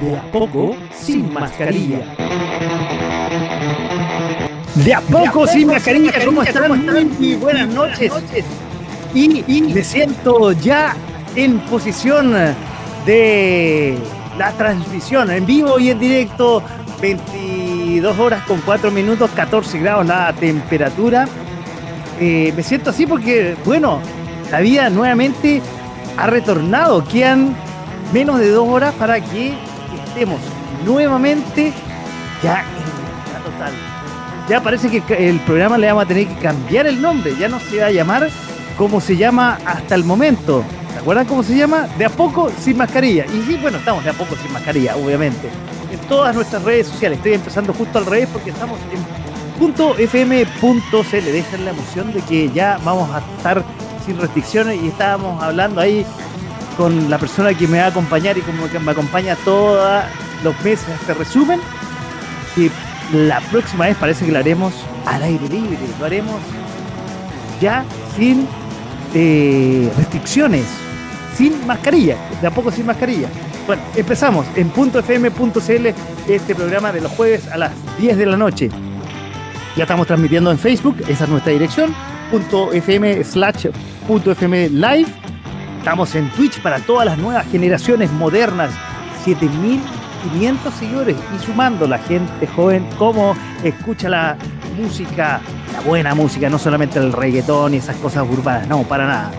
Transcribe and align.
De 0.00 0.16
a 0.16 0.22
poco, 0.30 0.76
sin 0.92 1.32
mascarilla. 1.32 2.00
De 4.74 4.94
a 4.94 5.00
poco, 5.00 5.46
sin 5.46 5.68
mascarilla, 5.68 6.12
¿cómo 6.24 6.42
están? 6.42 7.10
Muy 7.18 7.34
buenas 7.36 7.68
noches. 7.68 8.12
Y, 9.14 9.44
y 9.46 9.62
me 9.62 9.82
siento 9.82 10.52
ya 10.52 10.94
en 11.34 11.60
posición 11.60 12.34
de 13.06 13.98
la 14.36 14.52
transmisión 14.52 15.30
en 15.30 15.46
vivo 15.46 15.78
y 15.78 15.90
en 15.90 15.98
directo. 15.98 16.62
22 17.00 18.18
horas 18.18 18.42
con 18.44 18.60
4 18.62 18.90
minutos, 18.90 19.30
14 19.34 19.78
grados 19.78 20.06
la 20.06 20.32
temperatura. 20.32 21.28
Eh, 22.18 22.52
me 22.56 22.62
siento 22.62 22.90
así 22.90 23.06
porque, 23.06 23.56
bueno, 23.64 24.00
la 24.50 24.60
vida 24.60 24.88
nuevamente 24.88 25.60
ha 26.16 26.26
retornado. 26.26 27.04
Quedan 27.04 27.54
menos 28.12 28.38
de 28.38 28.50
dos 28.50 28.66
horas 28.68 28.94
para 28.94 29.20
que 29.20 29.54
estemos 30.16 30.40
nuevamente 30.86 31.74
ya 32.42 32.60
en 32.60 33.32
la 33.34 33.38
total. 33.40 33.72
Ya 34.48 34.62
parece 34.62 34.88
que 34.88 35.28
el 35.28 35.38
programa 35.40 35.76
le 35.76 35.88
vamos 35.88 36.04
a 36.04 36.08
tener 36.08 36.26
que 36.26 36.36
cambiar 36.36 36.86
el 36.86 37.02
nombre. 37.02 37.34
Ya 37.38 37.48
no 37.48 37.60
se 37.60 37.80
va 37.80 37.86
a 37.86 37.90
llamar 37.90 38.30
como 38.78 39.02
se 39.02 39.14
llama 39.18 39.58
hasta 39.66 39.94
el 39.94 40.04
momento. 40.04 40.64
¿Se 40.94 41.00
acuerdan 41.00 41.26
cómo 41.26 41.42
se 41.42 41.54
llama? 41.54 41.86
De 41.98 42.06
a 42.06 42.08
poco 42.08 42.50
sin 42.58 42.78
mascarilla. 42.78 43.26
Y 43.26 43.42
sí, 43.42 43.58
bueno, 43.60 43.76
estamos 43.76 44.04
de 44.04 44.10
a 44.10 44.12
poco 44.14 44.36
sin 44.36 44.50
mascarilla, 44.54 44.96
obviamente. 44.96 45.50
En 45.92 45.98
todas 46.08 46.34
nuestras 46.34 46.62
redes 46.62 46.86
sociales. 46.86 47.18
Estoy 47.18 47.34
empezando 47.34 47.74
justo 47.74 47.98
al 47.98 48.06
revés 48.06 48.26
porque 48.32 48.50
estamos 48.50 48.78
en 48.90 49.58
punto 49.58 49.96
.fm.cl. 49.98 51.24
Dejan 51.24 51.64
la 51.66 51.72
emoción 51.72 52.12
de 52.14 52.22
que 52.22 52.50
ya 52.52 52.78
vamos 52.82 53.10
a 53.10 53.18
estar 53.18 53.62
sin 54.06 54.18
restricciones 54.18 54.82
y 54.82 54.88
estábamos 54.88 55.42
hablando 55.42 55.82
ahí 55.82 56.06
con 56.76 57.10
la 57.10 57.18
persona 57.18 57.54
que 57.54 57.66
me 57.66 57.78
va 57.78 57.84
a 57.84 57.88
acompañar 57.88 58.36
y 58.36 58.42
como 58.42 58.68
que 58.68 58.78
me 58.78 58.92
acompaña 58.92 59.36
todos 59.44 60.04
los 60.44 60.60
meses 60.62 60.88
este 61.00 61.14
resumen. 61.14 61.60
Y 62.56 62.70
la 63.14 63.40
próxima 63.40 63.86
vez 63.86 63.96
parece 63.96 64.26
que 64.26 64.32
lo 64.32 64.38
haremos 64.38 64.74
al 65.04 65.22
aire 65.22 65.48
libre, 65.48 65.78
lo 65.98 66.04
haremos 66.04 66.40
ya 67.60 67.84
sin 68.16 68.46
eh, 69.14 69.90
restricciones, 69.96 70.64
sin 71.36 71.66
mascarilla, 71.66 72.16
de 72.40 72.46
a 72.46 72.50
poco 72.50 72.70
sin 72.70 72.86
mascarilla. 72.86 73.28
Bueno, 73.66 73.82
empezamos 73.96 74.46
en 74.54 74.70
.fm.cl 74.70 75.86
este 76.28 76.54
programa 76.54 76.92
de 76.92 77.00
los 77.00 77.12
jueves 77.12 77.48
a 77.48 77.56
las 77.56 77.72
10 77.98 78.16
de 78.16 78.26
la 78.26 78.36
noche. 78.36 78.70
Ya 79.76 79.82
estamos 79.82 80.06
transmitiendo 80.06 80.50
en 80.50 80.58
Facebook, 80.58 80.96
esa 81.08 81.24
es 81.24 81.30
nuestra 81.30 81.52
dirección, 81.52 81.94
.fm 82.72 83.24
slash 83.24 83.66
.fm 84.08 84.70
live. 84.70 85.25
Estamos 85.86 86.16
en 86.16 86.28
Twitch 86.30 86.60
para 86.62 86.80
todas 86.80 87.06
las 87.06 87.16
nuevas 87.16 87.46
generaciones 87.46 88.10
modernas, 88.10 88.72
7500 89.24 90.74
seguidores 90.74 91.16
y 91.32 91.46
sumando 91.46 91.86
la 91.86 91.98
gente 91.98 92.48
joven, 92.48 92.88
como 92.98 93.36
escucha 93.62 94.08
la 94.08 94.36
música, 94.76 95.40
la 95.72 95.80
buena 95.82 96.12
música, 96.12 96.50
no 96.50 96.58
solamente 96.58 96.98
el 96.98 97.12
reggaetón 97.12 97.74
y 97.74 97.76
esas 97.76 97.94
cosas 97.98 98.26
urbanas, 98.28 98.66
no, 98.66 98.82
para 98.82 99.06
nada. 99.06 99.30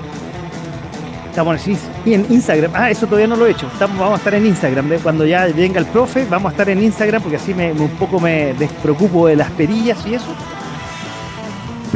Estamos 1.29 1.67
en 1.67 2.25
Instagram. 2.29 2.71
Ah, 2.73 2.91
eso 2.91 3.07
todavía 3.07 3.27
no 3.27 3.35
lo 3.35 3.45
he 3.45 3.51
hecho. 3.51 3.69
Vamos 3.81 4.13
a 4.13 4.15
estar 4.15 4.33
en 4.33 4.45
Instagram. 4.45 4.99
Cuando 5.03 5.25
ya 5.25 5.47
venga 5.47 5.79
el 5.79 5.85
profe, 5.85 6.25
vamos 6.29 6.51
a 6.51 6.53
estar 6.53 6.69
en 6.69 6.81
Instagram 6.81 7.21
porque 7.21 7.35
así 7.35 7.53
me, 7.53 7.73
un 7.73 7.89
poco 7.97 8.21
me 8.21 8.53
despreocupo 8.53 9.27
de 9.27 9.35
las 9.35 9.51
perillas 9.51 9.97
y 10.07 10.13
eso. 10.13 10.33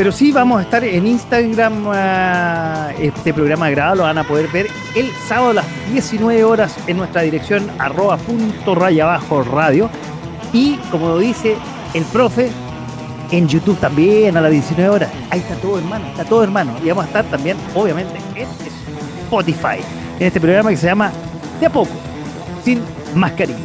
Pero 0.01 0.11
sí 0.11 0.31
vamos 0.31 0.57
a 0.57 0.63
estar 0.63 0.83
en 0.83 1.05
Instagram. 1.05 1.85
Uh, 1.85 2.99
este 2.99 3.35
programa 3.35 3.69
grabado 3.69 3.97
lo 3.97 4.03
van 4.05 4.17
a 4.17 4.23
poder 4.23 4.47
ver 4.47 4.65
el 4.95 5.11
sábado 5.27 5.51
a 5.51 5.53
las 5.53 5.65
19 5.91 6.43
horas 6.43 6.75
en 6.87 6.97
nuestra 6.97 7.21
dirección 7.21 7.69
arroba 7.77 8.17
punto 8.17 8.73
raya 8.73 9.03
abajo 9.03 9.43
radio. 9.43 9.91
Y 10.53 10.77
como 10.89 11.19
dice 11.19 11.55
el 11.93 12.03
profe, 12.05 12.49
en 13.29 13.47
YouTube 13.47 13.77
también 13.77 14.35
a 14.37 14.41
las 14.41 14.49
19 14.49 14.89
horas. 14.89 15.11
Ahí 15.29 15.41
está 15.41 15.53
todo 15.57 15.77
hermano, 15.77 16.07
está 16.07 16.25
todo 16.25 16.43
hermano. 16.43 16.73
Y 16.83 16.87
vamos 16.87 17.03
a 17.03 17.07
estar 17.07 17.25
también, 17.25 17.57
obviamente, 17.75 18.17
en 18.33 18.47
Spotify, 19.25 19.83
en 20.19 20.25
este 20.25 20.41
programa 20.41 20.71
que 20.71 20.77
se 20.77 20.87
llama 20.87 21.11
De 21.59 21.67
a 21.67 21.69
poco, 21.69 21.91
sin 22.65 22.81
mascarilla. 23.13 23.59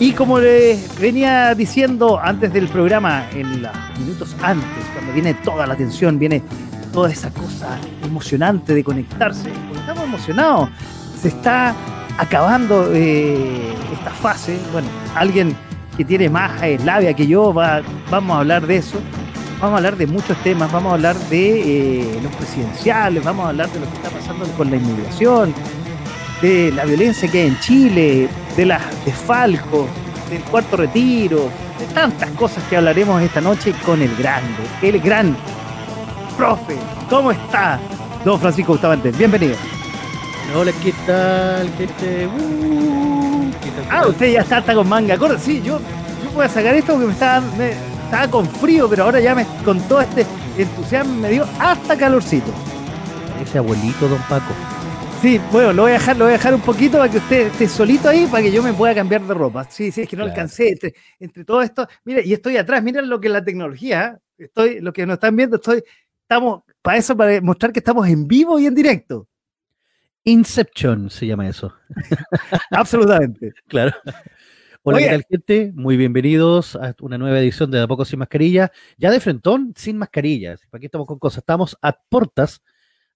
Y 0.00 0.12
como 0.12 0.38
les 0.40 0.98
venía 0.98 1.54
diciendo 1.54 2.18
antes 2.18 2.54
del 2.54 2.68
programa, 2.68 3.26
en 3.34 3.60
los 3.60 3.87
minutos 3.98 4.34
antes, 4.42 4.84
cuando 4.94 5.12
viene 5.12 5.34
toda 5.34 5.66
la 5.66 5.74
atención, 5.74 6.18
viene 6.18 6.42
toda 6.92 7.10
esa 7.10 7.30
cosa 7.30 7.78
emocionante 8.02 8.74
de 8.74 8.82
conectarse, 8.82 9.52
estamos 9.74 10.04
emocionados, 10.04 10.70
se 11.20 11.28
está 11.28 11.74
acabando 12.18 12.90
eh, 12.92 13.74
esta 13.92 14.10
fase. 14.10 14.58
Bueno, 14.72 14.88
alguien 15.14 15.56
que 15.96 16.04
tiene 16.04 16.28
más 16.28 16.60
labia 16.84 17.14
que 17.14 17.26
yo, 17.26 17.52
va, 17.54 17.82
vamos 18.10 18.36
a 18.36 18.40
hablar 18.40 18.66
de 18.66 18.76
eso. 18.76 19.00
Vamos 19.60 19.74
a 19.74 19.76
hablar 19.78 19.96
de 19.96 20.06
muchos 20.06 20.36
temas, 20.44 20.70
vamos 20.70 20.90
a 20.90 20.94
hablar 20.94 21.16
de 21.30 22.00
eh, 22.00 22.20
los 22.22 22.32
presidenciales, 22.36 23.24
vamos 23.24 23.46
a 23.46 23.48
hablar 23.48 23.68
de 23.70 23.80
lo 23.80 23.86
que 23.90 23.96
está 23.96 24.08
pasando 24.08 24.46
con 24.56 24.70
la 24.70 24.76
inmigración, 24.76 25.52
de 26.40 26.70
la 26.70 26.84
violencia 26.84 27.28
que 27.28 27.42
hay 27.42 27.48
en 27.48 27.58
Chile, 27.58 28.28
de 28.56 28.66
las 28.66 28.82
desfalcos, 29.04 29.88
del 30.28 30.42
cuarto 30.42 30.76
retiro, 30.76 31.50
de 31.78 31.86
tantas 31.94 32.30
cosas 32.30 32.62
que 32.64 32.76
hablaremos 32.76 33.20
esta 33.22 33.40
noche 33.40 33.72
con 33.84 34.00
el 34.02 34.14
grande, 34.16 34.62
el 34.82 35.00
gran 35.00 35.36
profe. 36.36 36.76
¿Cómo 37.08 37.32
está, 37.32 37.78
don 38.24 38.38
Francisco 38.38 38.72
Bustamante? 38.72 39.10
Bienvenido. 39.12 39.56
Hola, 40.56 40.72
¿qué 40.82 40.92
tal, 41.06 41.70
gente? 41.76 42.26
Uh, 42.26 43.50
¿qué 43.62 43.70
tal, 43.70 43.84
ah, 43.90 44.06
usted 44.08 44.32
ya 44.32 44.40
está, 44.40 44.62
con 44.74 44.88
manga 44.88 45.16
corta. 45.18 45.38
Sí, 45.38 45.62
yo, 45.62 45.78
yo 45.78 46.30
voy 46.34 46.46
a 46.46 46.48
sacar 46.48 46.74
esto 46.74 46.92
porque 46.92 47.06
me 47.06 47.12
estaba, 47.12 47.40
me, 47.56 47.72
estaba 48.04 48.28
con 48.28 48.48
frío, 48.48 48.88
pero 48.88 49.04
ahora 49.04 49.20
ya 49.20 49.34
me, 49.34 49.46
con 49.64 49.80
todo 49.82 50.00
este 50.00 50.26
entusiasmo 50.56 51.14
me 51.14 51.30
dio 51.30 51.46
hasta 51.58 51.96
calorcito. 51.96 52.50
Ese 53.42 53.58
abuelito, 53.58 54.08
don 54.08 54.20
Paco. 54.22 54.52
Sí, 55.20 55.40
bueno, 55.50 55.72
lo 55.72 55.82
voy 55.82 55.90
a 55.90 55.94
dejar, 55.94 56.16
lo 56.16 56.26
voy 56.26 56.34
a 56.34 56.36
dejar 56.36 56.54
un 56.54 56.60
poquito 56.60 56.98
para 56.98 57.10
que 57.10 57.18
usted 57.18 57.48
esté 57.48 57.66
solito 57.66 58.08
ahí, 58.08 58.26
para 58.26 58.40
que 58.40 58.52
yo 58.52 58.62
me 58.62 58.72
pueda 58.72 58.94
cambiar 58.94 59.20
de 59.22 59.34
ropa. 59.34 59.64
Sí, 59.68 59.90
sí, 59.90 60.02
es 60.02 60.08
que 60.08 60.16
no 60.16 60.22
alcancé 60.22 60.68
entre, 60.68 60.94
entre 61.18 61.44
todo 61.44 61.60
esto. 61.60 61.88
Mire, 62.04 62.22
y 62.24 62.32
estoy 62.32 62.56
atrás, 62.56 62.84
miren 62.84 63.08
lo 63.08 63.20
que 63.20 63.26
es 63.26 63.32
la 63.32 63.42
tecnología. 63.42 64.20
¿eh? 64.38 64.44
Estoy, 64.44 64.80
lo 64.80 64.92
que 64.92 65.04
nos 65.06 65.14
están 65.14 65.34
viendo, 65.34 65.56
estoy, 65.56 65.82
estamos, 66.22 66.62
para 66.80 66.98
eso, 66.98 67.16
para 67.16 67.40
mostrar 67.40 67.72
que 67.72 67.80
estamos 67.80 68.06
en 68.06 68.28
vivo 68.28 68.60
y 68.60 68.66
en 68.66 68.76
directo. 68.76 69.26
Inception 70.22 71.10
se 71.10 71.26
llama 71.26 71.48
eso. 71.48 71.74
Absolutamente. 72.70 73.54
claro. 73.66 73.96
Hola, 74.84 74.98
¿qué 74.98 75.08
tal, 75.08 75.24
gente? 75.28 75.72
Muy 75.74 75.96
bienvenidos 75.96 76.76
a 76.76 76.94
una 77.00 77.18
nueva 77.18 77.40
edición 77.40 77.72
de 77.72 77.78
De 77.78 77.84
a 77.84 77.88
Poco 77.88 78.04
Sin 78.04 78.20
Mascarilla. 78.20 78.70
Ya 78.96 79.10
de 79.10 79.18
frentón, 79.18 79.74
sin 79.76 79.98
mascarillas. 79.98 80.60
Aquí 80.70 80.86
estamos 80.86 81.08
con 81.08 81.18
cosas. 81.18 81.38
Estamos 81.38 81.76
a 81.82 81.92
portas, 82.08 82.62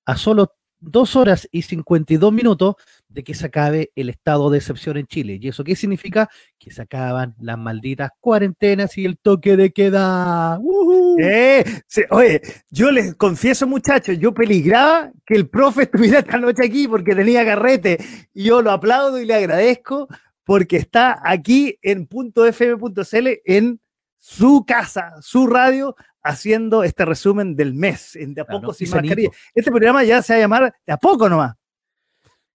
a 0.04 0.16
solo 0.16 0.56
dos 0.82 1.16
horas 1.16 1.48
y 1.52 1.62
52 1.62 2.32
minutos 2.32 2.74
de 3.08 3.22
que 3.22 3.34
se 3.34 3.46
acabe 3.46 3.92
el 3.94 4.10
estado 4.10 4.50
de 4.50 4.58
excepción 4.58 4.96
en 4.96 5.06
Chile. 5.06 5.38
¿Y 5.40 5.48
eso 5.48 5.64
qué 5.64 5.76
significa? 5.76 6.28
Que 6.58 6.70
se 6.70 6.82
acaban 6.82 7.34
las 7.40 7.58
malditas 7.58 8.10
cuarentenas 8.20 8.98
y 8.98 9.04
el 9.04 9.18
toque 9.18 9.56
de 9.56 9.72
queda. 9.72 10.58
Eh, 11.18 11.64
oye, 12.10 12.42
yo 12.70 12.90
les 12.90 13.14
confieso, 13.14 13.66
muchachos, 13.66 14.18
yo 14.18 14.34
peligraba 14.34 15.12
que 15.24 15.34
el 15.34 15.48
profe 15.48 15.82
estuviera 15.82 16.18
esta 16.18 16.38
noche 16.38 16.64
aquí 16.64 16.88
porque 16.88 17.14
tenía 17.14 17.44
carrete. 17.44 17.98
Yo 18.34 18.60
lo 18.60 18.72
aplaudo 18.72 19.20
y 19.20 19.26
le 19.26 19.34
agradezco 19.34 20.08
porque 20.44 20.76
está 20.76 21.20
aquí 21.24 21.78
en 21.82 22.08
.fm.cl 22.08 23.28
en 23.44 23.80
su 24.18 24.64
casa, 24.64 25.14
su 25.20 25.46
radio, 25.46 25.96
haciendo 26.22 26.84
este 26.84 27.04
resumen 27.04 27.56
del 27.56 27.74
mes, 27.74 28.16
en 28.16 28.34
De 28.34 28.42
a 28.42 28.44
poco 28.44 28.72
sin 28.72 28.90
mascarilla. 28.90 29.30
Este 29.54 29.70
programa 29.70 30.04
ya 30.04 30.22
se 30.22 30.32
va 30.32 30.36
a 30.38 30.40
llamar 30.40 30.74
De 30.86 30.92
a 30.92 30.96
poco 30.96 31.28
nomás. 31.28 31.54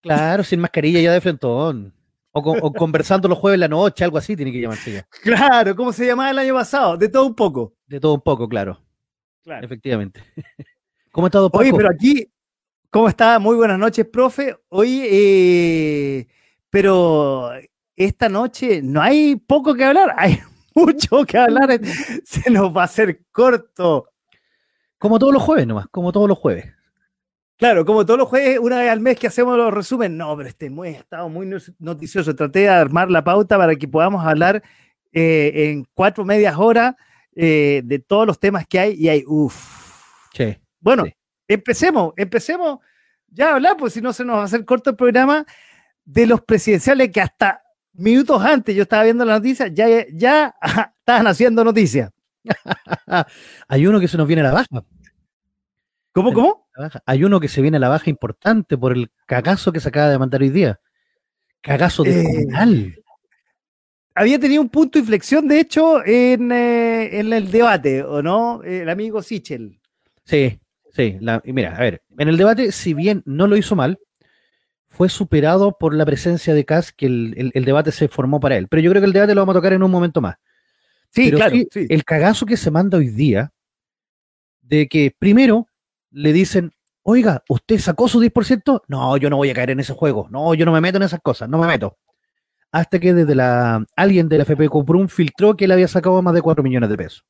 Claro, 0.01 0.43
sin 0.43 0.59
mascarilla 0.59 1.01
ya 1.01 1.13
de 1.13 1.21
frentón. 1.21 1.93
O, 2.31 2.71
conversando 2.71 3.27
los 3.27 3.37
jueves 3.37 3.55
en 3.55 3.61
la 3.61 3.67
noche, 3.67 4.03
algo 4.03 4.17
así 4.17 4.35
tiene 4.35 4.51
que 4.51 4.61
llamarse 4.61 4.93
ya. 4.93 5.07
Claro, 5.23 5.75
¿cómo 5.75 5.91
se 5.91 6.05
llamaba 6.05 6.29
el 6.29 6.37
año 6.37 6.53
pasado? 6.53 6.95
De 6.95 7.09
todo 7.09 7.25
un 7.25 7.35
poco. 7.35 7.73
De 7.87 7.99
todo 7.99 8.13
un 8.13 8.21
poco, 8.21 8.47
claro. 8.47 8.79
Claro. 9.43 9.65
Efectivamente. 9.65 10.21
¿Cómo 11.11 11.25
ha 11.25 11.29
estado 11.29 11.49
Paco? 11.49 11.63
Oye, 11.63 11.73
pero 11.75 11.89
aquí, 11.89 12.31
¿cómo 12.91 13.09
está? 13.09 13.39
Muy 13.39 13.55
buenas 13.55 13.79
noches, 13.79 14.05
profe. 14.05 14.55
Hoy, 14.69 15.01
eh, 15.03 16.27
pero 16.69 17.49
esta 17.95 18.29
noche 18.29 18.81
no 18.83 19.01
hay 19.01 19.35
poco 19.35 19.73
que 19.73 19.83
hablar, 19.83 20.13
hay 20.17 20.39
mucho 20.77 21.25
que 21.25 21.37
hablar, 21.37 21.79
se 22.23 22.49
nos 22.49 22.75
va 22.75 22.81
a 22.81 22.85
hacer 22.85 23.21
corto. 23.31 24.09
Como 24.97 25.19
todos 25.19 25.33
los 25.33 25.43
jueves 25.43 25.67
nomás, 25.67 25.87
como 25.89 26.11
todos 26.11 26.27
los 26.27 26.37
jueves. 26.37 26.73
Claro, 27.57 27.85
como 27.85 28.05
todos 28.05 28.19
los 28.19 28.27
jueves, 28.27 28.59
una 28.59 28.79
vez 28.79 28.91
al 28.91 28.99
mes 28.99 29.17
que 29.17 29.27
hacemos 29.27 29.57
los 29.57 29.73
resumen. 29.73 30.15
No, 30.15 30.35
pero 30.37 30.49
este 30.49 30.69
muy, 30.69 30.89
estado 30.89 31.27
muy 31.27 31.49
noticioso. 31.79 32.35
Traté 32.35 32.59
de 32.59 32.69
armar 32.69 33.09
la 33.09 33.23
pauta 33.23 33.57
para 33.57 33.75
que 33.75 33.87
podamos 33.87 34.25
hablar 34.25 34.61
eh, 35.11 35.51
en 35.71 35.85
cuatro 35.95 36.23
medias 36.23 36.55
horas 36.57 36.95
eh, 37.35 37.81
de 37.83 37.99
todos 37.99 38.27
los 38.27 38.39
temas 38.39 38.67
que 38.67 38.79
hay 38.79 38.93
y 38.93 39.09
hay, 39.09 39.23
uff. 39.25 39.55
Sí. 40.33 40.55
Bueno, 40.79 41.05
empecemos, 41.47 42.13
empecemos 42.15 42.79
ya 43.27 43.51
a 43.51 43.55
hablar, 43.55 43.75
pues 43.77 43.93
si 43.93 44.01
no 44.01 44.13
se 44.13 44.23
nos 44.23 44.37
va 44.37 44.41
a 44.41 44.45
hacer 44.45 44.63
corto 44.63 44.91
el 44.91 44.95
programa 44.95 45.45
de 46.05 46.27
los 46.27 46.41
presidenciales 46.41 47.11
que 47.11 47.21
hasta 47.21 47.63
minutos 47.97 48.41
antes 48.41 48.75
yo 48.75 48.83
estaba 48.83 49.03
viendo 49.03 49.25
la 49.25 49.35
noticia, 49.35 49.67
ya, 49.67 50.05
ya 50.13 50.55
estaban 50.99 51.27
haciendo 51.27 51.63
noticias. 51.63 52.11
Hay 53.67 53.87
uno 53.87 53.99
que 53.99 54.07
se 54.07 54.17
nos 54.17 54.27
viene 54.27 54.41
a 54.41 54.45
la 54.45 54.53
baja. 54.53 54.83
¿Cómo, 56.13 56.33
cómo? 56.33 56.67
Hay 57.05 57.23
uno 57.23 57.39
que 57.39 57.47
se 57.47 57.61
viene 57.61 57.77
a 57.77 57.79
la 57.79 57.89
baja 57.89 58.09
importante 58.09 58.77
por 58.77 58.93
el 58.93 59.11
cagazo 59.25 59.71
que 59.71 59.79
se 59.79 59.89
acaba 59.89 60.09
de 60.09 60.17
mandar 60.17 60.41
hoy 60.41 60.49
día. 60.49 60.79
Cagazo 61.61 62.03
de 62.03 62.21
eh, 62.21 62.95
había 64.17 64.39
tenido 64.39 64.63
un 64.63 64.69
punto 64.69 64.97
de 64.97 65.01
inflexión, 65.01 65.47
de 65.47 65.59
hecho, 65.59 66.03
en, 66.03 66.51
eh, 66.51 67.19
el 67.19 67.51
debate, 67.51 68.01
¿o 68.01 68.23
no? 68.23 68.63
El 68.63 68.89
amigo 68.89 69.21
Sichel. 69.21 69.79
Sí, 70.25 70.59
sí. 70.91 71.19
mira, 71.45 71.75
a 71.75 71.79
ver, 71.79 72.01
en 72.17 72.27
el 72.27 72.35
debate, 72.35 72.71
si 72.71 72.95
bien 72.95 73.21
no 73.25 73.45
lo 73.45 73.55
hizo 73.55 73.75
mal, 73.75 73.99
fue 74.97 75.09
superado 75.09 75.77
por 75.77 75.93
la 75.93 76.07
presencia 76.07 76.55
de 76.55 76.65
Kass, 76.65 76.91
que 76.91 77.05
el, 77.05 77.51
debate 77.53 77.91
se 77.91 78.07
formó 78.07 78.39
para 78.39 78.57
él. 78.57 78.67
Pero 78.67 78.81
yo 78.81 78.89
creo 78.89 78.99
que 78.99 79.05
el 79.05 79.13
debate 79.13 79.35
lo 79.35 79.41
vamos 79.41 79.55
a 79.55 79.59
tocar 79.59 79.73
en 79.73 79.83
un 79.83 79.91
momento 79.91 80.21
más. 80.21 80.37
Sí, 81.11 81.31
claro. 81.31 81.55
El 81.75 82.03
cagazo 82.03 82.47
que 82.47 82.57
se 82.57 82.71
manda 82.71 82.97
hoy 82.97 83.09
día, 83.09 83.53
de 84.61 84.87
que 84.87 85.15
primero 85.17 85.67
le 86.09 86.33
dicen, 86.33 86.71
oiga, 87.03 87.43
¿usted 87.47 87.77
sacó 87.77 88.07
su 88.07 88.19
10%? 88.19 88.81
No, 88.87 89.17
yo 89.17 89.29
no 89.29 89.37
voy 89.37 89.51
a 89.51 89.53
caer 89.53 89.69
en 89.69 89.81
ese 89.81 89.93
juego. 89.93 90.27
No, 90.31 90.55
yo 90.55 90.65
no 90.65 90.71
me 90.71 90.81
meto 90.81 90.97
en 90.97 91.03
esas 91.03 91.21
cosas, 91.21 91.47
no 91.47 91.59
me 91.59 91.67
meto 91.67 91.95
hasta 92.71 92.99
que 92.99 93.13
desde 93.13 93.33
la 93.33 93.85
alguien 93.95 94.27
de 94.27 94.37
la 94.37 94.43
FP 94.43 94.67
Cuprum 94.67 95.07
filtró 95.07 95.55
que 95.55 95.65
él 95.65 95.71
había 95.71 95.87
sacado 95.87 96.21
más 96.21 96.33
de 96.33 96.41
4 96.41 96.63
millones 96.63 96.89
de 96.89 96.97
pesos. 96.97 97.25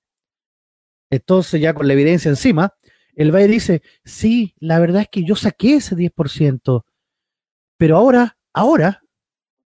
Entonces, 1.09 1.61
ya 1.61 1.73
con 1.73 1.87
la 1.87 1.93
evidencia 1.93 2.29
encima, 2.29 2.73
el 3.15 3.31
Valle 3.31 3.47
dice, 3.47 3.81
sí, 4.03 4.55
la 4.59 4.79
verdad 4.79 5.03
es 5.03 5.07
que 5.09 5.23
yo 5.23 5.35
saqué 5.35 5.75
ese 5.75 5.95
10%, 5.95 6.83
pero 7.77 7.97
ahora, 7.97 8.37
ahora, 8.53 9.03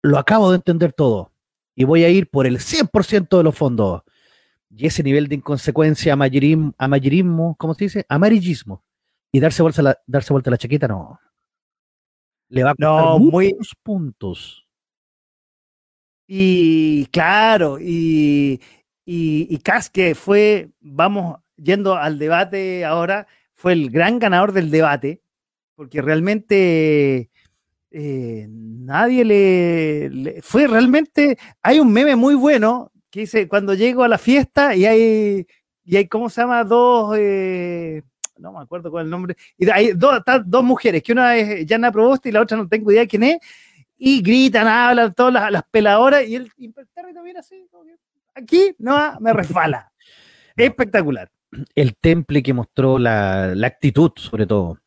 lo 0.02 0.18
acabo 0.18 0.52
de 0.52 0.58
entender 0.58 0.94
todo 0.94 1.32
y 1.76 1.84
voy 1.84 2.04
a 2.04 2.10
ir 2.10 2.30
por 2.30 2.48
el 2.48 2.60
100% 2.60 3.38
de 3.38 3.44
los 3.44 3.56
fondos. 3.56 4.02
Y 4.70 4.88
ese 4.88 5.04
nivel 5.04 5.28
de 5.28 5.36
inconsecuencia, 5.36 6.14
amarillismo, 6.14 7.56
¿cómo 7.58 7.74
se 7.74 7.86
dice? 7.86 8.06
Amarillismo. 8.10 8.84
Y 9.32 9.40
darse 9.40 9.62
vuelta 9.62 9.82
la, 9.82 9.98
darse 10.08 10.34
vuelta 10.34 10.52
la 10.52 10.58
chaqueta, 10.58 10.88
no. 10.88 11.20
Le 12.50 12.64
va 12.64 12.72
a 12.72 12.76
costar 12.76 13.04
no, 13.04 13.20
muchos 13.20 13.76
puntos. 13.84 14.68
Y 16.28 17.06
claro, 17.08 17.78
y, 17.80 18.60
y, 19.06 19.62
que 19.94 20.16
fue, 20.16 20.70
vamos 20.82 21.40
yendo 21.56 21.96
al 21.96 22.20
debate 22.20 22.84
ahora, 22.86 23.28
fue 23.54 23.74
el 23.74 23.90
gran 23.90 24.20
ganador 24.20 24.52
del 24.52 24.70
debate, 24.70 25.22
porque 25.76 26.02
realmente 26.02 27.30
eh, 28.00 28.48
nadie 28.50 29.26
le, 29.26 30.42
Fue 30.42 30.68
realmente. 30.68 31.38
Hay 31.62 31.80
un 31.80 31.92
meme 31.92 32.16
muy 32.16 32.36
bueno 32.36 32.92
que 33.10 33.22
dice: 33.22 33.48
Cuando 33.48 33.74
llego 33.74 34.04
a 34.04 34.08
la 34.08 34.18
fiesta 34.18 34.76
y 34.76 34.86
hay. 34.86 35.48
Y 35.84 35.96
hay, 35.96 36.08
¿cómo 36.08 36.30
se 36.30 36.42
llama? 36.42 36.64
Dos. 36.64 37.16
Eh, 37.18 38.04
no 38.38 38.52
me 38.52 38.60
acuerdo 38.60 38.92
cuál 38.92 39.04
es 39.04 39.06
el 39.06 39.12
nombre. 39.12 39.36
Y 39.58 39.70
hay 39.70 39.94
dos, 39.94 40.22
dos 40.46 40.64
mujeres, 40.64 41.02
que 41.02 41.14
una 41.14 41.36
es 41.38 41.66
Jana 41.68 41.92
Proboste 41.92 42.30
y 42.30 42.32
la 42.32 42.42
otra 42.42 42.58
no 42.58 42.68
tengo 42.68 42.92
idea 42.92 43.08
quién 43.08 43.24
es 43.24 43.38
y 43.98 44.22
gritan, 44.22 44.68
hablan 44.68 45.14
todas 45.14 45.52
las, 45.52 45.64
peladoras 45.72 46.28
y 46.28 46.36
el 46.36 46.52
impertérrito 46.58 47.24
viene 47.24 47.40
así, 47.40 47.68
aquí 48.36 48.76
no 48.78 49.20
me 49.20 49.34
resbala. 49.34 49.92
Espectacular. 50.56 51.30
El 51.74 51.96
temple 51.96 52.44
que 52.44 52.54
mostró 52.54 53.00
la, 53.00 53.54
actitud, 53.66 54.12
sobre 54.16 54.46
todo. 54.46 54.78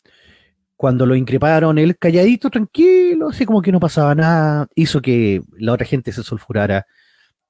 Cuando 0.80 1.04
lo 1.04 1.14
increparon, 1.14 1.76
él 1.76 1.98
calladito, 1.98 2.48
tranquilo, 2.48 3.28
así 3.28 3.44
como 3.44 3.60
que 3.60 3.70
no 3.70 3.78
pasaba 3.78 4.14
nada, 4.14 4.66
hizo 4.74 5.02
que 5.02 5.42
la 5.58 5.74
otra 5.74 5.84
gente 5.84 6.10
se 6.10 6.22
sulfurara. 6.22 6.86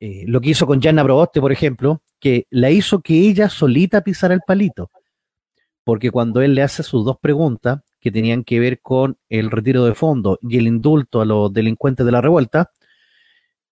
Eh, 0.01 0.25
lo 0.27 0.41
que 0.41 0.51
hizo 0.51 0.67
con 0.67 0.83
Jana 0.83 1.05
Proboste, 1.05 1.41
por 1.41 1.53
ejemplo, 1.53 2.03
que 2.19 2.49
la 2.51 2.73
hizo 2.73 3.03
que 3.03 3.15
ella 3.15 3.49
solita 3.49 4.01
pisara 4.01 4.35
el 4.35 4.41
palito. 4.45 4.91
Porque 5.85 6.11
cuando 6.11 6.43
él 6.43 6.57
le 6.57 6.63
hace 6.63 6.83
sus 6.83 7.05
dos 7.05 7.19
preguntas, 7.21 7.83
que 8.01 8.11
tenían 8.11 8.43
que 8.43 8.59
ver 8.59 8.81
con 8.81 9.17
el 9.29 9.53
retiro 9.53 9.85
de 9.85 9.95
fondo 9.95 10.41
y 10.43 10.59
el 10.59 10.67
indulto 10.67 11.21
a 11.21 11.25
los 11.25 11.53
delincuentes 11.53 12.05
de 12.05 12.11
la 12.11 12.21
revuelta, 12.21 12.73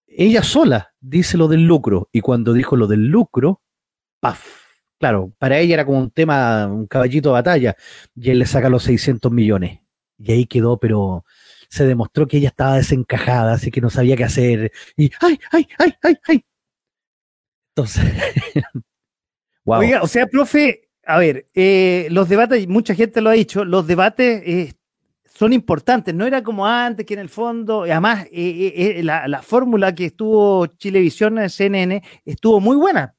ella 0.07 0.45
sola 0.45 0.95
dice 1.01 1.37
lo 1.37 1.49
del 1.49 1.65
lucro 1.65 2.09
y 2.13 2.21
cuando 2.21 2.53
dijo 2.53 2.77
lo 2.77 2.87
del 2.87 3.09
lucro, 3.09 3.61
¡paf! 4.21 4.68
Claro, 4.99 5.33
para 5.39 5.59
ella 5.59 5.75
era 5.75 5.85
como 5.85 5.99
un 5.99 6.11
tema, 6.11 6.67
un 6.67 6.87
caballito 6.87 7.29
de 7.29 7.35
batalla 7.35 7.77
y 8.17 8.31
él 8.31 8.41
le 8.41 8.47
saca 8.47 8.69
los 8.69 8.83
600 8.83 9.31
millones 9.31 9.81
y 10.19 10.33
ahí 10.33 10.47
quedó, 10.47 10.79
pero 10.79 11.25
se 11.69 11.87
demostró 11.87 12.27
que 12.27 12.39
ella 12.39 12.49
estaba 12.49 12.77
desencajada, 12.77 13.53
así 13.53 13.71
que 13.71 13.81
no 13.81 13.91
sabía 13.91 14.17
qué 14.17 14.25
hacer 14.25 14.73
y 14.97 15.11
¡ay, 15.21 15.39
ay, 15.53 15.69
ay, 15.79 15.95
ay, 16.03 16.17
ay! 16.27 16.45
Entonces, 17.77 18.05
wow. 19.65 19.79
Oiga, 19.79 20.03
o 20.03 20.09
sea, 20.09 20.27
profe, 20.27 20.89
a 21.07 21.19
ver, 21.19 21.47
eh, 21.55 22.09
los 22.11 22.29
debates, 22.29 22.67
mucha 22.67 22.95
gente 22.95 23.21
lo 23.21 23.31
ha 23.31 23.35
dicho, 23.35 23.65
los 23.65 23.87
debates 23.87 24.43
eh, 24.45 24.73
son 25.33 25.53
importantes, 25.53 26.13
no 26.13 26.27
era 26.27 26.43
como 26.43 26.67
antes 26.67 27.07
que 27.07 27.15
en 27.15 27.21
el 27.21 27.29
fondo, 27.29 27.83
además 27.83 28.27
eh, 28.33 29.01
la, 29.05 29.43
fórmula 29.43 29.95
que 29.95 30.07
estuvo 30.07 30.67
Chilevisión 30.67 31.39
en 31.39 31.51
CNN 31.51 32.03
estuvo 32.25 32.61
muy 32.61 32.77
buena. 32.77 33.15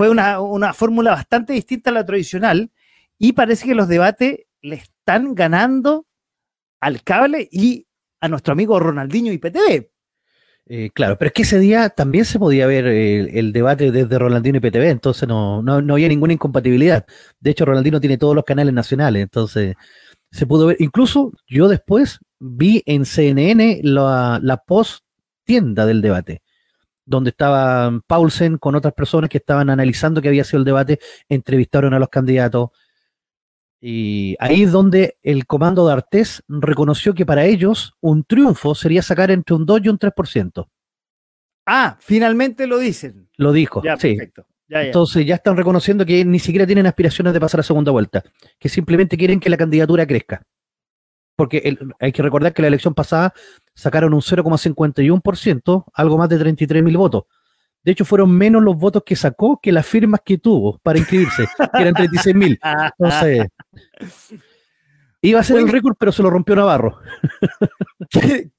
Fue 0.00 0.08
una, 0.08 0.72
fórmula 0.72 1.10
bastante 1.10 1.52
distinta 1.52 1.90
a 1.90 1.92
la 1.92 2.06
tradicional 2.06 2.70
y 3.18 3.34
parece 3.34 3.66
que 3.66 3.74
los 3.74 3.86
debates 3.86 4.46
le 4.62 4.76
están 4.76 5.34
ganando 5.34 6.06
al 6.80 7.02
cable 7.02 7.46
y 7.52 7.86
a 8.18 8.28
nuestro 8.28 8.52
amigo 8.54 8.80
Ronaldinho 8.80 9.30
IPTV. 9.30 9.90
Eh, 10.64 10.88
claro, 10.94 11.18
pero 11.18 11.26
es 11.26 11.32
que 11.34 11.42
ese 11.42 11.58
día 11.58 11.90
también 11.90 12.24
se 12.24 12.38
podía 12.38 12.66
ver 12.66 12.86
el, 12.86 13.52
debate 13.52 13.90
desde 13.90 14.18
Rolandino 14.18 14.56
y 14.56 14.60
PTV, 14.60 14.88
entonces 14.88 15.28
no, 15.28 15.60
no, 15.60 15.92
había 15.92 16.08
ninguna 16.08 16.32
incompatibilidad. 16.32 17.04
De 17.38 17.50
hecho, 17.50 17.66
Rolandino 17.66 18.00
tiene 18.00 18.16
todos 18.16 18.34
los 18.34 18.44
canales 18.44 18.72
nacionales, 18.72 19.22
entonces 19.22 19.74
se 20.30 20.46
pudo 20.46 20.68
ver. 20.68 20.78
Incluso 20.78 21.30
yo 21.46 21.68
después 21.68 22.20
vi 22.38 22.82
en 22.86 23.04
CNN 23.04 23.80
la, 23.82 24.40
la 24.42 24.56
post 24.56 25.04
tienda 25.44 25.84
del 25.84 26.00
debate, 26.00 26.40
donde 27.10 27.30
estaba 27.30 28.00
Paulsen 28.06 28.56
con 28.56 28.76
otras 28.76 28.94
personas 28.94 29.28
que 29.28 29.38
estaban 29.38 29.68
analizando 29.68 30.22
qué 30.22 30.28
había 30.28 30.44
sido 30.44 30.60
el 30.60 30.64
debate, 30.64 31.00
entrevistaron 31.28 31.92
a 31.92 31.98
los 31.98 32.08
candidatos, 32.08 32.70
y 33.80 34.36
ahí 34.38 34.64
es 34.64 34.72
donde 34.72 35.16
el 35.22 35.46
comando 35.46 35.86
de 35.86 35.94
Artés 35.94 36.42
reconoció 36.48 37.14
que 37.14 37.24
para 37.24 37.46
ellos 37.46 37.94
un 38.00 38.24
triunfo 38.24 38.74
sería 38.74 39.02
sacar 39.02 39.30
entre 39.30 39.56
un 39.56 39.64
2 39.64 39.80
y 39.84 39.88
un 39.88 39.98
3%. 39.98 40.68
Ah, 41.66 41.96
finalmente 42.00 42.66
lo 42.66 42.78
dicen. 42.78 43.28
Lo 43.36 43.52
dijo, 43.52 43.80
sí. 43.98 44.16
Perfecto. 44.16 44.46
Entonces 44.68 45.26
ya 45.26 45.34
están 45.34 45.56
reconociendo 45.56 46.06
que 46.06 46.24
ni 46.24 46.38
siquiera 46.38 46.66
tienen 46.66 46.86
aspiraciones 46.86 47.32
de 47.32 47.40
pasar 47.40 47.60
a 47.60 47.62
segunda 47.64 47.90
vuelta, 47.90 48.22
que 48.58 48.68
simplemente 48.68 49.16
quieren 49.16 49.40
que 49.40 49.50
la 49.50 49.56
candidatura 49.56 50.06
crezca. 50.06 50.42
Porque 51.40 51.74
hay 51.98 52.12
que 52.12 52.22
recordar 52.22 52.52
que 52.52 52.60
la 52.60 52.68
elección 52.68 52.92
pasada 52.92 53.32
sacaron 53.72 54.12
un 54.12 54.20
0,51%, 54.20 55.84
algo 55.94 56.18
más 56.18 56.28
de 56.28 56.38
33 56.38 56.82
mil 56.82 56.98
votos. 56.98 57.24
De 57.82 57.92
hecho, 57.92 58.04
fueron 58.04 58.30
menos 58.30 58.62
los 58.62 58.76
votos 58.76 59.04
que 59.06 59.16
sacó 59.16 59.58
que 59.58 59.72
las 59.72 59.86
firmas 59.86 60.20
que 60.22 60.36
tuvo 60.36 60.78
para 60.82 60.98
inscribirse, 60.98 61.46
que 61.56 61.80
eran 61.80 61.94
36 61.94 62.36
mil. 62.36 62.60
Entonces, 62.98 63.46
iba 65.22 65.40
a 65.40 65.42
ser 65.42 65.56
el 65.56 65.68
récord, 65.70 65.96
pero 65.98 66.12
se 66.12 66.22
lo 66.22 66.28
rompió 66.28 66.54
Navarro. 66.56 66.98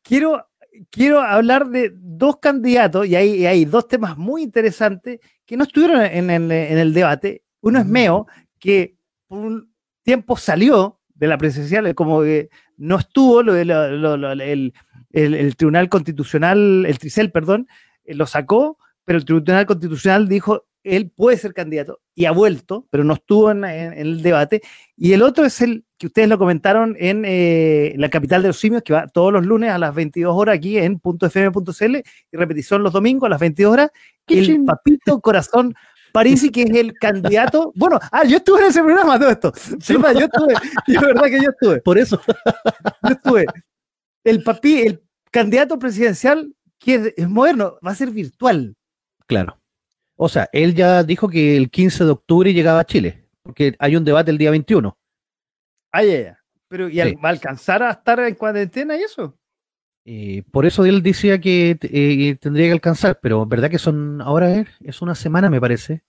quiero, 0.02 0.48
quiero 0.90 1.22
hablar 1.22 1.68
de 1.70 1.94
dos 1.96 2.38
candidatos, 2.38 3.06
y 3.06 3.16
hay, 3.16 3.46
hay 3.46 3.66
dos 3.66 3.88
temas 3.88 4.18
muy 4.18 4.42
interesantes 4.42 5.20
que 5.46 5.56
no 5.56 5.66
estuvieron 5.66 6.02
en, 6.02 6.32
el 6.32 6.94
debate. 6.96 7.44
Uno 7.62 7.78
es 7.78 7.86
Meo, 7.86 8.26
que 8.58 8.96
por 9.28 9.38
un 9.38 9.72
tiempo 10.02 10.36
salió 10.36 10.98
de 11.22 11.28
la 11.28 11.38
presidencial, 11.38 11.94
como 11.94 12.24
que 12.24 12.50
no 12.82 13.00
estuvo, 13.00 13.44
lo, 13.44 13.56
el, 13.56 14.74
el, 15.12 15.56
Tribunal 15.56 15.90
Constitucional, 15.90 16.86
el 16.86 17.00
Tricel, 17.00 17.32
perdón, 17.32 17.68
eh, 18.04 18.16
lo 18.16 18.26
sacó 18.26 18.78
pero 19.06 19.20
el 19.20 19.26
Tribunal 19.26 19.66
Constitucional 19.66 20.28
dijo, 20.28 20.66
él 20.84 21.12
puede 21.14 21.38
ser 21.38 21.54
candidato 21.54 22.00
y 22.16 22.26
ha 22.26 22.32
vuelto, 22.32 22.88
pero 22.90 23.04
no 23.04 23.14
estuvo 23.14 23.52
en, 23.52 23.64
el 23.64 24.22
debate. 24.22 24.62
Y 24.96 25.14
el 25.14 25.22
otro 25.22 25.46
es 25.46 25.62
el 25.62 25.86
que 25.98 26.08
ustedes 26.08 26.28
lo 26.28 26.38
comentaron 26.38 26.96
en 27.00 27.24
eh, 27.26 27.94
la 27.98 28.10
capital 28.10 28.42
de 28.42 28.50
los 28.50 28.58
simios, 28.58 28.84
que 28.84 28.94
va 28.94 29.08
todos 29.08 29.32
los 29.32 29.46
lunes 29.46 29.72
a 29.72 29.78
las 29.78 29.94
22 29.94 30.36
horas 30.36 30.56
aquí 30.56 30.78
en 30.78 31.00
.fm.cl 31.04 31.96
y 31.96 32.38
repetición 32.38 32.84
los 32.84 32.94
domingos 32.94 33.28
a 33.28 33.30
las 33.30 33.40
22 33.40 33.74
horas. 33.74 33.92
El 34.28 34.64
papito 34.64 35.20
corazón 35.20 35.76
Parisi, 36.12 36.50
que 36.50 36.64
es 36.64 36.72
el 36.72 36.94
candidato. 36.94 37.72
Bueno, 37.76 38.00
ah, 38.12 38.24
yo 38.24 38.38
estuve 38.38 38.62
en 38.62 38.68
ese 38.68 38.84
programa, 38.84 39.20
todo 39.20 39.30
esto. 39.30 39.54
Sí, 39.56 39.94
yo 39.94 40.26
estuve, 40.26 40.54
es 40.88 41.02
verdad 41.02 41.26
que 41.26 41.42
yo 41.42 41.50
estuve. 41.50 41.82
Por 41.82 41.98
eso. 41.98 42.22
Yo 43.04 43.14
estuve. 43.14 43.46
El 44.24 44.44
papi, 44.44 44.82
el 44.82 45.04
candidato 45.32 45.80
presidencial, 45.80 46.54
que 46.78 47.14
es, 47.16 47.30
moderno, 47.30 47.78
va 47.86 47.92
a 47.92 47.96
ser 47.96 48.12
virtual. 48.12 48.76
Claro. 49.26 49.58
O 50.16 50.30
sea, 50.30 50.50
él 50.52 50.76
ya 50.76 51.04
dijo 51.04 51.30
que 51.30 51.58
el 51.58 51.72
15 51.72 52.06
de 52.06 52.12
octubre 52.12 52.54
llegaba 52.54 52.82
a 52.82 52.86
Chile, 52.86 53.28
porque 53.42 53.76
hay 53.80 53.96
un 53.96 54.06
debate 54.06 54.32
el 54.32 54.38
día 54.38 54.52
21. 54.52 54.96
Ah, 55.92 56.04
ya, 56.04 56.22
ya. 56.22 56.40
Pero 56.68 56.88
¿y 56.90 56.98
va 57.16 57.30
a 57.30 57.32
alcanzar 57.32 57.84
a 57.84 57.92
estar 57.92 58.20
en 58.20 58.36
cuarentena 58.36 58.96
y 58.96 59.02
eso? 59.02 59.38
Eh, 60.04 60.44
por 60.52 60.66
eso 60.66 60.86
él 60.86 61.04
decía 61.04 61.40
que 61.40 61.78
eh, 61.82 62.36
tendría 62.40 62.68
que 62.68 62.74
alcanzar, 62.74 63.20
pero 63.22 63.46
verdad 63.46 63.70
que 63.70 63.78
son 63.78 64.22
ahora 64.22 64.66
es, 64.82 65.02
una 65.02 65.16
semana, 65.16 65.50
me 65.50 65.62
parece. 65.62 66.04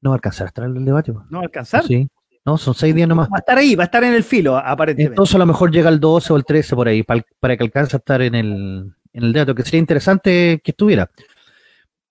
No 0.00 0.10
va 0.10 0.14
a 0.14 0.18
alcanzar 0.18 0.46
a 0.46 0.48
estar 0.48 0.64
en 0.64 0.76
el 0.76 0.84
debate. 0.84 1.12
¿No 1.12 1.38
va 1.38 1.38
a 1.38 1.42
alcanzar? 1.42 1.84
Sí. 1.84 2.08
No, 2.44 2.56
son 2.56 2.74
seis 2.74 2.94
días 2.94 3.08
nomás. 3.08 3.28
Va 3.28 3.36
a 3.36 3.40
estar 3.40 3.58
ahí, 3.58 3.74
va 3.74 3.84
a 3.84 3.86
estar 3.86 4.04
en 4.04 4.14
el 4.14 4.24
filo, 4.24 4.56
aparentemente. 4.56 5.12
Entonces 5.12 5.34
a 5.34 5.38
lo 5.38 5.46
mejor 5.46 5.70
llega 5.70 5.88
el 5.90 6.00
12 6.00 6.32
o 6.32 6.36
el 6.36 6.44
13 6.44 6.76
por 6.76 6.88
ahí, 6.88 7.02
para, 7.02 7.56
que 7.56 7.64
alcance 7.64 7.96
a 7.96 7.98
estar 7.98 8.22
en 8.22 8.34
el, 8.34 8.94
en 9.12 9.22
el 9.22 9.32
debate, 9.32 9.54
que 9.54 9.62
sería 9.64 9.80
interesante 9.80 10.60
que 10.62 10.70
estuviera. 10.70 11.10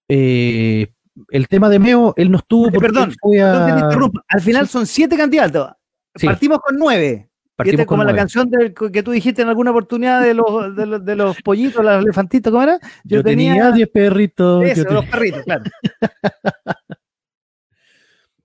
Eh, 0.09 0.87
el 1.29 1.47
tema 1.47 1.69
de 1.69 1.79
Meo, 1.79 2.13
él 2.17 2.29
no 2.29 2.37
estuvo. 2.37 2.69
perdón, 2.71 3.13
al 4.27 4.41
final 4.41 4.67
son 4.67 4.85
siete 4.85 5.17
candidatos. 5.17 5.71
Partimos 6.21 6.59
con 6.59 6.77
nueve. 6.77 7.29
Partimos 7.57 7.87
como 7.87 8.03
la 8.03 8.15
canción 8.15 8.51
que 8.93 9.01
tú 9.01 9.09
dijiste 9.09 9.41
en 9.41 9.49
alguna 9.49 9.71
oportunidad 9.71 10.21
de 10.21 10.35
los, 10.35 10.75
de 10.75 11.15
los, 11.15 11.41
pollitos, 11.41 11.83
los 11.83 12.03
elefantitos, 12.03 12.51
¿cómo 12.51 12.61
era? 12.61 12.79
Yo, 13.03 13.23
tenía 13.23 13.71
10 13.71 13.89
perritos. 13.89 14.63
Eso, 14.63 14.87
los 14.91 15.05
perritos, 15.07 15.41
claro. 15.43 15.63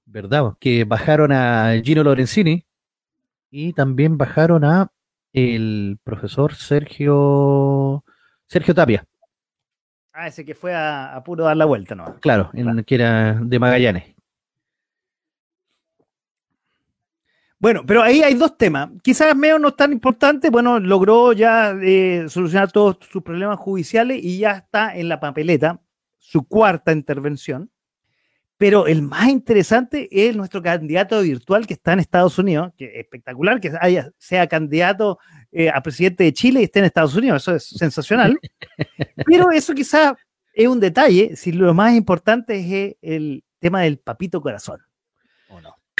¿Verdad? 0.06 0.54
Que 0.58 0.84
bajaron 0.84 1.30
a 1.30 1.74
Gino 1.84 2.02
Lorenzini 2.02 2.64
y 3.50 3.74
también 3.74 4.16
bajaron 4.16 4.64
a 4.64 4.90
el 5.34 5.98
profesor 6.02 6.54
Sergio 6.54 8.02
Sergio 8.46 8.74
Tapia. 8.74 9.04
Ah, 10.14 10.28
ese 10.28 10.46
que 10.46 10.54
fue 10.54 10.74
a, 10.74 11.22
puro 11.22 11.44
dar 11.44 11.56
la 11.58 11.66
vuelta, 11.66 11.94
¿no? 11.94 12.16
Claro, 12.20 12.50
que 12.86 12.94
era 12.94 13.34
de 13.34 13.58
Magallanes. 13.58 14.11
Bueno, 17.62 17.86
pero 17.86 18.02
ahí 18.02 18.24
hay 18.24 18.34
dos 18.34 18.58
temas. 18.58 18.90
Quizás 19.04 19.36
Meo 19.36 19.56
no 19.56 19.68
es 19.68 19.76
tan 19.76 19.92
importante, 19.92 20.50
bueno, 20.50 20.80
logró 20.80 21.32
ya 21.32 21.76
eh, 21.80 22.24
solucionar 22.28 22.72
todos 22.72 22.98
sus 23.08 23.22
problemas 23.22 23.56
judiciales 23.60 24.18
y 24.20 24.38
ya 24.38 24.50
está 24.50 24.96
en 24.96 25.08
la 25.08 25.20
papeleta, 25.20 25.80
su 26.18 26.42
cuarta 26.42 26.90
intervención. 26.90 27.70
Pero 28.58 28.88
el 28.88 29.02
más 29.02 29.28
interesante 29.28 30.08
es 30.10 30.34
nuestro 30.34 30.60
candidato 30.60 31.22
virtual 31.22 31.64
que 31.64 31.74
está 31.74 31.92
en 31.92 32.00
Estados 32.00 32.36
Unidos, 32.36 32.72
que 32.76 32.86
es 32.86 32.96
espectacular 32.96 33.60
que 33.60 33.70
haya, 33.80 34.10
sea 34.18 34.48
candidato 34.48 35.20
eh, 35.52 35.70
a 35.70 35.80
presidente 35.84 36.24
de 36.24 36.32
Chile 36.32 36.62
y 36.62 36.64
esté 36.64 36.80
en 36.80 36.86
Estados 36.86 37.14
Unidos, 37.14 37.42
eso 37.42 37.54
es 37.54 37.64
sensacional. 37.64 38.40
Pero 39.24 39.52
eso 39.52 39.72
quizás 39.72 40.14
es 40.52 40.66
un 40.66 40.80
detalle, 40.80 41.36
si 41.36 41.52
lo 41.52 41.72
más 41.74 41.94
importante 41.94 42.56
es 42.58 42.96
el 43.02 43.44
tema 43.60 43.82
del 43.82 43.98
papito 43.98 44.40
corazón. 44.42 44.80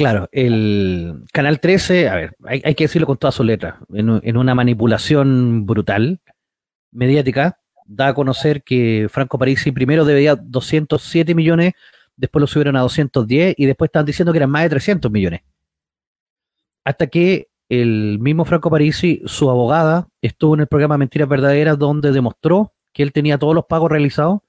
Claro, 0.03 0.29
el 0.33 1.23
Canal 1.33 1.61
13, 1.61 2.09
a 2.09 2.17
ver, 2.17 2.37
hay, 2.45 2.75
que 2.75 2.83
decirlo 2.83 3.07
con 3.07 3.19
todas 3.19 3.37
sus 3.37 3.47
letras, 3.47 3.77
en, 3.95 4.37
una 4.37 4.53
manipulación 4.53 5.65
brutal, 5.65 6.21
mediática, 6.91 7.61
da 7.87 8.09
a 8.09 8.15
conocer 8.15 8.65
que 8.65 9.07
Franco 9.09 9.39
Parisi 9.39 9.71
primero 9.71 10.05
debía 10.05 10.35
207 10.35 11.37
millones, 11.37 11.75
después 12.17 12.41
lo 12.41 12.49
subieron 12.49 12.75
a 12.75 12.81
210 12.81 13.55
y 13.57 13.65
después 13.65 13.91
estaban 13.91 14.05
diciendo 14.05 14.33
que 14.33 14.39
eran 14.39 14.51
más 14.51 14.65
de 14.65 14.71
300 14.71 15.09
millones. 15.09 15.43
Hasta 16.83 17.07
que 17.07 17.47
el 17.69 18.19
mismo 18.19 18.45
Franco 18.45 18.71
Parisi, 18.71 19.23
su 19.27 19.51
abogada, 19.51 20.09
estuvo 20.21 20.55
en 20.55 20.63
el 20.63 20.67
programa 20.67 20.99
Mentiras 20.99 21.29
Verdaderas 21.29 21.79
donde 21.79 22.11
demostró 22.11 22.73
que 22.93 23.05
él 23.05 23.13
tenía 23.13 23.39
todos 23.39 23.55
los 23.55 23.67
pagos 23.67 23.89
realizados 23.89 24.41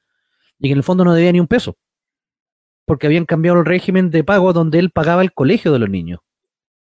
y 0.57 0.69
que 0.69 0.71
en 0.71 0.79
el 0.79 0.83
fondo 0.83 1.05
no 1.05 1.13
debía 1.13 1.31
ni 1.31 1.39
un 1.39 1.47
peso 1.47 1.77
porque 2.85 3.07
habían 3.07 3.25
cambiado 3.25 3.59
el 3.59 3.65
régimen 3.65 4.09
de 4.09 4.23
pago 4.23 4.53
donde 4.53 4.79
él 4.79 4.91
pagaba 4.91 5.21
el 5.21 5.33
colegio 5.33 5.71
de 5.71 5.79
los 5.79 5.89
niños. 5.89 6.19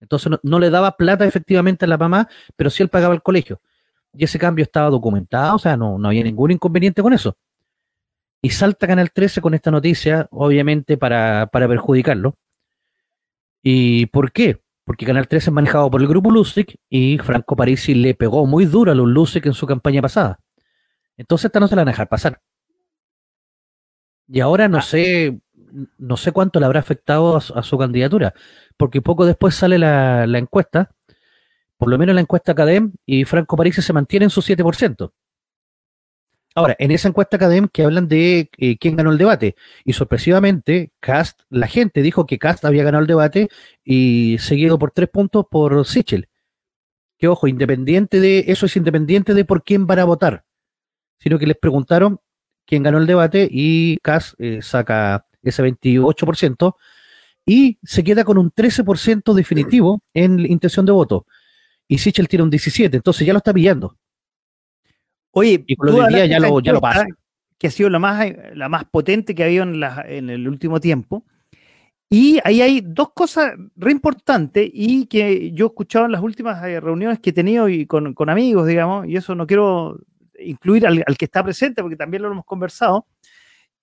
Entonces 0.01 0.33
no, 0.43 0.59
le 0.59 0.69
daba 0.69 0.97
plata 0.97 1.25
efectivamente 1.25 1.85
a 1.85 1.87
la 1.87 1.97
mamá, 1.97 2.27
pero 2.57 2.69
sí 2.69 2.83
él 2.83 2.89
pagaba 2.89 3.13
el 3.13 3.21
colegio. 3.21 3.61
Y 4.13 4.25
ese 4.25 4.37
cambio 4.37 4.63
estaba 4.63 4.89
documentado, 4.89 5.55
o 5.55 5.59
sea, 5.59 5.77
no, 5.77 5.97
no 5.97 6.09
había 6.09 6.23
ningún 6.23 6.51
inconveniente 6.51 7.01
con 7.01 7.13
eso. 7.13 7.37
Y 8.41 8.49
salta 8.49 8.85
Canal 8.85 9.11
13 9.11 9.39
con 9.39 9.53
esta 9.53 9.71
noticia, 9.71 10.27
obviamente 10.31 10.97
para, 10.97 11.47
para 11.47 11.67
perjudicarlo. 11.67 12.35
¿Y 13.63 14.07
por 14.07 14.33
qué? 14.33 14.59
Porque 14.83 15.05
Canal 15.05 15.29
13 15.29 15.49
es 15.49 15.53
manejado 15.53 15.89
por 15.89 16.01
el 16.01 16.07
grupo 16.07 16.29
Lusic 16.29 16.75
y 16.89 17.17
Franco 17.19 17.55
Parisi 17.55 17.95
le 17.95 18.13
pegó 18.13 18.45
muy 18.45 18.65
duro 18.65 18.91
a 18.91 18.95
los 18.95 19.07
Lusic 19.07 19.45
en 19.45 19.53
su 19.53 19.65
campaña 19.65 20.01
pasada. 20.01 20.39
Entonces 21.15 21.45
esta 21.45 21.61
no 21.61 21.67
se 21.69 21.75
la 21.75 21.81
van 21.81 21.87
a 21.87 21.91
dejar 21.91 22.09
pasar. 22.09 22.41
Y 24.27 24.39
ahora 24.39 24.67
no 24.67 24.79
ah. 24.79 24.81
sé, 24.81 25.39
no 25.97 26.17
sé 26.17 26.31
cuánto 26.31 26.59
le 26.59 26.65
habrá 26.65 26.79
afectado 26.79 27.37
a, 27.37 27.63
su 27.63 27.77
candidatura, 27.77 28.33
porque 28.77 29.01
poco 29.01 29.25
después 29.25 29.55
sale 29.55 29.77
la, 29.77 30.25
encuesta, 30.37 30.91
por 31.77 31.89
lo 31.89 31.97
menos 31.97 32.15
la 32.15 32.21
encuesta 32.21 32.55
CADEM, 32.55 32.93
y 33.05 33.25
Franco 33.25 33.57
París 33.57 33.75
se 33.75 33.93
mantiene 33.93 34.25
en 34.25 34.29
su 34.29 34.41
7%. 34.41 35.11
Ahora, 36.55 36.75
en 36.77 36.91
esa 36.91 37.07
encuesta 37.07 37.39
CADEM 37.39 37.67
que 37.67 37.83
hablan 37.83 38.07
de 38.07 38.51
eh, 38.57 38.77
quién 38.77 38.95
ganó 38.95 39.11
el 39.11 39.17
debate, 39.17 39.55
y 39.83 39.93
sorpresivamente, 39.93 40.91
Cast, 40.99 41.41
la 41.49 41.67
gente 41.67 42.01
dijo 42.01 42.25
que 42.27 42.37
Cast 42.37 42.63
había 42.65 42.83
ganado 42.83 43.01
el 43.01 43.07
debate 43.07 43.49
y 43.83 44.37
seguido 44.39 44.77
por 44.77 44.91
tres 44.91 45.09
puntos 45.09 45.45
por 45.49 45.85
Sichel. 45.85 46.29
Que 47.17 47.27
ojo, 47.27 47.47
independiente 47.47 48.19
de, 48.19 48.45
eso 48.47 48.65
es 48.67 48.75
independiente 48.75 49.33
de 49.33 49.45
por 49.45 49.63
quién 49.63 49.87
van 49.87 49.99
a 49.99 50.05
votar, 50.05 50.45
sino 51.19 51.39
que 51.39 51.47
les 51.47 51.57
preguntaron 51.57 52.19
quién 52.65 52.83
ganó 52.83 52.97
el 52.99 53.07
debate 53.07 53.47
y 53.49 53.97
Cast 53.99 54.35
eh, 54.39 54.61
saca 54.61 55.25
ese 55.49 55.63
28%, 55.63 56.75
y 57.45 57.77
se 57.83 58.03
queda 58.03 58.23
con 58.23 58.37
un 58.37 58.51
13% 58.51 59.33
definitivo 59.33 60.01
en 60.13 60.39
intención 60.39 60.85
de 60.85 60.91
voto. 60.91 61.25
Y 61.87 61.97
Sichel 61.97 62.27
tiene 62.27 62.43
un 62.43 62.51
17%, 62.51 62.95
entonces 62.95 63.27
ya 63.27 63.33
lo 63.33 63.37
está 63.37 63.53
pillando. 63.53 63.97
Oye, 65.31 65.63
y 65.65 65.75
con 65.75 65.87
lo 65.87 66.07
día 66.07 66.25
ya 66.25 66.39
lo, 66.39 66.59
ya 66.61 66.73
lo 66.73 66.81
pasa. 66.81 67.05
Que 67.57 67.67
ha 67.67 67.71
sido 67.71 67.89
la 67.89 67.99
más, 67.99 68.25
la 68.53 68.69
más 68.69 68.85
potente 68.85 69.35
que 69.35 69.43
ha 69.43 69.47
habido 69.47 69.63
en, 69.63 69.79
la, 69.79 70.03
en 70.07 70.29
el 70.29 70.47
último 70.47 70.79
tiempo. 70.79 71.25
Y 72.09 72.39
ahí 72.43 72.61
hay 72.61 72.81
dos 72.81 73.11
cosas 73.13 73.53
re 73.75 73.91
importantes 73.91 74.69
y 74.71 75.07
que 75.07 75.51
yo 75.51 75.65
he 75.65 75.69
escuchado 75.69 76.05
en 76.05 76.11
las 76.11 76.21
últimas 76.21 76.63
eh, 76.63 76.79
reuniones 76.79 77.19
que 77.19 77.31
he 77.31 77.33
tenido 77.33 77.67
y 77.67 77.87
con, 77.87 78.13
con 78.13 78.29
amigos, 78.29 78.67
digamos, 78.67 79.07
y 79.07 79.15
eso 79.15 79.33
no 79.33 79.47
quiero 79.47 79.99
incluir 80.37 80.85
al, 80.85 81.03
al, 81.07 81.17
que 81.17 81.25
está 81.25 81.43
presente 81.43 81.81
porque 81.81 81.95
también 81.95 82.21
lo 82.21 82.31
hemos 82.31 82.45
conversado, 82.45 83.07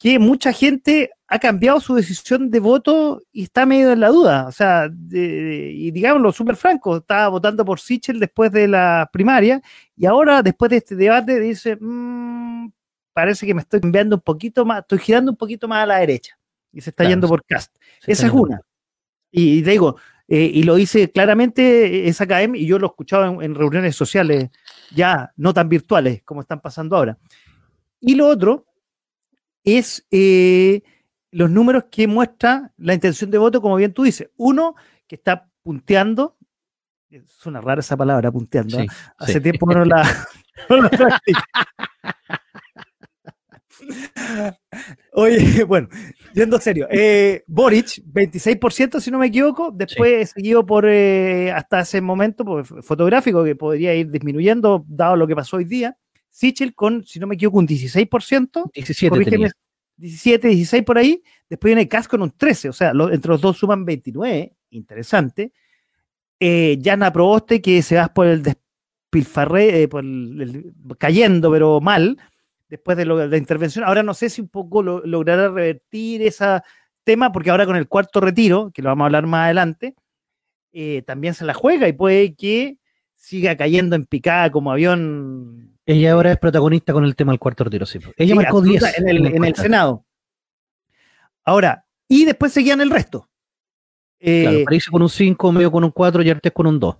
que 0.01 0.19
mucha 0.19 0.51
gente 0.55 1.11
ha 1.29 1.39
cambiado 1.39 1.79
su 1.79 1.95
decisión 1.95 2.51
de 2.51 2.59
voto 2.59 3.23
y 3.33 3.43
está 3.43 3.67
medio 3.67 3.93
en 3.93 4.01
la 4.01 4.09
duda. 4.09 4.47
O 4.47 4.51
sea, 4.51 4.91
y 4.91 5.91
digámoslo 5.91 6.33
súper 6.33 6.57
franco, 6.57 6.97
estaba 6.97 7.29
votando 7.29 7.67
por 7.67 7.79
Sichel 7.79 8.19
después 8.19 8.51
de 8.51 8.67
la 8.67 9.11
primaria 9.13 9.61
y 9.95 10.07
ahora, 10.07 10.43
después 10.43 10.71
de 10.71 10.79
este 10.79 10.97
debate, 10.97 11.39
dice, 11.39 11.77
mm, 11.79 12.73
parece 13.13 13.47
que 13.47 13.53
me 13.53 13.61
estoy 13.61 13.81
cambiando 13.81 14.17
un 14.17 14.23
poquito 14.23 14.65
más, 14.65 14.81
estoy 14.81 15.01
girando 15.01 15.33
un 15.33 15.37
poquito 15.37 15.69
más 15.69 15.83
a 15.83 15.87
la 15.87 15.99
derecha 15.99 16.39
y 16.73 16.81
se 16.81 16.89
está 16.91 17.05
yendo 17.05 17.29
por 17.29 17.45
Cast. 17.45 17.77
Esa 18.07 18.27
es 18.27 18.33
una. 18.33 18.63
Y, 19.31 19.61
digo, 19.61 19.97
eh, 20.27 20.51
y 20.55 20.63
lo 20.63 20.77
dice 20.77 21.13
claramente 21.13 22.09
esa 22.09 22.27
KM 22.27 22.57
y 22.57 22.65
yo 22.65 22.79
lo 22.79 22.87
he 22.87 22.89
escuchado 22.91 23.43
en 23.43 23.55
reuniones 23.55 23.95
sociales 23.95 24.49
ya 24.95 25.31
no 25.37 25.53
tan 25.53 25.69
virtuales 25.69 26.23
como 26.23 26.41
están 26.41 26.61
pasando 26.61 26.97
ahora. 26.97 27.19
Y 28.01 28.15
lo 28.15 28.27
otro 28.27 28.65
es 29.65 30.07
eh, 30.11 30.83
los 31.31 31.51
números 31.51 31.85
que 31.91 32.07
muestra 32.07 32.73
la 32.77 32.95
intención 32.95 33.31
de 33.31 33.39
voto, 33.39 33.61
como 33.61 33.77
bien 33.77 33.93
tú 33.93 34.03
dices. 34.03 34.31
Uno, 34.37 34.75
que 35.07 35.17
está 35.17 35.49
punteando, 35.63 36.37
suena 37.27 37.61
rara 37.61 37.81
esa 37.81 37.97
palabra, 37.97 38.31
punteando, 38.31 38.81
¿eh? 38.81 38.87
hace 39.19 39.41
tiempo 39.41 39.67
no 39.67 39.85
la, 39.85 40.03
no 40.69 40.89
Oye, 45.13 45.65
bueno, 45.65 45.89
yendo 46.35 46.61
serio, 46.61 46.87
eh, 46.91 47.43
Boric, 47.47 48.03
26%, 48.05 49.01
si 49.01 49.11
no 49.11 49.19
me 49.19 49.27
equivoco, 49.27 49.73
después 49.73 50.31
seguido 50.31 50.65
por 50.65 50.87
hasta 50.87 51.81
ese 51.81 52.01
momento 52.01 52.45
pues, 52.45 52.69
fotográfico 52.83 53.43
que 53.45 53.57
podría 53.57 53.95
ir 53.95 54.11
disminuyendo 54.11 54.85
dado 54.87 55.17
lo 55.17 55.27
que 55.27 55.35
pasó 55.35 55.57
hoy 55.57 55.65
día. 55.65 55.97
Sichel 56.31 56.75
con, 56.75 57.05
si 57.05 57.19
no 57.19 57.27
me 57.27 57.35
equivoco, 57.35 57.59
un 57.59 57.69
16%. 57.69 58.71
17, 58.73 59.53
17, 59.97 60.49
16 60.49 60.83
por 60.85 60.99
ahí. 60.99 61.23
Después 61.49 61.71
viene 61.71 61.89
Cas 61.89 62.09
con 62.09 62.23
un 62.23 62.31
13, 62.31 62.69
o 62.71 62.73
sea, 62.73 62.93
entre 63.13 63.31
los 63.31 63.41
dos 63.41 63.59
suman 63.59 63.85
29, 63.85 64.55
interesante. 64.71 65.53
eh, 66.39 66.79
Yana 66.81 67.13
Proboste, 67.13 67.61
que 67.61 67.83
se 67.83 67.97
va 67.97 68.09
por 68.09 68.27
el 68.27 68.43
despilfarre, 68.43 69.83
eh, 69.83 69.89
por 69.89 70.05
cayendo, 70.97 71.51
pero 71.51 71.81
mal, 71.81 72.17
después 72.69 72.97
de, 72.97 73.05
la 73.05 73.37
intervención. 73.37 73.85
Ahora 73.85 74.03
no 74.03 74.15
sé 74.15 74.31
si 74.31 74.41
un 74.41 74.49
poco 74.49 74.83
logrará 74.83 75.49
revertir 75.49 76.23
ese 76.23 76.61
tema, 77.05 77.33
porque 77.33 77.51
ahora 77.51 77.67
con 77.67 77.77
el 77.77 77.89
cuarto 77.89 78.21
retiro, 78.21 78.71
que 78.73 78.83
lo 78.83 78.89
vamos 78.89 79.05
a 79.05 79.07
hablar 79.07 79.27
más 79.27 79.45
adelante, 79.47 79.95
eh, 80.73 81.03
también 81.07 81.35
se 81.35 81.45
la 81.45 81.55
juega 81.55 81.89
y 81.89 81.93
puede 81.93 82.35
que 82.35 82.79
siga 83.17 83.57
cayendo 83.57 83.97
en 83.97 84.07
picada 84.07 84.51
como 84.51 84.73
avión. 84.73 85.70
Ella 85.87 86.13
ahora 86.13 86.33
es 86.33 86.39
protagonista 86.39 86.93
con 86.93 87.05
el 87.05 87.17
tema 87.17 87.33
del 87.33 87.39
cuarto 87.39 87.65
retiro, 87.65 87.87
sí. 87.87 87.99
Ella 88.17 88.35
marcó 88.35 88.61
10 88.61 88.99
en 88.99 89.45
el, 89.45 89.55
Senado. 89.57 90.05
Ahora, 91.45 91.87
y 92.07 92.25
después 92.25 92.53
seguían 92.53 92.81
el 92.81 92.91
resto. 92.91 93.29
Eh, 94.19 94.65
claro, 94.67 94.83
con 94.91 95.03
un 95.03 95.09
5, 95.09 95.53
medio 95.53 95.73
con 95.73 95.85
un 95.85 95.91
4 95.91 96.23
y 96.23 96.31
Artes 96.31 96.53
con 96.53 96.67
un 96.67 96.79
2. 96.79 96.97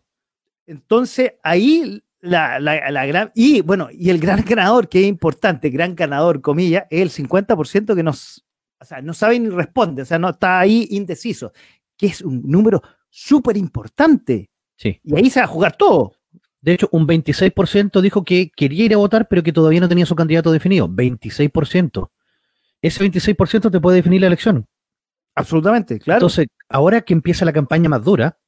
Entonces, 0.67 1.35
ahí 1.43 2.03
la, 2.21 2.59
la, 2.61 3.07
gran. 3.07 3.33
Y 3.35 3.61
bueno, 3.61 3.89
y 3.93 4.11
el 4.11 4.19
gran 4.19 4.45
ganador, 4.45 4.89
que 4.89 5.01
es 5.01 5.07
importante, 5.07 5.71
gran 5.71 5.95
ganador, 5.95 6.41
comillas, 6.41 6.85
es 6.91 7.03
el 7.03 7.27
50% 7.27 7.95
que 7.95 8.03
nos. 8.03 8.45
O 8.81 8.85
sea, 8.85 9.03
no 9.03 9.13
sabe 9.13 9.39
ni 9.39 9.51
responde, 9.51 10.03
o 10.03 10.05
sea, 10.07 10.19
no 10.19 10.31
está 10.31 10.59
ahí 10.59 10.89
indeciso, 10.91 11.53
que 11.97 12.07
es 12.07 12.23
un 12.23 12.43
número 12.45 12.83
súper 13.11 13.57
importante. 13.57 14.49
Sí. 14.77 14.99
Y 15.05 15.17
ahí 15.17 15.29
se 15.29 15.41
va 15.41 15.45
a 15.45 15.49
jugar 15.49 15.77
todo. 15.77 16.13
De 16.63 16.73
hecho, 16.73 16.89
un 16.93 17.07
26% 17.07 18.01
dijo 18.01 18.25
que 18.25 18.51
quería 18.55 18.85
ir 18.85 18.95
a 18.95 18.99
votar, 18.99 19.29
pero 19.29 19.43
que 19.43 19.53
todavía 19.53 19.81
no 19.81 19.89
tenía 19.89 20.07
su 20.07 20.15
candidato 20.15 20.53
definido. 20.53 20.89
26%. 20.89 22.11
Ese 22.83 23.05
26% 23.05 23.71
te 23.71 23.81
puede 23.81 23.97
definir 23.97 24.21
la 24.21 24.27
elección. 24.27 24.67
Absolutamente, 25.35 25.99
claro. 25.99 26.19
Entonces, 26.19 26.47
ahora 26.69 27.01
que 27.01 27.15
empieza 27.15 27.45
la 27.45 27.53
campaña 27.53 27.89
más 27.89 28.05
dura 28.05 28.39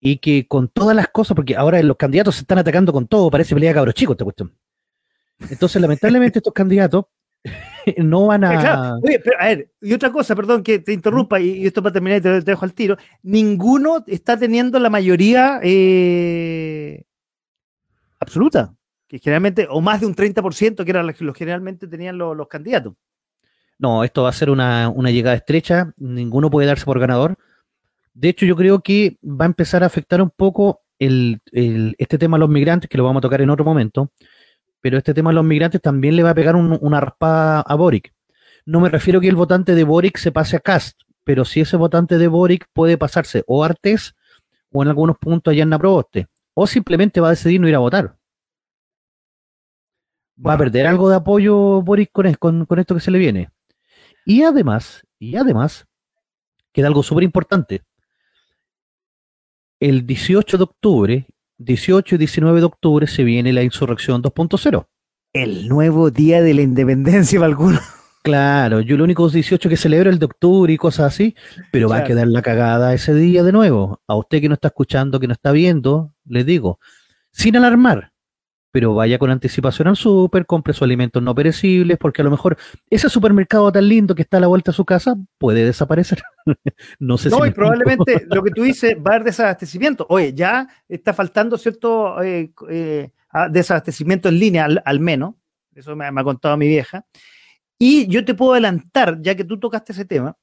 y 0.00 0.18
que 0.18 0.46
con 0.48 0.68
todas 0.68 0.96
las 0.96 1.08
cosas, 1.08 1.34
porque 1.34 1.56
ahora 1.56 1.82
los 1.82 1.96
candidatos 1.96 2.36
se 2.36 2.42
están 2.42 2.58
atacando 2.58 2.92
con 2.92 3.06
todo, 3.06 3.30
parece 3.30 3.54
pelea 3.54 3.74
cabros 3.74 3.94
chicos 3.94 4.14
esta 4.14 4.24
cuestión. 4.24 4.56
Entonces, 5.50 5.80
lamentablemente, 5.80 6.38
estos 6.40 6.52
candidatos 6.52 7.06
no 7.98 8.26
van 8.26 8.44
a. 8.44 8.98
Oye, 9.02 9.20
pero 9.20 9.40
a 9.40 9.46
ver, 9.46 9.70
y 9.80 9.92
otra 9.92 10.12
cosa, 10.12 10.34
perdón 10.36 10.62
que 10.62 10.78
te 10.78 10.92
interrumpa, 10.92 11.40
y, 11.40 11.66
esto 11.66 11.82
para 11.82 11.92
terminar 11.92 12.18
y 12.18 12.22
te, 12.22 12.40
dejo 12.40 12.64
al 12.64 12.74
tiro. 12.74 12.96
Ninguno 13.22 14.04
está 14.06 14.36
teniendo 14.36 14.78
la 14.78 14.90
mayoría 14.90 15.60
eh, 15.62 17.04
absoluta, 18.20 18.74
que 19.08 19.18
generalmente, 19.18 19.66
o 19.68 19.80
más 19.80 20.00
de 20.00 20.06
un 20.06 20.14
30%, 20.14 20.84
que 20.84 20.90
era 20.90 21.02
lo 21.02 21.12
que 21.12 21.32
generalmente 21.34 21.86
tenían 21.88 22.18
los, 22.18 22.48
candidatos. 22.48 22.94
No, 23.78 24.04
esto 24.04 24.22
va 24.22 24.28
a 24.28 24.32
ser 24.32 24.48
una, 24.48 24.92
llegada 25.10 25.36
estrecha, 25.36 25.92
ninguno 25.96 26.50
puede 26.50 26.68
darse 26.68 26.84
por 26.84 27.00
ganador. 27.00 27.36
De 28.14 28.28
hecho, 28.28 28.46
yo 28.46 28.54
creo 28.54 28.80
que 28.80 29.18
va 29.24 29.44
a 29.44 29.46
empezar 29.46 29.82
a 29.82 29.86
afectar 29.86 30.22
un 30.22 30.30
poco 30.30 30.82
el, 31.00 31.40
este 31.98 32.18
tema 32.18 32.36
de 32.36 32.40
los 32.40 32.48
migrantes, 32.48 32.88
que 32.88 32.98
lo 32.98 33.04
vamos 33.04 33.20
a 33.20 33.22
tocar 33.22 33.40
en 33.40 33.50
otro 33.50 33.64
momento 33.64 34.12
pero 34.82 34.98
este 34.98 35.14
tema 35.14 35.30
de 35.30 35.36
los 35.36 35.44
migrantes 35.44 35.80
también 35.80 36.16
le 36.16 36.22
va 36.22 36.30
a 36.30 36.34
pegar 36.34 36.56
una 36.56 37.00
raspada 37.00 37.60
a 37.60 37.74
Boric. 37.76 38.12
No 38.66 38.80
me 38.80 38.90
refiero 38.90 39.20
que 39.20 39.28
el 39.28 39.36
votante 39.36 39.74
de 39.74 39.84
Boric 39.84 40.18
se 40.18 40.32
pase 40.32 40.56
a 40.56 40.60
Cast, 40.60 41.00
pero 41.24 41.44
si 41.44 41.60
ese 41.60 41.76
votante 41.76 42.18
de 42.18 42.28
Boric 42.28 42.66
puede 42.72 42.98
pasarse 42.98 43.44
o 43.46 43.62
a 43.62 43.68
Artes 43.68 44.14
o 44.72 44.82
en 44.82 44.88
algunos 44.88 45.16
puntos 45.18 45.52
a 45.52 45.54
Yanna 45.54 45.78
Proboste, 45.78 46.26
o 46.54 46.66
simplemente 46.66 47.20
va 47.20 47.28
a 47.28 47.30
decidir 47.30 47.60
no 47.60 47.68
ir 47.68 47.76
a 47.76 47.78
votar. 47.78 48.16
Va 50.44 50.54
a 50.54 50.58
perder 50.58 50.86
algo 50.86 51.08
de 51.08 51.16
apoyo 51.16 51.80
Boric 51.82 52.10
con, 52.10 52.66
con 52.66 52.78
esto 52.78 52.94
que 52.94 53.00
se 53.00 53.10
le 53.10 53.18
viene. 53.18 53.50
Y 54.26 54.42
además, 54.42 55.06
y 55.18 55.36
además, 55.36 55.86
queda 56.72 56.88
algo 56.88 57.04
súper 57.04 57.22
importante. 57.22 57.82
El 59.78 60.06
18 60.06 60.58
de 60.58 60.64
octubre 60.64 61.26
18 61.64 62.14
y 62.14 62.18
19 62.18 62.60
de 62.60 62.66
octubre 62.66 63.06
se 63.06 63.24
viene 63.24 63.52
la 63.52 63.62
insurrección 63.62 64.22
2.0. 64.22 64.86
El 65.32 65.68
nuevo 65.68 66.10
día 66.10 66.42
de 66.42 66.54
la 66.54 66.62
independencia 66.62 67.38
para 67.38 67.50
algunos. 67.50 67.80
Claro, 68.22 68.80
yo 68.80 68.96
lo 68.96 69.02
único 69.02 69.28
18 69.28 69.68
que 69.68 69.76
celebro 69.76 70.08
es 70.08 70.14
el 70.14 70.20
de 70.20 70.26
octubre 70.26 70.72
y 70.72 70.76
cosas 70.76 71.12
así, 71.12 71.34
pero 71.72 71.88
va 71.88 71.98
a 71.98 72.04
quedar 72.04 72.28
la 72.28 72.40
cagada 72.40 72.94
ese 72.94 73.14
día 73.14 73.42
de 73.42 73.50
nuevo. 73.50 74.00
A 74.06 74.14
usted 74.14 74.40
que 74.40 74.48
no 74.48 74.54
está 74.54 74.68
escuchando, 74.68 75.18
que 75.18 75.26
no 75.26 75.32
está 75.32 75.50
viendo, 75.50 76.14
les 76.24 76.46
digo, 76.46 76.78
sin 77.32 77.56
alarmar, 77.56 78.11
pero 78.72 78.94
vaya 78.94 79.18
con 79.18 79.30
anticipación 79.30 79.86
al 79.86 79.96
súper, 79.96 80.46
compre 80.46 80.72
sus 80.72 80.82
alimentos 80.82 81.22
no 81.22 81.34
perecibles, 81.34 81.98
porque 81.98 82.22
a 82.22 82.24
lo 82.24 82.30
mejor 82.30 82.56
ese 82.88 83.10
supermercado 83.10 83.70
tan 83.70 83.86
lindo 83.86 84.14
que 84.14 84.22
está 84.22 84.38
a 84.38 84.40
la 84.40 84.46
vuelta 84.46 84.72
de 84.72 84.76
su 84.76 84.86
casa 84.86 85.14
puede 85.38 85.64
desaparecer. 85.64 86.22
no 86.98 87.18
sé 87.18 87.28
no, 87.28 87.44
y 87.44 87.50
probablemente 87.50 88.26
lo 88.30 88.42
que 88.42 88.50
tú 88.50 88.62
dices 88.62 88.96
va 88.96 89.12
a 89.12 89.14
haber 89.16 89.24
desabastecimiento. 89.24 90.06
Oye, 90.08 90.32
ya 90.32 90.66
está 90.88 91.12
faltando 91.12 91.58
cierto 91.58 92.20
eh, 92.22 92.50
eh, 92.70 93.10
desabastecimiento 93.50 94.30
en 94.30 94.38
línea, 94.38 94.66
al, 94.84 95.00
menos. 95.00 95.34
Eso 95.74 95.94
me, 95.94 96.06
ha 96.06 96.24
contado 96.24 96.56
mi 96.56 96.66
vieja. 96.66 97.04
Y 97.78 98.06
yo 98.06 98.24
te 98.24 98.34
puedo 98.34 98.52
adelantar, 98.52 99.20
ya 99.20 99.34
que 99.34 99.44
tú 99.44 99.58
tocaste 99.58 99.92
ese 99.92 100.06
tema, 100.06 100.36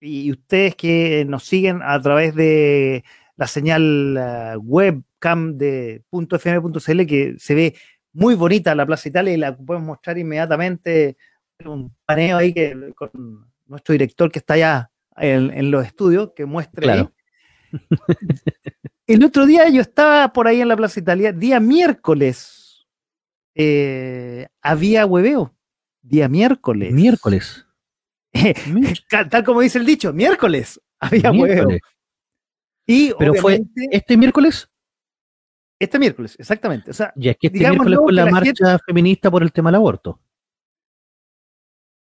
y 0.00 0.30
ustedes 0.30 0.76
que 0.76 1.26
nos 1.28 1.44
siguen 1.44 1.80
a 1.82 2.00
través 2.00 2.34
de 2.34 3.04
la 3.36 3.46
señal 3.46 4.16
uh, 4.16 4.58
webcam 4.60 5.56
de 5.56 6.02
.fm.cl 6.10 7.06
que 7.06 7.34
se 7.38 7.54
ve 7.54 7.74
muy 8.12 8.34
bonita 8.34 8.74
la 8.74 8.86
Plaza 8.86 9.08
Italia 9.08 9.34
y 9.34 9.36
la 9.36 9.56
podemos 9.56 9.86
mostrar 9.86 10.18
inmediatamente 10.18 11.16
un 11.64 11.94
paneo 12.04 12.38
ahí 12.38 12.52
que, 12.52 12.92
con 12.94 13.10
nuestro 13.66 13.92
director 13.92 14.30
que 14.30 14.38
está 14.38 14.54
allá 14.54 14.90
en, 15.16 15.70
los 15.70 15.84
estudios, 15.84 16.32
que 16.34 16.46
muestre 16.46 16.82
claro. 16.82 17.12
El 19.06 19.24
otro 19.24 19.46
día 19.46 19.68
yo 19.68 19.80
estaba 19.80 20.32
por 20.32 20.48
ahí 20.48 20.60
en 20.60 20.68
la 20.68 20.76
Plaza 20.76 20.98
Italia, 20.98 21.32
día 21.32 21.60
miércoles, 21.60 22.86
eh, 23.54 24.48
había 24.60 25.06
hueveo. 25.06 25.54
Día 26.02 26.28
miércoles. 26.28 26.92
Miércoles. 26.92 27.66
Tal 29.30 29.44
como 29.44 29.60
dice 29.60 29.78
el 29.78 29.86
dicho, 29.86 30.12
miércoles 30.12 30.80
había 30.98 31.30
hueveo. 31.30 31.68
¿Pero 32.86 33.34
fue 33.34 33.62
este 33.90 34.16
miércoles? 34.16 34.68
Este 35.78 35.98
miércoles, 35.98 36.36
exactamente. 36.38 36.90
O 36.90 36.94
sea, 36.94 37.12
y 37.16 37.28
es 37.28 37.36
que 37.36 37.48
este 37.48 37.58
miércoles 37.58 37.98
fue 38.02 38.12
la, 38.12 38.26
marcha 38.26 38.78
feminista 38.86 39.30
por 39.30 39.42
el 39.42 39.52
tema 39.52 39.70
del 39.70 39.76
aborto. 39.76 40.20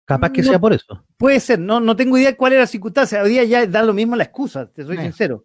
Capaz 0.04 0.30
que 0.30 0.42
sea 0.42 0.58
por 0.58 0.72
eso. 0.72 1.04
Puede 1.16 1.40
ser, 1.40 1.58
no, 1.58 1.80
no 1.80 1.96
tengo 1.96 2.18
idea 2.18 2.36
cuál 2.36 2.52
era 2.52 2.62
la 2.62 2.66
circunstancia. 2.66 3.22
Hoy 3.22 3.30
día 3.30 3.44
ya 3.44 3.66
da 3.66 3.82
lo 3.82 3.94
mismo 3.94 4.16
la 4.16 4.24
excusa, 4.24 4.70
te 4.70 4.84
soy 4.84 4.98
eh. 4.98 5.02
sincero. 5.02 5.44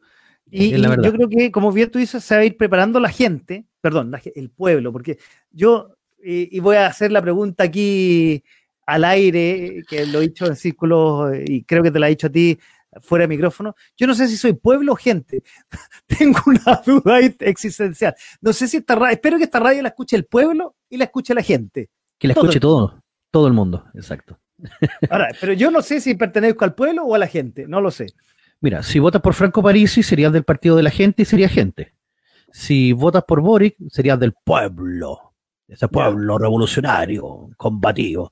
Y, 0.50 0.72
yo 0.82 1.14
creo 1.14 1.30
que, 1.30 1.52
como 1.52 1.72
bien 1.72 1.92
tú 1.92 2.00
dices, 2.00 2.24
se 2.24 2.36
va 2.36 2.42
a 2.42 2.46
ir 2.46 2.58
preparando 2.58 3.00
la 3.00 3.10
gente, 3.10 3.66
perdón, 3.82 4.14
el 4.36 4.50
pueblo, 4.50 4.92
porque 4.92 5.18
yo, 5.52 5.96
y, 6.24 6.60
voy 6.60 6.78
a 6.78 6.88
hacer 6.88 7.12
la 7.12 7.22
pregunta 7.22 7.64
aquí 7.66 8.44
al 8.86 9.04
aire, 9.04 9.84
que 9.90 10.06
lo 10.06 10.20
he 10.20 10.30
dicho 10.30 10.46
en 10.46 10.56
círculos, 10.56 11.34
y 11.46 11.64
creo 11.64 11.84
que 11.84 11.92
te 11.92 12.00
la 12.00 12.08
he 12.08 12.12
dicho 12.12 12.28
a 12.28 12.32
ti, 12.32 12.58
fuera 13.02 13.24
de 13.24 13.28
micrófono. 13.28 13.76
Yo 13.96 14.08
no 14.08 14.16
sé 14.16 14.28
si 14.28 14.38
soy 14.38 14.54
pueblo 14.54 14.94
o 14.94 14.96
gente. 14.96 15.44
Tengo 16.08 16.40
una 16.46 16.82
duda 16.86 17.20
existencial. 17.40 18.16
No 18.42 18.54
sé 18.54 18.68
si 18.68 18.78
esta 18.78 18.96
radio, 18.96 19.14
espero 19.14 19.38
que 19.38 19.46
esta 19.46 19.60
radio 19.60 19.82
la 19.82 19.90
escuche 19.90 20.16
el 20.16 20.26
pueblo 20.26 20.76
y 20.90 20.98
la 20.98 21.06
escuche 21.06 21.34
la 21.34 21.44
gente. 21.44 21.90
Que 22.18 22.28
la 22.28 22.34
escuche 22.34 22.60
todo, 22.60 23.04
todo 23.32 23.48
el 23.48 23.54
mundo, 23.54 23.86
exacto. 23.94 24.40
Ahora, 25.10 25.30
pero 25.40 25.54
yo 25.54 25.72
no 25.72 25.82
sé 25.82 26.02
si 26.02 26.16
pertenezco 26.16 26.66
al 26.66 26.74
pueblo 26.74 27.04
o 27.04 27.16
a 27.16 27.20
la 27.20 27.28
gente, 27.28 27.68
no 27.68 27.82
lo 27.82 27.92
sé. 27.92 28.08
Mira, 28.60 28.82
si 28.82 29.00
votas 29.00 29.22
por 29.22 29.36
Franco 29.36 29.62
Parisi, 29.62 30.02
serías 30.02 30.34
del 30.34 30.44
partido 30.44 30.76
de 30.76 30.84
la 30.84 30.90
gente 30.90 31.22
y 31.22 31.26
sería 31.26 31.48
gente. 31.48 31.94
Si 32.52 32.94
votas 32.94 33.24
por 33.24 33.42
Boric, 33.42 33.76
serías 33.90 34.20
del 34.20 34.34
pueblo, 34.34 35.36
ese 35.68 35.88
pueblo 35.88 36.38
revolucionario, 36.38 37.50
combativo. 37.56 38.32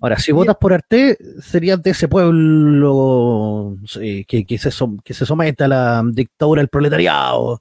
Ahora, 0.00 0.18
si 0.18 0.32
votas 0.32 0.56
por 0.56 0.72
Arte, 0.72 1.16
serías 1.40 1.82
de 1.82 1.90
ese 1.90 2.08
pueblo 2.08 3.76
que, 3.92 4.44
que, 4.44 4.58
se 4.58 4.70
que 5.04 5.14
se 5.14 5.26
somete 5.26 5.64
a 5.64 5.68
la 5.68 6.02
dictadura 6.04 6.60
del 6.60 6.68
proletariado. 6.68 7.60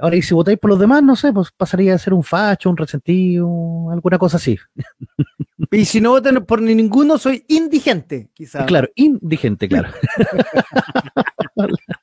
Ahora, 0.00 0.16
y 0.16 0.22
si 0.22 0.34
votáis 0.34 0.58
por 0.58 0.70
los 0.70 0.78
demás, 0.78 1.02
no 1.02 1.16
sé, 1.16 1.32
pues 1.32 1.50
pasaría 1.50 1.94
a 1.94 1.98
ser 1.98 2.14
un 2.14 2.22
facho, 2.22 2.70
un 2.70 2.76
resentido, 2.76 3.90
alguna 3.90 4.18
cosa 4.18 4.36
así. 4.36 4.58
Y 5.72 5.84
si 5.84 6.00
no 6.00 6.10
votan 6.10 6.44
por 6.46 6.60
ninguno, 6.60 7.16
soy 7.16 7.44
indigente, 7.46 8.30
quizás. 8.34 8.64
Claro, 8.64 8.88
indigente, 8.96 9.68
claro. 9.68 9.90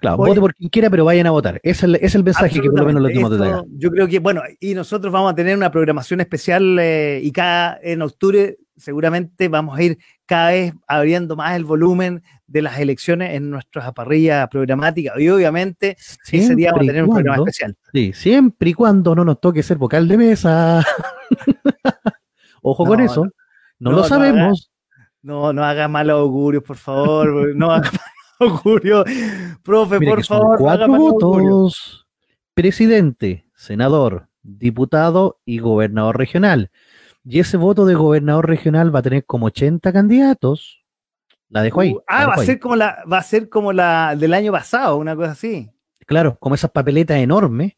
Claro, 0.00 0.16
vote 0.16 0.40
por 0.40 0.54
quien 0.54 0.70
quiera, 0.70 0.88
pero 0.88 1.04
vayan 1.04 1.26
a 1.26 1.30
votar. 1.30 1.60
Es 1.62 1.82
el, 1.82 1.96
es 1.96 2.14
el 2.14 2.24
mensaje 2.24 2.60
que 2.60 2.70
por 2.70 2.80
lo 2.80 2.86
menos 2.86 3.02
lo 3.02 3.08
tenemos 3.08 3.30
de 3.38 3.62
Yo 3.76 3.90
creo 3.90 4.08
que, 4.08 4.18
bueno, 4.18 4.42
y 4.58 4.74
nosotros 4.74 5.12
vamos 5.12 5.32
a 5.32 5.34
tener 5.34 5.56
una 5.56 5.70
programación 5.70 6.20
especial 6.20 6.78
eh, 6.80 7.20
y 7.22 7.30
cada 7.32 7.78
en 7.82 8.00
octubre 8.02 8.56
seguramente 8.80 9.48
vamos 9.48 9.78
a 9.78 9.82
ir 9.82 9.98
cada 10.26 10.50
vez 10.50 10.72
abriendo 10.88 11.36
más 11.36 11.54
el 11.54 11.64
volumen 11.64 12.22
de 12.46 12.62
las 12.62 12.78
elecciones 12.78 13.34
en 13.34 13.50
nuestras 13.50 13.92
parrillas 13.92 14.48
programáticas 14.48 15.20
y 15.20 15.28
obviamente 15.28 15.96
ese 16.32 16.56
día 16.56 16.72
vamos 16.72 16.84
a 16.84 16.86
tener 16.86 17.04
un 17.04 17.10
programa 17.10 17.36
especial. 17.36 17.76
Sí, 17.92 18.12
siempre 18.12 18.70
y 18.70 18.74
cuando 18.74 19.14
no 19.14 19.24
nos 19.24 19.40
toque 19.40 19.62
ser 19.62 19.76
vocal 19.76 20.08
de 20.08 20.16
mesa. 20.16 20.84
Ojo 22.62 22.84
con 22.84 23.00
eso. 23.00 23.26
No, 23.78 23.92
lo 23.92 24.04
sabemos. 24.04 24.70
No, 25.22 25.52
no 25.52 25.64
haga 25.64 25.86
malos 25.86 26.20
augurios, 26.20 26.62
por 26.62 26.76
favor. 26.76 27.54
no 27.54 27.70
haga 27.70 27.90
augurio. 28.40 29.04
Profe, 29.62 30.00
por 30.00 30.24
favor. 30.24 30.58
Cuatro 30.58 30.88
votos. 30.88 32.06
Presidente, 32.54 33.46
senador, 33.54 34.28
diputado 34.42 35.40
y 35.44 35.58
gobernador 35.58 36.18
regional. 36.18 36.70
Y 37.24 37.40
ese 37.40 37.56
voto 37.56 37.84
de 37.84 37.94
gobernador 37.94 38.48
regional 38.48 38.94
va 38.94 39.00
a 39.00 39.02
tener 39.02 39.24
como 39.24 39.46
80 39.46 39.92
candidatos. 39.92 40.84
La 41.48 41.62
dejo 41.62 41.80
ahí. 41.80 41.92
Uh, 41.92 42.00
ah, 42.06 42.26
va 42.26 42.34
a 42.34 42.44
ser 42.44 42.58
como 42.58 42.76
la, 42.76 43.04
va 43.10 43.18
a 43.18 43.22
ser 43.22 43.48
como 43.48 43.72
la 43.72 44.16
del 44.16 44.34
año 44.34 44.52
pasado, 44.52 44.96
una 44.96 45.14
cosa 45.16 45.32
así. 45.32 45.70
Claro, 46.06 46.36
como 46.38 46.54
esas 46.54 46.70
papeletas 46.70 47.18
enormes. 47.18 47.74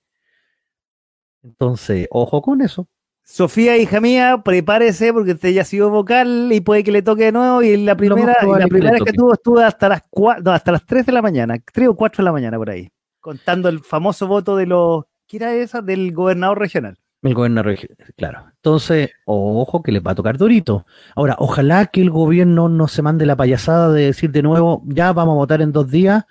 Entonces, 1.43 2.07
ojo 2.11 2.41
con 2.41 2.61
eso. 2.61 2.89
Sofía, 3.33 3.79
hija 3.79 3.99
mía, 3.99 4.43
prepárese 4.45 5.11
porque 5.11 5.33
usted 5.33 5.53
ya 5.53 5.63
ha 5.63 5.65
sido 5.65 5.89
vocal 5.89 6.51
y 6.53 6.61
puede 6.61 6.85
que 6.85 6.93
le 6.93 7.01
toque 7.01 7.25
de 7.25 7.33
nuevo. 7.33 7.63
Y 7.63 7.79
la 7.79 7.97
primera, 7.97 8.37
la 8.43 8.67
primera 8.67 8.93
vez 8.93 9.03
que 9.05 9.15
tuvo 9.15 9.33
estuvo 9.33 9.59
hasta 9.59 9.89
las 9.89 10.03
hasta 10.45 10.71
las 10.71 10.85
3 10.85 11.07
de 11.07 11.13
la 11.13 11.23
mañana, 11.23 11.57
3 11.73 11.89
o 11.89 11.97
4 11.97 12.23
de 12.23 12.25
la 12.27 12.33
mañana 12.33 12.59
por 12.59 12.69
ahí, 12.69 12.91
contando 13.21 13.71
el 13.71 13.81
famoso 13.81 14.27
voto 14.27 14.55
de 14.55 14.67
los, 14.67 15.05
¿qué 15.27 15.39
era 15.39 15.55
esa? 15.55 15.81
Del 15.81 16.13
gobernador 16.13 16.59
regional. 16.59 16.99
El 17.23 17.33
gobernador 17.33 17.69
regional, 17.69 18.13
claro. 18.19 18.45
Entonces, 18.55 19.13
ojo 19.25 19.83
que 19.83 19.93
le 19.93 20.01
va 20.01 20.11
a 20.13 20.15
tocar 20.15 20.37
durito. 20.37 20.85
Ahora, 21.17 21.35
ojalá 21.39 21.87
que 21.87 22.03
el 22.03 22.11
gobierno 22.11 22.69
no 22.69 22.87
se 22.87 23.01
mande 23.01 23.25
la 23.25 23.35
payasada 23.35 23.91
de 23.95 24.05
decir 24.05 24.31
de 24.31 24.43
nuevo, 24.43 24.83
ya 24.85 25.11
vamos 25.15 25.33
a 25.33 25.37
votar 25.37 25.63
en 25.63 25.73
dos 25.73 25.91
días 25.91 26.27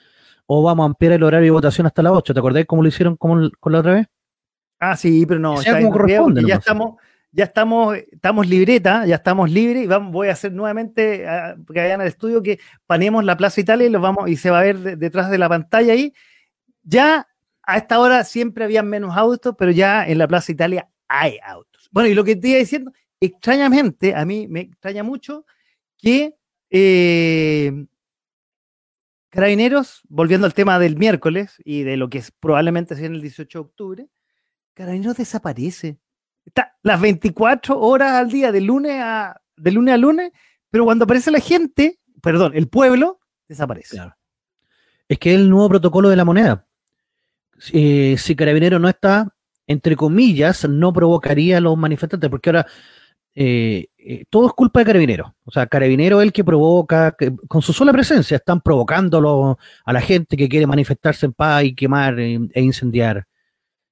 o 0.45 0.61
vamos 0.61 0.83
a 0.83 0.85
ampliar 0.85 1.13
el 1.13 1.23
horario 1.23 1.45
de 1.45 1.51
votación 1.51 1.87
hasta 1.87 2.03
las 2.03 2.13
8. 2.13 2.31
¿Te 2.31 2.39
acordás 2.39 2.65
cómo 2.67 2.83
lo 2.83 2.89
hicieron 2.89 3.15
con 3.15 3.41
la 3.41 3.79
otra 3.79 3.93
vez? 3.93 4.07
Ah, 4.83 4.97
sí, 4.97 5.27
pero 5.27 5.39
no, 5.39 5.61
ya 5.61 5.77
estamos, 6.55 6.95
ya 7.31 7.43
estamos, 7.43 7.95
estamos 8.11 8.47
libreta, 8.47 9.05
ya 9.05 9.13
estamos 9.13 9.51
libres 9.51 9.83
y 9.83 9.87
vamos, 9.87 10.11
voy 10.11 10.29
a 10.29 10.31
hacer 10.31 10.51
nuevamente, 10.51 11.27
ah, 11.27 11.55
que 11.71 11.79
vayan 11.79 12.01
al 12.01 12.07
estudio, 12.07 12.41
que 12.41 12.59
panemos 12.87 13.23
la 13.23 13.37
Plaza 13.37 13.61
Italia 13.61 13.85
y 13.85 13.91
los 13.91 14.01
vamos, 14.01 14.27
y 14.27 14.37
se 14.37 14.49
va 14.49 14.59
a 14.59 14.63
ver 14.63 14.97
detrás 14.97 15.29
de 15.29 15.37
la 15.37 15.47
pantalla 15.47 15.93
ahí. 15.93 16.15
Ya 16.81 17.27
a 17.61 17.77
esta 17.77 17.99
hora 17.99 18.23
siempre 18.23 18.63
había 18.63 18.81
menos 18.81 19.15
autos, 19.15 19.53
pero 19.55 19.69
ya 19.69 20.03
en 20.03 20.17
la 20.17 20.27
Plaza 20.27 20.51
Italia 20.51 20.89
hay 21.07 21.37
autos. 21.45 21.87
Bueno, 21.91 22.09
y 22.09 22.15
lo 22.15 22.23
que 22.23 22.35
te 22.35 22.47
iba 22.47 22.57
diciendo, 22.57 22.91
extrañamente, 23.19 24.15
a 24.15 24.25
mí 24.25 24.47
me 24.47 24.61
extraña 24.61 25.03
mucho 25.03 25.45
que 25.99 26.33
eh, 26.71 27.85
Carabineros, 29.29 30.01
volviendo 30.09 30.47
al 30.47 30.55
tema 30.55 30.79
del 30.79 30.97
miércoles 30.97 31.61
y 31.63 31.83
de 31.83 31.97
lo 31.97 32.09
que 32.09 32.17
es, 32.17 32.31
probablemente 32.31 32.95
sea 32.95 33.05
en 33.05 33.13
el 33.13 33.21
18 33.21 33.59
de 33.59 33.61
octubre, 33.61 34.07
Carabineros 34.73 35.17
desaparece. 35.17 35.97
Está 36.45 36.75
las 36.83 36.99
24 36.99 37.79
horas 37.79 38.13
al 38.13 38.29
día, 38.29 38.51
de 38.51 38.61
lunes 38.61 38.99
a, 38.99 39.39
de 39.55 39.71
lunes, 39.71 39.93
a 39.93 39.97
lunes, 39.97 40.31
pero 40.69 40.85
cuando 40.85 41.05
aparece 41.05 41.31
la 41.31 41.39
gente, 41.39 41.99
perdón, 42.21 42.53
el 42.55 42.67
pueblo, 42.67 43.19
desaparece. 43.47 44.01
Es 45.07 45.19
que 45.19 45.33
es 45.33 45.39
el 45.39 45.49
nuevo 45.49 45.69
protocolo 45.69 46.09
de 46.09 46.15
la 46.15 46.25
moneda. 46.25 46.65
si 47.57 48.35
Carabinero 48.35 48.79
no 48.79 48.89
está, 48.89 49.35
entre 49.67 49.95
comillas, 49.95 50.67
no 50.67 50.91
provocaría 50.93 51.57
a 51.57 51.61
los 51.61 51.77
manifestantes, 51.77 52.29
porque 52.29 52.49
ahora 52.49 52.65
eh, 53.35 53.87
eh, 53.97 54.25
todo 54.29 54.47
es 54.47 54.53
culpa 54.53 54.79
de 54.79 54.85
Carabinero. 54.85 55.35
O 55.45 55.51
sea, 55.51 55.67
Carabinero 55.67 56.21
es 56.21 56.25
el 56.25 56.33
que 56.33 56.43
provoca, 56.43 57.15
con 57.47 57.61
su 57.61 57.73
sola 57.73 57.91
presencia, 57.93 58.37
están 58.37 58.61
provocándolo 58.61 59.57
a 59.85 59.93
la 59.93 60.01
gente 60.01 60.35
que 60.35 60.49
quiere 60.49 60.65
manifestarse 60.67 61.25
en 61.25 61.33
paz 61.33 61.63
y 61.63 61.75
quemar 61.75 62.19
e, 62.19 62.39
e 62.53 62.61
incendiar 62.61 63.27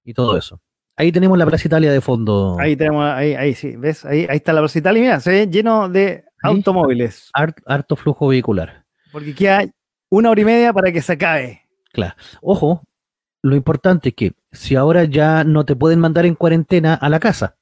y 0.04 0.13
todo 0.13 0.38
eso. 0.38 0.60
Ahí 0.99 1.13
tenemos 1.13 1.38
la 1.38 1.45
Plaza 1.45 1.65
Italia 1.65 1.93
de 1.93 2.01
fondo. 2.01 2.57
Ahí 2.59 2.75
tenemos, 2.75 3.05
ahí, 3.05 3.33
ahí 3.33 3.53
sí, 3.53 3.77
¿ves? 3.77 4.03
Ahí, 4.03 4.27
ahí 4.29 4.35
está 4.35 4.51
la 4.51 4.59
Plaza 4.59 4.79
Italia, 4.79 5.01
mira, 5.01 5.19
se 5.21 5.31
ve 5.31 5.47
lleno 5.47 5.88
de 5.88 6.25
automóviles. 6.43 7.31
harto 7.33 7.95
flujo 7.95 8.27
vehicular. 8.27 8.83
Porque 9.13 9.33
queda 9.33 9.65
una 10.09 10.29
hora 10.29 10.41
y 10.41 10.43
media 10.43 10.73
para 10.73 10.91
que 10.91 11.01
se 11.01 11.13
acabe. 11.13 11.62
Claro. 11.93 12.15
Ojo, 12.41 12.83
lo 13.41 13.55
importante 13.55 14.09
es 14.09 14.15
que 14.15 14.33
si 14.51 14.75
ahora 14.75 15.05
ya 15.05 15.45
no 15.45 15.63
te 15.63 15.73
pueden 15.73 16.01
mandar 16.01 16.25
en 16.25 16.35
cuarentena 16.35 16.95
a 16.95 17.07
la 17.07 17.21
casa, 17.21 17.55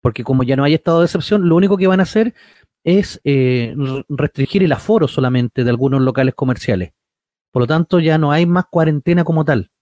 porque 0.00 0.22
como 0.22 0.44
ya 0.44 0.54
no 0.54 0.62
hay 0.62 0.74
estado 0.74 1.00
de 1.00 1.06
excepción, 1.06 1.48
lo 1.48 1.56
único 1.56 1.76
que 1.76 1.88
van 1.88 1.98
a 1.98 2.04
hacer 2.04 2.34
es 2.84 3.20
eh, 3.24 3.74
restringir 4.08 4.62
el 4.62 4.70
aforo 4.70 5.08
solamente 5.08 5.64
de 5.64 5.70
algunos 5.70 6.02
locales 6.02 6.36
comerciales. 6.36 6.92
Por 7.50 7.62
lo 7.62 7.66
tanto, 7.66 7.98
ya 7.98 8.16
no 8.16 8.30
hay 8.30 8.46
más 8.46 8.66
cuarentena 8.66 9.24
como 9.24 9.44
tal. 9.44 9.72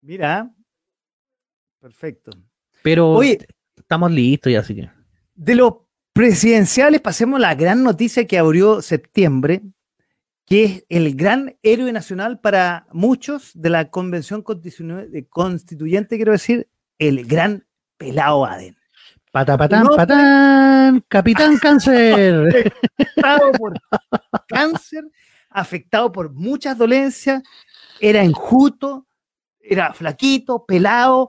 Mira, 0.00 0.50
Perfecto. 1.82 2.30
Pero 2.84 3.20
estamos 3.20 4.12
listos 4.12 4.52
ya, 4.52 4.60
así 4.60 4.76
que. 4.76 4.88
De 5.34 5.56
los 5.56 5.74
presidenciales, 6.12 7.00
pasemos 7.00 7.38
a 7.38 7.40
la 7.40 7.56
gran 7.56 7.82
noticia 7.82 8.24
que 8.24 8.38
abrió 8.38 8.80
septiembre, 8.82 9.62
que 10.46 10.64
es 10.64 10.84
el 10.88 11.16
gran 11.16 11.56
héroe 11.60 11.90
nacional 11.90 12.38
para 12.38 12.86
muchos 12.92 13.50
de 13.54 13.70
la 13.70 13.90
convención 13.90 14.42
constituyente, 14.42 16.16
quiero 16.16 16.30
decir, 16.30 16.68
el 17.00 17.26
gran 17.26 17.66
pelao 17.96 18.46
Aden. 18.46 18.76
Patapatán, 19.32 19.88
patán, 19.96 21.04
capitán 21.08 21.56
cáncer. 21.60 22.72
afectado 22.96 23.50
por 23.58 23.74
cáncer, 24.46 25.04
afectado 25.50 26.12
por 26.12 26.32
muchas 26.32 26.78
dolencias, 26.78 27.42
era 27.98 28.22
enjuto, 28.22 29.08
era 29.60 29.92
flaquito, 29.92 30.64
pelado, 30.64 31.28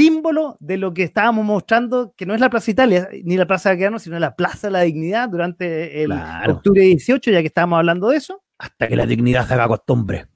símbolo 0.00 0.56
de 0.60 0.78
lo 0.78 0.94
que 0.94 1.02
estábamos 1.02 1.44
mostrando, 1.44 2.14
que 2.16 2.24
no 2.24 2.34
es 2.34 2.40
la 2.40 2.48
Plaza 2.48 2.70
Italia 2.70 3.08
ni 3.22 3.36
la 3.36 3.46
Plaza 3.46 3.70
Baquedano, 3.70 3.98
sino 3.98 4.18
la 4.18 4.34
Plaza 4.34 4.68
de 4.68 4.72
la 4.72 4.80
Dignidad 4.80 5.28
durante 5.28 6.02
el 6.02 6.12
octubre 6.12 6.80
18, 6.80 7.30
ya 7.30 7.40
que 7.40 7.48
estábamos 7.48 7.76
hablando 7.78 8.08
de 8.08 8.16
eso. 8.16 8.42
Hasta 8.58 8.88
que 8.88 8.96
la 8.96 9.04
dignidad 9.04 9.46
se 9.46 9.54
haga 9.54 9.68
costumbre. 9.68 10.26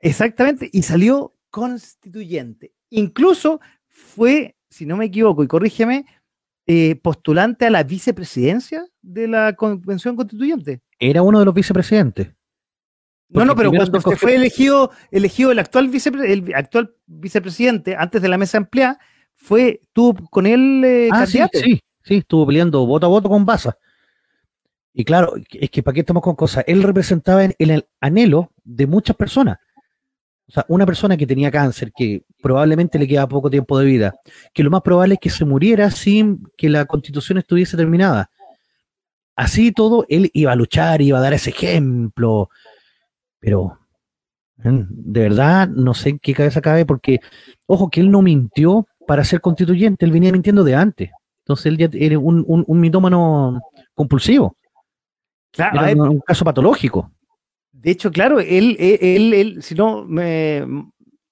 Exactamente, 0.00 0.70
y 0.72 0.82
salió 0.82 1.34
constituyente. 1.50 2.72
Incluso 2.90 3.60
fue, 3.88 4.56
si 4.70 4.86
no 4.86 4.96
me 4.96 5.06
equivoco, 5.06 5.44
y 5.44 5.48
corrígeme, 5.48 6.06
eh, 6.66 6.96
postulante 6.96 7.66
a 7.66 7.70
la 7.70 7.82
vicepresidencia 7.82 8.86
de 9.02 9.28
la 9.28 9.54
Convención 9.54 10.16
Constituyente. 10.16 10.80
Era 10.98 11.22
uno 11.22 11.40
de 11.40 11.44
los 11.44 11.54
vicepresidentes. 11.54 12.28
No, 13.28 13.44
no, 13.44 13.56
pero 13.56 13.70
cuando 13.70 14.00
se 14.00 14.16
fue 14.16 14.36
elegido, 14.36 14.90
elegido 15.10 15.50
el 15.50 15.58
actual, 15.58 15.90
el 16.24 16.54
actual 16.54 16.94
vicepresidente, 17.06 17.96
antes 17.96 18.22
de 18.22 18.28
la 18.28 18.38
mesa 18.38 18.58
empleada, 18.58 18.98
fue, 19.34 19.80
tú 19.92 20.14
con 20.30 20.46
él 20.46 20.82
eh, 20.84 21.08
ah, 21.12 21.26
Sí, 21.26 21.40
sí, 22.02 22.16
estuvo 22.16 22.46
peleando 22.46 22.86
voto 22.86 23.06
a 23.06 23.08
voto 23.08 23.28
con 23.28 23.44
Baza. 23.44 23.76
Y 24.92 25.04
claro, 25.04 25.34
es 25.50 25.70
que 25.70 25.82
para 25.82 25.94
qué 25.94 26.00
estamos 26.00 26.22
con 26.22 26.36
cosas. 26.36 26.64
Él 26.68 26.82
representaba 26.82 27.44
el, 27.44 27.56
el 27.58 27.84
anhelo 28.00 28.52
de 28.62 28.86
muchas 28.86 29.16
personas. 29.16 29.58
O 30.46 30.52
sea, 30.52 30.64
una 30.68 30.86
persona 30.86 31.16
que 31.16 31.26
tenía 31.26 31.50
cáncer, 31.50 31.90
que 31.92 32.22
probablemente 32.42 32.98
le 32.98 33.08
queda 33.08 33.26
poco 33.26 33.50
tiempo 33.50 33.78
de 33.78 33.86
vida, 33.86 34.14
que 34.52 34.62
lo 34.62 34.70
más 34.70 34.82
probable 34.82 35.14
es 35.14 35.20
que 35.20 35.30
se 35.30 35.44
muriera 35.44 35.90
sin 35.90 36.46
que 36.56 36.68
la 36.68 36.84
constitución 36.84 37.38
estuviese 37.38 37.76
terminada. 37.76 38.30
Así 39.36 39.72
todo, 39.72 40.06
él 40.08 40.30
iba 40.32 40.52
a 40.52 40.56
luchar, 40.56 41.02
iba 41.02 41.18
a 41.18 41.22
dar 41.22 41.32
ese 41.32 41.50
ejemplo, 41.50 42.50
pero 43.44 43.78
de 44.56 45.20
verdad 45.20 45.68
no 45.68 45.92
sé 45.92 46.10
en 46.10 46.18
qué 46.18 46.32
cabeza 46.32 46.62
cabe 46.62 46.86
porque, 46.86 47.20
ojo, 47.66 47.90
que 47.90 48.00
él 48.00 48.10
no 48.10 48.22
mintió 48.22 48.86
para 49.06 49.22
ser 49.22 49.42
constituyente, 49.42 50.06
él 50.06 50.12
venía 50.12 50.32
mintiendo 50.32 50.64
de 50.64 50.74
antes. 50.74 51.10
Entonces 51.40 51.66
él 51.66 51.76
ya 51.76 51.90
era 51.92 52.18
un, 52.18 52.42
un, 52.46 52.80
mitómano 52.80 53.60
compulsivo. 53.92 54.56
Claro, 55.50 56.02
un, 56.10 56.20
caso 56.20 56.42
patológico. 56.42 57.12
De 57.70 57.90
hecho, 57.90 58.10
claro, 58.10 58.40
él, 58.40 58.76
él, 58.78 59.34
él, 59.34 59.62
si 59.62 59.74
no 59.74 60.06
me, 60.06 60.64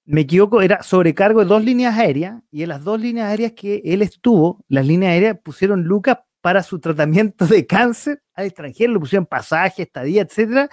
me, 0.04 0.20
equivoco, 0.20 0.60
era 0.60 0.82
sobrecargo 0.82 1.40
de 1.40 1.46
dos 1.46 1.64
líneas 1.64 1.96
aéreas 1.96 2.42
y 2.50 2.62
en 2.62 2.68
las 2.68 2.84
dos 2.84 3.00
líneas 3.00 3.30
aéreas 3.30 3.52
que 3.52 3.80
él 3.86 4.02
estuvo, 4.02 4.62
las 4.68 4.86
líneas 4.86 5.12
aéreas 5.12 5.38
pusieron 5.42 5.84
lucas 5.84 6.18
para 6.42 6.62
su 6.62 6.78
tratamiento 6.78 7.46
de 7.46 7.66
cáncer 7.66 8.20
al 8.34 8.46
extranjero, 8.46 8.92
le 8.92 8.98
pusieron 8.98 9.24
pasaje, 9.24 9.82
estadía, 9.82 10.22
etcétera, 10.22 10.68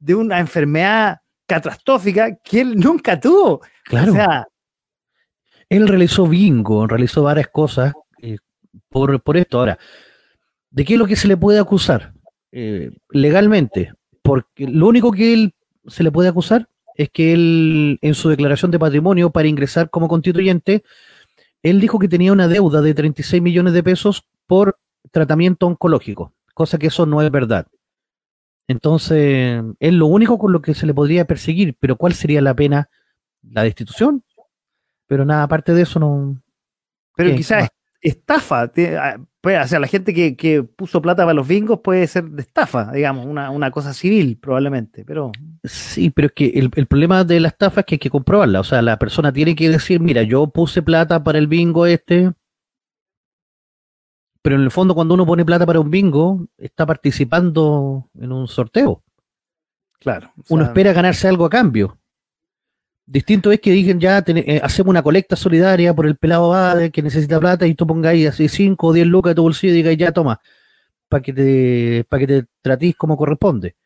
de 0.00 0.14
una 0.14 0.40
enfermedad 0.40 1.20
catastrófica 1.46 2.36
que 2.36 2.62
él 2.62 2.76
nunca 2.76 3.20
tuvo. 3.20 3.60
Claro. 3.84 4.12
O 4.12 4.14
sea, 4.14 4.48
él 5.68 5.86
realizó 5.86 6.26
bingo, 6.26 6.86
realizó 6.86 7.22
varias 7.22 7.48
cosas 7.48 7.94
eh, 8.20 8.38
por, 8.88 9.22
por, 9.22 9.36
esto. 9.36 9.58
Ahora, 9.58 9.78
¿de 10.70 10.84
qué 10.84 10.94
es 10.94 10.98
lo 10.98 11.06
que 11.06 11.16
se 11.16 11.28
le 11.28 11.36
puede 11.36 11.60
acusar? 11.60 12.12
Eh, 12.52 12.90
legalmente, 13.10 13.92
porque 14.22 14.66
lo 14.66 14.88
único 14.88 15.12
que 15.12 15.32
él 15.32 15.54
se 15.86 16.02
le 16.02 16.10
puede 16.10 16.28
acusar 16.28 16.68
es 16.96 17.08
que 17.10 17.32
él, 17.32 17.98
en 18.02 18.14
su 18.14 18.28
declaración 18.28 18.70
de 18.70 18.78
patrimonio 18.78 19.30
para 19.30 19.48
ingresar 19.48 19.90
como 19.90 20.08
constituyente, 20.08 20.82
él 21.62 21.80
dijo 21.80 21.98
que 21.98 22.08
tenía 22.08 22.32
una 22.32 22.48
deuda 22.48 22.80
de 22.80 22.94
36 22.94 23.40
millones 23.40 23.72
de 23.72 23.82
pesos 23.82 24.24
por 24.46 24.78
tratamiento 25.12 25.66
oncológico, 25.66 26.32
cosa 26.54 26.78
que 26.78 26.88
eso 26.88 27.06
no 27.06 27.22
es 27.22 27.30
verdad. 27.30 27.66
Entonces, 28.70 29.64
es 29.80 29.92
lo 29.92 30.06
único 30.06 30.38
con 30.38 30.52
lo 30.52 30.62
que 30.62 30.74
se 30.74 30.86
le 30.86 30.94
podría 30.94 31.24
perseguir, 31.24 31.76
pero 31.80 31.96
¿cuál 31.96 32.12
sería 32.12 32.40
la 32.40 32.54
pena? 32.54 32.88
La 33.42 33.64
destitución. 33.64 34.22
Pero 35.08 35.24
nada, 35.24 35.42
aparte 35.42 35.74
de 35.74 35.82
eso 35.82 35.98
no... 35.98 36.40
Pero 37.16 37.34
quizás 37.34 37.68
estafa, 38.00 38.70
pues, 39.40 39.64
o 39.64 39.66
sea, 39.66 39.80
la 39.80 39.88
gente 39.88 40.14
que, 40.14 40.62
puso 40.62 41.02
plata 41.02 41.24
para 41.24 41.34
los 41.34 41.48
bingos 41.48 41.80
puede 41.80 42.06
ser 42.06 42.22
de 42.30 42.42
estafa, 42.42 42.92
digamos, 42.92 43.26
una, 43.26 43.70
cosa 43.72 43.92
civil 43.92 44.38
probablemente, 44.40 45.04
pero... 45.04 45.32
Sí, 45.64 46.10
pero 46.10 46.26
es 46.28 46.32
que 46.32 46.46
el, 46.50 46.86
problema 46.86 47.24
de 47.24 47.40
la 47.40 47.48
estafa 47.48 47.80
es 47.80 47.86
que 47.86 47.96
hay 47.96 47.98
que 47.98 48.08
comprobarla, 48.08 48.60
o 48.60 48.64
sea, 48.64 48.82
la 48.82 49.00
persona 49.00 49.32
tiene 49.32 49.56
que 49.56 49.68
decir, 49.68 49.98
mira, 49.98 50.22
yo 50.22 50.46
puse 50.46 50.80
plata 50.80 51.24
para 51.24 51.40
el 51.40 51.48
bingo 51.48 51.86
este, 51.86 52.30
pero 54.42 54.56
en 54.56 54.62
el 54.62 54.70
fondo 54.70 54.94
cuando 54.94 55.14
uno 55.14 55.26
pone 55.26 55.44
plata 55.44 55.66
para 55.66 55.80
un 55.80 55.90
bingo, 55.90 56.46
está 56.56 56.86
participando 56.86 58.08
en 58.18 58.32
un 58.32 58.48
sorteo. 58.48 59.02
Claro. 59.98 60.32
uno 60.48 60.64
espera 60.64 60.94
ganarse 60.94 61.28
algo 61.28 61.44
a 61.44 61.50
cambio. 61.50 61.98
Distinto 63.04 63.52
es 63.52 63.60
que 63.60 63.72
digan 63.72 64.00
ya 64.00 64.24
eh, 64.26 64.60
hacemos 64.62 64.90
una 64.90 65.02
colecta 65.02 65.36
solidaria 65.36 65.92
por 65.92 66.06
el 66.06 66.16
pelado 66.16 66.50
Bade 66.50 66.90
que 66.90 67.02
necesita 67.02 67.40
plata 67.40 67.66
y 67.66 67.74
tú 67.74 67.86
pongáis 67.86 68.28
así 68.28 68.48
5 68.48 68.86
o 68.86 68.92
10 68.92 69.06
lucas 69.08 69.32
de 69.32 69.34
tu 69.34 69.42
bolsillo 69.42 69.74
y 69.74 69.76
digáis 69.76 69.98
ya 69.98 70.12
toma, 70.12 70.40
para 71.08 71.22
que 71.22 71.32
te 71.32 72.04
para 72.08 72.20
que 72.20 72.26
te 72.26 72.46
tratís 72.62 72.96
como 72.96 73.16
corresponde. 73.16 73.76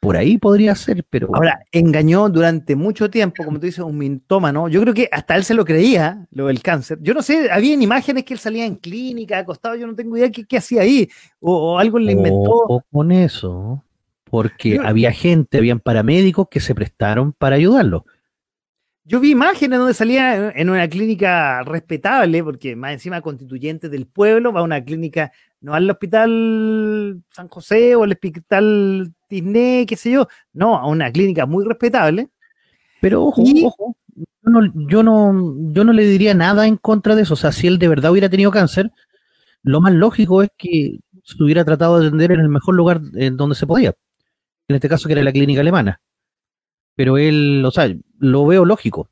Por 0.00 0.16
ahí 0.16 0.38
podría 0.38 0.74
ser, 0.74 1.04
pero. 1.08 1.28
Ahora, 1.34 1.62
engañó 1.70 2.30
durante 2.30 2.74
mucho 2.74 3.10
tiempo, 3.10 3.44
como 3.44 3.60
tú 3.60 3.66
dices, 3.66 3.84
un 3.84 3.98
mintómano. 3.98 4.66
Yo 4.68 4.80
creo 4.80 4.94
que 4.94 5.10
hasta 5.12 5.36
él 5.36 5.44
se 5.44 5.52
lo 5.52 5.66
creía, 5.66 6.26
lo 6.30 6.46
del 6.46 6.62
cáncer. 6.62 6.98
Yo 7.02 7.12
no 7.12 7.20
sé, 7.20 7.50
había 7.50 7.74
imágenes 7.74 8.24
que 8.24 8.32
él 8.32 8.40
salía 8.40 8.64
en 8.64 8.76
clínica, 8.76 9.38
acostado, 9.38 9.76
yo 9.76 9.86
no 9.86 9.94
tengo 9.94 10.16
idea 10.16 10.30
qué, 10.30 10.56
hacía 10.56 10.80
ahí. 10.82 11.06
O, 11.38 11.78
algo 11.78 11.98
le 11.98 12.12
inventó. 12.12 12.50
O 12.50 12.82
con 12.90 13.12
eso, 13.12 13.84
porque 14.24 14.80
había 14.82 15.12
gente, 15.12 15.58
habían 15.58 15.80
paramédicos 15.80 16.48
que 16.48 16.60
se 16.60 16.74
prestaron 16.74 17.34
para 17.34 17.56
ayudarlo. 17.56 18.06
Yo 19.10 19.18
vi 19.18 19.32
imágenes 19.32 19.76
donde 19.76 19.92
salía 19.92 20.52
en 20.52 20.70
una 20.70 20.86
clínica 20.86 21.64
respetable, 21.64 22.44
porque 22.44 22.76
más 22.76 22.92
encima 22.92 23.20
constituyente 23.20 23.88
del 23.88 24.06
pueblo, 24.06 24.52
va 24.52 24.60
a 24.60 24.62
una 24.62 24.84
clínica, 24.84 25.32
no 25.60 25.74
al 25.74 25.90
hospital 25.90 27.20
San 27.30 27.48
José 27.48 27.96
o 27.96 28.04
al 28.04 28.12
hospital 28.12 29.12
Disney, 29.28 29.84
qué 29.84 29.96
sé 29.96 30.12
yo, 30.12 30.28
no, 30.52 30.76
a 30.76 30.86
una 30.86 31.10
clínica 31.10 31.44
muy 31.44 31.64
respetable. 31.64 32.30
Pero 33.00 33.24
ojo, 33.24 33.42
ojo, 33.64 33.96
yo 34.44 35.02
no, 35.02 35.56
yo 35.72 35.82
no 35.82 35.92
le 35.92 36.04
diría 36.04 36.32
nada 36.34 36.68
en 36.68 36.76
contra 36.76 37.16
de 37.16 37.22
eso. 37.22 37.34
O 37.34 37.36
sea, 37.36 37.50
si 37.50 37.66
él 37.66 37.80
de 37.80 37.88
verdad 37.88 38.12
hubiera 38.12 38.28
tenido 38.28 38.52
cáncer, 38.52 38.92
lo 39.64 39.80
más 39.80 39.92
lógico 39.92 40.44
es 40.44 40.50
que 40.56 41.00
se 41.24 41.42
hubiera 41.42 41.64
tratado 41.64 41.98
de 41.98 42.06
atender 42.06 42.30
en 42.30 42.38
el 42.38 42.48
mejor 42.48 42.76
lugar 42.76 43.00
en 43.14 43.36
donde 43.36 43.56
se 43.56 43.66
podía. 43.66 43.92
En 44.68 44.76
este 44.76 44.88
caso, 44.88 45.08
que 45.08 45.14
era 45.14 45.24
la 45.24 45.32
clínica 45.32 45.62
alemana 45.62 46.00
pero 47.00 47.16
él, 47.16 47.64
o 47.64 47.70
sea, 47.70 47.90
lo 48.18 48.44
veo 48.44 48.66
lógico. 48.66 49.08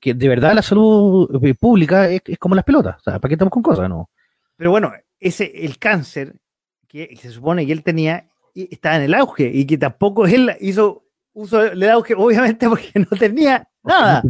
Que 0.00 0.14
de 0.14 0.26
verdad 0.26 0.54
la 0.54 0.62
salud 0.62 1.28
eh, 1.44 1.52
pública 1.52 2.08
es, 2.08 2.22
como 2.38 2.54
las 2.54 2.64
pelotas. 2.64 2.96
O 2.96 3.02
sea, 3.02 3.18
¿para 3.18 3.28
qué 3.28 3.34
estamos 3.34 3.52
con 3.52 3.62
cosas? 3.62 3.90
No. 3.90 4.08
Pero 4.56 4.70
bueno, 4.70 4.90
ese, 5.20 5.52
el 5.54 5.76
cáncer 5.76 6.36
que 6.88 7.14
se 7.20 7.30
supone 7.30 7.66
que 7.66 7.72
él 7.72 7.82
tenía 7.82 8.30
estaba 8.54 8.96
en 8.96 9.02
el 9.02 9.12
auge 9.12 9.50
y 9.52 9.66
que 9.66 9.76
tampoco 9.76 10.26
él 10.26 10.50
hizo 10.62 11.04
uso 11.34 11.58
del 11.58 11.90
auge, 11.90 12.14
obviamente 12.14 12.66
porque 12.70 12.90
no 12.94 13.18
tenía 13.18 13.68
nada. 13.84 14.22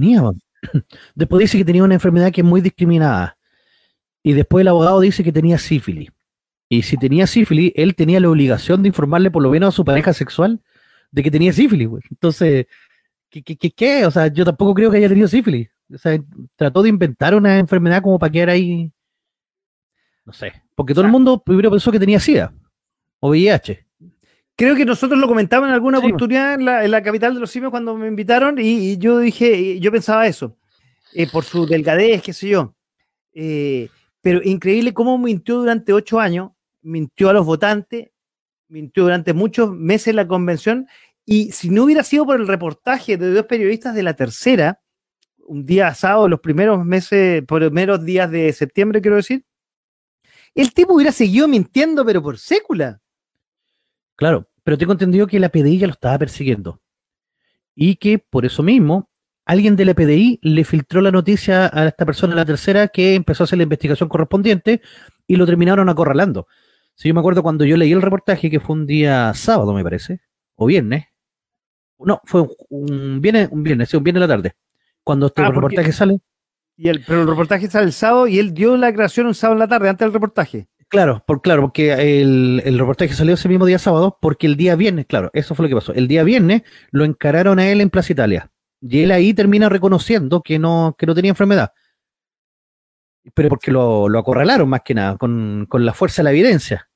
Después 1.15 1.39
dice 1.43 1.59
que 1.59 1.65
tenía 1.65 1.85
una 1.85 1.95
enfermedad 1.95 2.33
que 2.33 2.41
es 2.41 2.45
muy 2.45 2.61
discriminada. 2.61 3.39
Y 4.25 4.33
después 4.33 4.63
el 4.63 4.69
abogado 4.69 4.99
dice 4.99 5.23
que 5.23 5.31
tenía 5.31 5.59
sífilis. 5.59 6.11
Y 6.69 6.83
si 6.83 6.97
tenía 6.97 7.29
sífilis, 7.29 7.71
él 7.77 7.95
tenía 7.95 8.19
la 8.19 8.31
obligación 8.31 8.83
de 8.83 8.89
informarle 8.89 9.31
por 9.31 9.45
lo 9.45 9.51
menos 9.51 9.73
a 9.73 9.77
su 9.77 9.85
pareja 9.85 10.13
sexual 10.13 10.61
de 11.13 11.23
que 11.23 11.31
tenía 11.31 11.53
sífilis. 11.53 11.89
Entonces, 12.11 12.67
¿Qué, 13.31 13.43
qué, 13.43 13.71
qué, 13.71 14.07
O 14.07 14.11
sea, 14.11 14.29
yo 14.29 14.45
tampoco 14.45 14.75
creo 14.75 14.91
que 14.91 14.99
haya 14.99 15.09
tenido 15.09 15.29
sífilis. 15.29 15.69
O 15.93 15.99
sea, 15.99 16.19
trató 16.57 16.83
de 16.83 16.89
inventar 16.89 17.35
una 17.35 17.59
enfermedad 17.59 18.03
como 18.03 18.19
para 18.19 18.33
quedar 18.33 18.51
ahí. 18.51 18.93
No 20.25 20.33
sé. 20.33 20.53
Porque 20.75 20.95
todo 20.95 21.05
el 21.05 21.11
mundo 21.11 21.43
primero 21.43 21.71
pensó 21.71 21.93
que 21.93 21.99
tenía 22.01 22.21
SIDA 22.21 22.53
o 23.21 23.31
VIH. 23.31 23.87
Creo 24.57 24.75
que 24.75 24.85
nosotros 24.85 25.21
lo 25.21 25.29
comentamos 25.29 25.69
en 25.69 25.75
alguna 25.75 25.99
oportunidad 25.99 26.55
en 26.55 26.91
la, 26.91 27.03
capital 27.03 27.35
de 27.35 27.41
los 27.41 27.51
simios 27.51 27.71
cuando 27.71 27.95
me 27.95 28.09
invitaron 28.09 28.57
y, 28.59 28.97
yo 28.97 29.19
dije, 29.19 29.79
yo 29.81 29.93
pensaba 29.93 30.27
eso, 30.27 30.57
eh, 31.13 31.29
por 31.31 31.45
su 31.45 31.67
delgadez, 31.67 32.23
qué 32.23 32.33
sé 32.33 32.49
yo. 32.49 32.75
Eh, 33.35 33.91
pero 34.23 34.41
increíble 34.43 34.95
cómo 34.95 35.19
mintió 35.19 35.59
durante 35.59 35.93
ocho 35.93 36.19
años, 36.19 36.53
mintió 36.81 37.29
a 37.29 37.35
los 37.35 37.45
votantes, 37.45 38.09
mintió 38.69 39.05
durante 39.05 39.35
muchos 39.35 39.71
meses 39.71 40.09
en 40.09 40.17
la 40.17 40.27
convención 40.27 40.89
y 41.27 41.51
si 41.51 41.71
no 41.71 41.83
hubiera 41.83 42.05
sido 42.05 42.25
por 42.25 42.41
el 42.41 42.47
reportaje 42.47 43.17
de 43.17 43.33
dos 43.33 43.47
periodistas 43.47 43.97
de 43.97 44.05
la 44.05 44.15
tercera, 44.15 44.81
un 45.39 45.67
día 45.67 45.93
sábado, 45.93 46.29
los 46.29 46.41
primeros 46.41 46.85
meses, 46.85 47.43
primeros 47.47 48.05
días 48.05 48.31
de 48.31 48.53
septiembre, 48.53 49.03
quiero 49.03 49.17
decir, 49.17 49.45
el 50.55 50.73
tipo 50.73 50.95
hubiera 50.95 51.11
seguido 51.11 51.49
mintiendo, 51.49 52.07
pero 52.07 52.23
por 52.23 52.39
sécula. 52.39 53.01
Claro, 54.15 54.49
pero 54.63 54.79
tengo 54.79 54.93
entendido 54.93 55.27
que 55.27 55.41
la 55.41 55.49
PDI 55.49 55.79
ya 55.79 55.87
lo 55.89 55.93
estaba 55.93 56.17
persiguiendo. 56.17 56.81
Y 57.75 57.97
que 57.97 58.19
por 58.19 58.47
eso 58.47 58.63
mismo, 58.63 59.11
alguien 59.45 59.75
de 59.75 59.85
la 59.85 59.95
PDI 59.95 60.39
le 60.43 60.65
filtró 60.65 61.01
la 61.01 61.11
noticia 61.11 61.69
a 61.73 61.89
esta 61.89 62.07
persona 62.07 62.35
de 62.35 62.41
la 62.41 62.47
tercera 62.47 62.89
que 62.89 63.15
empezó 63.15 63.43
a 63.43 63.45
hacer 63.45 63.59
la 63.59 63.65
investigación 63.65 64.09
correspondiente 64.09 64.81
y 65.27 65.37
lo 65.37 65.45
terminaron 65.45 65.89
acorralando. 65.89 66.47
Si 66.95 67.09
yo 67.09 67.15
me 67.15 67.21
acuerdo 67.21 67.43
cuando 67.43 67.65
yo 67.65 67.77
leí 67.77 67.93
el 67.93 68.01
reportaje, 68.01 68.49
que 68.49 68.61
fue 68.61 68.77
un 68.77 68.87
día 68.87 69.35
sábado, 69.35 69.75
me 69.75 69.83
parece, 69.83 70.21
o 70.55 70.67
viernes, 70.67 71.05
no, 71.99 72.21
fue 72.25 72.47
un 72.69 73.21
viernes, 73.21 73.49
un 73.51 73.63
viernes, 73.63 73.89
sí, 73.89 73.97
un 73.97 74.05
viernes 74.05 74.23
de 74.23 74.27
la 74.27 74.35
tarde. 74.37 74.57
Cuando 75.03 75.27
este 75.27 75.43
ah, 75.43 75.51
reportaje 75.51 75.93
sale. 75.93 76.19
Y 76.77 76.89
el, 76.89 77.03
pero 77.07 77.23
el 77.23 77.29
reportaje 77.29 77.69
sale 77.69 77.87
el 77.87 77.93
sábado 77.93 78.27
y 78.27 78.39
él 78.39 78.53
dio 78.53 78.77
la 78.77 78.93
creación 78.93 79.27
un 79.27 79.35
sábado 79.35 79.55
en 79.55 79.61
la 79.61 79.69
tarde, 79.69 79.89
antes 79.89 80.05
del 80.05 80.13
reportaje. 80.13 80.69
Claro, 80.89 81.25
por, 81.27 81.43
claro, 81.43 81.63
porque 81.63 81.93
el, 81.93 82.63
el, 82.65 82.79
reportaje 82.79 83.13
salió 83.15 83.35
ese 83.35 83.49
mismo 83.49 83.67
día 83.67 83.79
sábado, 83.79 84.19
porque 84.21 84.47
el 84.47 84.57
día 84.57 84.77
viernes, 84.77 85.07
claro, 85.07 85.31
eso 85.33 85.55
fue 85.55 85.65
lo 85.65 85.69
que 85.69 85.75
pasó. 85.75 85.93
El 85.95 86.07
día 86.07 86.23
viernes 86.23 86.63
lo 86.91 87.05
encararon 87.05 87.59
a 87.59 87.69
él 87.69 87.81
en 87.81 87.91
Plaza 87.91 88.13
Italia. 88.13 88.51
Y 88.81 89.03
él 89.03 89.11
ahí 89.11 89.35
termina 89.35 89.69
reconociendo 89.69 90.43
que 90.43 90.59
no, 90.59 90.95
que 90.99 91.07
no 91.07 91.15
tenía 91.15 91.31
enfermedad. 91.31 91.73
Pero 93.35 93.49
porque 93.49 93.73
lo, 93.73 94.09
lo 94.09 94.19
acorralaron 94.19 94.69
más 94.69 94.83
que 94.83 94.95
nada, 94.95 95.17
con, 95.17 95.67
con 95.69 95.85
la 95.85 95.93
fuerza 95.93 96.23
de 96.23 96.25
la 96.25 96.31
evidencia. 96.31 96.89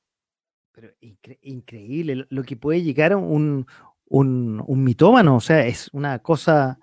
Pero 0.71 0.93
increíble 1.41 2.25
lo 2.29 2.43
que 2.43 2.55
puede 2.55 2.83
llegar 2.83 3.11
a 3.11 3.17
un, 3.17 3.67
un, 4.11 4.83
mitómano, 4.83 5.37
o 5.37 5.41
sea, 5.41 5.65
es 5.65 5.89
una 5.93 6.19
cosa... 6.19 6.79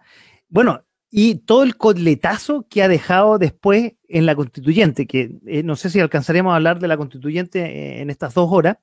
Bueno, 0.49 0.83
y 1.11 1.37
todo 1.37 1.63
el 1.63 1.77
coletazo 1.77 2.67
que 2.69 2.83
ha 2.83 2.89
dejado 2.89 3.39
después 3.39 3.95
en 4.09 4.27
la 4.27 4.35
constituyente, 4.35 5.07
que 5.07 5.39
eh, 5.47 5.63
no 5.63 5.77
sé 5.77 5.91
si 5.91 6.01
alcanzaremos 6.01 6.53
a 6.53 6.57
hablar 6.57 6.79
de 6.81 6.89
la 6.89 6.97
constituyente 6.97 7.61
eh, 7.61 8.01
en 8.01 8.11
estas 8.11 8.35
dos 8.35 8.49
horas, 8.51 8.79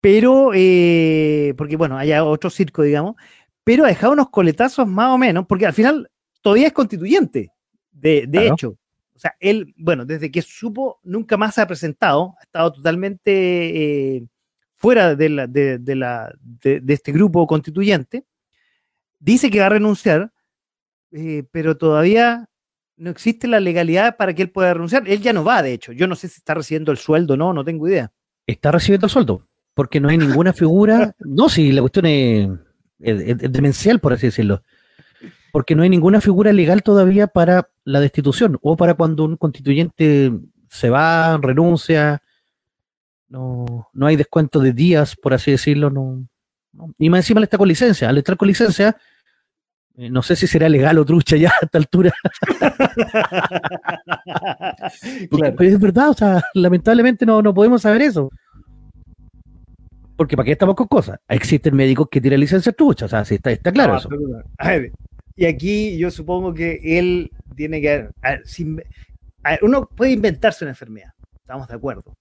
pero, 0.00 0.52
eh, 0.54 1.54
porque 1.56 1.76
bueno, 1.76 1.96
hay 1.98 2.12
otro 2.12 2.50
circo, 2.50 2.82
digamos, 2.82 3.16
pero 3.64 3.84
ha 3.84 3.88
dejado 3.88 4.12
unos 4.12 4.30
coletazos 4.30 4.86
más 4.86 5.10
o 5.10 5.18
menos, 5.18 5.46
porque 5.48 5.66
al 5.66 5.72
final 5.72 6.08
todavía 6.42 6.68
es 6.68 6.72
constituyente, 6.72 7.50
de, 7.90 8.28
hecho. 8.32 8.76
O 9.14 9.18
sea, 9.18 9.34
él, 9.40 9.74
bueno, 9.76 10.04
desde 10.04 10.30
que 10.30 10.42
supo, 10.42 11.00
nunca 11.02 11.36
más 11.36 11.54
se 11.54 11.62
ha 11.62 11.66
presentado, 11.66 12.34
ha 12.38 12.42
estado 12.42 12.72
totalmente 12.72 14.28
fuera 14.76 15.16
de, 15.16 15.28
la, 15.28 15.46
de, 15.46 15.80
la, 15.94 16.32
de, 16.42 16.82
este 16.88 17.12
grupo 17.12 17.46
constituyente, 17.46 18.24
dice 19.18 19.50
que 19.50 19.60
va 19.60 19.66
a 19.66 19.70
renunciar, 19.70 20.32
eh, 21.12 21.44
pero 21.50 21.76
todavía 21.76 22.48
no 22.96 23.10
existe 23.10 23.48
la 23.48 23.60
legalidad 23.60 24.16
para 24.16 24.34
que 24.34 24.42
él 24.42 24.50
pueda 24.50 24.74
renunciar. 24.74 25.08
Él 25.08 25.20
ya 25.20 25.32
no 25.32 25.44
va, 25.44 25.62
de 25.62 25.72
hecho. 25.72 25.92
Yo 25.92 26.06
no 26.06 26.14
sé 26.14 26.28
si 26.28 26.38
está 26.38 26.54
recibiendo 26.54 26.92
el 26.92 26.98
sueldo 26.98 27.34
o 27.34 27.36
no, 27.36 27.52
no 27.52 27.64
tengo 27.64 27.88
idea. 27.88 28.12
Está 28.46 28.70
recibiendo 28.70 29.06
el 29.06 29.10
sueldo, 29.10 29.42
porque 29.74 30.00
no 30.00 30.08
hay 30.08 30.18
ninguna 30.18 30.52
figura. 30.52 31.14
no, 31.18 31.48
si 31.48 31.72
la 31.72 31.80
cuestión 31.80 32.06
es, 32.06 32.48
demencial, 32.98 33.98
por 34.00 34.12
así 34.12 34.26
decirlo. 34.26 34.62
Porque 35.52 35.74
no 35.74 35.82
hay 35.82 35.88
ninguna 35.88 36.20
figura 36.20 36.52
legal 36.52 36.82
todavía 36.82 37.26
para 37.28 37.70
la 37.84 38.00
destitución 38.00 38.58
o 38.60 38.76
para 38.76 38.94
cuando 38.94 39.24
un 39.24 39.36
constituyente 39.36 40.32
se 40.68 40.90
va, 40.90 41.38
renuncia, 41.38 42.22
no, 43.28 43.88
no 43.92 44.06
hay 44.06 44.16
descuento 44.16 44.60
de 44.60 44.72
días, 44.72 45.16
por 45.16 45.34
así 45.34 45.50
decirlo. 45.50 45.90
No, 45.90 46.26
Y 46.98 47.10
más 47.10 47.20
encima 47.20 47.40
le 47.40 47.44
está 47.44 47.58
con 47.58 47.68
licencia. 47.68 48.08
Al 48.08 48.18
estar 48.18 48.36
con 48.36 48.48
licencia, 48.48 48.96
eh, 49.96 50.10
no 50.10 50.22
sé 50.22 50.36
si 50.36 50.46
será 50.46 50.68
legal 50.68 50.98
o 50.98 51.04
trucha 51.04 51.36
ya 51.36 51.50
a 51.50 51.64
esta 51.64 51.78
altura. 51.78 52.12
Pero 55.30 55.60
es 55.60 55.80
verdad, 55.80 56.10
o 56.10 56.14
sea, 56.14 56.42
lamentablemente 56.54 57.26
no, 57.26 57.42
no 57.42 57.52
podemos 57.52 57.82
saber 57.82 58.02
eso. 58.02 58.30
Porque 60.16 60.36
¿para 60.36 60.46
qué 60.46 60.52
estamos 60.52 60.76
con 60.76 60.86
cosas? 60.86 61.18
Existen 61.28 61.76
médicos 61.76 62.08
que 62.10 62.20
tienen 62.20 62.40
licencia 62.40 62.72
trucha, 62.72 63.04
o 63.04 63.08
sea, 63.08 63.24
sí, 63.24 63.34
está, 63.34 63.50
está 63.50 63.70
claro 63.70 63.96
eso. 63.96 64.08
y 65.34 65.44
aquí 65.44 65.98
yo 65.98 66.10
supongo 66.10 66.54
que 66.54 66.80
él 66.82 67.30
tiene 67.54 67.82
que... 67.82 68.08
uno 69.60 69.86
puede 69.86 70.12
inventarse 70.12 70.64
una 70.64 70.70
enfermedad, 70.70 71.12
estamos 71.42 71.68
de 71.68 71.74
acuerdo 71.74 72.16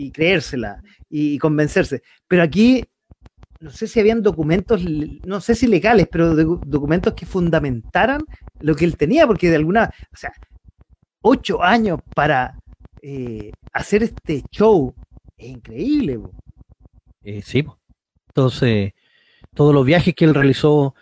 y 0.00 0.10
creérsela 0.10 0.82
y, 1.08 1.38
convencerse. 1.38 2.02
Pero 2.26 2.42
aquí, 2.42 2.82
no 3.60 3.70
sé 3.70 3.86
si 3.86 4.00
habían 4.00 4.22
documentos, 4.22 4.82
no 4.82 5.40
sé 5.40 5.54
si 5.54 5.66
legales, 5.66 6.08
pero 6.10 6.34
documentos 6.34 7.12
que 7.12 7.26
fundamentaran 7.26 8.22
lo 8.60 8.74
que 8.74 8.86
él 8.86 8.96
tenía, 8.96 9.26
porque 9.26 9.50
de 9.50 9.56
alguna, 9.56 9.92
o 10.12 10.16
sea, 10.16 10.32
ocho 11.20 11.62
años 11.62 12.00
para 12.14 12.58
eh, 13.02 13.52
hacer 13.72 14.02
este 14.02 14.42
show 14.50 14.94
es 15.36 15.48
increíble. 15.50 16.18
Eh, 17.22 17.42
sí, 17.42 17.66
entonces 18.28 18.94
todos 19.54 19.74
los 19.74 19.84
viajes 19.84 20.14
que 20.14 20.24
él 20.24 20.34
realizó, 20.34 20.76
o 20.78 20.94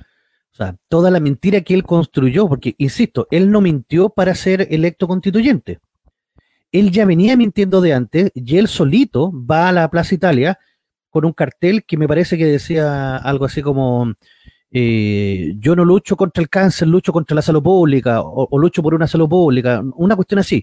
sea, 0.51 0.75
toda 0.89 1.13
la 1.13 1.21
mentira 1.21 1.61
que 1.61 1.75
él 1.75 1.85
construyó, 1.85 2.49
porque, 2.49 2.75
insisto, 2.79 3.29
él 3.31 3.53
no 3.53 3.61
mintió 3.61 4.09
para 4.09 4.35
ser 4.35 4.67
electo 4.73 5.07
constituyente. 5.07 5.79
Él 6.73 6.91
ya 6.91 7.05
venía 7.05 7.37
mintiendo 7.37 7.81
de 7.81 7.95
antes 7.95 8.31
y 8.35 8.57
él 8.57 8.69
solito 8.69 9.33
va 9.33 9.69
a 9.69 9.73
la 9.73 9.91
Plaza 9.91 10.15
Italia 10.15 10.59
con 11.11 11.25
un 11.25 11.33
cartel 11.33 11.85
que 11.85 11.97
me 11.97 12.09
parece 12.09 12.37
que 12.37 12.45
decía 12.45 13.17
algo 13.17 13.47
así 13.47 13.63
como 13.63 14.13
eh, 14.71 15.55
yo 15.59 15.75
no 15.75 15.85
lucho 15.85 16.17
contra 16.17 16.43
el 16.43 16.49
cáncer, 16.49 16.89
lucho 16.89 17.13
contra 17.13 17.35
la 17.35 17.43
salud 17.43 17.63
pública 17.63 18.21
o, 18.23 18.59
lucho 18.59 18.83
por 18.83 18.95
una 18.95 19.07
salud 19.07 19.29
pública, 19.29 19.83
una 19.97 20.15
cuestión 20.15 20.41
así, 20.41 20.63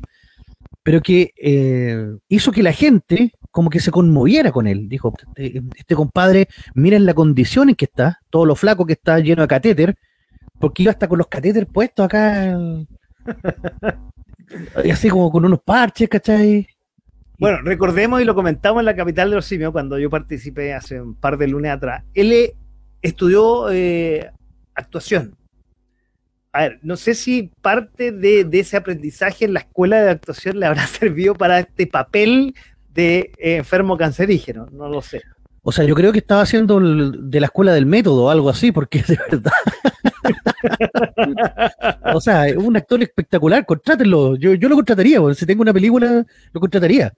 pero 0.84 1.02
que 1.02 1.32
eh, 1.42 2.16
hizo 2.30 2.52
que 2.52 2.62
la 2.62 2.72
gente 2.72 3.34
como 3.50 3.70
que 3.70 3.80
se 3.80 3.92
conmoviera 3.92 4.52
con 4.52 4.68
él. 4.68 4.88
Dijo, 4.90 5.14
este, 5.18 5.62
este, 5.76 5.96
compadre, 5.96 6.48
miren 6.76 7.06
la 7.06 7.14
condición 7.14 7.70
en 7.70 7.76
que 7.76 7.86
está, 7.86 8.20
todo 8.30 8.46
lo 8.46 8.56
flaco 8.56 8.86
que 8.86 8.94
está 8.94 9.20
lleno 9.20 9.42
de 9.42 9.48
catéter, 9.48 9.96
porque 10.60 10.84
iba 10.84 10.92
hasta 10.92 11.08
con 11.08 11.18
los 11.18 11.28
catéter 11.28 11.66
puestos 11.68 12.06
acá, 12.06 12.60
y 14.84 14.92
así 14.92 15.10
como 15.10 15.32
con 15.32 15.46
unos 15.46 15.60
parches, 15.62 16.10
¿cachai? 16.10 16.68
Bueno, 17.38 17.60
recordemos 17.64 18.22
y 18.22 18.26
lo 18.26 18.36
comentamos 18.36 18.80
en 18.82 18.86
la 18.86 18.96
capital 18.96 19.30
de 19.30 19.36
los 19.36 19.46
simios 19.46 19.72
cuando 19.72 20.00
yo 20.00 20.10
participé 20.10 20.74
hace 20.74 21.02
un 21.02 21.16
par 21.16 21.38
de 21.38 21.48
lunes 21.48 21.72
atrás. 21.72 22.04
Él 22.14 22.54
estudió 23.02 23.70
eh, 23.72 24.32
actuación. 24.74 25.36
A 26.54 26.62
ver, 26.62 26.80
no 26.84 26.96
sé 26.96 27.16
si 27.16 27.52
parte 27.62 28.14
de, 28.14 28.48
ese 28.54 28.78
aprendizaje 28.78 29.44
en 29.44 29.54
la 29.54 29.60
escuela 29.60 30.02
de 30.02 30.12
actuación 30.12 30.60
le 30.60 30.66
habrá 30.66 30.88
servido 30.88 31.36
para 31.36 31.60
este 31.60 31.88
papel 31.88 32.56
de 32.94 33.32
eh, 33.38 33.58
enfermo 33.58 33.98
cancerígeno, 33.98 34.68
no 34.72 34.88
lo 34.88 35.02
sé. 35.02 35.22
O 35.62 35.72
sea, 35.72 35.84
yo 35.84 35.96
creo 35.96 36.14
que 36.14 36.20
estaba 36.20 36.42
haciendo 36.42 36.80
de 36.80 37.40
la 37.40 37.48
escuela 37.48 37.74
del 37.74 37.86
método 37.86 38.26
o 38.26 38.30
algo 38.30 38.50
así, 38.50 38.72
porque 38.72 39.04
de 39.08 39.20
verdad. 39.30 39.52
O 42.14 42.22
sea, 42.22 42.46
un 42.58 42.76
actor 42.78 43.02
espectacular, 43.02 43.66
contrátenlo. 43.66 44.36
Yo, 44.36 44.54
yo 44.54 44.70
lo 44.70 44.76
contrataría, 44.76 45.20
si 45.34 45.46
tengo 45.46 45.62
una 45.62 45.74
película, 45.74 46.26
lo 46.52 46.60
contrataría. 46.60 47.14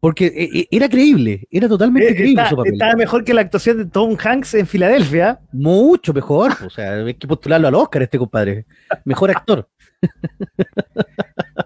Porque 0.00 0.26
eh, 0.26 0.50
eh, 0.54 0.68
era 0.70 0.88
creíble, 0.88 1.46
era 1.50 1.68
totalmente 1.68 2.12
eh, 2.12 2.14
creíble 2.14 2.48
su 2.48 2.56
papel. 2.56 2.74
Estaba 2.74 2.94
mejor 2.94 3.24
que 3.24 3.34
la 3.34 3.40
actuación 3.40 3.78
de 3.78 3.86
Tom 3.86 4.16
Hanks 4.16 4.54
en 4.54 4.66
Filadelfia. 4.66 5.40
Mucho 5.52 6.14
mejor. 6.14 6.52
O 6.64 6.70
sea, 6.70 7.04
hay 7.04 7.14
que 7.14 7.26
postularlo 7.26 7.66
al 7.66 7.74
Oscar 7.74 8.02
este 8.02 8.18
compadre. 8.18 8.64
Mejor 9.04 9.30
actor. 9.32 9.68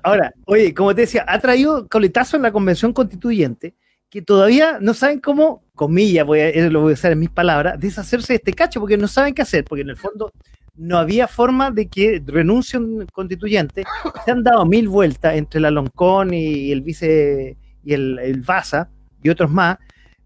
Ahora, 0.02 0.32
oye, 0.46 0.72
como 0.72 0.94
te 0.94 1.02
decía, 1.02 1.26
ha 1.28 1.38
traído 1.38 1.86
coletazo 1.88 2.36
en 2.36 2.42
la 2.42 2.52
convención 2.52 2.94
constituyente 2.94 3.74
que 4.12 4.20
todavía 4.20 4.76
no 4.78 4.92
saben 4.92 5.20
cómo, 5.20 5.64
comillas, 5.74 6.26
lo 6.26 6.80
voy 6.82 6.90
a 6.90 6.94
usar 6.94 7.12
en 7.12 7.18
mis 7.18 7.30
palabras, 7.30 7.80
deshacerse 7.80 8.34
de 8.34 8.36
este 8.36 8.52
cacho 8.52 8.78
porque 8.78 8.98
no 8.98 9.08
saben 9.08 9.32
qué 9.32 9.40
hacer, 9.40 9.64
porque 9.64 9.80
en 9.80 9.88
el 9.88 9.96
fondo 9.96 10.30
no 10.76 10.98
había 10.98 11.26
forma 11.26 11.70
de 11.70 11.88
que 11.88 12.22
renuncie 12.26 12.78
un 12.78 13.06
constituyente. 13.10 13.84
Se 14.26 14.30
han 14.30 14.42
dado 14.42 14.66
mil 14.66 14.86
vueltas 14.90 15.34
entre 15.36 15.60
la 15.60 15.70
Loncón 15.70 16.34
y 16.34 16.70
el 16.70 16.82
vice 16.82 17.56
y 17.82 17.94
el, 17.94 18.18
el 18.18 18.42
Baza 18.42 18.90
y 19.22 19.30
otros 19.30 19.50
más, 19.50 19.78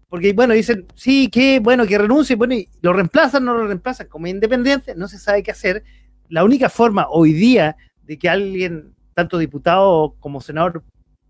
porque 0.09 0.33
bueno, 0.33 0.53
dicen, 0.53 0.85
sí, 0.93 1.29
que 1.29 1.61
bueno, 1.61 1.87
que 1.87 1.97
renuncie, 1.97 2.35
bueno, 2.35 2.55
y 2.55 2.67
lo 2.81 2.91
reemplazan, 2.91 3.45
no 3.45 3.53
lo 3.53 3.67
reemplazan 3.67 4.09
como 4.09 4.27
independiente, 4.27 4.95
no 4.95 5.07
se 5.07 5.17
sabe 5.17 5.43
qué 5.43 5.51
hacer. 5.51 5.85
La 6.27 6.43
única 6.43 6.67
forma 6.67 7.07
hoy 7.09 7.31
día 7.31 7.77
de 8.03 8.19
que 8.19 8.27
alguien, 8.27 8.93
tanto 9.13 9.37
diputado 9.37 10.13
como 10.19 10.41
senador 10.41 10.83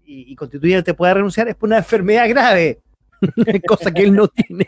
y, 0.07 0.35
constituyente 0.35 0.93
pueda 0.93 1.15
renunciar 1.15 1.47
es 1.49 1.55
por 1.55 1.67
una 1.67 1.77
enfermedad 1.77 2.29
grave. 2.29 2.79
cosa 3.67 3.91
que 3.91 4.03
él 4.03 4.13
no 4.13 4.27
tiene. 4.27 4.65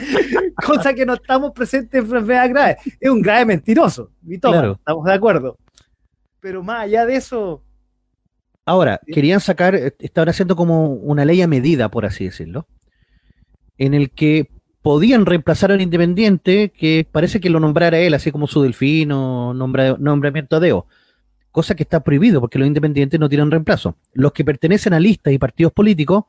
cosa 0.66 0.92
que 0.92 1.06
no 1.06 1.14
estamos 1.14 1.52
presentes 1.52 2.00
en 2.00 2.06
enfermedad 2.06 2.48
grave. 2.48 2.76
Es 2.98 3.10
un 3.10 3.22
grave 3.22 3.44
mentiroso. 3.44 4.10
Y 4.26 4.38
todo, 4.38 4.72
estamos 4.72 5.04
de 5.04 5.12
acuerdo. 5.12 5.56
Pero 6.40 6.62
más 6.62 6.82
allá 6.82 7.06
de 7.06 7.16
eso, 7.16 7.62
Ahora, 8.64 9.00
querían 9.06 9.40
sacar, 9.40 9.74
eh, 9.74 9.94
estaban 9.98 10.28
haciendo 10.28 10.54
como 10.54 10.86
una 10.86 11.24
ley 11.24 11.42
a 11.42 11.48
medida, 11.48 11.90
por 11.90 12.06
así 12.06 12.24
decirlo, 12.24 12.66
en 13.76 13.94
el 13.94 14.10
que 14.10 14.50
podían 14.82 15.26
reemplazar 15.26 15.72
al 15.72 15.80
independiente, 15.80 16.70
que 16.70 17.06
parece 17.10 17.40
que 17.40 17.50
lo 17.50 17.58
nombrara 17.60 17.98
él, 17.98 18.14
así 18.14 18.30
como 18.30 18.46
su 18.46 18.62
delfino, 18.62 19.52
nombramiento 19.54 20.56
a 20.56 20.60
Deo, 20.60 20.86
cosa 21.52 21.76
que 21.76 21.84
está 21.84 22.00
prohibido 22.00 22.40
porque 22.40 22.58
los 22.58 22.66
independientes 22.66 23.20
no 23.20 23.28
tienen 23.28 23.50
reemplazo. 23.50 23.96
Los 24.12 24.32
que 24.32 24.44
pertenecen 24.44 24.94
a 24.94 25.00
listas 25.00 25.32
y 25.32 25.38
partidos 25.38 25.72
políticos, 25.72 26.24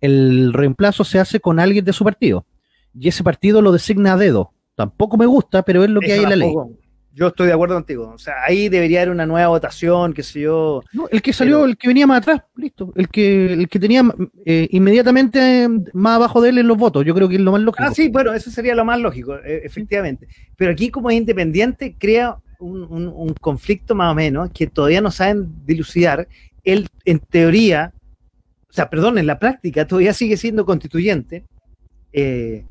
el 0.00 0.52
reemplazo 0.52 1.02
se 1.02 1.18
hace 1.18 1.40
con 1.40 1.58
alguien 1.58 1.84
de 1.84 1.92
su 1.92 2.04
partido, 2.04 2.46
y 2.94 3.08
ese 3.08 3.24
partido 3.24 3.62
lo 3.62 3.72
designa 3.72 4.12
a 4.12 4.16
dedo. 4.16 4.52
Tampoco 4.74 5.16
me 5.16 5.26
gusta, 5.26 5.62
pero 5.62 5.82
es 5.82 5.90
lo 5.90 6.00
que 6.00 6.12
hay 6.12 6.22
en 6.22 6.30
la 6.30 6.36
ley. 6.36 6.54
Yo 7.16 7.28
estoy 7.28 7.46
de 7.46 7.54
acuerdo 7.54 7.76
contigo. 7.76 8.12
O 8.14 8.18
sea, 8.18 8.34
ahí 8.46 8.68
debería 8.68 9.00
haber 9.00 9.10
una 9.10 9.24
nueva 9.24 9.48
votación, 9.48 10.12
qué 10.12 10.22
sé 10.22 10.40
yo. 10.40 10.82
No, 10.92 11.08
el 11.10 11.22
que 11.22 11.32
salió, 11.32 11.64
el 11.64 11.78
que 11.78 11.88
venía 11.88 12.06
más 12.06 12.18
atrás, 12.18 12.42
listo. 12.56 12.92
El 12.94 13.08
que, 13.08 13.54
el 13.54 13.68
que 13.70 13.78
tenía 13.78 14.02
eh, 14.44 14.68
inmediatamente 14.70 15.66
más 15.94 16.16
abajo 16.16 16.42
de 16.42 16.50
él 16.50 16.58
en 16.58 16.68
los 16.68 16.76
votos. 16.76 17.06
Yo 17.06 17.14
creo 17.14 17.26
que 17.26 17.36
es 17.36 17.40
lo 17.40 17.52
más 17.52 17.62
lógico. 17.62 17.82
Ah, 17.88 17.94
sí, 17.94 18.10
bueno, 18.10 18.34
eso 18.34 18.50
sería 18.50 18.74
lo 18.74 18.84
más 18.84 19.00
lógico, 19.00 19.34
e, 19.38 19.62
efectivamente. 19.64 20.28
Pero 20.58 20.72
aquí, 20.72 20.90
como 20.90 21.08
es 21.08 21.16
independiente, 21.16 21.96
crea 21.98 22.36
un, 22.58 23.34
conflicto 23.40 23.94
más 23.94 24.12
o 24.12 24.14
menos 24.14 24.50
que 24.52 24.66
todavía 24.66 25.00
no 25.00 25.10
saben 25.10 25.52
dilucidar. 25.64 26.28
Él, 26.64 26.88
en 27.04 27.18
teoría, 27.18 27.92
o 28.68 28.72
sea, 28.72 28.90
perdón, 28.90 29.18
en 29.18 29.26
la 29.26 29.38
práctica, 29.38 29.86
todavía 29.86 30.12
sigue 30.12 30.36
siendo 30.36 30.64
constituyente. 30.64 31.44
Eh, 32.12 32.64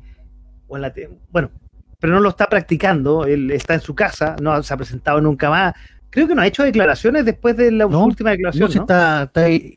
o 0.68 0.76
en 0.76 0.82
la 0.82 0.92
bueno, 1.30 1.50
pero 1.98 2.14
no 2.14 2.20
lo 2.20 2.30
está 2.30 2.46
practicando, 2.46 3.24
él 3.24 3.50
está 3.50 3.74
en 3.74 3.80
su 3.80 3.94
casa, 3.94 4.36
no 4.40 4.62
se 4.62 4.74
ha 4.74 4.76
presentado 4.76 5.20
nunca 5.20 5.50
más. 5.50 5.74
Creo 6.10 6.28
que 6.28 6.34
no 6.34 6.42
ha 6.42 6.46
hecho 6.46 6.62
declaraciones 6.62 7.24
después 7.24 7.56
de 7.56 7.70
la 7.72 7.86
última 7.86 8.30
declaración. 8.30 8.70
No, 8.70 9.22
Está, 9.22 9.30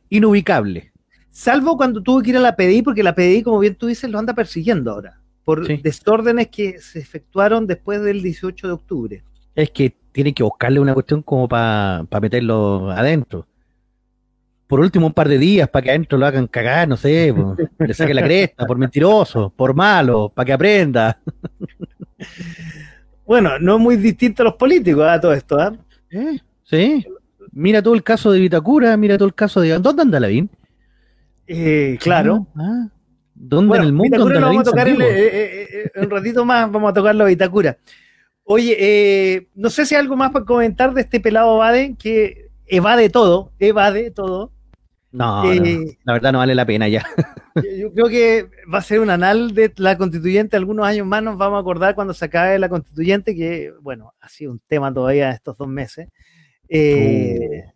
inubicable. 0.09 0.91
Salvo 1.29 1.77
cuando 1.77 2.01
tuvo 2.01 2.21
que 2.21 2.31
ir 2.31 2.37
a 2.37 2.41
la 2.41 2.55
PDI, 2.55 2.81
porque 2.81 3.03
la 3.03 3.15
PDI, 3.15 3.43
como 3.43 3.59
bien 3.59 3.75
tú 3.75 3.87
dices, 3.87 4.09
lo 4.09 4.19
anda 4.19 4.33
persiguiendo 4.33 4.91
ahora, 4.91 5.19
por 5.43 5.67
desórdenes 5.81 6.47
que 6.47 6.79
se 6.79 6.99
efectuaron 6.99 7.67
después 7.67 8.01
del 8.01 8.21
18 8.21 8.67
de 8.67 8.73
octubre. 8.73 9.23
Es 9.55 9.71
que 9.71 9.95
tiene 10.11 10.33
que 10.33 10.43
buscarle 10.43 10.79
una 10.79 10.93
cuestión 10.93 11.21
como 11.21 11.47
para 11.47 12.05
meterlo 12.21 12.91
adentro. 12.91 13.45
Por 14.67 14.79
último, 14.79 15.07
un 15.07 15.13
par 15.13 15.27
de 15.27 15.39
días 15.39 15.67
para 15.67 15.83
que 15.83 15.89
adentro 15.89 16.17
lo 16.17 16.27
hagan 16.27 16.45
cagar, 16.45 16.87
no 16.87 16.95
sé, 16.95 17.33
le 17.79 17.93
saquen 17.93 18.15
la 18.15 18.23
cresta, 18.23 18.67
por 18.67 18.77
mentiroso, 18.77 19.51
por 19.55 19.73
malo, 19.73 20.29
para 20.29 20.45
que 20.45 20.53
aprenda. 20.53 21.19
Bueno, 23.29 23.59
no 23.59 23.75
es 23.75 23.79
muy 23.79 23.95
distinto 23.95 24.41
a 24.41 24.45
los 24.45 24.55
políticos 24.55 25.03
a 25.03 25.13
¿ah? 25.13 25.21
todo 25.21 25.33
esto, 25.33 25.59
¿ah? 25.59 25.71
Sí. 26.63 27.05
Mira 27.51 27.79
todo 27.83 27.93
el 27.93 28.01
caso 28.01 28.31
de 28.31 28.39
Vitacura, 28.39 28.97
mira 28.97 29.19
todo 29.19 29.27
el 29.27 29.35
caso 29.35 29.61
de. 29.61 29.77
¿Dónde 29.77 30.01
anda 30.01 30.19
Lavín? 30.19 30.49
Eh, 31.45 31.95
claro. 32.01 32.47
Ah, 32.55 32.87
¿Dónde 33.35 33.77
en 33.77 33.83
el 33.83 33.93
mundo? 33.93 34.17
Vitacura 34.17 34.39
lo 34.39 34.47
vamos 34.47 34.61
a 34.67 34.71
tocar 34.71 34.87
eh, 34.87 34.95
eh, 34.99 35.91
un 35.97 36.09
ratito 36.09 36.43
más, 36.43 36.71
vamos 36.71 36.89
a 36.89 36.93
tocarlo 36.95 37.23
a 37.23 37.27
Vitacura. 37.27 37.77
Oye, 38.51 39.47
no 39.53 39.69
sé 39.69 39.85
si 39.85 39.93
hay 39.93 40.01
algo 40.01 40.15
más 40.15 40.31
para 40.31 40.43
comentar 40.43 40.91
de 40.91 41.01
este 41.01 41.19
pelado 41.19 41.59
Bade 41.59 41.95
que 41.99 42.49
evade 42.65 43.07
todo, 43.11 43.51
evade 43.59 44.09
todo. 44.09 44.51
No, 45.11 45.43
la 45.43 46.13
verdad 46.13 46.31
no 46.31 46.39
vale 46.39 46.55
la 46.55 46.65
pena 46.65 46.87
ya. 46.87 47.05
Yo 47.77 47.93
creo 47.93 48.07
que 48.09 48.49
va 48.71 48.79
a 48.79 48.81
ser 48.81 49.01
un 49.01 49.11
anal 49.11 49.53
de 49.53 49.71
la 49.77 49.99
constituyente. 49.99 50.57
Algunos 50.57 50.87
años 50.87 51.05
más 51.05 51.21
nos 51.21 51.37
vamos 51.37 51.57
a 51.57 51.61
acordar 51.61 51.93
cuando 51.93 52.15
se 52.15 52.25
acabe 52.25 52.57
la 52.57 52.69
constituyente, 52.69 53.35
que, 53.35 53.71
bueno, 53.81 54.15
ha 54.19 54.27
sido 54.29 54.51
un 54.51 54.61
tema 54.67 54.91
todavía 54.91 55.29
estos 55.29 55.55
dos 55.55 55.67
meses. 55.67 56.07
Eh, 56.67 57.65
uh. 57.67 57.71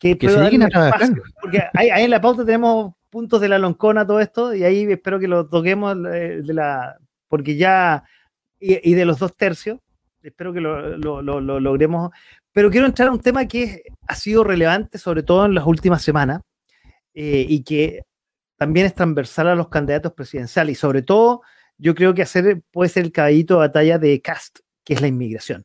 que, 0.00 0.18
se 0.20 0.36
a 0.36 0.92
Porque 1.40 1.62
ahí, 1.74 2.02
en 2.02 2.10
la 2.10 2.20
pauta 2.20 2.44
tenemos 2.44 2.92
puntos 3.08 3.40
de 3.40 3.48
la 3.48 3.60
loncona, 3.60 4.04
todo 4.04 4.18
esto, 4.18 4.52
y 4.52 4.64
ahí 4.64 4.82
espero 4.90 5.20
que 5.20 5.28
lo 5.28 5.46
toquemos 5.46 5.96
eh, 6.12 6.40
de 6.44 6.54
la. 6.54 6.96
Porque 7.28 7.54
ya. 7.54 8.02
Y, 8.66 8.94
de 8.94 9.04
los 9.04 9.18
dos 9.18 9.36
tercios, 9.36 9.78
espero 10.22 10.54
que 10.54 10.60
lo, 10.60 10.96
lo 10.96 11.60
logremos. 11.60 12.10
Pero 12.50 12.70
quiero 12.70 12.86
entrar 12.86 13.08
a 13.08 13.12
un 13.12 13.20
tema 13.20 13.46
que 13.46 13.82
ha 14.06 14.14
sido 14.14 14.42
relevante, 14.42 14.96
sobre 14.96 15.22
todo 15.22 15.44
en 15.44 15.54
las 15.54 15.66
últimas 15.66 16.02
semanas, 16.02 16.40
eh, 17.12 17.44
y 17.46 17.62
que 17.62 18.04
también 18.56 18.86
es 18.86 18.94
transversal 18.94 19.48
a 19.48 19.54
los 19.54 19.68
candidatos 19.68 20.14
presidenciales. 20.14 20.78
Y 20.78 20.80
sobre 20.80 21.02
todo, 21.02 21.42
yo 21.76 21.94
creo 21.94 22.14
que 22.14 22.22
hacer, 22.22 22.62
puede 22.70 22.88
ser 22.88 23.04
el 23.04 23.12
caballito 23.12 23.54
de 23.54 23.60
batalla 23.66 23.98
de 23.98 24.22
Cast, 24.22 24.60
que 24.82 24.94
es 24.94 25.02
la 25.02 25.08
inmigración. 25.08 25.64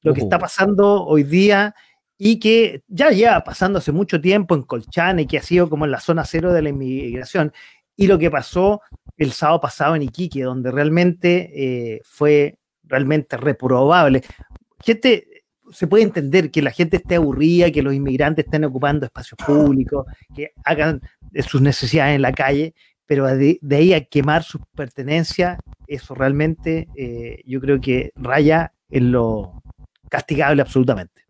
Lo 0.00 0.12
que 0.12 0.20
está 0.20 0.38
pasando 0.40 1.04
hoy 1.04 1.22
día 1.22 1.76
y 2.18 2.40
que 2.40 2.82
ya 2.88 3.10
lleva 3.10 3.44
pasando 3.44 3.78
hace 3.78 3.92
mucho 3.92 4.20
tiempo 4.20 4.56
en 4.56 4.62
Colchane, 4.62 5.28
que 5.28 5.38
ha 5.38 5.42
sido 5.42 5.70
como 5.70 5.84
en 5.84 5.92
la 5.92 6.00
zona 6.00 6.24
cero 6.24 6.52
de 6.52 6.62
la 6.62 6.70
inmigración, 6.70 7.52
y 7.94 8.08
lo 8.08 8.18
que 8.18 8.30
pasó 8.30 8.80
el 9.16 9.32
sábado 9.32 9.60
pasado 9.60 9.96
en 9.96 10.02
Iquique, 10.02 10.42
donde 10.42 10.70
realmente 10.70 11.50
eh, 11.54 12.00
fue 12.04 12.58
realmente 12.84 13.36
reprobable. 13.36 14.22
Gente, 14.84 15.26
se 15.70 15.86
puede 15.86 16.04
entender 16.04 16.50
que 16.50 16.62
la 16.62 16.70
gente 16.70 16.96
esté 16.96 17.16
aburrida, 17.16 17.70
que 17.70 17.82
los 17.82 17.94
inmigrantes 17.94 18.44
estén 18.44 18.64
ocupando 18.64 19.06
espacios 19.06 19.38
públicos, 19.44 20.06
que 20.34 20.52
hagan 20.64 21.00
sus 21.46 21.60
necesidades 21.60 22.16
en 22.16 22.22
la 22.22 22.32
calle, 22.32 22.74
pero 23.06 23.26
de, 23.26 23.58
ahí 23.70 23.94
a 23.94 24.04
quemar 24.04 24.42
sus 24.42 24.60
pertenencias, 24.74 25.58
eso 25.86 26.14
realmente 26.14 26.88
eh, 26.96 27.42
yo 27.46 27.60
creo 27.60 27.80
que 27.80 28.12
raya 28.16 28.72
en 28.90 29.12
lo 29.12 29.62
castigable 30.08 30.62
absolutamente. 30.62 31.22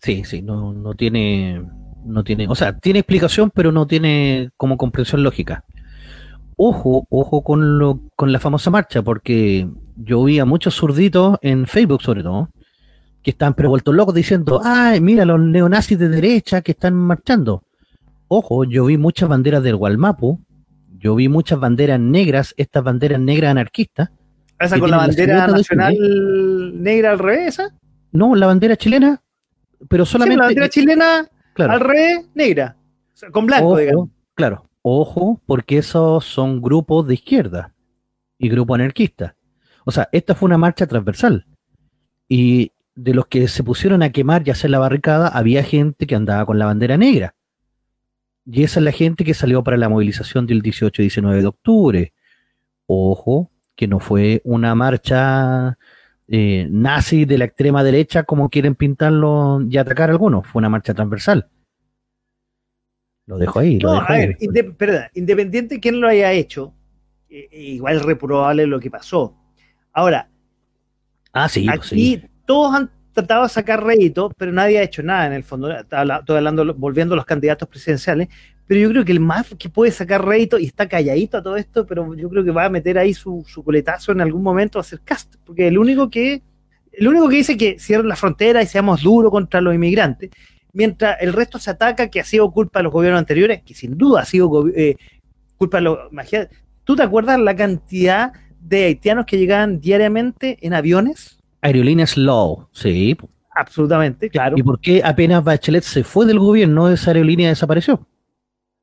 Sí, 0.00 0.24
sí, 0.24 0.42
no, 0.42 0.72
no 0.72 0.94
tiene, 0.94 1.62
no 2.04 2.24
tiene, 2.24 2.46
o 2.48 2.54
sea, 2.54 2.78
tiene 2.78 2.98
explicación, 3.00 3.50
pero 3.54 3.72
no 3.72 3.86
tiene 3.86 4.50
como 4.56 4.76
comprensión 4.76 5.22
lógica. 5.22 5.64
Ojo, 6.56 7.06
ojo 7.10 7.42
con 7.42 7.78
lo, 7.78 8.00
con 8.16 8.32
la 8.32 8.40
famosa 8.40 8.70
marcha, 8.70 9.02
porque 9.02 9.68
yo 9.96 10.24
vi 10.24 10.38
a 10.38 10.44
muchos 10.44 10.74
zurditos 10.74 11.38
en 11.42 11.66
Facebook 11.66 12.02
sobre 12.02 12.22
todo, 12.22 12.50
que 13.22 13.30
están 13.30 13.54
pero 13.54 13.70
vueltos 13.70 13.94
locos 13.94 14.14
diciendo, 14.14 14.60
ay, 14.62 15.00
mira 15.00 15.24
los 15.24 15.40
neonazis 15.40 15.98
de 15.98 16.08
derecha 16.08 16.62
que 16.62 16.72
están 16.72 16.94
marchando. 16.94 17.64
Ojo, 18.28 18.64
yo 18.64 18.84
vi 18.84 18.98
muchas 18.98 19.28
banderas 19.28 19.62
del 19.62 19.76
Gualmapu, 19.76 20.40
yo 20.98 21.14
vi 21.14 21.28
muchas 21.28 21.58
banderas 21.58 21.98
negras, 22.00 22.54
estas 22.56 22.82
banderas 22.84 23.20
negras 23.20 23.50
anarquistas. 23.50 24.10
¿Esa 24.58 24.78
con 24.78 24.90
la 24.90 24.98
bandera 24.98 25.46
nacional 25.46 25.96
negra 26.82 27.12
al 27.12 27.18
revés? 27.18 27.60
No, 28.12 28.34
la 28.34 28.46
bandera 28.46 28.76
chilena, 28.76 29.20
pero 29.88 30.06
solamente... 30.06 30.38
la 30.38 30.44
bandera 30.44 30.68
chilena 30.68 31.28
al 31.56 31.80
revés, 31.80 32.26
negra, 32.34 32.76
con 33.32 33.46
blanco, 33.46 33.76
digamos. 33.76 34.08
Claro, 34.34 34.64
ojo, 34.86 35.40
porque 35.46 35.78
esos 35.78 36.26
son 36.26 36.60
grupos 36.60 37.06
de 37.08 37.14
izquierda 37.14 37.72
y 38.38 38.50
grupos 38.50 38.74
anarquistas. 38.74 39.34
O 39.86 39.90
sea, 39.90 40.10
esta 40.12 40.34
fue 40.34 40.46
una 40.46 40.58
marcha 40.58 40.86
transversal. 40.86 41.46
Y 42.28 42.72
de 42.94 43.14
los 43.14 43.26
que 43.26 43.48
se 43.48 43.64
pusieron 43.64 44.02
a 44.02 44.12
quemar 44.12 44.46
y 44.46 44.50
hacer 44.50 44.70
la 44.70 44.78
barricada, 44.78 45.28
había 45.28 45.64
gente 45.64 46.06
que 46.06 46.14
andaba 46.14 46.44
con 46.44 46.58
la 46.58 46.66
bandera 46.66 46.98
negra. 46.98 47.34
Y 48.44 48.62
esa 48.62 48.78
es 48.78 48.84
la 48.84 48.92
gente 48.92 49.24
que 49.24 49.32
salió 49.32 49.64
para 49.64 49.78
la 49.78 49.88
movilización 49.88 50.46
del 50.46 50.60
18 50.60 51.00
y 51.00 51.04
19 51.06 51.40
de 51.40 51.46
octubre. 51.46 52.12
Ojo, 52.86 53.50
que 53.74 53.88
no 53.88 54.00
fue 54.00 54.42
una 54.44 54.74
marcha 54.74 55.78
eh, 56.28 56.68
nazi 56.70 57.24
de 57.24 57.38
la 57.38 57.46
extrema 57.46 57.82
derecha 57.82 58.24
como 58.24 58.50
quieren 58.50 58.74
pintarlo 58.74 59.62
y 59.66 59.78
atacar 59.78 60.10
algunos. 60.10 60.46
Fue 60.46 60.60
una 60.60 60.68
marcha 60.68 60.92
transversal. 60.92 61.48
Lo 63.26 63.38
dejo 63.38 63.58
ahí. 63.58 63.78
Lo 63.78 63.92
a 63.92 64.06
ver, 64.08 64.36
independiente 65.14 65.76
de 65.76 65.80
quién 65.80 66.00
lo 66.00 66.08
haya 66.08 66.32
hecho, 66.32 66.74
eh, 67.28 67.48
igual 67.52 67.96
es 67.96 68.02
reprobable 68.02 68.66
lo 68.66 68.78
que 68.78 68.90
pasó. 68.90 69.36
Ahora, 69.92 70.28
ah, 71.32 71.48
sí, 71.48 71.66
pues 71.66 71.92
aquí 71.92 72.22
todos 72.44 72.74
han 72.74 72.90
tratado 73.12 73.44
de 73.44 73.48
sacar 73.48 73.82
rédito, 73.82 74.30
pero 74.36 74.52
nadie 74.52 74.78
ha 74.78 74.82
hecho 74.82 75.02
nada 75.02 75.26
en 75.26 75.32
el 75.32 75.44
fondo. 75.44 75.70
Estoy 75.70 76.36
hablando, 76.36 76.74
volviendo 76.74 77.14
a 77.14 77.16
los 77.16 77.24
candidatos 77.24 77.68
presidenciales, 77.68 78.28
pero 78.66 78.80
yo 78.80 78.90
creo 78.90 79.04
que 79.04 79.12
el 79.12 79.20
más 79.20 79.54
que 79.58 79.68
puede 79.68 79.92
sacar 79.92 80.24
rédito 80.24 80.58
y 80.58 80.66
está 80.66 80.88
calladito 80.88 81.38
a 81.38 81.42
todo 81.42 81.56
esto, 81.56 81.86
pero 81.86 82.14
yo 82.14 82.28
creo 82.28 82.44
que 82.44 82.50
va 82.50 82.64
a 82.64 82.70
meter 82.70 82.98
ahí 82.98 83.14
su, 83.14 83.44
coletazo 83.64 84.12
en 84.12 84.20
algún 84.20 84.42
momento 84.42 84.78
a 84.78 84.82
hacer 84.82 85.00
cast, 85.02 85.36
porque 85.44 85.68
el 85.68 85.78
único 85.78 86.10
que 86.10 86.42
el 86.92 87.08
único 87.08 87.28
que 87.28 87.36
dice 87.36 87.56
que 87.56 87.76
cierren 87.78 88.08
la 88.08 88.14
frontera 88.14 88.62
y 88.62 88.66
seamos 88.66 89.02
duros 89.02 89.32
contra 89.32 89.60
los 89.60 89.74
inmigrantes, 89.74 90.30
mientras 90.74 91.16
el 91.20 91.32
resto 91.32 91.58
se 91.58 91.70
ataca 91.70 92.08
que 92.08 92.20
ha 92.20 92.24
sido 92.24 92.50
culpa 92.50 92.80
de 92.80 92.84
los 92.84 92.92
gobiernos 92.92 93.18
anteriores, 93.18 93.62
que 93.62 93.72
sin 93.72 93.96
duda 93.96 94.20
ha 94.20 94.24
sido 94.26 94.68
eh, 94.68 94.96
culpa 95.56 95.78
de 95.78 95.84
los... 95.84 95.98
¿Tú 96.84 96.96
te 96.96 97.02
acuerdas 97.02 97.40
la 97.40 97.56
cantidad 97.56 98.32
de 98.60 98.84
haitianos 98.84 99.24
que 99.24 99.38
llegaban 99.38 99.80
diariamente 99.80 100.58
en 100.60 100.74
aviones? 100.74 101.38
Aerolíneas 101.62 102.18
Low, 102.18 102.68
sí. 102.72 103.16
Absolutamente, 103.54 104.28
claro. 104.28 104.56
¿Y 104.58 104.62
por 104.62 104.80
qué 104.80 105.00
apenas 105.02 105.42
Bachelet 105.42 105.84
se 105.84 106.04
fue 106.04 106.26
del 106.26 106.40
gobierno, 106.40 106.90
esa 106.90 107.12
aerolínea 107.12 107.48
desapareció? 107.48 108.06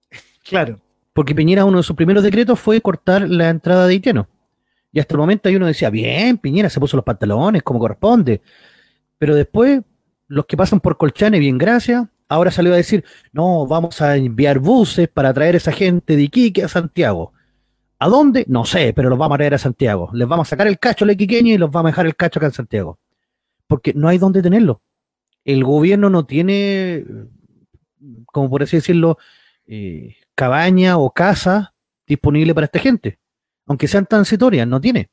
Claro. 0.44 0.82
Porque 1.14 1.36
Piñera, 1.36 1.66
uno 1.66 1.78
de 1.78 1.84
sus 1.84 1.96
primeros 1.96 2.24
decretos 2.24 2.60
fue 2.60 2.82
cortar 2.82 3.30
la 3.30 3.50
entrada 3.50 3.86
de 3.86 3.94
haitianos. 3.94 4.26
Y 4.92 5.00
hasta 5.00 5.14
el 5.14 5.20
momento 5.20 5.48
ahí 5.48 5.56
uno 5.56 5.68
decía, 5.68 5.90
bien, 5.90 6.38
Piñera 6.38 6.70
se 6.70 6.80
puso 6.80 6.98
los 6.98 7.06
pantalones 7.06 7.62
como 7.64 7.80
corresponde. 7.80 8.42
Pero 9.18 9.36
después, 9.36 9.82
los 10.32 10.46
que 10.46 10.56
pasan 10.56 10.80
por 10.80 10.98
Colchane, 10.98 11.40
bien, 11.40 11.58
gracias. 11.58 12.08
Ahora 12.30 12.52
salió 12.52 12.74
a 12.74 12.78
decir, 12.78 13.04
no, 13.34 13.68
vamos 13.68 14.02
a 14.02 14.16
enviar 14.16 14.60
buses 14.60 15.10
para 15.10 15.34
traer 15.34 15.58
esa 15.58 15.74
gente 15.74 16.16
de 16.16 16.22
Iquique 16.22 16.64
a 16.64 16.70
Santiago. 16.70 17.34
¿A 18.00 18.08
dónde? 18.08 18.46
No 18.48 18.64
sé, 18.64 18.94
pero 18.94 19.10
los 19.10 19.20
vamos 19.20 19.36
a 19.36 19.40
traer 19.40 19.56
a 19.56 19.58
Santiago. 19.58 20.10
Les 20.14 20.26
vamos 20.26 20.48
a 20.48 20.52
sacar 20.52 20.68
el 20.68 20.80
cacho 20.80 21.04
a 21.04 21.08
la 21.08 21.14
y 21.14 21.58
los 21.58 21.70
vamos 21.70 21.90
a 21.90 21.92
dejar 21.92 22.06
el 22.06 22.16
cacho 22.16 22.40
acá 22.40 22.46
en 22.46 22.54
Santiago. 22.54 22.98
Porque 23.68 23.94
no 23.94 24.08
hay 24.08 24.20
dónde 24.20 24.42
tenerlo. 24.42 24.82
El 25.44 25.66
gobierno 25.66 26.10
no 26.10 26.26
tiene, 26.26 27.06
como 28.28 28.50
por 28.50 28.64
así 28.64 28.78
decirlo, 28.78 29.18
eh, 29.68 30.16
cabaña 30.34 30.98
o 30.98 31.12
casa 31.12 31.74
disponible 32.08 32.56
para 32.56 32.66
esta 32.66 32.80
gente. 32.80 33.20
Aunque 33.66 33.90
sean 33.90 34.06
transitorias, 34.06 34.66
no 34.66 34.80
tiene. 34.80 35.10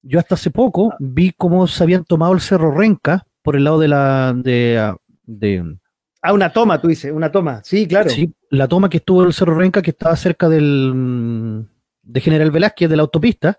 Yo 0.00 0.18
hasta 0.18 0.36
hace 0.36 0.50
poco 0.50 0.94
vi 0.98 1.32
cómo 1.36 1.66
se 1.66 1.82
habían 1.82 2.04
tomado 2.04 2.32
el 2.32 2.40
Cerro 2.40 2.70
Renca 2.70 3.26
por 3.42 3.56
el 3.56 3.64
lado 3.64 3.78
de 3.78 3.88
la 3.88 4.32
de, 4.34 4.94
de 5.24 5.76
Ah, 6.24 6.32
una 6.32 6.52
toma, 6.52 6.80
tú 6.80 6.86
dices, 6.86 7.10
una 7.12 7.32
toma. 7.32 7.60
Sí, 7.64 7.86
claro. 7.88 8.08
Sí, 8.08 8.32
la 8.50 8.68
toma 8.68 8.88
que 8.88 8.98
estuvo 8.98 9.22
en 9.22 9.26
el 9.26 9.34
Cerro 9.34 9.56
Renca, 9.56 9.82
que 9.82 9.90
estaba 9.90 10.14
cerca 10.14 10.48
del 10.48 11.66
de 12.02 12.20
General 12.20 12.50
Velázquez, 12.52 12.88
de 12.88 12.96
la 12.96 13.02
autopista. 13.02 13.58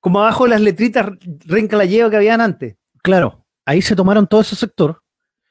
Como 0.00 0.20
abajo 0.20 0.44
de 0.44 0.50
las 0.50 0.60
letritas 0.62 1.06
Renca 1.44 1.76
la 1.76 1.84
lleva 1.84 2.08
que 2.08 2.16
habían 2.16 2.40
antes. 2.40 2.76
Claro, 3.02 3.44
ahí 3.66 3.82
se 3.82 3.94
tomaron 3.94 4.26
todo 4.26 4.40
ese 4.40 4.56
sector 4.56 5.02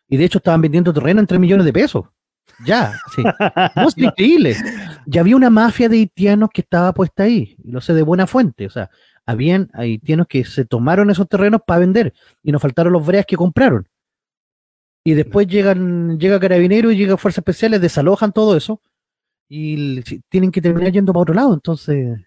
y 0.09 0.17
de 0.17 0.25
hecho 0.25 0.39
estaban 0.39 0.61
vendiendo 0.61 0.93
terreno 0.93 1.19
en 1.19 1.27
3 1.27 1.39
millones 1.39 1.65
de 1.65 1.73
pesos. 1.73 2.05
Ya, 2.65 2.93
sí. 3.13 3.21
No, 3.75 3.87
es 3.87 3.97
increíble. 3.97 4.55
Ya 5.05 5.21
había 5.21 5.35
una 5.35 5.51
mafia 5.51 5.89
de 5.89 5.97
haitianos 5.97 6.49
que 6.51 6.61
estaba 6.61 6.93
puesta 6.93 7.23
ahí, 7.23 7.55
y 7.63 7.71
lo 7.71 7.81
sé 7.81 7.93
de 7.93 8.01
buena 8.01 8.25
fuente. 8.25 8.65
O 8.65 8.69
sea, 8.69 8.89
habían 9.27 9.69
haitianos 9.73 10.25
que 10.25 10.43
se 10.43 10.65
tomaron 10.65 11.11
esos 11.11 11.27
terrenos 11.27 11.61
para 11.65 11.81
vender 11.81 12.13
y 12.41 12.51
nos 12.51 12.61
faltaron 12.61 12.93
los 12.93 13.05
breas 13.05 13.27
que 13.27 13.35
compraron 13.35 13.87
y 15.07 15.13
después 15.13 15.47
llegan, 15.47 16.19
llega 16.19 16.37
Carabinero 16.37 16.91
y 16.91 16.97
llega 16.97 17.15
Fuerzas 17.15 17.37
Especiales, 17.37 17.79
desalojan 17.79 18.33
todo 18.33 18.57
eso 18.57 18.81
y 19.47 20.01
tienen 20.27 20.51
que 20.51 20.61
terminar 20.61 20.91
yendo 20.91 21.13
para 21.13 21.21
otro 21.21 21.33
lado, 21.33 21.53
entonces... 21.53 22.19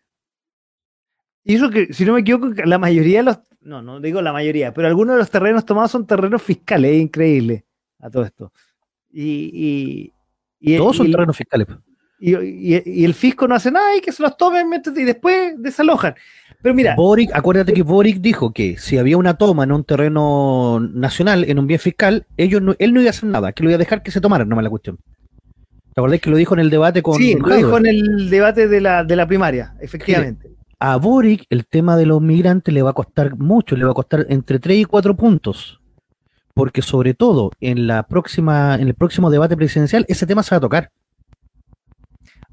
Y 1.45 1.57
eso 1.57 1.69
que, 1.69 1.93
si 1.93 2.07
no 2.07 2.15
me 2.15 2.21
equivoco, 2.21 2.47
la 2.65 2.79
mayoría 2.79 3.19
de 3.19 3.25
los, 3.25 3.39
no, 3.61 3.83
no 3.83 4.01
digo 4.01 4.23
la 4.23 4.33
mayoría, 4.33 4.73
pero 4.73 4.89
algunos 4.89 5.17
de 5.17 5.19
los 5.19 5.31
terrenos 5.31 5.67
tomados 5.67 5.91
son 5.91 6.07
terrenos 6.07 6.43
fiscales, 6.43 6.93
es 6.93 7.03
increíble 7.03 7.67
a 7.99 8.09
todo 8.09 8.23
esto. 8.23 8.51
Y, 9.13 10.15
y, 10.59 10.77
Todos 10.79 10.97
son 10.97 11.11
terrenos 11.11 11.37
fiscales. 11.37 11.67
Y, 12.19 13.05
el 13.05 13.13
fisco 13.13 13.47
no 13.47 13.57
hace 13.57 13.71
nada 13.71 13.95
y 13.95 14.01
que 14.01 14.11
se 14.11 14.23
los 14.23 14.39
tomen 14.39 14.71
y 14.97 15.05
después 15.05 15.53
desalojan. 15.59 16.15
Pero 16.63 16.75
mira. 16.75 16.95
Boric, 16.95 17.31
acuérdate 17.33 17.73
que 17.73 17.83
Boric 17.83 18.21
dijo 18.21 18.53
que 18.53 18.77
si 18.77 18.99
había 18.99 19.17
una 19.17 19.35
toma 19.35 19.65
en 19.65 19.73
un 19.73 19.85
terreno 19.85 20.81
nacional, 20.81 21.45
en 21.49 21.59
un 21.59 21.67
bien 21.67 21.81
fiscal, 21.81 22.27
ellos 22.37 22.63
él 22.79 22.93
no 22.93 23.01
iba 23.01 23.09
a 23.09 23.11
hacer 23.11 23.29
nada, 23.29 23.53
que 23.53 23.63
lo 23.63 23.71
iba 23.71 23.77
a 23.77 23.79
dejar 23.79 24.03
que 24.03 24.11
se 24.11 24.21
tomaran, 24.21 24.49
no 24.49 24.57
me 24.57 24.63
la 24.63 24.71
cuestión. 24.71 24.99
¿Te 25.95 26.01
acordás 26.01 26.21
que 26.21 26.31
lo 26.31 26.37
dijo 26.37 26.55
en 26.55 26.61
el 26.61 26.71
debate 26.71 27.03
con. 27.03 27.17
Sí, 27.17 27.35
lo 27.35 27.55
dijo 27.55 27.79
en 27.79 27.87
el 27.87 28.31
debate 28.31 28.69
de 28.69 28.81
la, 28.81 29.05
de 29.05 29.17
la 29.17 29.27
primaria, 29.27 29.75
efectivamente. 29.81 30.51
A 30.79 30.97
Boric 30.97 31.45
el 31.51 31.67
tema 31.67 31.97
de 31.97 32.07
los 32.07 32.23
migrantes 32.23 32.73
le 32.73 32.83
va 32.83 32.91
a 32.91 32.95
costar 32.95 33.37
mucho, 33.37 33.77
le 33.77 33.85
va 33.85 33.91
a 33.91 33.95
costar 33.95 34.27
entre 34.29 34.59
3 34.59 34.79
y 34.79 34.85
4 34.85 35.17
puntos. 35.17 35.81
Porque 36.55 36.83
sobre 36.83 37.15
todo 37.15 37.53
en 37.61 37.87
la 37.87 38.03
próxima, 38.05 38.77
en 38.77 38.89
el 38.89 38.95
próximo 38.95 39.31
debate 39.31 39.57
presidencial, 39.57 40.05
ese 40.09 40.27
tema 40.27 40.43
se 40.43 40.55
va 40.55 40.59
a 40.59 40.61
tocar. 40.61 40.91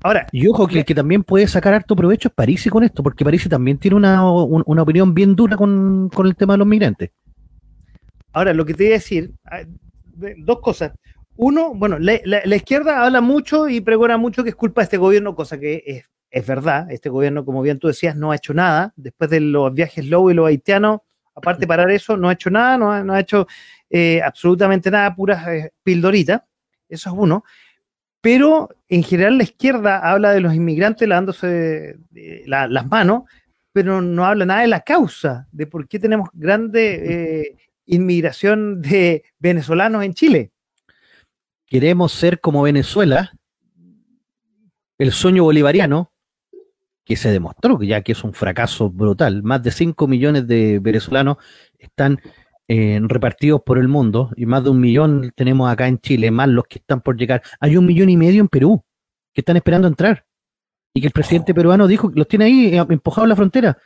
Ahora, 0.03 0.27
y 0.31 0.47
ojo 0.47 0.67
que 0.67 0.79
el 0.79 0.85
que 0.85 0.93
también 0.93 1.23
puede 1.23 1.47
sacar 1.47 1.73
harto 1.73 1.95
provecho 1.95 2.27
es 2.27 2.33
París 2.33 2.67
con 2.69 2.83
esto, 2.83 3.01
porque 3.01 3.25
París 3.25 3.47
también 3.49 3.77
tiene 3.77 3.97
una, 3.97 4.23
opinión 4.25 5.13
bien 5.13 5.35
dura 5.35 5.57
con, 5.57 6.09
el 6.23 6.35
tema 6.35 6.53
de 6.53 6.57
los 6.59 6.67
migrantes. 6.67 7.11
Ahora, 8.31 8.53
lo 8.53 8.65
que 8.65 8.73
te 8.73 8.83
voy 8.83 8.91
a 8.91 8.95
decir, 8.95 9.31
ah, 9.45 9.61
dos 10.37 10.59
cosas. 10.59 10.91
Uno, 11.35 11.73
bueno, 11.73 11.97
la, 11.99 12.55
izquierda 12.55 13.05
habla 13.05 13.21
mucho 13.21 13.67
y 13.67 13.81
pregona 13.81 14.17
mucho 14.17 14.43
que 14.43 14.49
es 14.49 14.55
culpa 14.55 14.81
de 14.81 14.85
este 14.85 14.97
gobierno, 14.97 15.35
cosa 15.35 15.59
que 15.59 15.83
es, 15.85 16.05
es, 16.29 16.45
verdad. 16.45 16.91
Este 16.91 17.09
gobierno, 17.09 17.43
como 17.43 17.61
bien 17.61 17.79
tú 17.79 17.87
decías, 17.87 18.15
no 18.15 18.31
ha 18.31 18.35
hecho 18.35 18.53
nada. 18.53 18.93
Después 18.95 19.29
de 19.29 19.39
los 19.39 19.73
viajes 19.73 20.05
low 20.05 20.29
y 20.29 20.35
los 20.35 20.47
haitianos, 20.47 21.01
aparte 21.35 21.61
de 21.61 21.67
parar 21.67 21.89
eso, 21.89 22.17
no 22.17 22.29
ha 22.29 22.33
hecho 22.33 22.51
nada, 22.51 22.77
no 22.77 22.91
ha, 22.91 23.03
no 23.03 23.13
ha 23.13 23.19
hecho 23.19 23.47
eh, 23.89 24.21
absolutamente 24.23 24.91
nada, 24.91 25.15
puras 25.15 25.47
eh, 25.47 25.71
pildoritas. 25.83 26.41
Eso 26.87 27.09
es 27.09 27.15
uno 27.17 27.43
pero 28.21 28.69
en 28.89 29.03
general 29.03 29.37
la 29.37 29.43
izquierda 29.43 29.99
habla 29.99 30.31
de 30.31 30.41
los 30.41 30.53
inmigrantes 30.53 31.07
lavándose 31.07 31.97
las 32.45 32.87
manos, 32.87 33.23
pero 33.71 34.01
no 34.01 34.25
habla 34.25 34.45
nada 34.45 34.61
de 34.61 34.67
la 34.67 34.81
causa, 34.81 35.47
de 35.51 35.67
por 35.67 35.87
qué 35.87 35.99
tenemos 35.99 36.29
grande 36.33 37.41
eh, 37.41 37.57
inmigración 37.85 38.81
de 38.81 39.23
venezolanos 39.39 40.03
en 40.03 40.13
Chile. 40.13 40.51
Queremos 41.65 42.11
ser 42.11 42.39
como 42.39 42.63
Venezuela, 42.63 43.31
el 44.97 45.11
sueño 45.11 45.43
bolivariano, 45.43 46.11
que 47.07 47.15
se 47.15 47.31
demostró 47.31 47.81
ya 47.81 48.01
que 48.01 48.11
es 48.11 48.23
un 48.23 48.33
fracaso 48.33 48.89
brutal. 48.89 49.41
Más 49.41 49.63
de 49.63 49.71
5 49.71 50.07
millones 50.07 50.45
de 50.45 50.79
venezolanos 50.79 51.37
están 51.79 52.19
eh, 52.67 52.99
repartidos 53.03 53.61
por 53.63 53.77
el 53.77 53.87
mundo, 53.87 54.31
y 54.35 54.45
más 54.45 54.63
de 54.63 54.69
un 54.71 54.79
millón 54.79 55.31
tenemos 55.35 55.69
acá 55.69 55.87
en 55.87 55.99
Chile, 55.99 56.31
más 56.31 56.49
los 56.49 56.65
que 56.65 56.79
están 56.79 57.01
por 57.01 57.17
llegar. 57.17 57.41
Hay 57.59 57.77
un 57.77 57.85
millón 57.85 58.09
y 58.09 58.17
medio 58.17 58.41
en 58.41 58.47
Perú 58.47 58.83
que 59.33 59.41
están 59.41 59.57
esperando 59.57 59.87
entrar. 59.87 60.25
Y 60.93 61.01
que 61.01 61.07
el 61.07 61.13
presidente 61.13 61.53
peruano 61.53 61.87
dijo 61.87 62.11
que 62.11 62.17
los 62.17 62.27
tiene 62.27 62.45
ahí 62.45 62.75
eh, 62.75 62.85
empujados 62.89 63.25
en 63.25 63.29
la 63.29 63.35
frontera. 63.35 63.77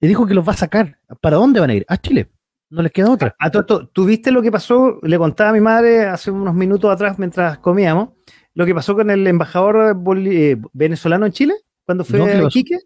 Y 0.00 0.06
dijo 0.06 0.26
que 0.26 0.34
los 0.34 0.46
va 0.46 0.52
a 0.52 0.56
sacar. 0.56 0.98
¿Para 1.20 1.36
dónde 1.36 1.60
van 1.60 1.70
a 1.70 1.74
ir? 1.74 1.84
A 1.88 1.96
Chile. 1.96 2.30
No 2.70 2.82
les 2.82 2.92
queda 2.92 3.10
otra. 3.10 3.34
A, 3.38 3.50
todo 3.50 3.88
¿tú 3.88 4.04
viste 4.04 4.30
lo 4.30 4.42
que 4.42 4.50
pasó? 4.50 4.98
Le 5.02 5.18
contaba 5.18 5.50
a 5.50 5.52
mi 5.52 5.60
madre 5.60 6.06
hace 6.06 6.30
unos 6.30 6.54
minutos 6.54 6.90
atrás 6.90 7.18
mientras 7.18 7.58
comíamos 7.58 8.10
lo 8.54 8.64
que 8.64 8.74
pasó 8.74 8.94
con 8.94 9.10
el 9.10 9.26
embajador 9.26 9.96
eh, 10.26 10.56
venezolano 10.72 11.26
en 11.26 11.32
Chile 11.32 11.54
cuando 11.84 12.04
fue 12.04 12.20
a 12.22 12.42
Iquique. 12.44 12.78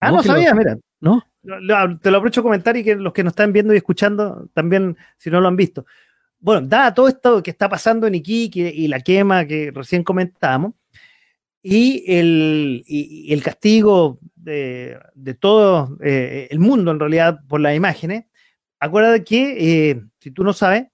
Ah, 0.00 0.10
no, 0.10 0.22
sabía, 0.22 0.54
mira. 0.54 0.76
¿No? 1.04 1.22
Te 1.42 2.10
lo 2.10 2.16
aprovecho 2.16 2.40
a 2.40 2.42
comentar 2.42 2.74
y 2.78 2.82
que 2.82 2.94
los 2.94 3.12
que 3.12 3.22
nos 3.22 3.32
están 3.32 3.52
viendo 3.52 3.74
y 3.74 3.76
escuchando 3.76 4.48
también, 4.54 4.96
si 5.18 5.30
no 5.30 5.38
lo 5.38 5.48
han 5.48 5.56
visto. 5.56 5.84
Bueno, 6.38 6.66
dada 6.66 6.94
todo 6.94 7.08
esto 7.08 7.42
que 7.42 7.50
está 7.50 7.68
pasando 7.68 8.06
en 8.06 8.14
Iquique 8.14 8.72
y 8.74 8.88
la 8.88 9.00
quema 9.00 9.46
que 9.46 9.70
recién 9.70 10.02
comentábamos, 10.02 10.72
y 11.62 12.04
el, 12.06 12.84
el 12.88 13.42
castigo 13.42 14.18
de, 14.34 14.98
todo 15.38 15.98
eh, 16.02 16.48
el 16.50 16.58
mundo 16.58 16.90
en 16.90 17.00
realidad 17.00 17.40
por 17.48 17.60
las 17.60 17.76
imágenes, 17.76 18.24
acuérdate 18.80 19.24
que, 19.24 19.90
eh, 19.90 20.02
si 20.20 20.30
tú 20.30 20.42
no 20.42 20.54
sabes, 20.54 20.86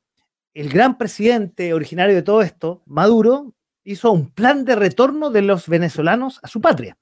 el 0.54 0.70
gran 0.70 0.98
presidente 0.98 1.72
originario 1.72 2.16
de 2.16 2.22
todo 2.22 2.42
esto, 2.42 2.82
Maduro, 2.86 3.54
hizo 3.84 4.10
un 4.10 4.30
plan 4.32 4.64
de 4.64 4.74
retorno 4.74 5.30
de 5.30 5.42
los 5.42 5.68
venezolanos 5.68 6.40
a 6.42 6.48
su 6.48 6.60
patria. 6.60 6.98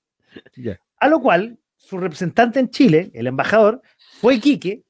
A 0.98 1.08
lo 1.08 1.20
cual 1.20 1.58
su 1.88 1.96
representante 1.96 2.60
en 2.60 2.68
Chile, 2.68 3.10
el 3.14 3.26
embajador, 3.26 3.80
fue 4.20 4.34
Iquique 4.34 4.84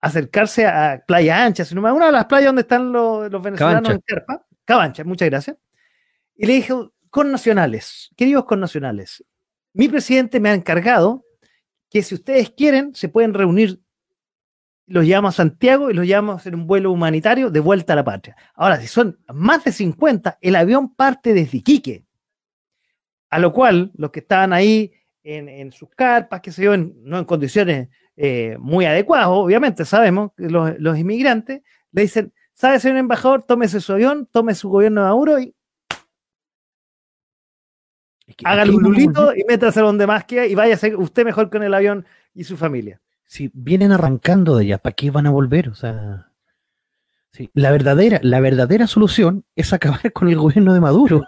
a 0.00 0.06
acercarse 0.06 0.64
a 0.64 1.02
Playa 1.04 1.44
Ancha, 1.44 1.64
una 1.72 2.06
de 2.06 2.12
las 2.12 2.26
playas 2.26 2.46
donde 2.46 2.62
están 2.62 2.92
los, 2.92 3.42
venezolanos 3.42 3.90
en 3.90 4.00
Carpa, 4.06 4.46
Cabancha, 4.64 5.02
muchas 5.02 5.28
gracias, 5.28 5.56
y 6.36 6.46
le 6.46 6.52
dijo, 6.52 6.92
con 7.10 7.32
nacionales, 7.32 8.10
queridos 8.16 8.44
connacionales, 8.44 9.24
mi 9.72 9.88
presidente 9.88 10.38
me 10.38 10.50
ha 10.50 10.54
encargado 10.54 11.24
que 11.90 12.02
si 12.04 12.14
ustedes 12.14 12.50
quieren, 12.50 12.94
se 12.94 13.08
pueden 13.08 13.34
reunir, 13.34 13.80
los 14.86 15.04
llamo 15.04 15.28
a 15.28 15.32
Santiago 15.32 15.90
y 15.90 15.94
los 15.94 16.06
llamo 16.06 16.30
a 16.30 16.36
hacer 16.36 16.54
un 16.54 16.68
vuelo 16.68 16.92
humanitario 16.92 17.50
de 17.50 17.58
vuelta 17.58 17.94
a 17.94 17.96
la 17.96 18.04
patria. 18.04 18.36
Ahora, 18.54 18.80
si 18.80 18.86
son 18.86 19.18
más 19.34 19.64
de 19.64 19.72
50, 19.72 20.38
el 20.40 20.54
avión 20.54 20.94
parte 20.94 21.34
desde 21.34 21.58
Iquique. 21.58 22.04
A 23.30 23.38
lo 23.38 23.52
cual, 23.52 23.90
los 23.94 24.10
que 24.10 24.20
estaban 24.20 24.52
ahí 24.52 24.92
en, 25.36 25.72
sus 25.72 25.88
carpas, 25.90 26.40
que 26.40 26.52
se 26.52 26.64
yo, 26.64 26.76
no 26.76 27.18
en 27.18 27.24
condiciones 27.24 27.88
eh, 28.16 28.56
muy 28.58 28.84
adecuadas, 28.84 29.28
obviamente, 29.28 29.84
sabemos, 29.84 30.32
que 30.36 30.48
los, 30.48 30.98
inmigrantes, 30.98 31.62
le 31.92 32.02
dicen, 32.02 32.32
¿sabe, 32.52 32.80
señor 32.80 32.98
embajador? 32.98 33.42
Tómese 33.42 33.80
su 33.80 33.92
avión, 33.92 34.28
tome 34.30 34.54
su 34.54 34.68
gobierno 34.68 35.02
de 35.02 35.08
Maduro 35.08 35.40
y 35.40 35.54
Hágale 38.44 38.70
un 38.70 38.82
lulito 38.82 39.34
y 39.34 39.44
métase 39.44 39.80
donde 39.80 40.06
más 40.06 40.24
quiera 40.24 40.46
y 40.46 40.76
ser 40.76 40.96
usted 40.96 41.24
mejor 41.24 41.50
con 41.50 41.62
el 41.62 41.74
avión 41.74 42.06
y 42.34 42.44
su 42.44 42.56
familia. 42.56 43.00
Si 43.24 43.50
vienen 43.52 43.92
arrancando 43.92 44.56
de 44.56 44.64
allá, 44.64 44.78
¿para 44.78 44.94
qué 44.94 45.10
van 45.10 45.26
a 45.26 45.30
volver? 45.30 45.68
O 45.68 45.74
sea, 45.74 46.30
la 47.54 47.70
verdadera, 47.70 48.20
la 48.22 48.40
verdadera 48.40 48.86
solución 48.86 49.44
es 49.54 49.72
acabar 49.72 50.00
con 50.12 50.28
el 50.28 50.36
gobierno 50.36 50.74
de 50.74 50.80
Maduro. 50.80 51.22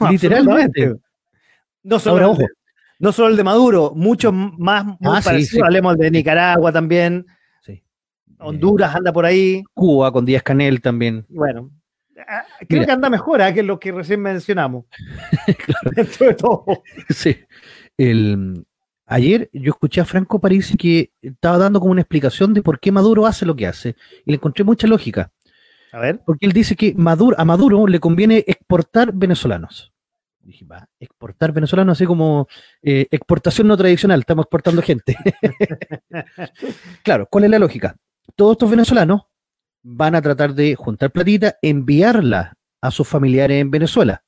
Literalmente. 0.10 0.96
No 1.82 1.98
solo, 1.98 2.36
el, 2.38 2.46
no 3.02 3.12
solo 3.12 3.28
el 3.28 3.36
de 3.36 3.44
Maduro, 3.44 3.92
muchos 3.94 4.32
más 4.32 4.86
muy 4.86 4.96
ah, 5.02 5.20
parecidos. 5.22 5.66
Hablemos 5.66 5.98
de 5.98 6.10
Nicaragua 6.10 6.72
también. 6.72 7.26
Honduras 8.38 8.96
anda 8.96 9.12
por 9.12 9.24
ahí. 9.24 9.62
Cuba 9.74 10.10
con 10.10 10.24
Díaz 10.24 10.42
Canel 10.42 10.80
también. 10.80 11.24
Bueno, 11.28 11.70
Ah, 12.28 12.44
creo 12.68 12.84
que 12.84 12.92
anda 12.92 13.10
mejor 13.10 13.40
¿eh? 13.40 13.52
que 13.54 13.62
lo 13.62 13.78
que 13.78 13.92
recién 13.92 14.20
mencionamos. 14.20 14.84
Dentro 15.96 16.26
de 16.26 16.34
todo. 16.34 16.64
Sí. 17.08 17.36
El, 17.96 18.64
ayer 19.06 19.50
yo 19.52 19.70
escuché 19.72 20.00
a 20.00 20.04
Franco 20.04 20.40
Parisi 20.40 20.76
que 20.76 21.12
estaba 21.20 21.58
dando 21.58 21.80
como 21.80 21.92
una 21.92 22.02
explicación 22.02 22.54
de 22.54 22.62
por 22.62 22.80
qué 22.80 22.92
Maduro 22.92 23.26
hace 23.26 23.46
lo 23.46 23.56
que 23.56 23.66
hace. 23.66 23.96
Y 24.24 24.30
le 24.30 24.36
encontré 24.36 24.64
mucha 24.64 24.86
lógica. 24.86 25.30
A 25.92 26.00
ver. 26.00 26.22
Porque 26.24 26.46
él 26.46 26.52
dice 26.52 26.76
que 26.76 26.94
Maduro, 26.94 27.38
a 27.38 27.44
Maduro 27.44 27.86
le 27.86 28.00
conviene 28.00 28.44
exportar 28.46 29.12
venezolanos. 29.12 29.91
Dije, 30.42 30.64
va, 30.64 30.88
exportar 30.98 31.52
venezolanos, 31.52 31.96
así 31.96 32.04
como 32.04 32.48
eh, 32.82 33.06
exportación 33.10 33.68
no 33.68 33.76
tradicional, 33.76 34.20
estamos 34.20 34.44
exportando 34.44 34.82
gente. 34.82 35.16
claro, 37.04 37.28
¿cuál 37.30 37.44
es 37.44 37.50
la 37.50 37.60
lógica? 37.60 37.96
Todos 38.34 38.52
estos 38.52 38.70
venezolanos 38.70 39.22
van 39.82 40.14
a 40.16 40.22
tratar 40.22 40.54
de 40.54 40.74
juntar 40.74 41.12
platita, 41.12 41.56
enviarla 41.62 42.56
a 42.80 42.90
sus 42.90 43.06
familiares 43.06 43.60
en 43.60 43.70
Venezuela. 43.70 44.24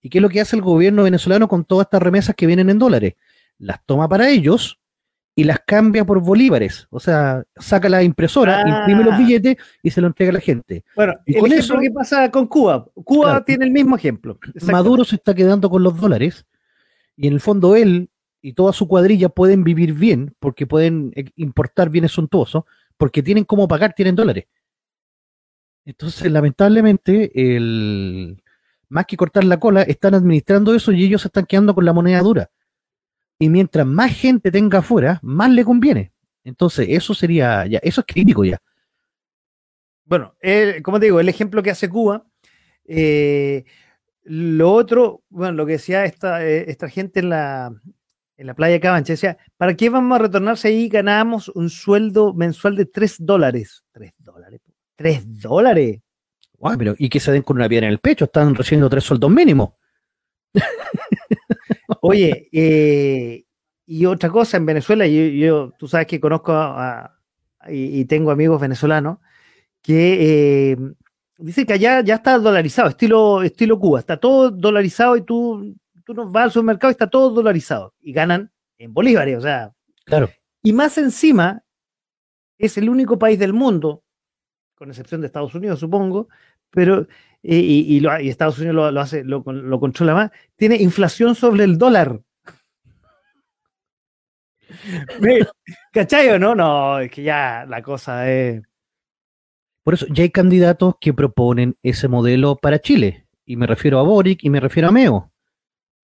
¿Y 0.00 0.10
qué 0.10 0.18
es 0.18 0.22
lo 0.22 0.28
que 0.28 0.40
hace 0.40 0.56
el 0.56 0.62
gobierno 0.62 1.04
venezolano 1.04 1.48
con 1.48 1.64
todas 1.64 1.86
estas 1.86 2.02
remesas 2.02 2.34
que 2.34 2.46
vienen 2.46 2.70
en 2.70 2.78
dólares? 2.78 3.14
Las 3.58 3.84
toma 3.84 4.08
para 4.08 4.28
ellos 4.28 4.77
y 5.38 5.44
las 5.44 5.60
cambia 5.60 6.04
por 6.04 6.20
bolívares. 6.20 6.88
O 6.90 6.98
sea, 6.98 7.44
saca 7.54 7.88
la 7.88 8.02
impresora, 8.02 8.68
imprime 8.68 9.04
los 9.04 9.14
ah. 9.14 9.18
billetes 9.18 9.56
y 9.84 9.90
se 9.92 10.00
lo 10.00 10.08
entrega 10.08 10.30
a 10.30 10.32
la 10.32 10.40
gente. 10.40 10.82
Bueno, 10.96 11.14
y 11.24 11.38
con 11.38 11.52
eso, 11.52 11.78
¿qué 11.78 11.92
pasa 11.92 12.28
con 12.28 12.48
Cuba? 12.48 12.84
Cuba 13.04 13.44
tiene 13.44 13.64
el 13.64 13.70
mismo 13.70 13.94
ejemplo. 13.94 14.36
Maduro 14.62 15.04
se 15.04 15.14
está 15.14 15.36
quedando 15.36 15.70
con 15.70 15.84
los 15.84 15.96
dólares 16.00 16.44
y 17.14 17.28
en 17.28 17.34
el 17.34 17.40
fondo 17.40 17.76
él 17.76 18.10
y 18.42 18.54
toda 18.54 18.72
su 18.72 18.88
cuadrilla 18.88 19.28
pueden 19.28 19.62
vivir 19.62 19.92
bien 19.92 20.34
porque 20.40 20.66
pueden 20.66 21.12
eh, 21.14 21.26
importar 21.36 21.88
bienes 21.88 22.10
suntuosos 22.10 22.64
porque 22.96 23.22
tienen 23.22 23.44
cómo 23.44 23.68
pagar, 23.68 23.92
tienen 23.94 24.16
dólares. 24.16 24.46
Entonces, 25.84 26.32
lamentablemente, 26.32 27.30
el, 27.56 28.42
más 28.88 29.06
que 29.06 29.16
cortar 29.16 29.44
la 29.44 29.60
cola, 29.60 29.82
están 29.82 30.14
administrando 30.14 30.74
eso 30.74 30.90
y 30.90 31.04
ellos 31.04 31.22
se 31.22 31.28
están 31.28 31.46
quedando 31.46 31.76
con 31.76 31.84
la 31.84 31.92
moneda 31.92 32.22
dura. 32.22 32.50
Y 33.38 33.48
mientras 33.48 33.86
más 33.86 34.14
gente 34.14 34.50
tenga 34.50 34.78
afuera, 34.78 35.20
más 35.22 35.50
le 35.50 35.64
conviene. 35.64 36.12
Entonces, 36.44 36.86
eso 36.90 37.14
sería, 37.14 37.66
ya, 37.66 37.78
eso 37.82 38.00
es 38.00 38.06
crítico 38.06 38.44
ya. 38.44 38.58
Bueno, 40.04 40.34
como 40.82 40.98
te 40.98 41.06
digo, 41.06 41.20
el 41.20 41.28
ejemplo 41.28 41.62
que 41.62 41.70
hace 41.70 41.88
Cuba, 41.88 42.24
eh, 42.86 43.64
lo 44.24 44.72
otro, 44.72 45.22
bueno, 45.28 45.52
lo 45.52 45.66
que 45.66 45.72
decía 45.72 46.04
esta, 46.04 46.44
eh, 46.44 46.64
esta 46.68 46.88
gente 46.88 47.20
en 47.20 47.28
la, 47.28 47.72
en 48.36 48.46
la 48.46 48.54
playa 48.54 48.80
Cabancha, 48.80 49.12
decía, 49.12 49.36
¿para 49.56 49.74
qué 49.74 49.90
vamos 49.90 50.18
a 50.18 50.22
retornarse 50.22 50.68
ahí? 50.68 50.88
Ganamos 50.88 51.48
un 51.50 51.68
sueldo 51.68 52.32
mensual 52.32 52.76
de 52.76 52.86
3 52.86 53.16
dólares. 53.18 53.84
3 53.92 54.14
dólares. 54.18 54.60
¿Tres 54.98 55.40
dólares? 55.40 56.00
pero 56.76 56.94
¿y 56.98 57.08
que 57.08 57.20
se 57.20 57.30
den 57.30 57.42
con 57.42 57.56
una 57.56 57.68
piedra 57.68 57.86
en 57.86 57.92
el 57.92 58.00
pecho? 58.00 58.24
Están 58.24 58.52
recibiendo 58.54 58.90
tres 58.90 59.04
sueldos 59.04 59.30
mínimos. 59.30 59.70
Oye, 62.02 62.48
eh, 62.52 63.44
y 63.86 64.06
otra 64.06 64.30
cosa, 64.30 64.56
en 64.56 64.66
Venezuela, 64.66 65.06
yo, 65.06 65.72
tú 65.78 65.88
sabes 65.88 66.06
que 66.06 66.20
conozco 66.20 66.54
y, 67.68 68.04
tengo 68.04 68.30
amigos 68.30 68.60
venezolanos 68.60 69.18
que 69.80 70.72
eh, 70.72 70.76
dicen 71.38 71.64
que 71.64 71.72
allá 71.72 72.02
ya 72.02 72.16
está 72.16 72.38
dolarizado, 72.38 72.90
estilo, 72.90 73.42
estilo 73.42 73.78
Cuba, 73.78 74.00
está 74.00 74.18
todo 74.18 74.50
dolarizado 74.50 75.16
y 75.16 75.22
tú, 75.22 75.74
tú 76.04 76.14
no 76.14 76.30
vas 76.30 76.44
al 76.44 76.52
supermercado 76.52 76.90
y 76.90 76.92
está 76.92 77.08
todo 77.08 77.30
dolarizado 77.30 77.94
y 78.00 78.12
ganan 78.12 78.50
en 78.76 78.92
bolívares, 78.92 79.38
o 79.38 79.40
sea. 79.40 79.72
Claro. 80.04 80.30
Y 80.62 80.72
más 80.72 80.98
encima, 80.98 81.62
es 82.58 82.76
el 82.76 82.90
único 82.90 83.18
país 83.18 83.38
del 83.38 83.52
mundo 83.52 84.02
con 84.74 84.90
excepción 84.90 85.20
de 85.20 85.26
Estados 85.26 85.54
Unidos, 85.54 85.80
supongo, 85.80 86.28
pero 86.70 87.06
y, 87.42 88.04
Estados 88.28 88.58
Unidos 88.58 88.92
lo, 88.92 89.00
hace, 89.00 89.24
lo, 89.24 89.42
controla 89.80 90.14
más, 90.14 90.30
tiene 90.56 90.76
inflación 90.76 91.34
sobre 91.34 91.64
el 91.64 91.78
dólar. 91.78 92.20
¿Cachai 95.92 96.28
o 96.30 96.38
no? 96.38 96.54
No, 96.54 97.00
es 97.00 97.10
que 97.10 97.22
ya 97.22 97.64
la 97.68 97.82
cosa 97.82 98.30
es. 98.30 98.62
Por 99.82 99.94
eso, 99.94 100.06
ya 100.10 100.22
hay 100.22 100.30
candidatos 100.30 100.96
que 101.00 101.14
proponen 101.14 101.76
ese 101.82 102.08
modelo 102.08 102.56
para 102.56 102.78
Chile. 102.78 103.26
Y 103.46 103.56
me 103.56 103.66
refiero 103.66 103.98
a 103.98 104.02
Boric 104.02 104.44
y 104.44 104.50
me 104.50 104.60
refiero 104.60 104.88
a 104.88 104.92
Meo, 104.92 105.32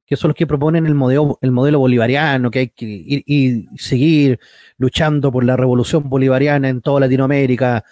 que 0.06 0.16
son 0.16 0.28
los 0.28 0.36
que 0.36 0.46
proponen 0.46 0.86
el 0.86 0.94
modelo, 0.94 1.38
el 1.42 1.50
modelo 1.50 1.80
bolivariano, 1.80 2.50
que 2.50 2.58
hay 2.60 2.68
que 2.68 2.86
ir 2.86 3.22
y 3.26 3.66
seguir 3.76 4.40
luchando 4.78 5.30
por 5.30 5.44
la 5.44 5.56
revolución 5.56 6.08
bolivariana 6.08 6.70
en 6.70 6.80
toda 6.80 7.00
Latinoamérica, 7.00 7.84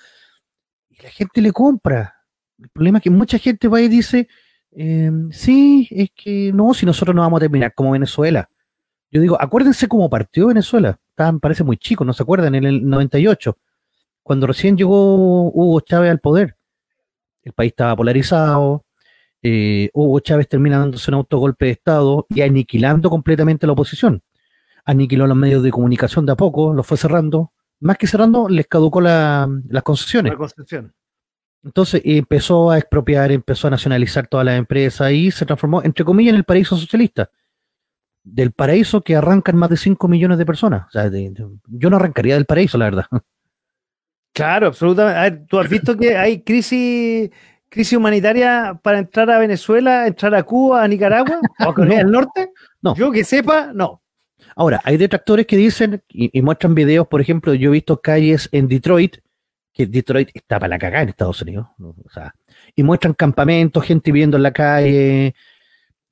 la 1.03 1.11
gente 1.11 1.43
le 1.43 1.53
compra. 1.53 2.22
El 2.62 2.68
problema 2.70 2.98
es 2.98 3.04
que 3.04 3.10
mucha 3.10 3.38
gente 3.38 3.68
va 3.68 3.80
y 3.80 3.88
dice, 3.88 4.28
em, 4.70 5.30
sí, 5.32 5.88
es 5.90 6.10
que 6.14 6.52
no, 6.52 6.74
si 6.74 6.86
nosotros 6.86 7.14
no 7.14 7.22
vamos 7.22 7.38
a 7.38 7.40
terminar 7.40 7.74
como 7.74 7.92
Venezuela. 7.92 8.48
Yo 9.10 9.20
digo, 9.20 9.36
acuérdense 9.40 9.88
cómo 9.88 10.08
partió 10.08 10.46
Venezuela. 10.46 10.98
Estaban, 11.10 11.40
parece 11.40 11.64
muy 11.64 11.76
chico, 11.76 12.04
¿no 12.04 12.12
se 12.12 12.22
acuerdan? 12.22 12.54
En 12.54 12.64
el 12.64 12.88
98, 12.88 13.58
cuando 14.22 14.46
recién 14.46 14.76
llegó 14.76 15.50
Hugo 15.50 15.80
Chávez 15.80 16.10
al 16.10 16.20
poder. 16.20 16.56
El 17.42 17.52
país 17.52 17.72
estaba 17.72 17.96
polarizado. 17.96 18.84
Eh, 19.42 19.90
Hugo 19.92 20.20
Chávez 20.20 20.48
termina 20.48 20.78
dándose 20.78 21.10
un 21.10 21.16
autogolpe 21.16 21.66
de 21.66 21.72
Estado 21.72 22.26
y 22.30 22.42
aniquilando 22.42 23.10
completamente 23.10 23.66
la 23.66 23.72
oposición. 23.72 24.22
Aniquiló 24.84 25.26
los 25.26 25.36
medios 25.36 25.62
de 25.62 25.70
comunicación 25.70 26.24
de 26.24 26.32
a 26.32 26.36
poco, 26.36 26.72
los 26.72 26.86
fue 26.86 26.96
cerrando, 26.96 27.52
más 27.80 27.98
que 27.98 28.06
cerrando, 28.06 28.48
les 28.48 28.68
caducó 28.68 29.00
la, 29.00 29.48
las 29.68 29.82
concesiones. 29.82 30.32
La 30.32 30.38
concesión. 30.38 30.94
Entonces 31.64 32.02
empezó 32.04 32.70
a 32.70 32.78
expropiar, 32.78 33.30
empezó 33.32 33.68
a 33.68 33.70
nacionalizar 33.70 34.26
todas 34.26 34.44
las 34.46 34.58
empresas 34.58 35.12
y 35.12 35.30
se 35.30 35.46
transformó, 35.46 35.82
entre 35.82 36.04
comillas, 36.04 36.30
en 36.32 36.36
el 36.38 36.44
paraíso 36.44 36.76
socialista. 36.76 37.30
Del 38.24 38.52
paraíso 38.52 39.00
que 39.02 39.16
arrancan 39.16 39.56
más 39.56 39.70
de 39.70 39.76
5 39.76 40.06
millones 40.08 40.38
de 40.38 40.46
personas. 40.46 40.86
O 40.88 40.90
sea, 40.90 41.10
de- 41.10 41.30
de- 41.30 41.46
yo 41.66 41.90
no 41.90 41.96
arrancaría 41.96 42.34
del 42.34 42.46
paraíso, 42.46 42.78
la 42.78 42.86
verdad. 42.86 43.06
Claro, 44.34 44.68
absolutamente. 44.68 45.18
A 45.18 45.22
ver, 45.24 45.44
¿tú 45.46 45.58
has 45.60 45.68
visto 45.68 45.94
que 45.94 46.16
hay 46.16 46.40
crisis, 46.42 47.28
crisis 47.68 47.98
humanitaria 47.98 48.80
para 48.82 48.98
entrar 48.98 49.30
a 49.30 49.38
Venezuela, 49.38 50.06
entrar 50.06 50.34
a 50.34 50.42
Cuba, 50.42 50.82
a 50.82 50.88
Nicaragua 50.88 51.38
o 51.60 51.68
a 51.68 51.74
Corea 51.74 51.98
No. 51.98 52.02
del 52.04 52.10
Norte? 52.12 52.50
No. 52.80 52.94
Yo 52.96 53.12
que 53.12 53.24
sepa, 53.24 53.72
no. 53.74 54.00
Ahora, 54.56 54.80
hay 54.84 54.96
detractores 54.96 55.46
que 55.46 55.58
dicen 55.58 56.02
y, 56.08 56.30
y 56.36 56.40
muestran 56.40 56.74
videos, 56.74 57.06
por 57.08 57.20
ejemplo, 57.20 57.52
yo 57.52 57.68
he 57.68 57.72
visto 57.74 58.00
calles 58.00 58.48
en 58.52 58.68
Detroit, 58.68 59.18
que 59.73 59.87
Detroit 59.87 60.31
está 60.35 60.59
para 60.59 60.68
la 60.68 60.79
cagada 60.79 61.03
en 61.03 61.09
Estados 61.09 61.41
Unidos, 61.43 61.66
o 61.79 62.11
sea, 62.12 62.35
y 62.75 62.83
muestran 62.83 63.14
campamentos, 63.14 63.85
gente 63.85 64.12
viviendo 64.12 64.37
en 64.37 64.43
la 64.43 64.53
calle. 64.53 65.35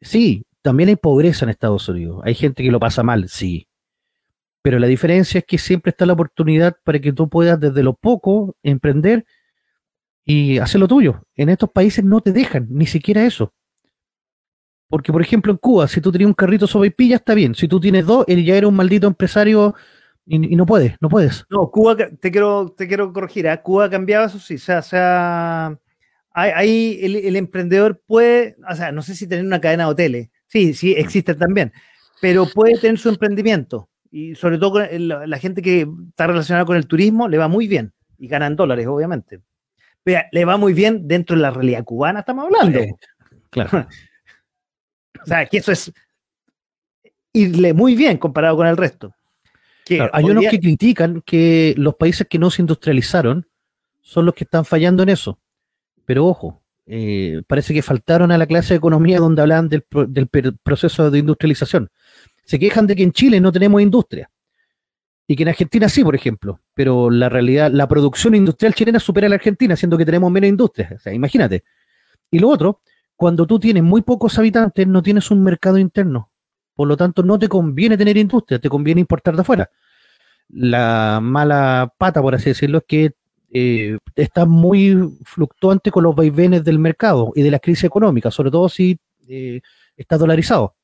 Sí, 0.00 0.44
también 0.62 0.88
hay 0.88 0.96
pobreza 0.96 1.44
en 1.44 1.50
Estados 1.50 1.88
Unidos, 1.88 2.22
hay 2.24 2.34
gente 2.34 2.62
que 2.62 2.70
lo 2.70 2.80
pasa 2.80 3.02
mal, 3.02 3.28
sí. 3.28 3.66
Pero 4.62 4.78
la 4.78 4.86
diferencia 4.86 5.38
es 5.38 5.44
que 5.44 5.58
siempre 5.58 5.90
está 5.90 6.06
la 6.06 6.12
oportunidad 6.12 6.76
para 6.84 6.98
que 6.98 7.12
tú 7.12 7.28
puedas 7.28 7.58
desde 7.58 7.82
lo 7.82 7.94
poco 7.94 8.56
emprender 8.62 9.24
y 10.24 10.58
hacer 10.58 10.80
lo 10.80 10.88
tuyo. 10.88 11.22
En 11.34 11.48
estos 11.48 11.70
países 11.70 12.04
no 12.04 12.20
te 12.20 12.32
dejan, 12.32 12.66
ni 12.70 12.86
siquiera 12.86 13.24
eso. 13.24 13.54
Porque, 14.88 15.12
por 15.12 15.22
ejemplo, 15.22 15.52
en 15.52 15.58
Cuba, 15.58 15.86
si 15.88 16.00
tú 16.00 16.10
tenías 16.10 16.28
un 16.28 16.34
carrito 16.34 16.66
sopaipilla, 16.66 17.16
está 17.16 17.34
bien. 17.34 17.54
Si 17.54 17.68
tú 17.68 17.80
tienes 17.80 18.04
dos, 18.04 18.24
él 18.26 18.44
ya 18.44 18.56
era 18.56 18.66
un 18.66 18.74
maldito 18.74 19.06
empresario 19.06 19.74
y, 20.30 20.52
y 20.52 20.56
no 20.56 20.64
puedes, 20.64 20.94
no 21.00 21.08
puedes. 21.08 21.44
No, 21.50 21.70
Cuba, 21.70 21.96
te 21.96 22.30
quiero, 22.30 22.72
te 22.76 22.86
quiero 22.86 23.12
corregir, 23.12 23.48
¿ah? 23.48 23.60
Cuba 23.60 23.86
ha 23.86 23.90
cambiado 23.90 24.26
eso 24.26 24.38
sí, 24.38 24.54
o 24.54 24.58
sea, 24.58 24.78
o 24.78 24.82
sea, 24.82 25.78
ahí, 26.32 27.00
el, 27.02 27.16
el 27.16 27.34
emprendedor 27.34 28.00
puede, 28.06 28.56
o 28.70 28.74
sea, 28.76 28.92
no 28.92 29.02
sé 29.02 29.16
si 29.16 29.26
tener 29.26 29.44
una 29.44 29.60
cadena 29.60 29.84
de 29.86 29.90
hoteles, 29.90 30.28
sí, 30.46 30.72
sí, 30.72 30.92
existe 30.96 31.34
también, 31.34 31.72
pero 32.20 32.46
puede 32.46 32.78
tener 32.78 32.98
su 32.98 33.08
emprendimiento 33.08 33.88
y 34.12 34.36
sobre 34.36 34.58
todo 34.58 34.72
con 34.72 34.84
el- 34.84 35.08
la, 35.08 35.38
gente 35.38 35.62
que 35.62 35.88
está 36.10 36.28
relacionada 36.28 36.64
con 36.64 36.76
el 36.76 36.86
turismo 36.86 37.26
le 37.28 37.38
va 37.38 37.48
muy 37.48 37.66
bien 37.66 37.92
y 38.18 38.28
ganan 38.28 38.54
dólares, 38.56 38.86
obviamente. 38.86 39.40
Pero 40.04 40.22
le 40.30 40.44
va 40.44 40.56
muy 40.56 40.72
bien 40.72 41.08
dentro 41.08 41.36
de 41.36 41.42
la 41.42 41.50
realidad 41.50 41.84
cubana, 41.84 42.20
estamos 42.20 42.46
hablando. 42.46 42.78
Eh, 42.78 42.92
claro. 43.50 43.86
O 45.22 45.26
sea, 45.26 45.44
que 45.44 45.58
eso 45.58 45.70
es 45.70 45.92
irle 47.34 47.74
muy 47.74 47.94
bien 47.94 48.16
comparado 48.16 48.56
con 48.56 48.66
el 48.66 48.78
resto. 48.78 49.14
Claro, 49.96 50.10
hay 50.14 50.24
unos 50.24 50.40
día- 50.42 50.50
que 50.50 50.60
critican 50.60 51.22
que 51.24 51.74
los 51.76 51.94
países 51.96 52.26
que 52.28 52.38
no 52.38 52.50
se 52.50 52.62
industrializaron 52.62 53.46
son 54.00 54.26
los 54.26 54.34
que 54.34 54.44
están 54.44 54.64
fallando 54.64 55.02
en 55.02 55.08
eso. 55.10 55.38
Pero 56.04 56.26
ojo, 56.26 56.60
eh, 56.86 57.42
parece 57.46 57.72
que 57.74 57.82
faltaron 57.82 58.32
a 58.32 58.38
la 58.38 58.46
clase 58.46 58.74
de 58.74 58.78
economía 58.78 59.18
donde 59.18 59.42
hablaban 59.42 59.68
del, 59.68 59.82
pro- 59.82 60.06
del 60.06 60.28
proceso 60.62 61.10
de 61.10 61.18
industrialización. 61.18 61.90
Se 62.44 62.58
quejan 62.58 62.86
de 62.86 62.96
que 62.96 63.02
en 63.04 63.12
Chile 63.12 63.40
no 63.40 63.52
tenemos 63.52 63.80
industria. 63.80 64.28
Y 65.28 65.36
que 65.36 65.44
en 65.44 65.50
Argentina 65.50 65.88
sí, 65.88 66.02
por 66.02 66.16
ejemplo. 66.16 66.58
Pero 66.74 67.08
la 67.10 67.28
realidad, 67.28 67.70
la 67.70 67.86
producción 67.86 68.34
industrial 68.34 68.74
chilena 68.74 68.98
supera 68.98 69.26
a 69.28 69.30
la 69.30 69.36
Argentina, 69.36 69.76
siendo 69.76 69.96
que 69.96 70.04
tenemos 70.04 70.28
menos 70.32 70.48
industria. 70.48 70.90
O 70.96 70.98
sea, 70.98 71.12
imagínate. 71.14 71.62
Y 72.32 72.40
lo 72.40 72.48
otro, 72.48 72.80
cuando 73.14 73.46
tú 73.46 73.60
tienes 73.60 73.84
muy 73.84 74.02
pocos 74.02 74.36
habitantes, 74.38 74.88
no 74.88 75.00
tienes 75.02 75.30
un 75.30 75.44
mercado 75.44 75.78
interno. 75.78 76.29
Por 76.74 76.88
lo 76.88 76.96
tanto, 76.96 77.22
no 77.22 77.38
te 77.38 77.48
conviene 77.48 77.96
tener 77.96 78.16
industria, 78.16 78.58
te 78.58 78.68
conviene 78.68 79.00
importar 79.00 79.34
de 79.34 79.42
afuera. 79.42 79.70
La 80.48 81.20
mala 81.22 81.92
pata, 81.98 82.20
por 82.22 82.34
así 82.34 82.50
decirlo, 82.50 82.78
es 82.78 82.84
que 82.86 83.12
eh, 83.52 83.98
está 84.14 84.46
muy 84.46 84.96
fluctuante 85.24 85.90
con 85.90 86.04
los 86.04 86.14
vaivenes 86.14 86.64
del 86.64 86.78
mercado 86.78 87.32
y 87.34 87.42
de 87.42 87.50
la 87.50 87.58
crisis 87.58 87.84
económica, 87.84 88.30
sobre 88.30 88.50
todo 88.50 88.68
si 88.68 88.98
eh, 89.28 89.60
está 89.96 90.16
dolarizado. 90.16 90.74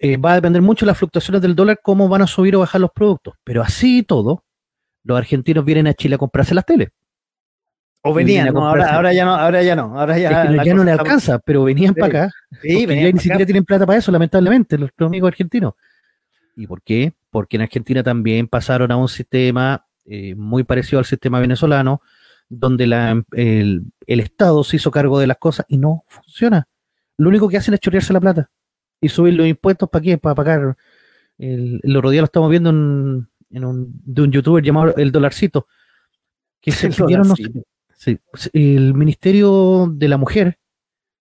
Eh, 0.00 0.16
va 0.16 0.32
a 0.32 0.34
depender 0.36 0.62
mucho 0.62 0.84
de 0.84 0.88
las 0.90 0.98
fluctuaciones 0.98 1.40
del 1.40 1.54
dólar, 1.54 1.78
cómo 1.82 2.08
van 2.08 2.22
a 2.22 2.26
subir 2.26 2.56
o 2.56 2.60
bajar 2.60 2.80
los 2.80 2.90
productos. 2.90 3.34
Pero 3.44 3.62
así 3.62 3.98
y 3.98 4.02
todo, 4.02 4.44
los 5.04 5.16
argentinos 5.16 5.64
vienen 5.64 5.86
a 5.86 5.94
Chile 5.94 6.16
a 6.16 6.18
comprarse 6.18 6.54
las 6.54 6.66
teles. 6.66 6.88
O 8.08 8.14
venían, 8.14 8.52
no, 8.54 8.66
ahora, 8.68 9.12
ya 9.12 9.24
no, 9.24 9.34
ahora 9.34 9.62
ya 9.62 9.76
no, 9.76 9.98
ahora 9.98 10.18
ya, 10.18 10.28
Es 10.44 10.60
que 10.60 10.64
ya 10.66 10.74
no 10.74 10.84
le 10.84 10.90
está- 10.92 11.02
alcanza, 11.02 11.38
pero 11.40 11.64
venían 11.64 11.94
Sí. 11.94 12.00
para 12.00 12.24
acá 12.24 12.32
Sí, 12.62 12.86
ya 12.86 13.12
ni 13.12 13.18
siquiera 13.18 13.44
tienen 13.44 13.64
plata 13.64 13.84
para 13.86 13.98
eso, 13.98 14.10
lamentablemente, 14.12 14.78
los 14.78 14.90
amigos 15.00 15.28
argentinos. 15.28 15.74
¿Y 16.54 16.66
por 16.66 16.82
qué? 16.82 17.12
Porque 17.30 17.56
en 17.56 17.62
Argentina 17.62 18.02
también 18.02 18.48
pasaron 18.48 18.90
a 18.92 18.96
un 18.96 19.08
sistema 19.08 19.84
eh, 20.08 20.34
muy 20.36 20.62
parecido 20.62 21.00
al 21.00 21.04
sistema 21.04 21.40
venezolano, 21.40 22.00
donde 22.48 22.86
la- 22.86 23.22
el, 23.32 23.82
el 24.06 24.20
Estado 24.20 24.62
se 24.62 24.76
hizo 24.76 24.90
cargo 24.92 25.18
de 25.18 25.26
las 25.26 25.36
cosas 25.38 25.66
y 25.68 25.78
no 25.78 26.04
funciona. 26.06 26.68
Lo 27.18 27.28
único 27.28 27.48
que 27.48 27.56
hacen 27.56 27.74
es 27.74 27.80
chorrearse 27.80 28.12
la 28.12 28.20
plata 28.20 28.48
y 29.00 29.08
subir 29.08 29.34
los 29.34 29.46
impuestos 29.48 29.88
para 29.90 30.02
qué, 30.02 30.16
para 30.16 30.34
pagar. 30.36 30.76
El, 31.38 31.80
el 31.82 31.96
otro 31.96 32.10
día 32.10 32.20
lo 32.20 32.26
estamos 32.26 32.48
viendo 32.50 32.70
en, 32.70 33.28
en 33.50 33.64
un, 33.64 34.00
de 34.04 34.22
un 34.22 34.30
youtuber 34.30 34.62
llamado 34.62 34.94
El 34.96 35.10
Dolarcito, 35.10 35.66
que 36.60 36.70
se 36.72 36.86
El 36.86 36.94
pidieron, 36.94 37.26
no 37.28 37.34
sé. 37.34 37.50
Sí, 38.06 38.18
el 38.52 38.94
Ministerio 38.94 39.88
de 39.92 40.08
la 40.08 40.16
Mujer 40.16 40.58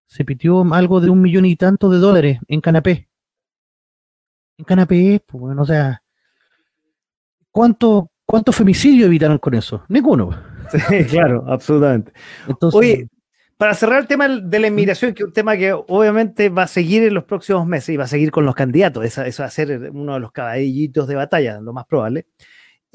se 0.05 0.23
pidió 0.23 0.61
algo 0.73 1.01
de 1.01 1.09
un 1.09 1.21
millón 1.21 1.45
y 1.45 1.55
tanto 1.55 1.89
de 1.89 1.97
dólares 1.97 2.39
en 2.47 2.61
canapé. 2.61 3.09
En 4.57 4.65
canapé, 4.65 5.21
pues 5.25 5.41
bueno, 5.41 5.63
o 5.63 5.65
sea, 5.65 6.01
¿cuánto, 7.51 8.11
cuánto 8.25 8.51
femicidio 8.51 9.07
evitaron 9.07 9.37
con 9.39 9.53
eso? 9.55 9.83
Ninguno. 9.89 10.29
Sí, 10.89 11.05
claro, 11.05 11.45
absolutamente. 11.47 12.11
Entonces, 12.47 12.79
Oye, 12.79 13.07
para 13.55 13.75
cerrar 13.75 13.99
el 13.99 14.07
tema 14.07 14.27
de 14.27 14.59
la 14.59 14.67
inmigración, 14.67 15.13
que 15.13 15.21
es 15.21 15.27
un 15.27 15.33
tema 15.33 15.55
que 15.55 15.73
obviamente 15.73 16.49
va 16.49 16.63
a 16.63 16.67
seguir 16.67 17.03
en 17.03 17.13
los 17.13 17.25
próximos 17.25 17.67
meses 17.67 17.89
y 17.89 17.97
va 17.97 18.05
a 18.05 18.07
seguir 18.07 18.31
con 18.31 18.45
los 18.45 18.55
candidatos, 18.55 19.05
eso 19.05 19.43
va 19.43 19.47
a 19.47 19.51
ser 19.51 19.91
uno 19.93 20.15
de 20.15 20.19
los 20.19 20.31
caballitos 20.31 21.07
de 21.07 21.13
batalla, 21.13 21.61
lo 21.61 21.71
más 21.71 21.85
probable. 21.85 22.25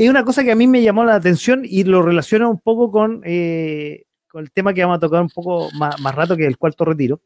Es 0.00 0.08
una 0.08 0.24
cosa 0.24 0.42
que 0.42 0.50
a 0.50 0.56
mí 0.56 0.66
me 0.66 0.80
llamó 0.80 1.04
la 1.04 1.14
atención 1.14 1.60
y 1.62 1.84
lo 1.84 2.00
relaciona 2.00 2.48
un 2.48 2.58
poco 2.58 2.90
con, 2.90 3.20
eh, 3.22 4.04
con 4.30 4.42
el 4.42 4.50
tema 4.50 4.72
que 4.72 4.82
vamos 4.82 4.96
a 4.96 5.00
tocar 5.00 5.20
un 5.20 5.28
poco 5.28 5.68
más, 5.74 6.00
más 6.00 6.14
rato, 6.14 6.38
que 6.38 6.44
es 6.44 6.48
el 6.48 6.56
cuarto 6.56 6.86
retiro. 6.86 7.20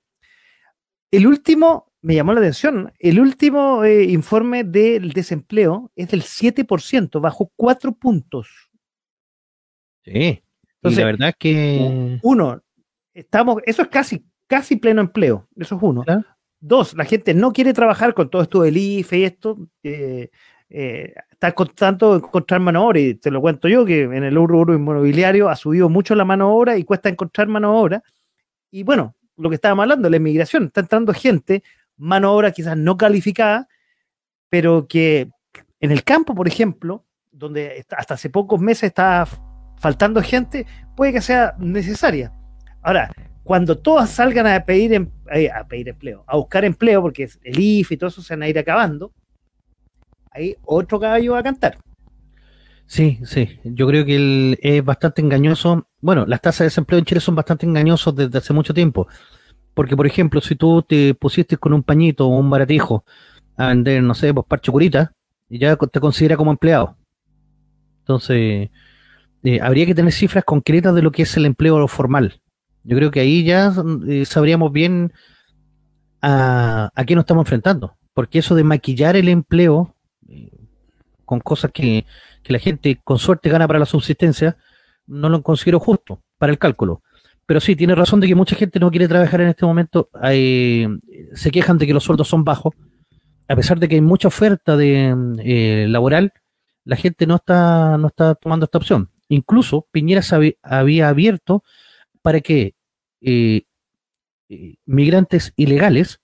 El 1.12 1.28
último, 1.28 1.92
me 2.02 2.16
llamó 2.16 2.32
la 2.32 2.40
atención, 2.40 2.92
el 2.98 3.20
último 3.20 3.84
eh, 3.84 4.02
informe 4.02 4.64
del 4.64 5.12
desempleo 5.12 5.92
es 5.94 6.08
del 6.08 6.22
7%, 6.22 7.20
bajó 7.20 7.52
4 7.54 7.92
puntos. 7.92 8.48
sí. 10.04 10.10
y 10.12 10.42
entonces, 10.78 10.98
la 10.98 11.06
verdad 11.06 11.28
es 11.28 11.36
que 11.38 12.18
Uno, 12.24 12.60
estamos, 13.14 13.62
eso 13.66 13.82
es 13.82 13.88
casi, 13.88 14.26
casi 14.48 14.74
pleno 14.74 15.00
empleo, 15.00 15.46
eso 15.54 15.76
es 15.76 15.80
uno. 15.80 16.02
Dos, 16.58 16.94
la 16.94 17.04
gente 17.04 17.34
no 17.34 17.52
quiere 17.52 17.72
trabajar 17.72 18.14
con 18.14 18.28
todo 18.28 18.42
esto 18.42 18.62
del 18.62 18.76
IFE 18.76 19.18
y 19.18 19.24
esto. 19.24 19.58
eh, 19.84 20.30
eh, 20.70 21.14
está 21.30 21.52
costando 21.52 22.16
encontrar 22.16 22.60
mano 22.60 22.86
obra, 22.86 23.00
y 23.00 23.14
te 23.14 23.30
lo 23.30 23.40
cuento 23.40 23.68
yo, 23.68 23.84
que 23.84 24.02
en 24.02 24.24
el 24.24 24.34
rubro 24.34 24.74
inmobiliario 24.74 25.48
ha 25.48 25.56
subido 25.56 25.88
mucho 25.88 26.14
la 26.14 26.24
mano 26.24 26.54
obra 26.54 26.76
y 26.76 26.84
cuesta 26.84 27.08
encontrar 27.08 27.48
mano 27.48 27.78
obra. 27.78 28.02
Y 28.70 28.82
bueno, 28.82 29.14
lo 29.36 29.48
que 29.48 29.56
estábamos 29.56 29.84
hablando, 29.84 30.08
la 30.10 30.16
inmigración, 30.16 30.64
está 30.64 30.80
entrando 30.80 31.12
gente, 31.12 31.62
mano 31.96 32.32
obra 32.32 32.50
quizás 32.50 32.76
no 32.76 32.96
calificada, 32.96 33.68
pero 34.48 34.86
que 34.88 35.30
en 35.80 35.90
el 35.90 36.02
campo, 36.04 36.34
por 36.34 36.48
ejemplo, 36.48 37.04
donde 37.30 37.84
hasta 37.96 38.14
hace 38.14 38.30
pocos 38.30 38.60
meses 38.60 38.84
estaba 38.84 39.28
faltando 39.78 40.22
gente, 40.22 40.66
puede 40.96 41.12
que 41.12 41.20
sea 41.20 41.54
necesaria. 41.58 42.32
Ahora, 42.80 43.10
cuando 43.42 43.76
todas 43.76 44.10
salgan 44.10 44.46
a 44.46 44.64
pedir, 44.64 44.94
em- 44.94 45.10
eh, 45.32 45.50
a 45.50 45.66
pedir 45.66 45.88
empleo, 45.88 46.24
a 46.26 46.36
buscar 46.36 46.64
empleo, 46.64 47.02
porque 47.02 47.28
el 47.42 47.58
IFE 47.58 47.94
y 47.94 47.96
todo 47.96 48.08
eso 48.08 48.22
se 48.22 48.34
van 48.34 48.44
a 48.44 48.48
ir 48.48 48.58
acabando, 48.58 49.12
ahí 50.35 50.57
otro 50.64 51.01
caballo 51.01 51.32
va 51.32 51.39
a 51.39 51.43
cantar. 51.43 51.78
sí, 52.87 53.18
sí. 53.24 53.59
Yo 53.64 53.87
creo 53.87 54.05
que 54.05 54.59
es 54.61 54.85
bastante 54.85 55.22
engañoso. 55.22 55.87
Bueno, 56.01 56.26
las 56.26 56.41
tasas 56.41 56.61
de 56.61 56.64
desempleo 56.66 56.99
en 56.99 57.05
Chile 57.05 57.20
son 57.20 57.35
bastante 57.35 57.64
engañosos 57.66 58.14
desde 58.14 58.39
hace 58.39 58.53
mucho 58.53 58.74
tiempo. 58.74 59.07
Porque, 59.72 59.97
por 59.97 60.07
ejemplo, 60.07 60.41
si 60.41 60.55
tú 60.55 60.82
te 60.82 61.14
pusiste 61.14 61.57
con 61.57 61.72
un 61.72 61.82
pañito 61.82 62.26
o 62.26 62.39
un 62.39 62.51
baratijo 62.51 63.05
a 63.57 63.68
vender, 63.68 64.03
no 64.03 64.14
sé, 64.14 64.32
pues 64.35 64.47
parche 64.47 64.70
curita, 64.70 65.12
ya 65.49 65.76
te 65.76 66.01
considera 66.01 66.37
como 66.37 66.51
empleado. 66.51 66.97
Entonces, 68.01 68.70
eh, 69.43 69.61
habría 69.61 69.87
que 69.87 69.95
tener 69.95 70.12
cifras 70.12 70.45
concretas 70.45 70.95
de 70.95 71.03
lo 71.03 71.11
que 71.11 71.22
es 71.22 71.37
el 71.37 71.47
empleo 71.47 71.87
formal. 71.89 72.41
Yo 72.85 72.97
creo 72.97 73.11
que 73.11 73.20
ahí 73.20 73.45
ya 73.45 73.72
eh, 74.07 74.24
sabríamos 74.24 74.72
bien 74.72 75.12
a, 76.22 76.91
qué 77.07 77.14
nos 77.14 77.22
estamos 77.22 77.43
enfrentando. 77.43 77.97
Porque 78.12 78.39
eso 78.39 78.55
de 78.55 78.64
maquillar 78.64 79.16
el 79.16 79.28
empleo 79.28 79.93
con 81.24 81.40
cosas 81.40 81.70
que, 81.72 82.04
que 82.42 82.52
la 82.52 82.58
gente 82.58 83.00
con 83.02 83.18
suerte 83.18 83.48
gana 83.50 83.66
para 83.66 83.78
la 83.78 83.86
subsistencia, 83.86 84.56
no 85.06 85.28
lo 85.28 85.42
considero 85.42 85.80
justo 85.80 86.20
para 86.38 86.52
el 86.52 86.58
cálculo. 86.58 87.02
Pero 87.46 87.60
sí, 87.60 87.76
tiene 87.76 87.94
razón 87.94 88.20
de 88.20 88.26
que 88.26 88.34
mucha 88.34 88.56
gente 88.56 88.78
no 88.80 88.90
quiere 88.90 89.06
trabajar 89.08 89.40
en 89.42 89.48
este 89.48 89.66
momento. 89.66 90.08
Hay- 90.14 90.86
se 91.34 91.50
quejan 91.50 91.76
de 91.78 91.86
que 91.86 91.92
los 91.94 92.04
sueldos 92.04 92.28
son 92.28 92.42
bajos, 92.44 92.74
a 93.48 93.54
pesar 93.56 93.78
de 93.78 93.88
que 93.88 93.96
hay 93.96 94.00
mucha 94.00 94.28
oferta 94.28 94.76
de, 94.76 95.14
eh, 95.44 95.86
laboral, 95.88 96.32
la 96.84 96.96
gente 96.96 97.26
no 97.26 97.36
está, 97.36 97.98
no 97.98 98.08
está 98.08 98.34
tomando 98.34 98.64
esta 98.64 98.78
opción. 98.78 99.10
Incluso 99.28 99.86
Piñera 99.90 100.22
había 100.62 101.08
abierto 101.08 101.62
para 102.22 102.40
que 102.40 102.74
eh, 103.20 103.62
migrantes 104.86 105.52
ilegales, 105.56 106.20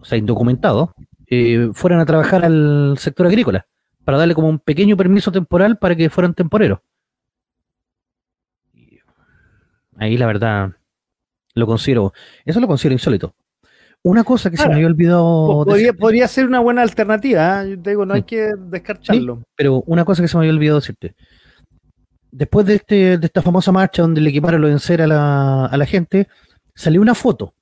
o 0.00 0.04
sea, 0.04 0.18
indocumentados, 0.18 0.90
eh, 1.26 1.70
fueran 1.72 2.00
a 2.00 2.06
trabajar 2.06 2.44
al 2.44 2.96
sector 2.98 3.26
agrícola, 3.26 3.66
para 4.04 4.18
darle 4.18 4.34
como 4.34 4.48
un 4.48 4.58
pequeño 4.58 4.96
permiso 4.96 5.30
temporal 5.30 5.78
para 5.78 5.94
que 5.94 6.10
fueran 6.10 6.34
temporeros. 6.34 6.80
Ahí 9.96 10.16
la 10.16 10.26
verdad 10.26 10.72
lo 11.54 11.66
considero, 11.66 12.12
eso 12.44 12.60
lo 12.60 12.66
considero 12.66 12.94
insólito. 12.94 13.34
Una 14.04 14.24
cosa 14.24 14.50
que 14.50 14.56
se 14.56 14.68
me 14.68 14.74
había 14.74 14.88
olvidado. 14.88 15.64
Podría, 15.98 16.26
ser 16.26 16.46
una 16.46 16.58
buena 16.58 16.82
alternativa, 16.82 17.62
¿eh? 17.62 17.70
yo 17.70 17.82
te 17.82 17.90
digo, 17.90 18.04
no 18.04 18.14
hay 18.14 18.24
que 18.24 18.50
descartarlo. 18.58 19.44
pero 19.54 19.82
una 19.86 20.04
cosa 20.04 20.22
que 20.22 20.28
se 20.28 20.36
me 20.36 20.40
había 20.40 20.52
olvidado 20.52 20.80
decirte. 20.80 21.14
Después 22.32 22.66
de, 22.66 22.76
este, 22.76 23.18
de 23.18 23.26
esta 23.26 23.42
famosa 23.42 23.70
marcha 23.70 24.02
donde 24.02 24.20
le 24.20 24.30
equiparon 24.30 24.60
lo 24.60 24.66
vencer 24.66 25.02
a 25.02 25.06
la, 25.06 25.66
a 25.66 25.76
la 25.76 25.86
gente, 25.86 26.26
salió 26.74 27.00
una 27.00 27.14
foto 27.14 27.54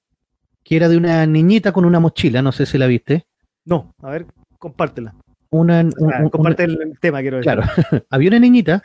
que 0.63 0.77
era 0.77 0.89
de 0.89 0.97
una 0.97 1.27
niñita 1.27 1.73
con 1.73 1.85
una 1.85 2.01
mochila, 2.01 2.41
no 2.41 2.53
sé 2.53 2.65
si 2.65 2.79
la 2.79 2.87
viste. 2.87 3.27
No, 3.65 3.95
a 4.01 4.11
ver, 4.11 4.27
compártela. 4.59 5.15
Una, 5.51 5.89
comparte 6.31 6.65
el 6.65 6.99
tema, 7.01 7.21
quiero 7.21 7.39
decir. 7.39 7.53
Claro, 7.53 7.63
había 8.11 8.29
una 8.29 8.39
niñita 8.39 8.83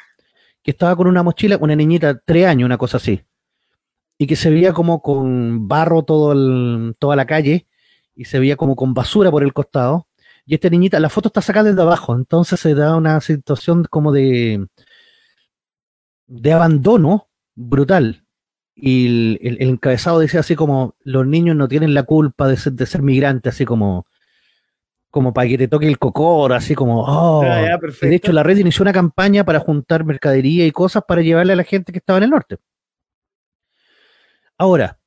que 0.64 0.72
estaba 0.72 0.96
con 0.96 1.08
una 1.08 1.24
mochila, 1.24 1.58
una 1.58 1.76
niñita 1.76 2.20
tres 2.26 2.46
años, 2.48 2.66
una 2.66 2.78
cosa 2.78 2.98
así 2.98 3.24
y 4.18 4.28
que 4.28 4.36
se 4.36 4.50
veía 4.50 4.74
como 4.74 5.02
con 5.02 5.68
barro 5.68 6.04
todo 6.04 6.94
toda 7.00 7.16
la 7.16 7.26
calle 7.26 7.68
y 8.16 8.26
se 8.26 8.40
veía 8.40 8.56
como 8.56 8.76
con 8.76 8.94
basura 8.94 9.32
por 9.32 9.44
el 9.44 9.54
costado. 9.54 10.08
Y 10.46 10.56
esta 10.56 10.70
niñita, 10.70 11.00
la 11.00 11.10
foto 11.10 11.30
está 11.30 11.42
sacada 11.42 11.70
desde 11.70 11.82
abajo, 11.82 12.16
entonces 12.16 12.60
se 12.60 12.76
da 12.76 12.96
una 12.96 13.20
situación 13.20 13.86
como 13.90 14.12
de, 14.12 14.68
de 16.28 16.54
abandono 16.54 17.30
brutal. 17.56 18.24
Y 18.76 19.38
el, 19.48 19.62
encabezado 19.62 20.20
decía 20.20 20.42
así 20.42 20.56
como, 20.56 20.96
los 21.04 21.26
niños 21.26 21.56
no 21.56 21.68
tienen 21.68 21.94
la 21.94 22.04
culpa 22.04 22.48
de 22.48 22.58
ser, 22.58 22.74
de 22.74 22.86
ser 22.86 23.02
migrantes, 23.02 23.56
así 23.56 23.66
como, 23.66 24.06
como 25.16 25.34
para 25.34 25.48
que 25.48 25.58
te 25.58 25.70
toque 25.70 25.88
el 25.88 25.98
cocor, 25.98 26.52
así 26.52 26.76
como, 26.76 27.06
oh. 27.08 27.42
de 27.42 28.16
hecho, 28.16 28.34
la 28.34 28.44
red 28.44 28.58
inició 28.58 28.84
una 28.84 28.92
campaña 28.92 29.46
para 29.46 29.62
juntar 29.62 30.04
mercadería 30.04 30.68
y 30.68 30.72
cosas 30.74 31.04
para 31.08 31.22
llevarle 31.22 31.54
a 31.54 31.56
la 31.56 31.64
gente 31.64 31.94
que 31.94 32.00
estaba 32.00 32.18
en 32.18 32.26
el 32.26 32.32
norte. 32.32 32.58
Ahora, 34.58 35.00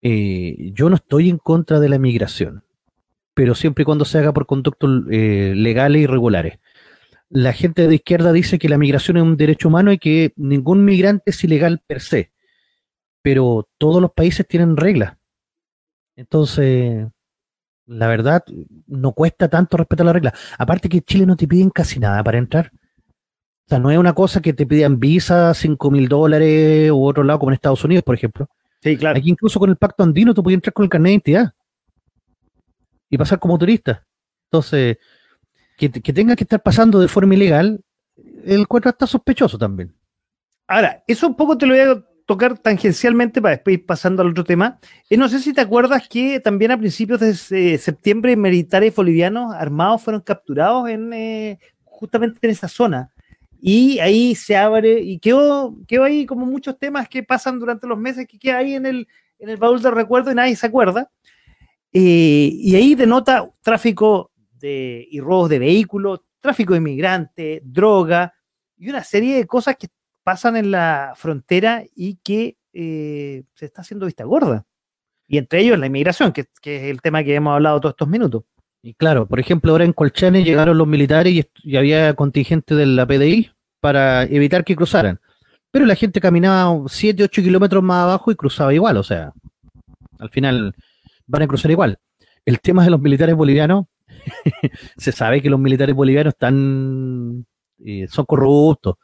eh, 0.00 0.70
yo 0.72 0.88
no 0.88 0.94
estoy 0.94 1.28
en 1.28 1.36
contra 1.36 1.80
de 1.80 1.90
la 1.90 1.98
migración, 1.98 2.64
pero 3.34 3.54
siempre 3.54 3.82
y 3.82 3.84
cuando 3.84 4.06
se 4.06 4.16
haga 4.16 4.32
por 4.32 4.46
conductos 4.46 5.02
eh, 5.10 5.52
legales 5.54 6.00
y 6.00 6.06
regulares. 6.06 6.58
La 7.28 7.52
gente 7.52 7.86
de 7.86 7.96
izquierda 7.96 8.32
dice 8.32 8.58
que 8.58 8.70
la 8.70 8.78
migración 8.78 9.18
es 9.18 9.22
un 9.22 9.36
derecho 9.36 9.68
humano 9.68 9.92
y 9.92 9.98
que 9.98 10.32
ningún 10.36 10.82
migrante 10.82 11.24
es 11.26 11.44
ilegal 11.44 11.82
per 11.86 12.00
se, 12.00 12.32
pero 13.20 13.68
todos 13.76 14.00
los 14.00 14.12
países 14.12 14.48
tienen 14.48 14.78
reglas. 14.78 15.18
Entonces, 16.16 17.06
la 17.92 18.06
verdad, 18.06 18.44
no 18.86 19.12
cuesta 19.12 19.48
tanto 19.48 19.76
respetar 19.76 20.06
las 20.06 20.14
reglas. 20.14 20.34
Aparte 20.58 20.88
que 20.88 21.02
Chile 21.02 21.26
no 21.26 21.36
te 21.36 21.46
piden 21.46 21.70
casi 21.70 21.98
nada 21.98 22.22
para 22.24 22.38
entrar. 22.38 22.70
O 23.66 23.68
sea, 23.68 23.78
no 23.78 23.90
es 23.90 23.98
una 23.98 24.12
cosa 24.12 24.40
que 24.40 24.52
te 24.52 24.66
pidan 24.66 24.98
visa, 24.98 25.54
5 25.54 25.90
mil 25.90 26.08
dólares 26.08 26.90
u 26.90 27.04
otro 27.04 27.22
lado, 27.22 27.38
como 27.38 27.50
en 27.50 27.54
Estados 27.54 27.84
Unidos, 27.84 28.04
por 28.04 28.14
ejemplo. 28.14 28.48
Sí, 28.82 28.96
claro. 28.96 29.18
Aquí 29.18 29.30
incluso 29.30 29.60
con 29.60 29.70
el 29.70 29.76
pacto 29.76 30.02
andino 30.02 30.34
tú 30.34 30.42
podías 30.42 30.56
entrar 30.56 30.72
con 30.72 30.84
el 30.84 30.90
carnet 30.90 31.10
de 31.10 31.12
identidad 31.12 31.52
y 33.08 33.18
pasar 33.18 33.38
como 33.38 33.58
turista. 33.58 34.04
Entonces, 34.50 34.98
que, 35.76 35.88
tenga 35.88 36.36
que 36.36 36.44
estar 36.44 36.62
pasando 36.62 37.00
de 37.00 37.08
forma 37.08 37.34
ilegal, 37.34 37.80
el 38.44 38.66
cuadro 38.66 38.90
está 38.90 39.06
sospechoso 39.06 39.58
también. 39.58 39.94
Ahora, 40.66 41.02
eso 41.06 41.26
un 41.26 41.36
poco 41.36 41.56
te 41.56 41.66
lo 41.66 41.74
voy 41.74 41.82
a 41.82 42.04
tocar 42.26 42.58
tangencialmente 42.58 43.40
para 43.42 43.56
después 43.56 43.74
ir 43.74 43.86
pasando 43.86 44.22
al 44.22 44.28
otro 44.28 44.44
tema. 44.44 44.78
Eh, 45.10 45.16
no 45.16 45.28
sé 45.28 45.38
si 45.40 45.52
te 45.52 45.60
acuerdas 45.60 46.08
que 46.08 46.40
también 46.40 46.70
a 46.70 46.78
principios 46.78 47.20
de 47.20 47.30
eh, 47.30 47.78
septiembre 47.78 48.36
militares 48.36 48.94
bolivianos 48.94 49.54
armados 49.54 50.02
fueron 50.02 50.20
capturados 50.20 50.88
en 50.88 51.12
eh, 51.12 51.58
justamente 51.84 52.38
en 52.42 52.50
esa 52.50 52.68
zona 52.68 53.12
y 53.64 54.00
ahí 54.00 54.34
se 54.34 54.56
abre 54.56 54.98
y 55.00 55.20
quedó, 55.20 55.76
quedó 55.86 56.02
ahí 56.02 56.26
como 56.26 56.44
muchos 56.44 56.76
temas 56.76 57.08
que 57.08 57.22
pasan 57.22 57.60
durante 57.60 57.86
los 57.86 57.96
meses 57.96 58.26
que 58.26 58.36
queda 58.36 58.58
ahí 58.58 58.74
en 58.74 58.86
el, 58.86 59.06
en 59.38 59.48
el 59.48 59.56
baúl 59.56 59.80
de 59.80 59.88
recuerdo 59.92 60.32
y 60.32 60.34
nadie 60.34 60.56
se 60.56 60.66
acuerda. 60.66 61.08
Eh, 61.92 62.50
y 62.52 62.74
ahí 62.74 62.96
denota 62.96 63.48
tráfico 63.62 64.32
de, 64.58 65.06
y 65.08 65.20
robos 65.20 65.48
de 65.48 65.60
vehículos, 65.60 66.22
tráfico 66.40 66.72
de 66.72 66.80
inmigrantes, 66.80 67.62
droga 67.64 68.34
y 68.76 68.90
una 68.90 69.04
serie 69.04 69.36
de 69.36 69.46
cosas 69.46 69.76
que 69.76 69.86
pasan 70.22 70.56
en 70.56 70.70
la 70.70 71.12
frontera 71.16 71.84
y 71.94 72.16
que 72.16 72.56
eh, 72.72 73.44
se 73.54 73.66
está 73.66 73.82
haciendo 73.82 74.06
vista 74.06 74.24
gorda. 74.24 74.66
Y 75.26 75.38
entre 75.38 75.60
ellos 75.60 75.78
la 75.78 75.86
inmigración, 75.86 76.32
que, 76.32 76.42
es 76.42 76.82
el 76.82 77.00
tema 77.00 77.24
que 77.24 77.34
hemos 77.34 77.54
hablado 77.54 77.80
todos 77.80 77.94
estos 77.94 78.08
minutos. 78.08 78.44
Y 78.82 78.94
claro, 78.94 79.26
por 79.26 79.38
ejemplo, 79.38 79.72
ahora 79.72 79.84
en 79.84 79.92
Colchane 79.92 80.42
llegaron 80.42 80.76
los 80.76 80.86
militares 80.86 81.46
y, 81.62 81.76
había 81.76 82.14
contingente 82.14 82.74
de 82.74 82.86
la 82.86 83.06
PDI 83.06 83.50
para 83.80 84.24
evitar 84.24 84.64
que 84.64 84.76
cruzaran. 84.76 85.20
Pero 85.70 85.86
la 85.86 85.94
gente 85.94 86.20
caminaba 86.20 86.76
7, 86.86 87.22
8 87.24 87.42
kilómetros 87.42 87.82
más 87.82 88.04
abajo 88.04 88.30
y 88.30 88.36
cruzaba 88.36 88.74
igual, 88.74 88.96
o 88.98 89.02
sea, 89.02 89.32
al 90.18 90.28
final 90.30 90.74
van 91.26 91.42
a 91.42 91.46
cruzar 91.46 91.70
igual. 91.70 91.98
El 92.44 92.60
tema 92.60 92.84
de 92.84 92.90
los 92.90 93.00
militares 93.00 93.34
bolivianos, 93.34 93.86
se 94.98 95.12
sabe 95.12 95.40
que 95.40 95.48
los 95.48 95.60
militares 95.60 95.94
bolivianos 95.94 96.34
están, 96.34 97.46
eh, 97.84 98.06
son 98.08 98.26
corruptos 98.26 98.96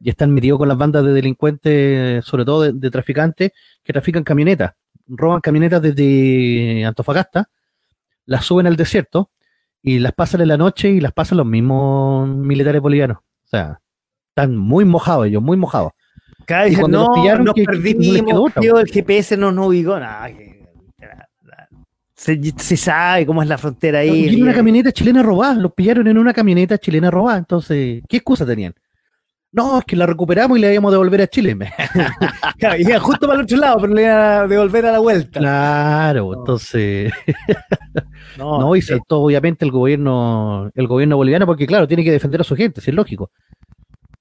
y 0.00 0.10
están 0.10 0.32
metidos 0.32 0.58
con 0.58 0.68
las 0.68 0.78
bandas 0.78 1.04
de 1.04 1.12
delincuentes, 1.12 2.24
sobre 2.24 2.44
todo 2.44 2.62
de, 2.62 2.72
de 2.72 2.90
traficantes, 2.90 3.52
que 3.82 3.92
trafican 3.92 4.24
camionetas, 4.24 4.72
roban 5.06 5.40
camionetas 5.40 5.82
desde 5.82 6.84
Antofagasta 6.84 7.48
las 8.26 8.44
suben 8.44 8.66
al 8.66 8.76
desierto 8.76 9.30
y 9.82 9.98
las 9.98 10.12
pasan 10.12 10.40
en 10.40 10.48
la 10.48 10.56
noche 10.56 10.88
y 10.90 11.00
las 11.00 11.12
pasan 11.12 11.38
los 11.38 11.46
mismos 11.46 12.28
militares 12.28 12.80
bolivianos. 12.80 13.18
O 13.18 13.48
sea, 13.48 13.80
están 14.28 14.56
muy 14.56 14.84
mojados 14.84 15.26
ellos, 15.26 15.42
muy 15.42 15.56
mojados. 15.56 15.92
Cada 16.46 16.64
vez 16.64 16.78
no, 16.88 17.12
pillaron, 17.14 17.44
nos 17.44 17.54
perdimos, 17.54 18.52
el 18.56 18.90
GPS 18.90 19.36
no 19.36 19.52
nos 19.52 19.68
ubicó, 19.68 19.98
nada. 19.98 20.30
Se, 22.14 22.40
se, 22.56 22.76
sabe 22.76 23.26
cómo 23.26 23.42
es 23.42 23.48
la 23.48 23.58
frontera 23.58 23.98
ahí. 23.98 24.28
Y 24.28 24.40
una 24.40 24.54
camioneta 24.54 24.92
chilena 24.92 25.22
robada, 25.22 25.54
los 25.54 25.72
pillaron 25.72 26.06
en 26.06 26.16
una 26.16 26.32
camioneta 26.32 26.78
chilena 26.78 27.10
robada, 27.10 27.38
entonces, 27.38 28.02
¿qué 28.08 28.18
excusa 28.18 28.46
tenían? 28.46 28.74
No, 29.54 29.78
es 29.78 29.84
que 29.84 29.94
la 29.94 30.04
recuperamos 30.04 30.58
y 30.58 30.60
le 30.60 30.72
íbamos 30.72 30.90
a 30.90 30.94
devolver 30.94 31.22
a 31.22 31.28
Chile. 31.28 31.56
claro, 32.58 33.00
justo 33.00 33.28
para 33.28 33.38
el 33.38 33.44
otro 33.44 33.56
lado, 33.56 33.78
pero 33.82 33.94
le 33.94 34.02
iba 34.02 34.40
a 34.40 34.48
devolver 34.48 34.86
a 34.86 34.92
la 34.92 34.98
vuelta. 34.98 35.38
Claro, 35.38 36.34
entonces. 36.34 37.12
no, 38.36 38.74
y 38.74 38.82
saltó 38.82 39.20
obviamente 39.20 39.64
el 39.64 39.70
gobierno, 39.70 40.72
el 40.74 40.88
gobierno 40.88 41.16
boliviano, 41.16 41.46
porque 41.46 41.68
claro, 41.68 41.86
tiene 41.86 42.02
que 42.02 42.10
defender 42.10 42.40
a 42.40 42.44
su 42.44 42.56
gente, 42.56 42.80
es 42.80 42.88
lógico. 42.88 43.30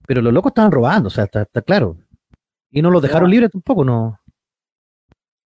Pero 0.06 0.22
los 0.22 0.32
locos 0.32 0.52
estaban 0.52 0.72
robando, 0.72 1.08
o 1.08 1.10
sea, 1.10 1.24
está, 1.24 1.46
claro. 1.64 1.98
Y 2.70 2.84
no 2.84 2.92
los 2.92 3.02
dejaron 3.02 3.32
libres 3.32 3.50
tampoco, 3.50 3.84
¿no? 3.84 4.20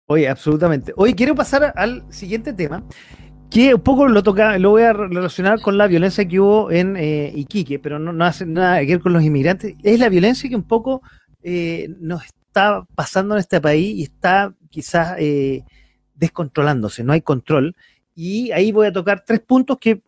Oye, 0.05 0.29
absolutamente. 0.29 0.93
Oye, 0.95 1.15
quiero 1.15 1.33
pasar 1.33 1.73
al 1.75 2.03
siguiente 2.13 2.53
tema, 2.53 2.83
que 3.51 3.75
un 3.75 3.81
poco 3.81 4.07
lo 4.07 4.23
toca, 4.23 4.57
lo 4.57 4.71
voy 4.71 4.83
a 4.83 4.93
relacionar 4.93 5.59
con 5.61 5.77
la 5.77 5.87
violencia 5.87 6.25
que 6.25 6.39
hubo 6.39 6.71
en 6.71 6.95
eh, 6.95 7.33
Iquique, 7.35 7.79
pero 7.79 7.99
no, 7.99 8.25
hace 8.25 8.45
nada 8.45 8.79
que 8.79 8.87
ver 8.87 9.01
con 9.01 9.11
los 9.11 9.23
inmigrantes. 9.23 9.75
Es 9.83 9.99
la 9.99 10.07
violencia 10.07 10.49
que 10.49 10.55
un 10.55 10.63
poco 10.63 11.01
eh, 11.43 11.89
nos 11.99 12.23
está 12.23 12.87
pasando 12.95 13.35
en 13.35 13.41
este 13.41 13.59
país 13.59 13.97
y 13.97 14.03
está 14.03 14.55
quizás 14.69 15.15
eh, 15.19 15.65
descontrolándose, 16.15 17.03
no 17.03 17.11
hay 17.11 17.21
control. 17.21 17.75
Y 18.15 18.51
ahí 18.51 18.71
voy 18.71 18.87
a 18.87 18.93
tocar 18.93 19.23
tres 19.25 19.41
puntos 19.41 19.77
que 19.79 20.01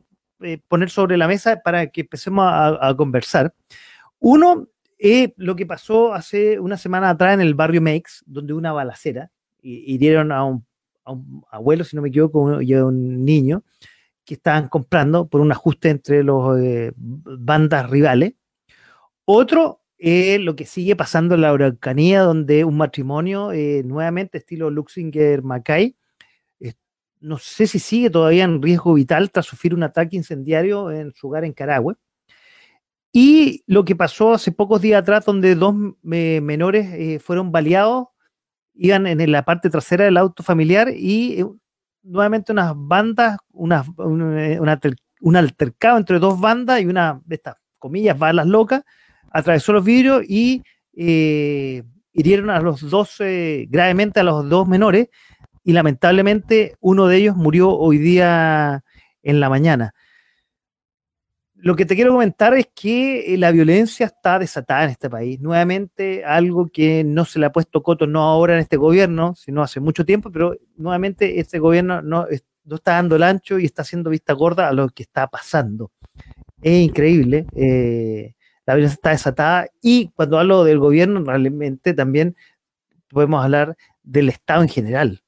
poner 0.67 0.89
sobre 0.89 1.17
la 1.17 1.27
mesa 1.27 1.61
para 1.63 1.87
que 1.87 2.01
empecemos 2.01 2.45
a, 2.47 2.93
conversar. 2.97 3.53
Uno 4.19 4.67
es 4.97 5.31
lo 5.37 5.55
que 5.55 5.65
pasó 5.65 6.13
hace 6.13 6.59
una 6.59 6.77
semana 6.77 7.09
atrás 7.09 7.33
en 7.33 7.41
el 7.41 7.55
barrio 7.55 7.81
Meix, 7.81 8.23
donde 8.25 8.53
una 8.53 8.73
balacera 8.73 9.31
hirieron 9.61 10.33
a 10.33 10.43
un 10.43 10.65
a 11.05 11.11
un 11.11 11.43
abuelo, 11.51 11.83
si 11.83 11.95
no 11.95 12.01
me 12.01 12.09
equivoco, 12.09 12.61
y 12.61 12.73
a 12.73 12.85
un 12.85 13.25
niño 13.25 13.63
que 14.25 14.35
estaban 14.35 14.69
comprando 14.69 15.27
por 15.27 15.41
un 15.41 15.51
ajuste 15.51 15.89
entre 15.89 16.23
las 16.23 16.57
eh, 16.59 16.91
bandas 16.95 17.89
rivales. 17.89 18.33
Otro 19.25 19.81
es 19.97 20.39
lo 20.39 20.55
que 20.55 20.65
sigue 20.65 20.95
pasando 20.95 21.35
en 21.35 21.41
la 21.41 21.49
Araucanía, 21.49 22.21
donde 22.21 22.65
un 22.65 22.77
matrimonio, 22.77 23.51
eh, 23.51 23.83
nuevamente 23.85 24.39
estilo 24.39 24.69
Luxinger-Macay, 24.69 25.95
no 27.21 27.37
sé 27.37 27.67
si 27.67 27.79
sigue 27.79 28.09
todavía 28.09 28.43
en 28.43 28.61
riesgo 28.61 28.93
vital 28.93 29.31
tras 29.31 29.45
sufrir 29.45 29.73
un 29.73 29.83
ataque 29.83 30.17
incendiario 30.17 30.91
en 30.91 31.13
su 31.13 31.27
hogar 31.27 31.45
en 31.45 31.53
Carahue. 31.53 31.95
Y 33.13 33.63
lo 33.65 33.85
que 33.85 33.95
pasó 33.95 34.33
hace 34.33 34.51
pocos 34.51 34.81
días 34.81 35.01
atrás, 35.01 35.23
donde 35.23 35.55
dos 35.55 35.73
eh, 36.11 36.41
menores 36.41 37.23
fueron 37.23 37.51
baleados 37.53 38.07
iban 38.73 39.07
en 39.07 39.31
la 39.31 39.43
parte 39.43 39.69
trasera 39.69 40.05
del 40.05 40.17
auto 40.17 40.43
familiar 40.43 40.89
y 40.89 41.41
eh, 41.41 41.45
nuevamente 42.03 42.51
unas 42.51 42.73
bandas, 42.75 43.37
una, 43.51 43.85
un, 43.97 45.35
altercado 45.35 45.97
entre 45.97 46.19
dos 46.19 46.39
bandas 46.39 46.81
y 46.81 46.85
una 46.85 47.21
de 47.25 47.35
estas 47.35 47.55
comillas, 47.79 48.17
balas 48.17 48.47
locas, 48.47 48.83
atravesó 49.31 49.73
los 49.73 49.83
vidrios 49.83 50.23
y 50.27 50.63
eh, 50.95 51.83
hirieron 52.11 52.49
a 52.49 52.59
los 52.59 52.81
dos, 52.89 53.17
gravemente 53.19 54.19
a 54.19 54.23
los 54.23 54.47
dos 54.49 54.67
menores, 54.67 55.09
y 55.63 55.71
lamentablemente 55.71 56.75
uno 56.81 57.07
de 57.07 57.17
ellos 57.17 57.35
murió 57.35 57.71
hoy 57.71 57.97
día 57.97 58.83
en 59.23 59.39
la 59.39 59.49
mañana. 59.49 59.93
Lo 61.63 61.77
que 61.77 61.85
te 61.85 61.95
quiero 61.95 62.11
comentar 62.11 62.53
es 62.55 62.67
que 62.75 63.37
la 63.39 63.49
violencia 63.51 64.07
está 64.07 64.37
desatada 64.37 64.83
en 64.83 64.89
este 64.89 65.09
país. 65.09 65.39
Nuevamente, 65.39 66.25
algo 66.25 66.67
que 66.67 67.05
no 67.05 67.23
se 67.23 67.39
le 67.39 67.45
ha 67.45 67.53
puesto 67.53 67.81
coto, 67.81 68.05
no 68.05 68.19
ahora 68.19 68.55
en 68.55 68.59
este 68.59 68.75
gobierno, 68.75 69.33
sino 69.33 69.63
hace 69.63 69.79
mucho 69.79 70.03
tiempo, 70.03 70.29
pero 70.29 70.57
nuevamente 70.75 71.39
este 71.39 71.59
gobierno 71.59 72.01
no, 72.01 72.27
no 72.65 72.75
está 72.75 72.95
dando 72.95 73.15
el 73.15 73.23
ancho 73.23 73.59
y 73.59 73.63
está 73.63 73.83
haciendo 73.83 74.09
vista 74.09 74.33
gorda 74.33 74.67
a 74.67 74.73
lo 74.73 74.89
que 74.89 75.03
está 75.03 75.27
pasando. 75.27 75.93
Es 76.61 76.83
increíble. 76.83 77.45
Eh, 77.55 78.33
la 78.65 78.75
violencia 78.75 78.95
está 78.95 79.11
desatada 79.11 79.67
y 79.81 80.09
cuando 80.09 80.39
hablo 80.39 80.65
del 80.65 80.79
gobierno, 80.79 81.23
realmente 81.23 81.93
también 81.93 82.35
podemos 83.07 83.41
hablar 83.41 83.77
del 84.03 84.27
Estado 84.27 84.63
en 84.63 84.69
general. 84.69 85.23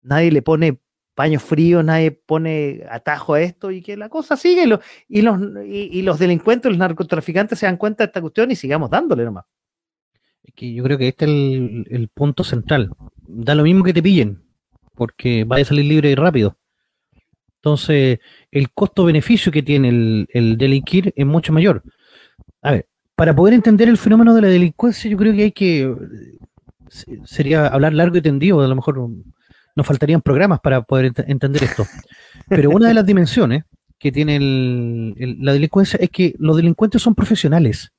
Nadie 0.00 0.32
le 0.32 0.40
pone 0.40 0.80
paño 1.14 1.38
frío, 1.38 1.82
nadie 1.82 2.10
pone 2.12 2.84
atajo 2.90 3.34
a 3.34 3.40
esto 3.40 3.70
y 3.70 3.82
que 3.82 3.96
la 3.96 4.08
cosa 4.08 4.36
sigue 4.36 4.64
y, 5.08 5.22
los, 5.22 5.40
y, 5.66 6.02
los 6.02 6.18
delincuentes, 6.18 6.70
los 6.70 6.78
narcotraficantes 6.78 7.58
se 7.58 7.66
dan 7.66 7.76
cuenta 7.76 8.04
de 8.04 8.06
esta 8.06 8.20
cuestión 8.20 8.50
y 8.50 8.56
sigamos 8.56 8.90
dándole 8.90 9.24
nomás. 9.24 9.44
Es 10.42 10.54
que 10.54 10.72
yo 10.72 10.82
creo 10.82 10.96
que 10.96 11.08
este 11.08 11.26
es 11.26 11.30
el, 11.30 11.86
el 11.90 12.08
punto 12.08 12.44
central. 12.44 12.90
Da 13.26 13.54
lo 13.54 13.62
mismo 13.62 13.84
que 13.84 13.92
te 13.92 14.02
pillen, 14.02 14.42
porque 14.94 15.44
vaya 15.44 15.62
a 15.62 15.66
salir 15.66 15.84
libre 15.84 16.10
y 16.10 16.14
rápido. 16.14 16.56
Entonces, 17.60 18.20
el 18.50 18.70
costo-beneficio 18.72 19.52
que 19.52 19.62
tiene 19.62 20.26
el, 20.32 20.56
delinquir 20.56 21.12
es 21.14 21.26
mucho 21.26 21.52
mayor. 21.52 21.82
A 22.62 22.72
ver, 22.72 22.88
para 23.14 23.36
poder 23.36 23.52
entender 23.52 23.86
el 23.90 23.98
fenómeno 23.98 24.34
de 24.34 24.40
la 24.40 24.48
delincuencia, 24.48 25.10
yo 25.10 25.18
creo 25.18 25.34
que 25.34 25.42
hay 25.42 25.52
que. 25.52 25.94
Sería 27.24 27.66
hablar 27.66 27.92
largo 27.92 28.16
y 28.16 28.22
tendido, 28.22 28.62
a 28.62 28.66
lo 28.66 28.74
mejor 28.74 29.10
nos 29.76 29.86
faltarían 29.86 30.20
programas 30.20 30.60
para 30.60 30.82
poder 30.82 31.12
entender 31.26 31.64
esto. 31.64 31.86
Pero 32.48 32.70
una 32.70 32.88
de 32.88 32.94
las 32.94 33.06
dimensiones 33.06 33.64
que 33.98 34.10
tiene 34.10 34.38
la 35.38 35.52
delincuencia 35.52 35.98
es 36.00 36.10
que 36.10 36.34
los 36.38 36.56
delincuentes 36.56 37.02
son 37.02 37.14
profesionales. 37.14 37.92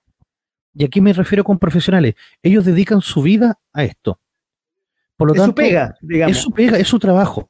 Y 0.73 0.85
aquí 0.85 1.01
me 1.01 1.13
refiero 1.13 1.43
con 1.43 1.59
profesionales. 1.59 2.15
Ellos 2.41 2.65
dedican 2.65 3.01
su 3.01 3.21
vida 3.21 3.59
a 3.73 3.83
esto. 3.83 4.19
Por 5.17 5.27
lo 5.27 5.33
es 5.33 5.41
tanto, 5.41 5.61
su 5.61 5.67
pega, 5.67 5.95
digamos. 6.01 6.37
Es 6.37 6.43
su 6.43 6.51
pega, 6.51 6.77
es 6.77 6.87
su 6.87 6.97
trabajo. 6.97 7.49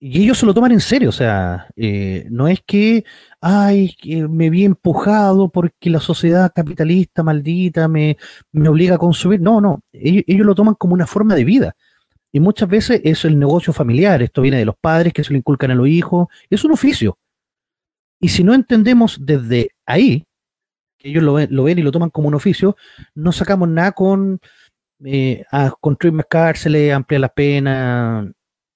Y 0.00 0.22
ellos 0.22 0.38
se 0.38 0.46
lo 0.46 0.54
toman 0.54 0.70
en 0.70 0.78
serio, 0.78 1.08
o 1.08 1.12
sea, 1.12 1.66
eh, 1.74 2.24
no 2.30 2.46
es 2.46 2.60
que, 2.64 3.04
ay, 3.40 3.96
que 4.00 4.28
me 4.28 4.48
vi 4.48 4.64
empujado 4.64 5.48
porque 5.48 5.90
la 5.90 5.98
sociedad 5.98 6.52
capitalista 6.54 7.24
maldita 7.24 7.88
me, 7.88 8.16
me 8.52 8.68
obliga 8.68 8.94
a 8.94 8.98
consumir. 8.98 9.40
No, 9.40 9.60
no, 9.60 9.80
ellos, 9.92 10.22
ellos, 10.28 10.46
lo 10.46 10.54
toman 10.54 10.74
como 10.74 10.94
una 10.94 11.08
forma 11.08 11.34
de 11.34 11.42
vida. 11.42 11.76
Y 12.32 12.40
muchas 12.40 12.68
veces 12.68 13.00
es 13.04 13.24
el 13.24 13.38
negocio 13.38 13.72
familiar, 13.72 14.22
esto 14.22 14.42
viene 14.42 14.58
de 14.58 14.64
los 14.64 14.76
padres 14.76 15.12
que 15.12 15.24
se 15.24 15.32
lo 15.32 15.38
inculcan 15.38 15.70
a 15.70 15.74
los 15.74 15.88
hijos, 15.88 16.28
es 16.50 16.64
un 16.64 16.72
oficio. 16.72 17.18
Y 18.20 18.28
si 18.28 18.44
no 18.44 18.54
entendemos 18.54 19.18
desde 19.20 19.70
ahí, 19.86 20.24
que 20.98 21.08
ellos 21.08 21.22
lo 21.22 21.34
ven, 21.34 21.48
lo 21.50 21.64
ven 21.64 21.78
y 21.78 21.82
lo 21.82 21.92
toman 21.92 22.10
como 22.10 22.28
un 22.28 22.34
oficio, 22.34 22.76
no 23.14 23.32
sacamos 23.32 23.68
nada 23.68 23.92
con 23.92 24.40
eh, 25.04 25.44
construir 25.80 26.12
más 26.12 26.26
cárceles, 26.28 26.92
ampliar 26.92 27.20
las 27.20 27.32
penas, 27.32 28.26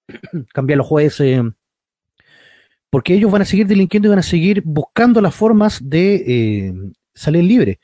cambiar 0.54 0.78
los 0.78 0.86
jueces, 0.86 1.42
porque 2.90 3.14
ellos 3.14 3.30
van 3.30 3.42
a 3.42 3.46
seguir 3.46 3.66
delinquiendo 3.66 4.08
y 4.08 4.10
van 4.10 4.18
a 4.18 4.22
seguir 4.22 4.62
buscando 4.64 5.20
las 5.20 5.34
formas 5.34 5.80
de 5.82 6.14
eh, 6.14 6.74
salir 7.14 7.44
libre. 7.44 7.80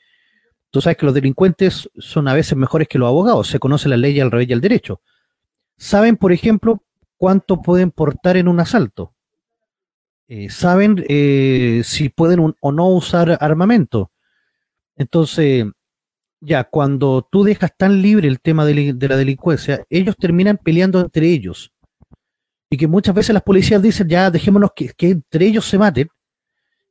Tú 0.71 0.81
sabes 0.81 0.97
que 0.97 1.05
los 1.05 1.15
delincuentes 1.15 1.89
son 1.97 2.27
a 2.27 2.33
veces 2.33 2.55
mejores 2.55 2.87
que 2.87 2.99
los 2.99 3.07
abogados, 3.07 3.47
se 3.47 3.59
conoce 3.59 3.89
la 3.89 3.97
ley 3.97 4.19
al 4.19 4.31
revés 4.31 4.49
y 4.49 4.53
al 4.53 4.61
derecho. 4.61 5.01
Saben, 5.79 6.17
por 6.17 6.31
ejemplo, 6.31 6.83
cuánto 7.17 7.63
pueden 7.63 7.89
portar 7.89 8.37
en 8.37 8.47
un 8.47 8.59
asalto. 8.59 9.15
Eh, 10.27 10.51
saben 10.51 11.03
si 11.83 12.09
pueden 12.09 12.53
o 12.59 12.71
no 12.71 12.89
usar 12.89 13.35
armamento. 13.41 14.11
Entonces, 14.95 15.65
ya, 16.41 16.65
cuando 16.65 17.27
tú 17.29 17.43
dejas 17.43 17.71
tan 17.75 18.01
libre 18.01 18.27
el 18.27 18.39
tema 18.41 18.65
de, 18.65 18.93
la 18.99 19.17
delincuencia, 19.17 19.85
ellos 19.89 20.15
terminan 20.17 20.57
peleando 20.57 20.99
entre 20.99 21.27
ellos. 21.27 21.71
Y 22.69 22.77
que 22.77 22.87
muchas 22.87 23.15
veces 23.15 23.33
las 23.33 23.43
policías 23.43 23.81
dicen, 23.81 24.07
ya, 24.07 24.29
dejémonos 24.29 24.71
que, 24.75 24.93
entre 24.99 25.47
ellos 25.47 25.65
se 25.65 25.77
maten. 25.77 26.09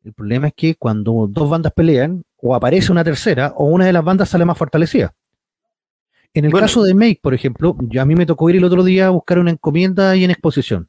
El 0.02 0.14
problema 0.14 0.48
es 0.48 0.54
que 0.54 0.74
cuando 0.74 1.26
dos 1.28 1.50
bandas 1.50 1.72
pelean, 1.72 2.24
o 2.38 2.54
aparece 2.54 2.90
una 2.90 3.04
tercera, 3.04 3.52
o 3.56 3.66
una 3.66 3.84
de 3.84 3.92
las 3.92 4.04
bandas 4.04 4.30
sale 4.30 4.44
más 4.44 4.56
fortalecida. 4.58 5.14
En 6.34 6.44
el 6.44 6.52
caso 6.52 6.82
de 6.82 6.94
Make, 6.94 7.20
por 7.22 7.34
ejemplo, 7.34 7.76
yo, 7.80 8.02
a 8.02 8.04
mí 8.04 8.14
me 8.14 8.26
tocó 8.26 8.48
ir 8.50 8.56
el 8.56 8.64
otro 8.64 8.84
día 8.84 9.06
a 9.06 9.10
buscar 9.10 9.38
una 9.38 9.50
encomienda 9.50 10.14
y 10.14 10.24
en 10.24 10.30
exposición 10.30 10.88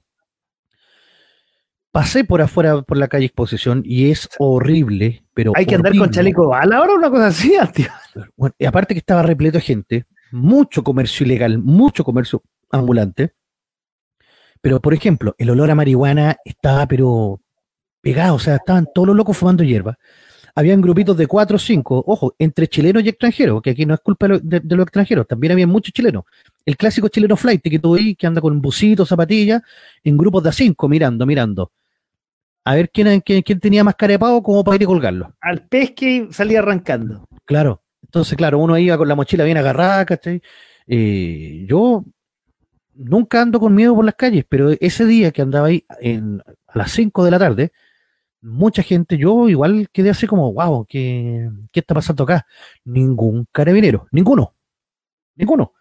pasé 1.92 2.24
por 2.24 2.42
afuera 2.42 2.82
por 2.82 2.98
la 2.98 3.08
calle 3.08 3.26
Exposición 3.26 3.82
y 3.86 4.12
es 4.12 4.30
horrible, 4.40 5.24
pero. 5.34 5.54
Hay 5.56 5.66
que 5.66 5.76
andar 5.76 5.96
con 5.98 6.10
chaleco 6.10 6.48
bala 6.48 6.78
ahora 6.78 6.94
una 6.94 7.10
cosa 7.10 7.28
así, 7.28 7.54
tío. 7.74 7.88
Bueno, 8.36 8.56
y 8.58 8.66
aparte 8.66 8.94
que 8.94 9.00
estaba 9.00 9.24
repleto 9.24 9.58
de 9.58 9.64
gente, 9.64 10.06
mucho 10.32 10.84
comercio 10.84 11.26
ilegal, 11.26 11.58
mucho 11.60 12.04
comercio 12.04 12.44
ambulante. 12.72 13.34
Pero, 14.62 14.82
por 14.82 14.94
ejemplo, 14.94 15.36
el 15.38 15.50
olor 15.50 15.72
a 15.72 15.76
marihuana 15.76 16.38
estaba, 16.44 16.86
pero 16.86 17.40
pegado, 18.02 18.36
o 18.36 18.40
sea, 18.40 18.58
estaban 18.58 18.88
todos 18.94 19.08
los 19.08 19.16
locos 19.16 19.38
fumando 19.38 19.64
hierba. 19.64 19.98
Habían 20.56 20.82
grupitos 20.82 21.16
de 21.18 21.28
cuatro 21.28 21.56
o 21.56 21.60
cinco, 21.60 22.04
ojo, 22.06 22.36
entre 22.39 22.68
chilenos 22.68 23.04
y 23.04 23.10
extranjeros, 23.10 23.62
que 23.62 23.72
aquí 23.72 23.86
no 23.86 23.93
es 23.93 24.00
culpa 24.00 24.28
de, 24.28 24.62
los 24.64 24.84
extranjeros, 24.84 25.28
también 25.28 25.52
había 25.52 25.68
muchos 25.68 25.93
chilenos. 25.93 26.24
El 26.66 26.78
clásico 26.78 27.08
chileno 27.08 27.36
flight 27.36 27.62
que 27.62 27.80
tú 27.80 27.95
ahí, 27.95 28.16
que 28.16 28.28
anda 28.28 28.41
con 28.41 28.62
busitos, 28.62 29.10
zapatillas, 29.10 29.62
en 30.04 30.18
grupos 30.18 30.43
de 30.43 30.50
a 30.50 30.52
cinco, 30.52 30.88
mirando, 30.88 31.26
mirando 31.26 31.72
a 32.70 32.76
ver 32.76 32.91
quién, 32.91 33.22
quién, 33.22 33.60
tenía 33.60 33.84
más 33.84 33.95
cara 33.95 34.12
de 34.12 34.20
pavo 34.20 34.43
como 34.43 34.64
para 34.64 34.76
ir 34.76 34.84
a 34.84 34.86
colgarlo. 34.86 35.34
Al 35.41 35.66
pesque 35.68 36.28
salía 36.30 36.60
arrancando. 36.60 37.28
Claro. 37.45 37.82
Entonces, 38.04 38.38
claro, 38.38 38.60
uno 38.60 38.78
iba 38.78 38.97
con 38.97 39.08
la 39.08 39.16
mochila 39.16 39.43
bien 39.43 39.58
agarrada, 39.58 40.06
¿cachai? 40.06 40.41
Eh, 40.88 41.66
yo 41.68 42.04
nunca 42.95 43.41
ando 43.41 43.60
con 43.60 43.74
miedo 43.74 43.95
por 43.95 44.06
las 44.06 44.16
calles, 44.16 44.45
pero 44.47 44.72
ese 44.80 45.06
día 45.06 45.32
que 45.32 45.41
andaba 45.41 45.68
ahí 45.68 45.84
a 45.89 46.78
las 46.78 46.91
5 46.91 47.24
de 47.24 47.32
la 47.32 47.39
tarde, 47.39 47.72
mucha 48.42 48.84
gente, 48.84 49.18
yo 49.18 49.50
igual 49.50 49.90
quedé 49.92 50.10
así 50.10 50.28
como, 50.28 50.54
wow, 50.54 50.86
¿qué, 50.88 51.50
¿qué 51.72 51.80
está 51.82 51.94
pasando 51.94 52.24
acá? 52.24 52.46
Ningún 52.86 53.48
carabinero, 53.52 54.08
ninguno, 54.12 54.56
ninguno, 55.36 55.74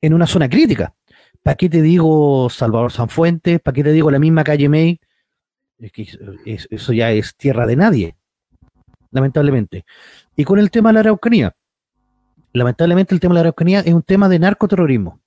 en 0.00 0.14
una 0.14 0.26
zona 0.26 0.48
crítica. 0.48 0.94
¿Para 1.42 1.56
qué 1.56 1.68
te 1.68 1.82
digo 1.82 2.48
Salvador 2.48 2.90
Sanfuentes? 2.90 3.60
¿Para 3.60 3.74
qué 3.74 3.84
te 3.84 3.92
digo 3.92 4.10
la 4.10 4.18
misma 4.18 4.44
calle 4.44 4.68
May? 4.68 5.00
Es 5.78 5.92
que 5.92 6.06
eso 6.70 6.92
ya 6.92 7.10
es 7.10 7.36
tierra 7.36 7.66
de 7.66 7.76
nadie, 7.76 8.16
lamentablemente. 9.10 9.84
Y 10.36 10.44
con 10.44 10.58
el 10.58 10.70
tema 10.70 10.88
de 10.88 10.94
la 10.94 11.00
Araucanía, 11.00 11.54
lamentablemente 12.52 13.14
el 13.14 13.20
tema 13.20 13.32
de 13.32 13.34
la 13.34 13.40
Araucanía 13.40 13.80
es 13.80 13.92
un 13.92 14.02
tema 14.02 14.28
de 14.28 14.38
narcoterrorismo. 14.38 15.20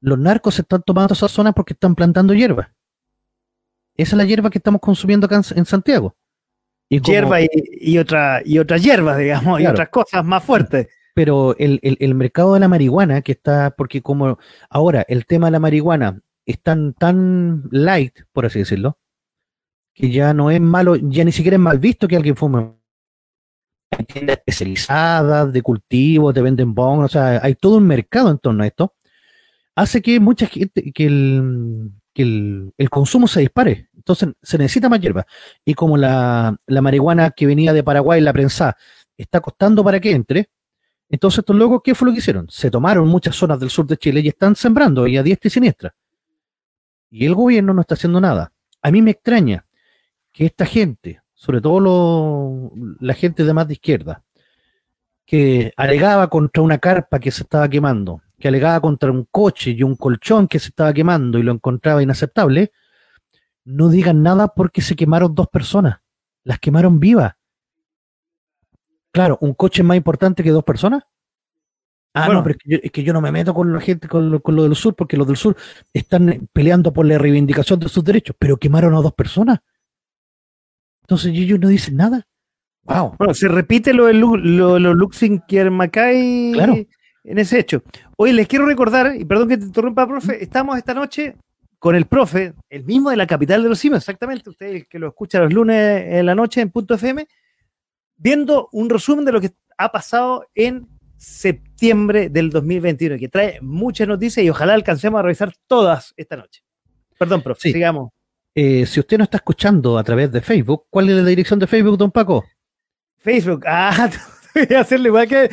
Los 0.00 0.18
narcos 0.18 0.54
se 0.54 0.62
están 0.62 0.82
tomando 0.82 1.14
esas 1.14 1.30
zonas 1.30 1.52
porque 1.54 1.74
están 1.74 1.94
plantando 1.94 2.34
hierba. 2.34 2.72
Esa 4.00 4.16
es 4.16 4.18
la 4.18 4.24
hierba 4.24 4.50
que 4.50 4.58
estamos 4.58 4.80
consumiendo 4.80 5.26
acá 5.26 5.42
en, 5.54 5.64
Santiago. 5.64 6.16
Y 6.88 7.00
hierba 7.00 7.38
y, 7.42 7.98
otra, 7.98 8.42
y 8.44 8.58
otras 8.58 8.82
hierbas, 8.82 9.18
digamos, 9.18 9.60
y 9.60 9.66
otras 9.66 9.90
cosas 9.90 10.24
más 10.24 10.42
fuertes. 10.42 10.88
Pero 11.14 11.54
el, 11.58 11.78
el, 11.82 12.14
mercado 12.14 12.54
de 12.54 12.60
la 12.60 12.68
marihuana, 12.68 13.20
que 13.20 13.32
está, 13.32 13.74
porque 13.76 14.00
como 14.00 14.38
ahora 14.70 15.04
el 15.08 15.26
tema 15.26 15.48
de 15.48 15.52
la 15.52 15.60
marihuana 15.60 16.20
es 16.46 16.62
tan, 16.62 16.94
tan 16.94 17.64
light, 17.70 18.20
por 18.32 18.46
así 18.46 18.60
decirlo, 18.60 18.98
que 19.94 20.10
ya 20.10 20.32
no 20.32 20.50
es 20.50 20.60
malo, 20.60 20.96
ya 20.96 21.24
ni 21.24 21.32
siquiera 21.32 21.56
es 21.56 21.60
mal 21.60 21.78
visto 21.78 22.08
que 22.08 22.16
alguien 22.16 22.36
fume. 22.36 22.72
Hay 23.90 24.04
tiendas 24.06 24.38
especializadas 24.38 25.52
de 25.52 25.62
cultivo, 25.62 26.32
te 26.32 26.40
venden 26.40 26.74
bong, 26.74 27.00
o 27.00 27.08
sea, 27.08 27.40
hay 27.42 27.54
todo 27.54 27.76
un 27.76 27.86
mercado 27.86 28.30
en 28.30 28.38
torno 28.38 28.62
a 28.62 28.66
esto. 28.66 28.94
Hace 29.76 30.00
que 30.00 30.18
mucha 30.20 30.46
gente, 30.46 30.90
que 30.92 31.06
el, 31.06 31.90
que 32.14 32.22
el, 32.22 32.72
el 32.78 32.90
consumo 32.90 33.28
se 33.28 33.40
dispare. 33.40 33.89
Entonces 34.12 34.34
se 34.42 34.58
necesita 34.58 34.88
más 34.88 35.00
hierba. 35.00 35.26
Y 35.64 35.74
como 35.74 35.96
la, 35.96 36.56
la 36.66 36.82
marihuana 36.82 37.30
que 37.30 37.46
venía 37.46 37.72
de 37.72 37.82
Paraguay, 37.84 38.20
la 38.20 38.32
prensa, 38.32 38.76
está 39.16 39.40
costando 39.40 39.84
para 39.84 40.00
que 40.00 40.12
entre, 40.12 40.50
entonces 41.08 41.40
estos 41.40 41.56
locos, 41.56 41.80
¿qué 41.84 41.94
fue 41.94 42.06
lo 42.06 42.12
que 42.12 42.20
hicieron? 42.20 42.48
Se 42.48 42.70
tomaron 42.70 43.08
muchas 43.08 43.34
zonas 43.34 43.58
del 43.58 43.68
sur 43.68 43.86
de 43.86 43.96
Chile 43.96 44.20
y 44.20 44.28
están 44.28 44.54
sembrando 44.54 45.06
y 45.06 45.16
a 45.16 45.22
diestra 45.22 45.48
y 45.48 45.50
siniestra. 45.50 45.94
Y 47.10 47.26
el 47.26 47.34
gobierno 47.34 47.74
no 47.74 47.80
está 47.80 47.94
haciendo 47.94 48.20
nada. 48.20 48.52
A 48.80 48.90
mí 48.90 49.02
me 49.02 49.10
extraña 49.10 49.66
que 50.32 50.46
esta 50.46 50.64
gente, 50.64 51.20
sobre 51.34 51.60
todo 51.60 52.70
la 53.00 53.14
gente 53.14 53.44
de 53.44 53.52
más 53.52 53.66
de 53.66 53.74
izquierda, 53.74 54.22
que 55.26 55.72
alegaba 55.76 56.28
contra 56.30 56.62
una 56.62 56.78
carpa 56.78 57.18
que 57.18 57.30
se 57.32 57.42
estaba 57.42 57.68
quemando, 57.68 58.22
que 58.38 58.48
alegaba 58.48 58.80
contra 58.80 59.10
un 59.10 59.26
coche 59.30 59.72
y 59.72 59.82
un 59.82 59.96
colchón 59.96 60.46
que 60.46 60.58
se 60.60 60.68
estaba 60.68 60.92
quemando 60.92 61.38
y 61.38 61.42
lo 61.42 61.52
encontraba 61.52 62.02
inaceptable, 62.02 62.72
no 63.70 63.88
digan 63.88 64.22
nada 64.22 64.48
porque 64.48 64.82
se 64.82 64.96
quemaron 64.96 65.34
dos 65.34 65.48
personas, 65.48 66.00
las 66.44 66.58
quemaron 66.58 67.00
vivas. 67.00 67.34
Claro, 69.12 69.38
un 69.40 69.54
coche 69.54 69.82
es 69.82 69.86
más 69.86 69.96
importante 69.96 70.42
que 70.42 70.50
dos 70.50 70.64
personas. 70.64 71.04
Ah, 72.12 72.28
no, 72.28 72.42
pero 72.42 72.58
es 72.66 72.90
que, 72.90 73.04
yo, 73.04 73.12
no 73.12 73.20
me 73.20 73.30
meto 73.30 73.54
con 73.54 73.72
la 73.72 73.80
gente, 73.80 74.08
con 74.08 74.30
lo, 74.30 74.42
con 74.42 74.56
lo, 74.56 74.64
del 74.64 74.74
sur, 74.74 74.96
porque 74.96 75.16
los 75.16 75.28
del 75.28 75.36
sur 75.36 75.56
están 75.92 76.48
peleando 76.52 76.92
por 76.92 77.06
la 77.06 77.18
reivindicación 77.18 77.78
de 77.78 77.88
sus 77.88 78.02
derechos, 78.02 78.34
pero 78.36 78.56
quemaron 78.56 78.94
a 78.94 79.00
dos 79.00 79.14
personas. 79.14 79.60
Entonces 81.02 81.32
ellos 81.32 81.60
no 81.60 81.68
dicen 81.68 81.96
nada. 81.96 82.26
Wow. 82.82 83.14
Bueno, 83.16 83.34
se 83.34 83.46
repite 83.46 83.94
lo 83.94 84.06
de 84.06 84.14
lo, 84.14 84.36
lo, 84.36 84.94
Luxinkier 84.94 85.70
Macay 85.70 86.52
claro. 86.52 86.74
en 87.22 87.38
ese 87.38 87.60
hecho. 87.60 87.82
Oye, 88.16 88.32
les 88.32 88.48
quiero 88.48 88.66
recordar, 88.66 89.14
y 89.16 89.24
perdón 89.24 89.48
que 89.48 89.58
te 89.58 89.66
interrumpa, 89.66 90.08
profe, 90.08 90.42
estamos 90.42 90.76
esta 90.78 90.94
noche 90.94 91.36
con 91.80 91.96
el 91.96 92.04
profe, 92.04 92.52
el 92.68 92.84
mismo 92.84 93.08
de 93.08 93.16
la 93.16 93.26
capital 93.26 93.62
de 93.62 93.70
los 93.70 93.78
simios, 93.78 94.02
exactamente, 94.02 94.50
usted 94.50 94.86
que 94.86 94.98
lo 94.98 95.08
escucha 95.08 95.40
los 95.40 95.50
lunes 95.52 96.04
en 96.06 96.26
la 96.26 96.34
noche 96.34 96.60
en 96.60 96.70
punto 96.70 96.94
FM, 96.94 97.26
viendo 98.18 98.68
un 98.72 98.90
resumen 98.90 99.24
de 99.24 99.32
lo 99.32 99.40
que 99.40 99.52
ha 99.78 99.90
pasado 99.90 100.46
en 100.54 100.86
septiembre 101.16 102.28
del 102.28 102.50
2021, 102.50 103.16
que 103.16 103.28
trae 103.28 103.58
muchas 103.62 104.06
noticias 104.06 104.44
y 104.44 104.50
ojalá 104.50 104.74
alcancemos 104.74 105.18
a 105.18 105.22
revisar 105.22 105.54
todas 105.66 106.12
esta 106.18 106.36
noche. 106.36 106.62
Perdón, 107.18 107.42
profe, 107.42 107.72
sigamos. 107.72 108.10
Eh, 108.54 108.84
si 108.84 109.00
usted 109.00 109.16
no 109.16 109.24
está 109.24 109.38
escuchando 109.38 109.96
a 109.96 110.04
través 110.04 110.30
de 110.30 110.42
Facebook, 110.42 110.84
¿cuál 110.90 111.08
es 111.08 111.16
la 111.16 111.24
dirección 111.24 111.58
de 111.58 111.66
Facebook, 111.66 111.96
don 111.96 112.10
Paco? 112.10 112.44
Facebook, 113.16 113.64
ah, 113.66 114.10
voy 114.54 114.76
a 114.76 114.80
hacerle 114.80 115.08
igual 115.08 115.26
que 115.26 115.48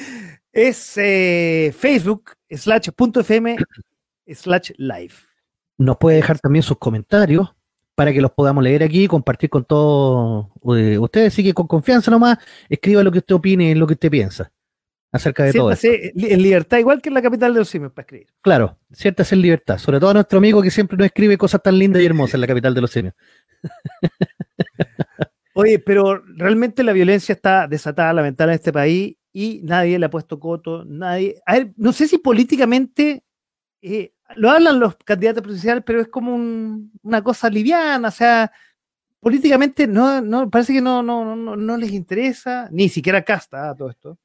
es 0.52 0.98
eh, 0.98 1.74
Facebook 1.78 2.34
slash 2.50 2.90
punto 2.94 3.22
FM 3.22 3.56
slash 4.28 4.72
live. 4.76 5.27
Nos 5.78 5.98
puede 5.98 6.18
dejar 6.18 6.40
también 6.40 6.64
sus 6.64 6.78
comentarios 6.78 7.54
para 7.96 8.14
que 8.14 8.22
los 8.22 8.32
podamos 8.32 8.64
leer 8.64 8.84
aquí 8.84 9.06
y 9.06 9.08
compartir 9.08 9.50
con 9.50 9.66
todos 9.66 10.48
eh, 10.78 10.98
ustedes. 10.98 11.34
Así 11.34 11.44
que 11.44 11.54
con 11.54 11.68
confianza 11.68 12.12
nomás, 12.12 12.38
escriba 12.70 13.04
lo 13.04 13.12
que 13.12 13.20
usted 13.20 13.36
opine, 13.36 13.74
lo 13.76 13.88
que 13.88 13.94
usted 13.94 14.12
piensa 14.12 14.52
acerca 15.12 15.44
de 15.44 15.54
todo 15.54 15.72
esto. 15.72 15.88
En 15.88 16.42
libertad, 16.42 16.78
igual 16.78 17.02
que 17.02 17.10
en 17.10 17.16
la 17.16 17.22
capital 17.22 17.54
de 17.54 17.60
los 17.60 17.70
simios, 17.70 17.92
para 17.92 18.04
escribir. 18.04 18.28
Claro, 18.42 18.78
siéntase 18.92 19.36
en 19.36 19.42
libertad. 19.42 19.78
Sobre 19.78 20.00
todo 20.00 20.12
a 20.12 20.14
nuestro 20.14 20.38
amigo 20.38 20.62
que 20.62 20.70
siempre 20.70 20.98
nos 20.98 21.06
escribe 21.08 21.38
cosas 21.38 21.62
tan 21.64 21.78
lindas 21.78 22.02
y 22.02 22.06
hermosas 22.06 22.36
en 22.36 22.42
la 22.42 22.48
capital 22.48 22.74
de 22.74 22.82
los 22.82 22.92
simios. 22.92 23.16
Oye, 25.54 25.80
pero 25.80 26.22
realmente 26.36 26.84
la 26.84 26.94
violencia 26.94 27.34
está 27.34 27.68
desatada, 27.68 28.14
lamentablemente, 28.14 28.54
en 28.54 28.70
este 28.70 28.74
país 28.74 29.18
y 29.34 29.62
nadie 29.64 29.98
le 29.98 30.06
ha 30.06 30.10
puesto 30.10 30.40
coto, 30.40 30.86
nadie. 30.86 31.42
A 31.48 31.54
ver, 31.54 31.74
no 31.78 31.92
sé 31.94 32.08
si 32.08 32.20
políticamente 32.20 33.24
eh, 33.82 34.14
lo 34.36 34.50
hablan 34.50 34.80
los 34.80 34.96
candidatos 34.98 35.42
presidenciales, 35.42 35.84
pero 35.86 36.02
es 36.02 36.08
como 36.08 36.36
una 37.02 37.24
cosa 37.24 37.50
liviana, 37.50 38.08
o 38.08 38.12
sea, 38.12 38.52
políticamente 39.20 39.88
no, 39.88 40.22
no 40.22 40.50
parece 40.50 40.74
que 40.74 40.82
no, 40.82 41.02
no, 41.02 41.36
no, 41.36 41.56
no 41.56 41.78
les 41.78 41.92
interesa, 41.92 42.68
ni 42.72 42.90
siquiera 42.90 43.22
casta 43.24 43.76
todo 43.76 43.90
esto. 43.90 44.18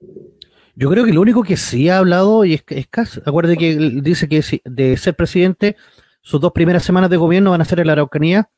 Yo 0.74 0.90
creo 0.90 1.04
que 1.04 1.12
lo 1.12 1.20
único 1.20 1.42
que 1.42 1.56
sí 1.56 1.88
ha 1.88 1.98
hablado, 1.98 2.44
y 2.44 2.54
es, 2.54 2.64
es 2.68 2.88
acuérdate 3.26 3.58
que 3.58 3.76
dice 4.02 4.28
que 4.28 4.42
de 4.64 4.96
ser 4.96 5.14
presidente, 5.14 5.76
sus 6.22 6.40
dos 6.40 6.52
primeras 6.52 6.84
semanas 6.84 7.10
de 7.10 7.16
gobierno 7.16 7.50
van 7.50 7.60
a 7.60 7.64
ser 7.64 7.80
en 7.80 7.88
la 7.88 7.92
Araucanía 7.94 8.48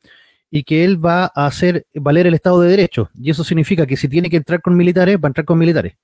y 0.51 0.63
que 0.63 0.85
él 0.85 1.05
va 1.05 1.33
a 1.35 1.47
hacer 1.47 1.87
valer 1.95 2.27
el 2.27 2.35
Estado 2.35 2.61
de 2.61 2.69
Derecho. 2.69 3.11
Y 3.15 3.31
eso 3.31 3.43
significa 3.43 3.87
que 3.87 3.97
si 3.97 4.09
tiene 4.09 4.31
que 4.31 4.37
entrar 4.37 4.61
con 4.63 4.77
militares, 4.77 5.17
va 5.17 5.27
a 5.27 5.29
entrar 5.29 5.45
con 5.45 5.59
militares. 5.59 5.95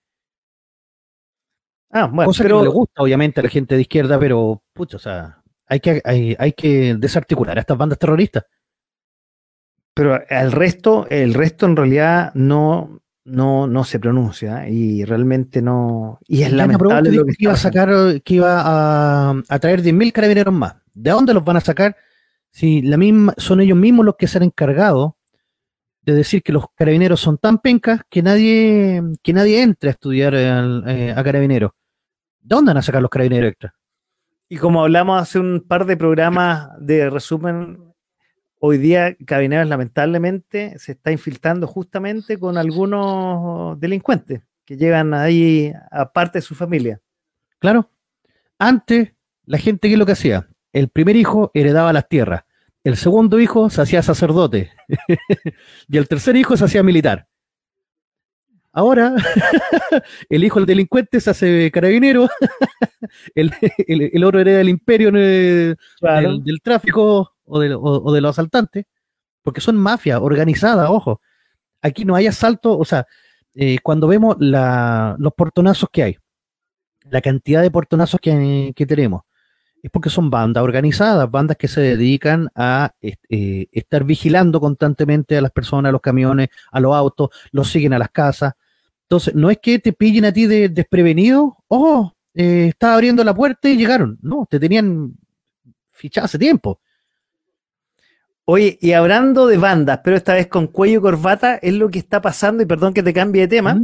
Ah, 1.90 2.06
bueno, 2.06 2.28
Cosa 2.28 2.44
pero... 2.44 2.58
que 2.60 2.64
no 2.64 2.70
le 2.70 2.74
gusta, 2.74 3.02
obviamente, 3.02 3.40
a 3.40 3.42
la 3.42 3.48
gente 3.48 3.74
de 3.74 3.82
izquierda, 3.82 4.18
pero, 4.18 4.62
pucha, 4.72 4.96
o 4.96 5.00
sea, 5.00 5.42
hay 5.66 5.80
que, 5.80 6.00
hay, 6.04 6.36
hay 6.38 6.52
que 6.52 6.94
desarticular 6.96 7.58
a 7.58 7.60
estas 7.60 7.76
bandas 7.76 7.98
terroristas. 7.98 8.44
Pero 9.94 10.20
el 10.28 10.52
resto, 10.52 11.06
el 11.10 11.34
resto 11.34 11.66
en 11.66 11.76
realidad 11.76 12.32
no, 12.34 13.00
no, 13.24 13.66
no 13.66 13.84
se 13.84 13.98
pronuncia 13.98 14.68
y 14.68 15.04
realmente 15.04 15.60
no. 15.60 16.20
Y 16.26 16.42
es 16.42 16.52
lamentable 16.52 17.10
lo 17.10 17.24
que, 17.24 17.34
iba 17.38 17.52
a 17.52 17.56
sacar, 17.56 18.22
que 18.22 18.34
iba 18.34 18.60
a, 18.60 19.34
a 19.48 19.58
traer 19.58 19.82
10.000 19.82 20.12
carabineros 20.12 20.54
más. 20.54 20.76
¿De 20.94 21.10
dónde 21.10 21.34
los 21.34 21.44
van 21.44 21.56
a 21.56 21.60
sacar? 21.60 21.96
Si 22.50 22.82
la 22.82 22.96
misma, 22.96 23.34
son 23.36 23.60
ellos 23.60 23.76
mismos 23.76 24.06
los 24.06 24.16
que 24.16 24.26
se 24.26 24.38
han 24.38 24.44
encargado 24.44 25.16
de 26.02 26.14
decir 26.14 26.42
que 26.42 26.52
los 26.52 26.64
carabineros 26.74 27.20
son 27.20 27.38
tan 27.38 27.58
pencas 27.58 28.00
que 28.08 28.22
nadie, 28.22 29.02
que 29.22 29.32
nadie 29.32 29.62
entre 29.62 29.90
a 29.90 29.92
estudiar 29.92 30.34
eh, 30.34 31.14
a 31.14 31.22
carabineros. 31.22 31.72
¿De 32.50 32.56
dónde 32.56 32.70
van 32.70 32.78
a 32.78 32.82
sacar 32.82 33.00
los 33.00 33.10
carabineros 33.12 33.52
extra? 33.52 33.72
Y 34.48 34.56
como 34.56 34.82
hablamos 34.82 35.22
hace 35.22 35.38
un 35.38 35.64
par 35.68 35.86
de 35.86 35.96
programas 35.96 36.68
de 36.80 37.08
resumen 37.08 37.94
hoy 38.58 38.76
día 38.76 39.16
Carabineros 39.24 39.68
lamentablemente 39.68 40.76
se 40.76 40.92
está 40.92 41.12
infiltrando 41.12 41.68
justamente 41.68 42.40
con 42.40 42.58
algunos 42.58 43.78
delincuentes 43.78 44.42
que 44.64 44.76
llegan 44.76 45.14
ahí 45.14 45.72
aparte 45.92 46.38
de 46.38 46.42
su 46.42 46.56
familia. 46.56 47.00
Claro. 47.60 47.88
Antes, 48.58 49.12
la 49.46 49.58
gente, 49.58 49.86
¿qué 49.86 49.94
es 49.94 49.98
lo 50.00 50.06
que 50.06 50.12
hacía? 50.12 50.48
El 50.72 50.88
primer 50.88 51.14
hijo 51.14 51.52
heredaba 51.54 51.92
las 51.92 52.08
tierras, 52.08 52.42
el 52.82 52.96
segundo 52.96 53.38
hijo 53.38 53.70
se 53.70 53.80
hacía 53.80 54.02
sacerdote 54.02 54.72
y 55.88 55.98
el 55.98 56.08
tercer 56.08 56.34
hijo 56.34 56.56
se 56.56 56.64
hacía 56.64 56.82
militar. 56.82 57.28
Ahora, 58.72 59.14
el 60.28 60.44
hijo 60.44 60.60
del 60.60 60.66
delincuente 60.66 61.20
se 61.20 61.30
hace 61.30 61.70
carabinero, 61.72 62.28
el, 63.34 63.52
el, 63.86 64.24
oro 64.24 64.38
hereda 64.38 64.58
del 64.58 64.68
imperio 64.68 65.10
del, 65.10 65.76
tráfico 66.62 67.34
o 67.44 67.60
de, 67.60 68.20
los 68.20 68.30
asaltantes, 68.30 68.84
porque 69.42 69.60
son 69.60 69.76
mafias 69.76 70.20
organizadas, 70.20 70.88
ojo. 70.88 71.20
Aquí 71.82 72.04
no 72.04 72.14
hay 72.14 72.26
asalto, 72.26 72.78
o 72.78 72.84
sea, 72.84 73.06
eh, 73.54 73.78
cuando 73.82 74.06
vemos 74.06 74.36
los 74.38 75.32
portonazos 75.34 75.88
que 75.90 76.02
hay, 76.02 76.18
la 77.10 77.20
cantidad 77.20 77.62
de 77.62 77.70
portonazos 77.70 78.20
que, 78.20 78.86
tenemos, 78.86 79.22
es 79.82 79.90
porque 79.90 80.10
son 80.10 80.30
bandas 80.30 80.62
organizadas, 80.62 81.30
bandas 81.30 81.56
que 81.56 81.68
se 81.68 81.80
dedican 81.80 82.48
a 82.54 82.92
eh, 83.00 83.66
estar 83.72 84.04
vigilando 84.04 84.60
constantemente 84.60 85.36
a 85.36 85.40
las 85.40 85.50
personas, 85.50 85.90
a 85.90 85.92
los 85.92 86.00
camiones, 86.00 86.48
a 86.70 86.80
los 86.80 86.94
autos, 86.94 87.30
los 87.52 87.70
siguen 87.70 87.92
a 87.92 87.98
las 87.98 88.10
casas. 88.10 88.54
Entonces, 89.02 89.34
no 89.34 89.50
es 89.50 89.58
que 89.58 89.78
te 89.78 89.92
pillen 89.92 90.24
a 90.24 90.32
ti 90.32 90.46
de, 90.46 90.68
desprevenido, 90.68 91.56
ojo, 91.68 92.14
eh, 92.34 92.66
estaba 92.68 92.94
abriendo 92.94 93.24
la 93.24 93.34
puerta 93.34 93.68
y 93.68 93.76
llegaron. 93.76 94.18
No, 94.22 94.46
te 94.48 94.60
tenían 94.60 95.14
fichado 95.90 96.26
hace 96.26 96.38
tiempo. 96.38 96.80
Oye, 98.44 98.78
y 98.80 98.92
hablando 98.92 99.46
de 99.46 99.58
bandas, 99.58 100.00
pero 100.02 100.16
esta 100.16 100.34
vez 100.34 100.48
con 100.48 100.66
cuello 100.66 100.98
y 100.98 101.02
corbata, 101.02 101.56
es 101.56 101.74
lo 101.74 101.88
que 101.88 102.00
está 102.00 102.20
pasando, 102.20 102.62
y 102.62 102.66
perdón 102.66 102.92
que 102.92 103.02
te 103.02 103.12
cambie 103.12 103.42
de 103.42 103.48
tema, 103.48 103.80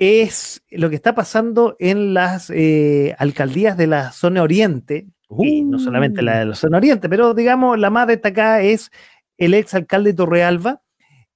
es 0.00 0.62
lo 0.70 0.88
que 0.88 0.96
está 0.96 1.14
pasando 1.14 1.76
en 1.78 2.14
las 2.14 2.48
eh, 2.48 3.14
alcaldías 3.18 3.76
de 3.76 3.86
la 3.86 4.12
zona 4.12 4.42
oriente, 4.42 5.06
y 5.38 5.62
no 5.62 5.78
solamente 5.78 6.22
la 6.22 6.40
de 6.40 6.46
la 6.46 6.54
zona 6.54 6.78
oriente, 6.78 7.08
pero 7.08 7.34
digamos 7.34 7.78
la 7.78 7.90
más 7.90 8.08
destacada 8.08 8.62
es 8.62 8.90
el 9.36 9.52
ex 9.54 9.74
alcalde 9.74 10.14
Torrealba 10.14 10.82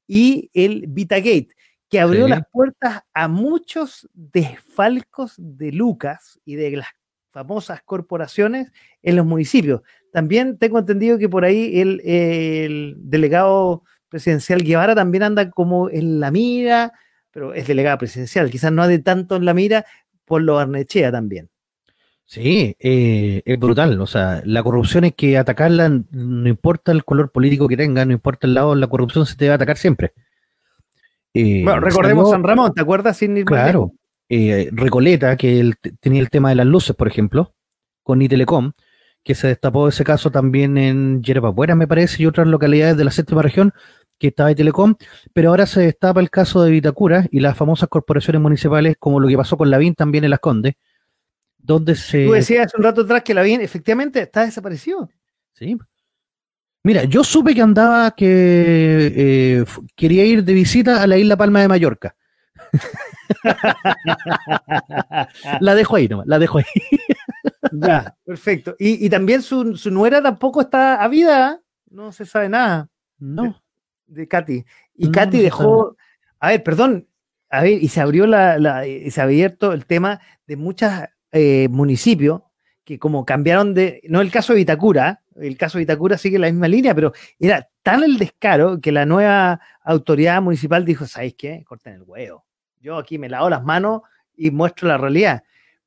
y 0.08 0.50
el 0.54 0.86
Vitagate, 0.88 1.48
que 1.90 2.00
abrió 2.00 2.26
las 2.26 2.42
puertas 2.50 3.02
a 3.12 3.28
muchos 3.28 4.08
desfalcos 4.14 5.34
de 5.36 5.70
Lucas 5.70 6.40
y 6.46 6.56
de 6.56 6.70
las 6.78 6.88
famosas 7.32 7.82
corporaciones 7.82 8.72
en 9.02 9.16
los 9.16 9.26
municipios. 9.26 9.82
También 10.10 10.56
tengo 10.56 10.78
entendido 10.78 11.18
que 11.18 11.28
por 11.28 11.44
ahí 11.44 11.80
el, 11.80 12.94
delegado 12.96 13.84
presidencial 14.08 14.62
Guevara 14.62 14.94
también 14.94 15.22
anda 15.22 15.50
como 15.50 15.90
en 15.90 16.18
la 16.18 16.30
mira, 16.30 16.94
pero 17.34 17.52
es 17.52 17.66
delegado 17.66 17.98
presidencial, 17.98 18.48
quizás 18.48 18.72
no 18.72 18.82
ande 18.82 19.00
tanto 19.00 19.34
en 19.34 19.44
la 19.44 19.52
mira 19.52 19.84
por 20.24 20.40
lo 20.40 20.58
Arnechea 20.58 21.10
también. 21.10 21.50
Sí, 22.24 22.74
eh, 22.78 23.42
es 23.44 23.58
brutal. 23.58 24.00
O 24.00 24.06
sea, 24.06 24.40
la 24.46 24.62
corrupción 24.62 25.04
es 25.04 25.14
que 25.14 25.36
atacarla, 25.36 26.00
no 26.10 26.48
importa 26.48 26.92
el 26.92 27.04
color 27.04 27.30
político 27.30 27.68
que 27.68 27.76
tenga, 27.76 28.04
no 28.04 28.12
importa 28.12 28.46
el 28.46 28.54
lado, 28.54 28.74
la 28.74 28.86
corrupción 28.86 29.26
se 29.26 29.36
te 29.36 29.48
va 29.48 29.52
a 29.52 29.56
atacar 29.56 29.76
siempre. 29.76 30.12
Eh, 31.34 31.62
bueno, 31.64 31.80
recordemos 31.80 32.30
San 32.30 32.44
Ramón, 32.44 32.72
¿te 32.72 32.80
acuerdas? 32.80 33.16
Sin 33.16 33.44
claro, 33.44 33.92
eh, 34.28 34.70
Recoleta, 34.72 35.36
que 35.36 35.72
tenía 36.00 36.20
el 36.20 36.30
tema 36.30 36.50
de 36.50 36.54
las 36.54 36.66
luces, 36.66 36.94
por 36.94 37.08
ejemplo, 37.08 37.52
con 38.04 38.22
Itelecom, 38.22 38.72
que 39.24 39.34
se 39.34 39.48
destapó 39.48 39.88
ese 39.88 40.04
caso 40.04 40.30
también 40.30 40.78
en 40.78 41.22
Buena, 41.54 41.74
me 41.74 41.88
parece, 41.88 42.22
y 42.22 42.26
otras 42.26 42.46
localidades 42.46 42.96
de 42.96 43.04
la 43.04 43.10
séptima 43.10 43.42
región, 43.42 43.74
que 44.24 44.28
estaba 44.28 44.48
de 44.48 44.54
Telecom, 44.54 44.94
pero 45.32 45.50
ahora 45.50 45.66
se 45.66 45.82
destapa 45.82 46.20
el 46.20 46.30
caso 46.30 46.62
de 46.62 46.70
Vitacura 46.70 47.26
y 47.30 47.40
las 47.40 47.56
famosas 47.56 47.88
corporaciones 47.90 48.40
municipales, 48.40 48.96
como 48.98 49.20
lo 49.20 49.28
que 49.28 49.36
pasó 49.36 49.58
con 49.58 49.70
Lavín 49.70 49.94
también 49.94 50.24
en 50.24 50.30
Las 50.30 50.40
Condes, 50.40 50.76
donde 51.58 51.94
se... 51.94 52.24
Tú 52.24 52.32
decías 52.32 52.66
hace 52.66 52.78
un 52.78 52.84
rato 52.84 53.02
atrás 53.02 53.22
que 53.22 53.34
Lavín 53.34 53.60
efectivamente 53.60 54.22
está 54.22 54.46
desaparecido. 54.46 55.10
Sí. 55.52 55.76
Mira, 56.82 57.04
yo 57.04 57.22
supe 57.22 57.54
que 57.54 57.60
andaba, 57.60 58.12
que 58.12 59.12
eh, 59.14 59.64
quería 59.94 60.24
ir 60.24 60.42
de 60.42 60.54
visita 60.54 61.02
a 61.02 61.06
la 61.06 61.18
isla 61.18 61.36
Palma 61.36 61.60
de 61.60 61.68
Mallorca. 61.68 62.16
la 65.60 65.74
dejo 65.74 65.96
ahí 65.96 66.08
nomás, 66.08 66.26
la 66.26 66.38
dejo 66.38 66.58
ahí. 66.58 66.64
Ya, 67.72 68.16
perfecto. 68.24 68.76
Y, 68.78 69.08
también 69.10 69.42
su, 69.42 69.64
nuera 69.90 70.22
tampoco 70.22 70.60
está 70.60 71.02
a 71.02 71.08
vida, 71.08 71.60
no 71.90 72.12
se 72.12 72.24
sabe 72.24 72.48
nada. 72.48 72.88
No. 73.18 73.63
De, 74.06 74.28
Katy. 74.28 74.64
Y 74.96 75.10
Katy 75.10 75.40
dejó. 75.40 75.96
A 76.40 76.48
ver, 76.48 76.62
perdón. 76.62 77.08
a 77.50 77.62
ver, 77.62 77.82
y 77.82 77.88
se 77.88 78.00
abrió 78.00 78.26
la, 78.26 78.86
y 78.86 79.10
se 79.10 79.20
ha 79.20 79.24
abierto 79.24 79.72
el 79.72 79.86
tema 79.86 80.20
de 80.46 80.56
muchos 80.56 80.90
eh, 81.32 81.68
municipios 81.70 82.42
que 82.84 82.98
como 82.98 83.24
cambiaron 83.24 83.74
de, 83.74 84.02
no 84.08 84.20
el 84.20 84.30
caso 84.30 84.52
de 84.52 84.58
Vitacura, 84.58 85.22
el 85.36 85.56
caso 85.56 85.78
de 85.78 85.82
Vitacura 85.82 86.18
sigue 86.18 86.38
la 86.38 86.50
misma 86.50 86.68
línea, 86.68 86.94
pero 86.94 87.12
era 87.38 87.68
tan 87.82 88.02
el 88.02 88.18
descaro 88.18 88.80
que 88.80 88.92
la 88.92 89.06
nueva 89.06 89.60
autoridad 89.82 90.40
municipal 90.42 90.84
dijo, 90.84 91.06
¿sabéis 91.06 91.34
qué? 91.34 91.64
Corten 91.64 91.94
el 91.94 92.02
huevo. 92.02 92.44
Yo 92.80 92.98
aquí 92.98 93.18
me 93.18 93.28
lavo 93.28 93.48
las 93.48 93.64
manos 93.64 94.02
y 94.36 94.50
muestro 94.50 94.88
la 94.88 94.98
realidad. 94.98 95.42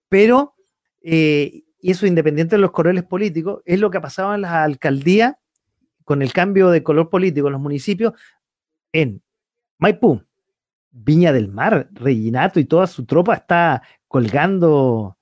Pero, 0.09 0.55
eh, 1.01 1.63
y 1.79 1.91
eso 1.91 2.07
independiente 2.07 2.55
de 2.55 2.61
los 2.61 2.71
colores 2.71 3.03
políticos, 3.03 3.61
es 3.65 3.79
lo 3.79 3.91
que 3.91 3.99
ha 3.99 4.01
pasado 4.01 4.33
en 4.33 4.41
las 4.41 4.51
alcaldías 4.51 5.35
con 6.07 6.21
el 6.21 6.31
cambio 6.31 6.69
de 6.69 6.83
color 6.83 7.09
político 7.09 7.47
en 7.47 7.51
los 7.51 7.61
municipios 7.61 8.13
en 8.93 9.21
Maipú, 9.77 10.23
Viña 10.89 11.33
del 11.33 11.49
Mar, 11.49 11.89
Reginato 11.91 12.61
y 12.61 12.65
toda 12.65 12.87
su 12.87 13.05
tropa 13.05 13.33
está 13.33 13.83
colgando, 14.07 15.17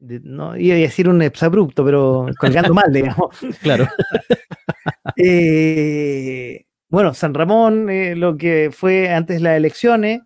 no 0.00 0.56
iba 0.56 0.74
a 0.74 0.78
decir 0.78 1.08
un 1.08 1.22
exabrupto, 1.22 1.84
pero 1.84 2.26
colgando 2.40 2.74
mal, 2.74 2.92
digamos. 2.92 3.36
Claro. 3.62 3.86
Eh, 5.16 6.66
bueno, 6.88 7.14
San 7.14 7.32
Ramón, 7.32 7.88
eh, 7.88 8.14
lo 8.16 8.36
que 8.36 8.70
fue 8.72 9.08
antes 9.12 9.36
de 9.36 9.42
las 9.42 9.56
elecciones. 9.56 10.20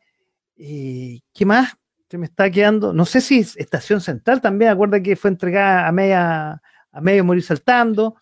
¿Qué 0.56 1.44
más? 1.44 1.76
Se 2.08 2.18
me 2.18 2.24
está 2.24 2.50
quedando. 2.50 2.92
No 2.92 3.04
sé 3.04 3.20
si 3.20 3.40
Estación 3.40 4.00
Central 4.00 4.40
también, 4.40 4.70
acuerda 4.70 5.00
que 5.00 5.14
fue 5.14 5.30
entregada 5.30 5.86
a 5.86 5.92
media, 5.92 6.62
a 6.90 7.00
medio 7.00 7.24
morir 7.24 7.42
saltando. 7.42 8.16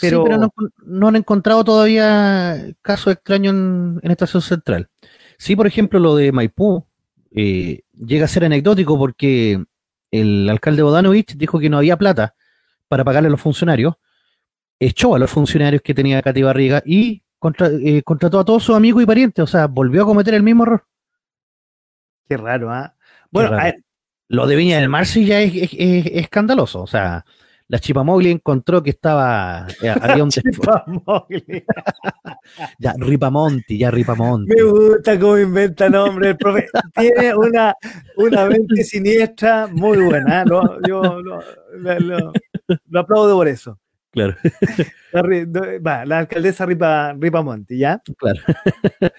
Pero, 0.00 0.24
sí, 0.24 0.30
pero 0.30 0.52
no, 0.84 1.08
han 1.08 1.16
encontrado 1.16 1.64
todavía 1.64 2.74
casos 2.82 3.12
extraños 3.12 3.54
en, 3.54 4.00
en 4.02 4.10
Estación 4.10 4.42
Central. 4.42 4.88
Sí, 5.38 5.56
por 5.56 5.66
ejemplo, 5.66 5.98
lo 5.98 6.16
de 6.16 6.32
Maipú 6.32 6.86
eh, 7.34 7.82
llega 7.92 8.26
a 8.26 8.28
ser 8.28 8.44
anecdótico 8.44 8.96
porque 8.96 9.62
el 10.10 10.48
alcalde 10.48 10.82
Bodanovich 10.82 11.34
dijo 11.36 11.58
que 11.58 11.68
no 11.68 11.78
había 11.78 11.96
plata 11.96 12.34
para 12.88 13.04
pagarle 13.04 13.26
a 13.26 13.30
los 13.30 13.40
funcionarios, 13.40 13.94
echó 14.78 15.14
a 15.14 15.18
los 15.18 15.30
funcionarios 15.30 15.82
que 15.82 15.94
tenía 15.94 16.22
Katy 16.22 16.42
Barriga 16.42 16.82
y 16.86 17.22
eh, 17.82 18.02
contrató 18.04 18.38
a 18.38 18.44
todos 18.44 18.62
sus 18.62 18.76
amigos 18.76 19.02
y 19.02 19.06
parientes, 19.06 19.42
o 19.42 19.46
sea, 19.46 19.66
volvió 19.66 20.02
a 20.02 20.06
cometer 20.06 20.34
el 20.34 20.42
mismo 20.42 20.62
error. 20.62 20.86
Qué 22.28 22.36
raro, 22.36 22.70
¿ah? 22.70 22.94
Bueno, 23.30 23.58
lo 24.28 24.46
de 24.46 24.56
Viña 24.56 24.78
del 24.78 24.88
Mar 24.88 25.06
sí 25.06 25.26
ya 25.26 25.40
es 25.40 25.52
escandaloso, 25.74 26.82
o 26.82 26.86
sea, 26.86 27.24
la 27.68 27.78
Chipamogli 27.78 28.30
encontró 28.30 28.82
que 28.82 28.90
estaba. 28.90 29.66
Eh, 29.82 29.88
había 29.88 30.22
un 30.22 30.30
ya, 32.78 32.94
Ripamonti, 32.98 33.78
ya 33.78 33.90
Ripamonti. 33.90 34.54
Me 34.54 34.62
gusta 34.62 35.18
cómo 35.18 35.38
inventa 35.38 35.88
nombre 35.88 36.30
el 36.30 36.36
profe. 36.36 36.66
Tiene 36.94 37.34
una, 37.34 37.74
una 38.16 38.46
mente 38.46 38.84
siniestra 38.84 39.66
muy 39.68 39.98
buena. 39.98 40.42
¿eh? 40.42 40.44
yo 40.86 41.20
lo, 41.20 41.40
aplaudo 42.98 43.36
por 43.36 43.48
eso. 43.48 43.78
Claro. 44.10 44.36
La, 45.12 46.04
la 46.04 46.18
alcaldesa 46.18 46.66
Ripa, 46.66 47.12
Ripamonti, 47.12 47.78
¿ya? 47.78 48.02
Claro. 48.16 48.40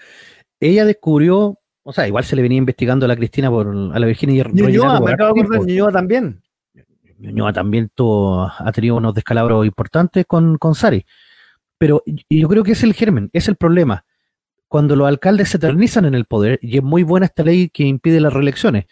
Ella 0.60 0.84
descubrió, 0.84 1.58
o 1.82 1.92
sea, 1.92 2.06
igual 2.06 2.24
se 2.24 2.36
le 2.36 2.42
venía 2.42 2.58
investigando 2.58 3.06
a 3.06 3.08
la 3.08 3.16
Cristina 3.16 3.50
por 3.50 3.68
a 3.68 3.98
la 3.98 4.06
Virginia 4.06 4.44
y 4.46 4.52
Ñuñoa, 4.52 5.00
me 5.00 5.12
acabo 5.12 5.34
de 5.34 5.42
acordar 5.42 5.92
también. 5.92 6.42
Ñuñoa 7.18 7.52
también 7.52 7.90
ha 7.98 8.72
tenido 8.72 8.96
unos 8.96 9.14
descalabros 9.14 9.66
importantes 9.66 10.24
con, 10.26 10.58
con 10.58 10.74
Sari. 10.74 11.04
Pero 11.78 12.02
yo 12.30 12.48
creo 12.48 12.64
que 12.64 12.72
es 12.72 12.82
el 12.82 12.94
germen, 12.94 13.30
es 13.32 13.48
el 13.48 13.56
problema. 13.56 14.04
Cuando 14.68 14.96
los 14.96 15.06
alcaldes 15.06 15.50
se 15.50 15.58
eternizan 15.58 16.06
en 16.06 16.14
el 16.14 16.24
poder, 16.24 16.58
y 16.62 16.78
es 16.78 16.82
muy 16.82 17.02
buena 17.02 17.26
esta 17.26 17.42
ley 17.42 17.68
que 17.68 17.84
impide 17.84 18.20
las 18.20 18.32
reelecciones, 18.32 18.86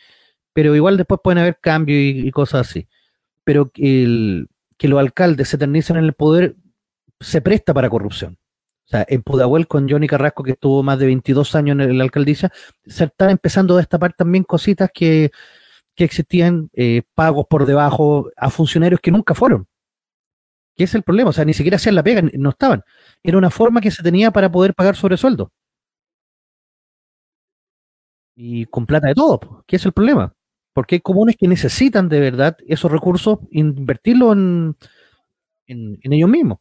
pero 0.52 0.74
igual 0.74 0.96
después 0.96 1.20
pueden 1.22 1.38
haber 1.38 1.58
cambios 1.60 1.98
y, 1.98 2.30
cosas 2.30 2.68
así. 2.68 2.88
Pero 3.42 3.70
que 3.70 4.46
los 4.82 4.98
alcaldes 5.00 5.48
se 5.48 5.56
eternizan 5.56 5.96
en 5.96 6.04
el 6.04 6.12
poder 6.12 6.56
se 7.20 7.40
presta 7.40 7.74
para 7.74 7.90
corrupción. 7.90 8.38
O 8.86 8.88
sea, 8.88 9.04
en 9.08 9.22
Pudahuel 9.22 9.66
con 9.66 9.88
Johnny 9.88 10.06
Carrasco, 10.06 10.42
que 10.42 10.52
estuvo 10.52 10.82
más 10.82 10.98
de 10.98 11.06
22 11.06 11.54
años 11.54 11.78
en 11.80 11.96
la 11.96 12.04
alcaldía, 12.04 12.52
se 12.86 13.04
están 13.04 13.30
empezando 13.30 13.74
a 13.74 13.78
destapar 13.78 14.12
también 14.12 14.44
cositas 14.44 14.90
que, 14.92 15.30
que 15.94 16.04
existían 16.04 16.70
eh, 16.72 17.02
pagos 17.14 17.46
por 17.48 17.66
debajo 17.66 18.30
a 18.36 18.50
funcionarios 18.50 19.00
que 19.00 19.10
nunca 19.10 19.34
fueron. 19.34 19.66
¿Qué 20.76 20.84
es 20.84 20.94
el 20.94 21.02
problema? 21.02 21.30
O 21.30 21.32
sea, 21.32 21.44
ni 21.44 21.54
siquiera 21.54 21.76
hacían 21.76 21.94
la 21.94 22.02
pega, 22.02 22.22
no 22.34 22.50
estaban. 22.50 22.82
Era 23.22 23.38
una 23.38 23.50
forma 23.50 23.80
que 23.80 23.90
se 23.90 24.02
tenía 24.02 24.30
para 24.32 24.50
poder 24.50 24.74
pagar 24.74 24.96
sobresueldo. 24.96 25.52
Y 28.36 28.66
con 28.66 28.84
plata 28.84 29.06
de 29.06 29.14
todo. 29.14 29.62
¿Qué 29.66 29.76
es 29.76 29.86
el 29.86 29.92
problema? 29.92 30.34
Porque 30.72 30.96
hay 30.96 31.00
comunes 31.00 31.36
que 31.38 31.46
necesitan 31.46 32.08
de 32.08 32.18
verdad 32.18 32.56
esos 32.66 32.90
recursos, 32.90 33.38
invertirlos 33.50 34.36
en, 34.36 34.76
en, 35.66 36.12
ellos 36.12 36.28
mismos. 36.28 36.58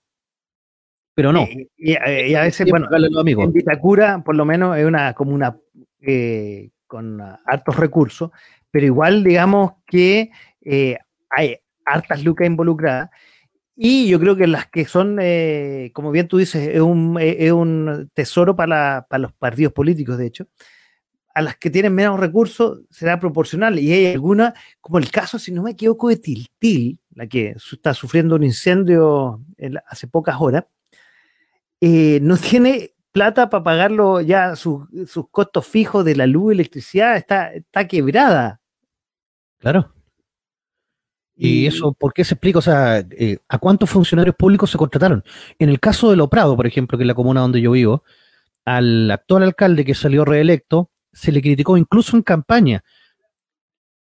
Pero 1.15 1.31
no. 1.31 1.47
Y, 1.77 1.95
a 1.95 2.41
veces, 2.41 2.67
bueno, 2.69 2.87
en 2.91 3.53
Vitacura, 3.53 4.23
por 4.23 4.35
lo 4.35 4.45
menos, 4.45 4.77
es 4.77 4.85
una 4.85 5.13
comuna 5.13 5.57
eh, 5.99 6.69
con 6.85 7.19
hartos 7.21 7.75
recursos, 7.75 8.29
pero 8.73 8.87
igual 8.87 9.23
digamos 9.23 9.73
que 9.85 10.31
eh, 10.61 10.97
hay 11.29 11.57
hartas 11.85 12.23
lucas 12.23 12.47
involucradas. 12.47 13.11
Y 13.75 14.07
yo 14.07 14.19
creo 14.19 14.35
que 14.35 14.47
las 14.47 14.67
que 14.67 14.85
son, 14.85 15.19
eh, 15.21 15.91
como 15.93 16.09
bien 16.09 16.27
tú 16.27 16.39
dices, 16.39 16.69
es 16.69 16.81
un, 16.81 17.15
un 17.15 18.09
tesoro 18.15 18.55
para, 18.55 19.05
los 19.11 19.31
partidos 19.33 19.73
políticos, 19.73 20.17
de 20.17 20.25
hecho. 20.25 20.47
A 21.35 21.43
las 21.43 21.55
que 21.57 21.69
tienen 21.69 21.93
menos 21.93 22.19
recursos 22.19 22.81
será 22.89 23.19
proporcional. 23.19 23.77
Y 23.77 23.91
hay 23.93 24.07
algunas, 24.13 24.55
como 24.81 24.97
el 24.97 25.11
caso, 25.11 25.37
si 25.37 25.51
no 25.51 25.61
me 25.61 25.71
equivoco, 25.71 26.09
de 26.09 26.17
Tiltil, 26.17 26.99
la 27.13 27.27
que 27.27 27.55
está 27.71 27.93
sufriendo 27.93 28.35
un 28.35 28.43
incendio 28.43 29.39
hace 29.85 30.07
pocas 30.07 30.37
horas, 30.39 30.65
eh, 31.79 32.17
no 32.23 32.37
tiene 32.37 32.93
plata 33.11 33.51
para 33.51 33.63
pagarlo 33.63 34.19
ya 34.19 34.55
sus, 34.55 34.87
sus 35.07 35.29
costos 35.29 35.67
fijos 35.67 36.03
de 36.03 36.15
la 36.15 36.25
luz, 36.25 36.53
electricidad, 36.53 37.15
está, 37.15 37.53
está 37.53 37.87
quebrada. 37.87 38.59
Claro. 39.63 39.93
¿Y, 41.37 41.65
eso 41.67 41.93
por 41.93 42.13
qué 42.13 42.25
se 42.25 42.33
explica? 42.33 42.59
O 42.59 42.61
sea, 42.61 42.99
eh, 42.99 43.37
¿a 43.47 43.57
cuántos 43.59 43.89
funcionarios 43.89 44.35
públicos 44.35 44.69
se 44.69 44.77
contrataron? 44.77 45.23
En 45.57 45.69
el 45.69 45.79
caso 45.79 46.09
de 46.09 46.17
Loprado, 46.17 46.57
por 46.57 46.67
ejemplo, 46.67 46.97
que 46.97 47.05
es 47.05 47.07
la 47.07 47.13
comuna 47.13 47.39
donde 47.39 47.61
yo 47.61 47.71
vivo, 47.71 48.03
al 48.65 49.09
actual 49.09 49.43
alcalde 49.43 49.85
que 49.85 49.95
salió 49.95 50.25
reelecto, 50.25 50.91
se 51.13 51.31
le 51.31 51.41
criticó 51.41 51.77
incluso 51.77 52.17
en 52.17 52.23
campaña. 52.23 52.83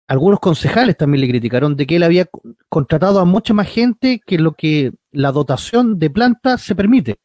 Algunos 0.08 0.40
concejales 0.40 0.96
también 0.96 1.20
le 1.20 1.28
criticaron 1.28 1.76
de 1.76 1.86
que 1.86 1.96
él 1.96 2.02
había 2.04 2.30
contratado 2.70 3.20
a 3.20 3.26
mucha 3.26 3.52
más 3.52 3.68
gente 3.68 4.22
que 4.24 4.38
lo 4.38 4.52
que 4.52 4.94
la 5.10 5.32
dotación 5.32 5.98
de 5.98 6.08
planta 6.08 6.56
se 6.56 6.74
permite. 6.74 7.16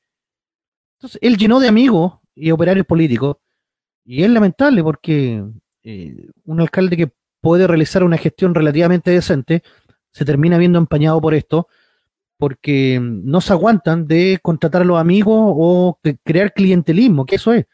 Entonces, 0.97 1.17
él 1.21 1.37
llenó 1.37 1.61
de 1.61 1.69
amigos 1.69 2.15
y 2.35 2.51
operarios 2.51 2.85
políticos, 2.85 3.37
y 4.03 4.23
es 4.23 4.29
lamentable 4.29 4.83
porque 4.83 5.45
eh, 5.83 6.27
un 6.43 6.59
alcalde 6.59 6.97
que 6.97 7.11
puede 7.47 7.65
realizar 7.65 8.03
una 8.03 8.17
gestión 8.17 8.53
relativamente 8.53 9.09
decente, 9.09 9.63
se 10.11 10.25
termina 10.25 10.57
viendo 10.57 10.79
empañado 10.79 11.21
por 11.21 11.33
esto, 11.33 11.69
porque 12.35 12.99
no 13.01 13.39
se 13.39 13.53
aguantan 13.53 14.05
de 14.05 14.37
contratar 14.41 14.81
a 14.81 14.85
los 14.85 14.99
amigos 14.99 15.53
o 15.55 15.97
crear 16.25 16.51
clientelismo, 16.51 17.25
que 17.25 17.37
eso 17.37 17.53
es. 17.53 17.65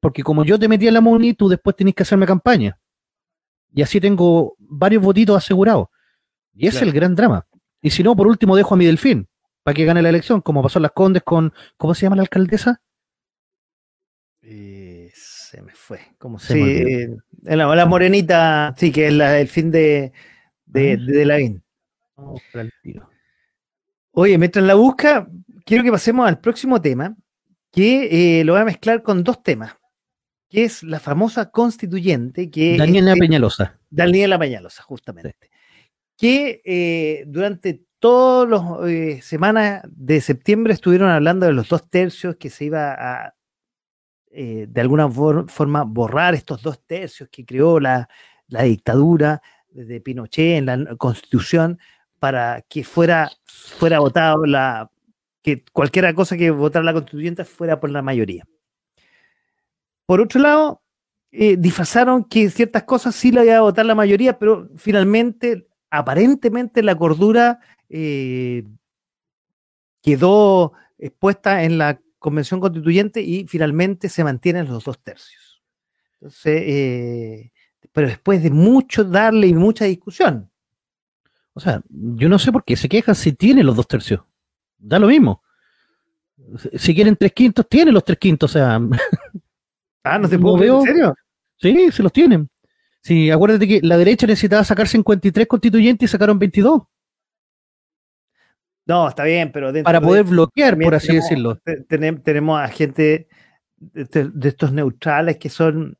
Porque 0.00 0.22
como 0.22 0.46
yo 0.46 0.58
te 0.58 0.66
metí 0.66 0.88
en 0.88 0.94
la 0.94 1.02
MUNI, 1.02 1.34
tú 1.34 1.50
después 1.50 1.76
tenés 1.76 1.94
que 1.94 2.04
hacerme 2.04 2.24
campaña. 2.24 2.78
Y 3.74 3.82
así 3.82 4.00
tengo 4.00 4.56
varios 4.58 5.02
votitos 5.02 5.36
asegurados. 5.36 5.88
Y 6.54 6.68
ese 6.68 6.78
es 6.78 6.82
el 6.84 6.92
gran 6.92 7.14
drama. 7.14 7.46
Y 7.82 7.90
si 7.90 8.02
no, 8.02 8.16
por 8.16 8.26
último, 8.26 8.56
dejo 8.56 8.72
a 8.72 8.78
mi 8.78 8.86
delfín 8.86 9.28
para 9.62 9.74
que 9.74 9.84
gane 9.84 10.00
la 10.00 10.08
elección, 10.08 10.40
como 10.40 10.62
pasó 10.62 10.78
en 10.78 10.84
Las 10.84 10.92
Condes 10.92 11.22
con, 11.22 11.52
¿cómo 11.76 11.94
se 11.94 12.06
llama 12.06 12.16
la 12.16 12.22
alcaldesa? 12.22 12.80
Eh, 14.40 15.10
se 15.14 15.60
me 15.60 15.74
fue. 15.74 16.00
¿Cómo 16.16 16.38
se 16.38 16.54
sí, 16.54 17.06
la, 17.42 17.86
morenita, 17.86 18.74
sí, 18.76 18.92
que 18.92 19.08
es 19.08 19.12
la, 19.12 19.38
el 19.40 19.48
fin 19.48 19.70
de, 19.70 20.12
de, 20.66 20.92
ah. 22.16 22.32
de, 22.84 23.02
Oye, 24.12 24.38
mientras 24.38 24.64
la 24.64 24.74
busca, 24.74 25.28
quiero 25.64 25.84
que 25.84 25.90
pasemos 25.90 26.28
al 26.28 26.38
próximo 26.38 26.80
tema, 26.80 27.16
que 27.70 28.40
eh, 28.40 28.44
lo 28.44 28.52
voy 28.52 28.62
a 28.62 28.66
mezclar 28.66 29.02
con 29.02 29.24
dos 29.24 29.42
temas, 29.42 29.74
que 30.48 30.64
es 30.64 30.82
la 30.82 31.00
famosa 31.00 31.50
constituyente 31.50 32.50
que... 32.50 32.76
Daniela 32.76 33.14
Peñalosa. 33.16 33.78
Daniela 33.88 34.38
Peñalosa, 34.38 34.82
justamente. 34.82 35.50
Que 36.16 36.60
eh, 36.64 37.24
durante 37.26 37.86
todas 37.98 38.50
las 38.50 38.90
eh, 38.90 39.20
semanas 39.22 39.82
de 39.90 40.20
septiembre 40.20 40.74
estuvieron 40.74 41.08
hablando 41.08 41.46
de 41.46 41.52
los 41.52 41.68
dos 41.68 41.88
tercios 41.88 42.36
que 42.36 42.50
se 42.50 42.66
iba 42.66 42.92
a 42.92 43.34
eh, 44.34 44.66
de 44.68 44.80
alguna 44.80 45.10
forma 45.10 45.84
borrar 45.84 46.34
estos 46.34 46.62
dos 46.62 46.80
tercios 46.86 47.28
que 47.30 47.44
creó 47.44 47.78
la, 47.78 48.08
dictadura 48.48 49.42
de 49.70 50.00
Pinochet 50.00 50.58
en 50.58 50.66
la 50.66 50.96
constitución 50.96 51.78
para 52.18 52.62
que 52.62 52.84
fuera, 52.84 53.30
fuera 53.46 53.98
votado 53.98 54.44
la, 54.46 54.90
que 55.42 55.64
cualquier 55.72 56.14
cosa 56.14 56.36
que 56.36 56.50
votara 56.50 56.84
la 56.84 56.92
constituyente 56.92 57.44
fuera 57.44 57.80
por 57.80 57.90
la 57.90 58.00
mayoría. 58.00 58.46
Por 60.06 60.20
otro 60.20 60.40
lado, 60.40 60.82
eh, 61.30 61.56
disfrazaron 61.58 62.24
que 62.24 62.48
ciertas 62.50 62.84
cosas 62.84 63.14
sí 63.14 63.32
la 63.32 63.44
iba 63.44 63.56
a 63.56 63.62
votar 63.62 63.84
la 63.86 63.94
mayoría, 63.94 64.38
pero 64.38 64.68
finalmente, 64.76 65.66
aparentemente, 65.90 66.82
la 66.82 66.96
cordura 66.96 67.60
eh, 67.88 68.64
quedó 70.02 70.72
expuesta 70.98 71.64
en 71.64 71.78
la 71.78 72.00
convención 72.22 72.60
constituyente 72.60 73.20
y 73.20 73.46
finalmente 73.46 74.08
se 74.08 74.24
mantienen 74.24 74.68
los 74.68 74.84
dos 74.84 74.98
tercios. 75.02 75.62
Entonces, 76.14 76.62
eh, 76.64 77.52
pero 77.92 78.06
después 78.06 78.42
de 78.42 78.50
mucho 78.50 79.04
darle 79.04 79.48
y 79.48 79.54
mucha 79.54 79.84
discusión. 79.84 80.50
O 81.52 81.60
sea, 81.60 81.82
yo 81.90 82.28
no 82.28 82.38
sé 82.38 82.50
por 82.50 82.64
qué 82.64 82.76
se 82.76 82.88
quejan 82.88 83.14
si 83.14 83.32
tiene 83.32 83.62
los 83.62 83.76
dos 83.76 83.86
tercios. 83.86 84.22
Da 84.78 84.98
lo 84.98 85.08
mismo. 85.08 85.42
Si 86.74 86.94
quieren 86.94 87.16
tres 87.16 87.32
quintos, 87.32 87.68
tienen 87.68 87.92
los 87.92 88.04
tres 88.04 88.18
quintos. 88.18 88.50
O 88.50 88.52
sea. 88.52 88.80
Ah, 90.04 90.18
no 90.18 90.28
te 90.28 90.36
puedo 90.36 90.56
ver, 90.56 90.68
¿en 90.68 90.82
serio? 90.82 91.14
Sí, 91.58 91.92
se 91.92 92.02
los 92.02 92.12
tienen. 92.12 92.50
Sí, 93.02 93.30
acuérdate 93.30 93.68
que 93.68 93.80
la 93.82 93.96
derecha 93.96 94.26
necesitaba 94.26 94.64
sacar 94.64 94.88
53 94.88 95.46
constituyentes 95.46 96.10
y 96.10 96.10
sacaron 96.10 96.40
22. 96.40 96.82
No, 98.86 99.08
está 99.08 99.24
bien, 99.24 99.52
pero 99.52 99.72
para 99.84 100.00
poder 100.00 100.24
bloquear, 100.24 100.78
por 100.78 100.94
así 100.94 101.14
decirlo. 101.14 101.58
Tenemos, 101.88 102.60
a 102.60 102.68
gente 102.68 103.28
de, 103.78 104.32
estos 104.42 104.72
neutrales 104.72 105.38
que 105.38 105.48
son 105.48 105.96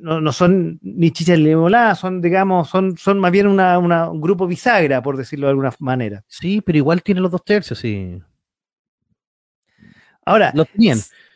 no, 0.00 0.32
son 0.32 0.78
ni 0.82 1.10
chichas 1.10 1.38
ni 1.38 1.44
limonada, 1.46 1.94
son, 1.94 2.20
digamos, 2.20 2.68
son, 2.68 2.96
son 2.96 3.18
más 3.18 3.30
bien 3.30 3.46
un 3.46 4.20
grupo 4.20 4.46
bisagra, 4.46 5.02
por 5.02 5.16
decirlo 5.16 5.46
de 5.46 5.50
alguna 5.50 5.72
manera. 5.80 6.24
Sí, 6.28 6.60
pero 6.60 6.78
igual 6.78 7.02
tiene 7.02 7.20
los 7.20 7.30
dos 7.30 7.44
tercios, 7.44 7.78
sí. 7.78 8.20
Ahora, 10.24 10.52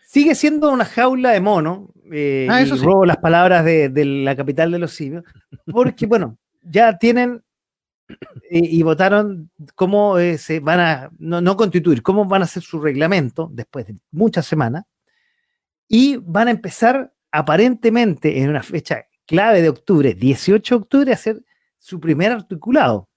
sigue 0.06 0.34
siendo 0.34 0.70
una 0.70 0.84
jaula 0.84 1.32
de 1.32 1.40
mono, 1.40 1.90
eh, 2.12 2.46
ah, 2.50 2.62
y 2.62 2.70
robo 2.70 3.04
las 3.04 3.16
palabras 3.18 3.64
de, 3.64 3.90
la 4.04 4.36
capital 4.36 4.70
de 4.70 4.78
los 4.78 4.92
simios, 4.92 5.24
porque, 5.66 6.06
bueno, 6.06 6.38
ya 6.62 6.96
tienen 6.96 7.42
y, 8.50 8.82
votaron 8.82 9.50
cómo 9.74 10.18
eh, 10.18 10.38
se 10.38 10.60
van 10.60 10.80
a, 10.80 11.10
no, 11.18 11.40
no, 11.40 11.56
constituir, 11.56 12.02
cómo 12.02 12.24
van 12.26 12.42
a 12.42 12.44
hacer 12.44 12.62
su 12.62 12.80
reglamento 12.80 13.48
después 13.52 13.86
de 13.86 13.96
muchas 14.10 14.46
semanas, 14.46 14.84
y 15.88 16.16
van 16.16 16.48
a 16.48 16.50
empezar 16.50 17.12
aparentemente 17.30 18.40
en 18.40 18.50
una 18.50 18.62
fecha 18.62 19.06
clave 19.26 19.62
de 19.62 19.68
octubre, 19.68 20.14
18 20.14 20.74
de 20.74 20.82
octubre, 20.82 21.12
hacer 21.12 21.42
su 21.78 22.00
primer 22.00 22.32
articulado. 22.32 23.08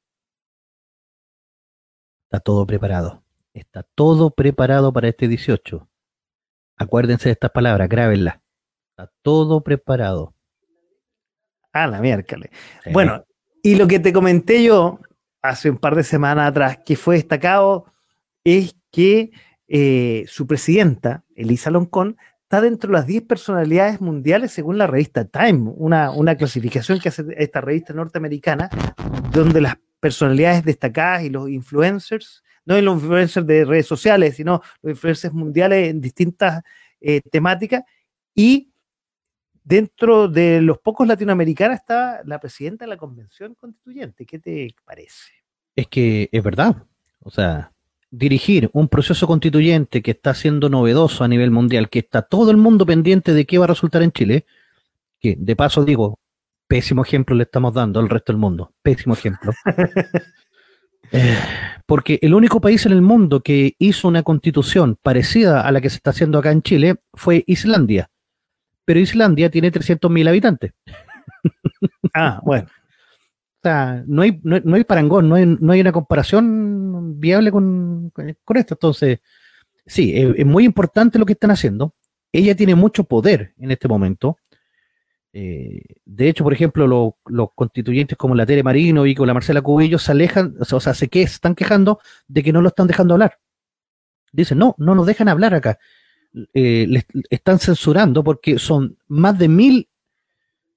Está 2.26 2.40
todo 2.40 2.66
preparado. 2.66 3.24
Está 3.54 3.84
todo 3.84 4.32
preparado 4.32 4.92
para 4.92 5.08
este 5.08 5.28
18. 5.28 5.88
Acuérdense 6.78 7.30
de 7.30 7.34
estas 7.34 7.52
palabras, 7.52 7.88
grábenlas. 7.90 8.40
Está 8.92 9.12
todo 9.22 9.62
preparado. 9.62 10.34
Ah, 11.72 11.88
la 11.88 12.02
miércoles. 12.02 12.50
Bueno, 12.92 13.24
y 13.68 13.76
lo 13.76 13.86
que 13.86 14.00
te 14.00 14.14
comenté 14.14 14.64
yo 14.64 15.02
hace 15.42 15.70
un 15.70 15.78
par 15.78 15.94
de 15.94 16.06
semanas 16.06 16.48
atrás, 16.48 16.80
que 16.86 16.96
fue 16.96 17.16
destacado, 17.16 17.84
es 18.46 18.78
que 18.94 19.32
eh, 19.68 20.24
su 20.26 20.48
presidenta, 20.48 21.26
Elisa 21.36 21.70
Loncón, 21.70 22.16
está 22.44 22.62
dentro 22.62 22.88
de 22.88 22.94
las 22.94 23.08
10 23.08 23.24
personalidades 23.24 24.00
mundiales 24.00 24.54
según 24.54 24.78
la 24.78 24.88
revista 24.88 25.26
Time, 25.26 25.70
una, 25.76 26.36
clasificación 26.38 27.02
que 27.02 27.10
hace 27.10 27.26
esta 27.36 27.60
revista 27.60 27.92
norteamericana, 27.92 28.70
donde 29.34 29.60
las 29.60 29.76
personalidades 30.00 30.64
destacadas 30.64 31.24
y 31.24 31.30
los 31.30 31.50
influencers, 31.50 32.46
no 32.64 32.80
los 32.80 32.96
influencers 33.04 33.46
de 33.46 33.66
redes 33.66 33.86
sociales, 33.86 34.38
sino 34.38 34.62
los 34.82 34.92
influencers 34.92 35.34
mundiales 35.34 35.90
en 35.90 36.00
distintas 36.00 36.64
eh, 37.02 37.20
temáticas, 37.30 37.84
y 38.34 38.72
dentro 39.68 40.30
de 40.30 40.62
los 40.62 40.78
pocos 40.78 41.06
latinoamericanos 41.06 41.76
está 41.76 42.22
la 42.24 42.40
presidenta 42.40 42.86
de 42.86 42.90
la 42.90 42.98
convención 42.98 43.54
constituyente. 43.54 44.26
¿Qué 44.26 44.40
te 44.40 44.74
parece? 44.86 45.34
Es 45.76 45.88
que 45.88 46.30
es 46.32 46.42
verdad. 46.42 46.86
O 47.20 47.30
sea, 47.30 47.74
dirigir 48.10 48.70
un 48.72 48.88
proceso 48.88 49.28
constituyente 49.28 50.02
que 50.02 50.12
está 50.12 50.34
siendo 50.34 50.70
novedoso 50.70 51.26
a 51.26 51.28
nivel 51.28 51.52
mundial, 51.52 51.90
que 51.90 52.00
está 52.00 52.22
todo 52.22 52.50
el 52.52 52.58
mundo 52.58 52.86
pendiente 52.86 53.34
de 53.34 53.46
qué 53.46 53.58
va 53.58 53.66
a 53.66 53.68
resultar 53.68 54.02
en 54.04 54.14
Chile, 54.14 54.46
que 55.20 55.36
de 55.38 55.56
paso 55.58 55.84
digo, 55.84 56.20
pésimo 56.68 57.04
ejemplo 57.04 57.36
le 57.36 57.44
estamos 57.44 57.74
dando 57.74 58.00
al 58.00 58.08
resto 58.08 58.32
del 58.32 58.40
mundo, 58.40 58.74
pésimo 58.82 59.14
ejemplo. 59.14 59.52
Eh, 61.14 61.38
porque 61.86 62.20
el 62.22 62.34
único 62.34 62.60
país 62.60 62.86
en 62.86 62.92
el 62.92 63.02
mundo 63.02 63.40
que 63.40 63.78
hizo 63.80 64.10
una 64.10 64.24
constitución 64.24 64.98
parecida 65.02 65.62
a 65.62 65.72
la 65.72 65.80
que 65.80 65.90
se 65.90 65.96
está 65.96 66.10
haciendo 66.10 66.38
acá 66.38 66.52
en 66.52 66.62
Chile 66.62 66.98
fue 67.14 67.46
Islandia. 67.48 68.10
Pero 68.88 69.02
Islandia 69.02 69.52
tiene 69.52 69.70
300.000 69.70 70.30
habitantes. 70.30 70.72
ah, 72.14 72.40
bueno 72.44 72.68
no 74.06 74.22
hay, 74.22 74.40
no, 74.44 74.76
hay 74.76 74.84
parangón, 74.84 75.30
no 75.30 75.36
hay, 75.36 75.46
no 75.46 75.72
hay 75.72 75.82
una 75.82 75.92
comparación 75.92 77.20
viable 77.20 77.52
con, 77.52 78.12
con 78.12 78.58
esto. 78.58 78.76
Entonces, 78.76 79.20
sí, 79.86 80.14
es, 80.16 80.46
muy 80.46 80.66
importante 80.66 81.20
lo 81.20 81.26
que 81.26 81.34
están 81.34 81.52
haciendo. 81.52 81.94
Ella 82.32 82.56
tiene 82.56 82.76
mucho 82.76 83.04
poder 83.04 83.54
en 83.58 83.72
este 83.72 83.88
momento. 83.88 84.38
Eh, 85.34 85.82
de 86.06 86.30
hecho, 86.30 86.44
por 86.44 86.54
ejemplo, 86.54 87.16
los 87.26 87.48
constituyentes 87.54 88.18
como 88.18 88.36
la 88.36 88.46
Tere 88.46 88.64
Marino 88.64 89.06
y 89.06 89.16
con 89.16 89.28
la 89.28 89.34
Marcela 89.34 89.62
Cubillo 89.62 90.00
se 90.00 90.12
alejan, 90.12 90.56
o 90.60 90.80
sea, 90.80 90.94
se 90.94 91.08
que 91.10 91.24
están 91.24 91.56
quejando 91.56 92.00
de 92.28 92.44
que 92.44 92.54
no 92.54 92.62
lo 92.62 92.70
están 92.70 92.88
dejando 92.88 93.14
hablar. 93.14 93.40
Dicen, 94.32 94.58
no, 94.58 94.76
no 94.78 94.96
nos 94.96 95.06
dejan 95.06 95.30
hablar 95.30 95.54
acá. 95.54 95.78
Eh, 96.54 96.86
les 96.88 97.06
están 97.30 97.60
censurando 97.60 98.24
porque 98.24 98.60
son 98.60 98.98
más 99.08 99.38
de 99.38 99.48
mil, 99.48 99.88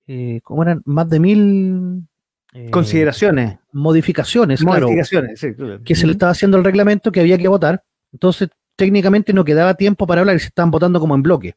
eh, 0.07 0.41
¿cómo 0.43 0.63
eran? 0.63 0.83
Más 0.85 1.09
de 1.09 1.21
mil 1.21 2.09
eh, 2.53 2.71
Consideraciones. 2.71 3.59
Modificaciones, 3.73 4.63
modificaciones 4.63 5.41
que 5.85 5.95
se 5.95 6.07
le 6.07 6.13
estaba 6.13 6.33
haciendo 6.33 6.57
el 6.57 6.65
reglamento 6.65 7.13
que 7.13 7.21
había 7.21 7.39
que 7.39 7.47
votar. 7.47 7.85
Entonces, 8.13 8.49
técnicamente 8.75 9.33
no 9.33 9.45
quedaba 9.45 9.75
tiempo 9.75 10.07
para 10.07 10.21
hablar 10.21 10.37
y 10.37 10.41
se 10.41 10.47
estaban 10.47 10.71
votando 10.71 10.99
como 10.99 11.15
en 11.15 11.23
bloque. 11.23 11.55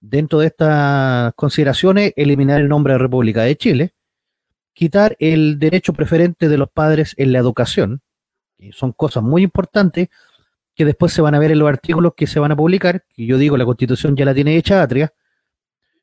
Dentro 0.00 0.40
de 0.40 0.48
estas 0.48 1.32
consideraciones, 1.34 2.12
eliminar 2.16 2.60
el 2.60 2.68
nombre 2.68 2.94
de 2.94 2.98
República 2.98 3.42
de 3.42 3.56
Chile, 3.56 3.94
quitar 4.72 5.16
el 5.20 5.58
derecho 5.58 5.92
preferente 5.92 6.48
de 6.48 6.58
los 6.58 6.70
padres 6.70 7.14
en 7.16 7.32
la 7.32 7.38
educación, 7.38 8.00
que 8.56 8.72
son 8.72 8.92
cosas 8.92 9.22
muy 9.22 9.42
importantes 9.42 10.08
que 10.78 10.84
después 10.84 11.12
se 11.12 11.20
van 11.20 11.34
a 11.34 11.40
ver 11.40 11.50
en 11.50 11.58
los 11.58 11.68
artículos 11.68 12.12
que 12.16 12.28
se 12.28 12.38
van 12.38 12.52
a 12.52 12.56
publicar, 12.56 13.02
que 13.12 13.26
yo 13.26 13.36
digo, 13.36 13.56
la 13.56 13.64
constitución 13.64 14.14
ya 14.14 14.24
la 14.24 14.32
tiene 14.32 14.56
hecha 14.56 14.80
Atria. 14.80 15.12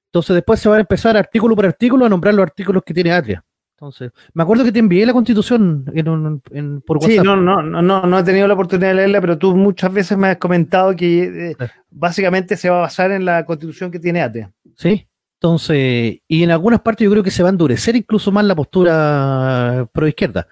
Entonces 0.07 0.33
después 0.33 0.59
se 0.59 0.67
van 0.67 0.79
a 0.79 0.81
empezar 0.81 1.15
artículo 1.15 1.55
por 1.55 1.65
artículo 1.65 2.05
a 2.05 2.09
nombrar 2.09 2.33
los 2.33 2.43
artículos 2.43 2.83
que 2.85 2.93
tiene 2.93 3.13
Atria. 3.13 3.41
Entonces, 3.71 4.11
me 4.33 4.43
acuerdo 4.43 4.65
que 4.65 4.73
te 4.73 4.79
envié 4.79 5.05
la 5.05 5.13
constitución 5.13 5.85
en, 5.95 6.81
por 6.81 6.97
WhatsApp. 6.97 7.09
Sí, 7.09 7.19
no, 7.19 7.37
no, 7.37 7.61
no, 7.61 7.81
no 7.81 8.19
he 8.19 8.23
tenido 8.23 8.49
la 8.49 8.53
oportunidad 8.53 8.89
de 8.89 8.95
leerla, 8.95 9.21
pero 9.21 9.37
tú 9.37 9.55
muchas 9.55 9.93
veces 9.93 10.17
me 10.17 10.27
has 10.27 10.37
comentado 10.37 10.93
que 10.93 11.51
eh, 11.51 11.55
básicamente 11.89 12.57
se 12.57 12.69
va 12.69 12.79
a 12.79 12.81
basar 12.81 13.11
en 13.11 13.23
la 13.23 13.45
constitución 13.45 13.91
que 13.91 13.99
tiene 13.99 14.21
ATE. 14.21 14.49
Sí, 14.75 15.07
entonces, 15.35 16.19
y 16.27 16.43
en 16.43 16.51
algunas 16.51 16.81
partes 16.81 17.05
yo 17.05 17.11
creo 17.11 17.23
que 17.23 17.31
se 17.31 17.43
va 17.43 17.47
a 17.47 17.51
endurecer 17.53 17.95
incluso 17.95 18.29
más 18.29 18.43
la 18.43 18.55
postura 18.55 19.87
pro 19.93 20.05
izquierda. 20.05 20.47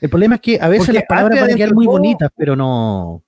El 0.00 0.10
problema 0.10 0.36
es 0.36 0.40
que 0.40 0.58
a 0.60 0.68
veces 0.68 0.92
las 0.94 1.04
palabras 1.04 1.40
van 1.40 1.52
a 1.52 1.54
quedar 1.54 1.74
muy 1.74 1.86
bonitas, 1.86 2.28
pero 2.36 2.56
no. 2.56 3.22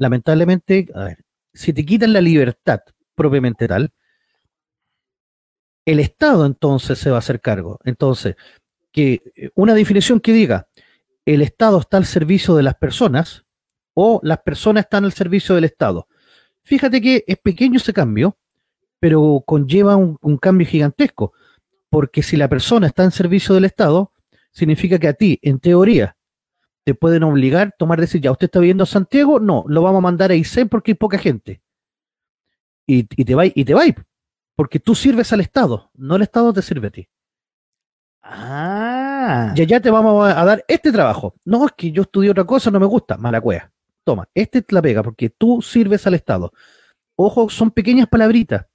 Lamentablemente, 0.00 0.88
a 0.94 1.04
ver, 1.04 1.24
si 1.52 1.74
te 1.74 1.84
quitan 1.84 2.14
la 2.14 2.22
libertad 2.22 2.80
propiamente 3.14 3.68
tal, 3.68 3.92
el 5.84 6.00
Estado 6.00 6.46
entonces 6.46 6.98
se 6.98 7.10
va 7.10 7.16
a 7.16 7.18
hacer 7.18 7.42
cargo. 7.42 7.78
Entonces, 7.84 8.34
que 8.92 9.20
eh, 9.36 9.50
una 9.54 9.74
definición 9.74 10.18
que 10.18 10.32
diga 10.32 10.68
el 11.26 11.42
Estado 11.42 11.78
está 11.78 11.98
al 11.98 12.06
servicio 12.06 12.56
de 12.56 12.62
las 12.62 12.76
personas 12.76 13.44
o 13.92 14.20
las 14.22 14.38
personas 14.38 14.84
están 14.84 15.04
al 15.04 15.12
servicio 15.12 15.54
del 15.54 15.64
Estado. 15.64 16.08
Fíjate 16.62 17.02
que 17.02 17.22
es 17.26 17.36
pequeño 17.36 17.76
ese 17.76 17.92
cambio, 17.92 18.38
pero 19.00 19.44
conlleva 19.46 19.96
un, 19.96 20.38
cambio 20.38 20.66
gigantesco, 20.66 21.34
porque 21.90 22.22
si 22.22 22.38
la 22.38 22.48
persona 22.48 22.86
está 22.86 23.04
en 23.04 23.10
servicio 23.10 23.54
del 23.54 23.66
Estado, 23.66 24.12
significa 24.50 24.98
que 24.98 25.08
a 25.08 25.12
ti, 25.12 25.38
en 25.42 25.60
teoría, 25.60 26.16
te 26.84 26.94
pueden 26.94 27.22
obligar 27.22 27.68
a 27.68 27.70
tomar 27.70 28.00
decir, 28.00 28.20
ya, 28.20 28.32
¿usted 28.32 28.46
está 28.46 28.58
viviendo 28.58 28.84
a 28.84 28.86
Santiago? 28.86 29.38
No, 29.40 29.64
lo 29.68 29.82
vamos 29.82 29.98
a 29.98 30.02
mandar 30.02 30.30
a 30.30 30.34
Isen 30.34 30.68
porque 30.68 30.92
hay 30.92 30.96
poca 30.96 31.18
gente. 31.18 31.62
Y, 32.86 33.06
y 33.10 33.24
te 33.24 33.34
va 33.34 33.46
y 33.46 33.64
te 33.64 33.74
va 33.74 33.82
porque 34.56 34.80
tú 34.80 34.94
sirves 34.94 35.32
al 35.32 35.40
Estado, 35.40 35.90
no 35.94 36.16
el 36.16 36.22
Estado 36.22 36.52
te 36.52 36.62
sirve 36.62 36.88
a 36.88 36.90
ti. 36.90 37.08
Ah. 38.22 39.54
Y 39.56 39.62
allá 39.62 39.80
te 39.80 39.90
vamos 39.90 40.28
a 40.28 40.44
dar 40.44 40.64
este 40.68 40.92
trabajo. 40.92 41.34
No, 41.44 41.66
es 41.66 41.72
que 41.72 41.90
yo 41.90 42.02
estudié 42.02 42.30
otra 42.30 42.44
cosa, 42.44 42.70
no 42.70 42.78
me 42.78 42.86
gusta. 42.86 43.16
Mala 43.16 43.40
cueva. 43.40 43.72
Toma, 44.04 44.28
este 44.34 44.58
es 44.58 44.64
la 44.70 44.82
pega, 44.82 45.02
porque 45.02 45.30
tú 45.30 45.62
sirves 45.62 46.06
al 46.06 46.14
Estado. 46.14 46.52
Ojo, 47.16 47.48
son 47.50 47.70
pequeñas 47.70 48.08
palabritas, 48.08 48.66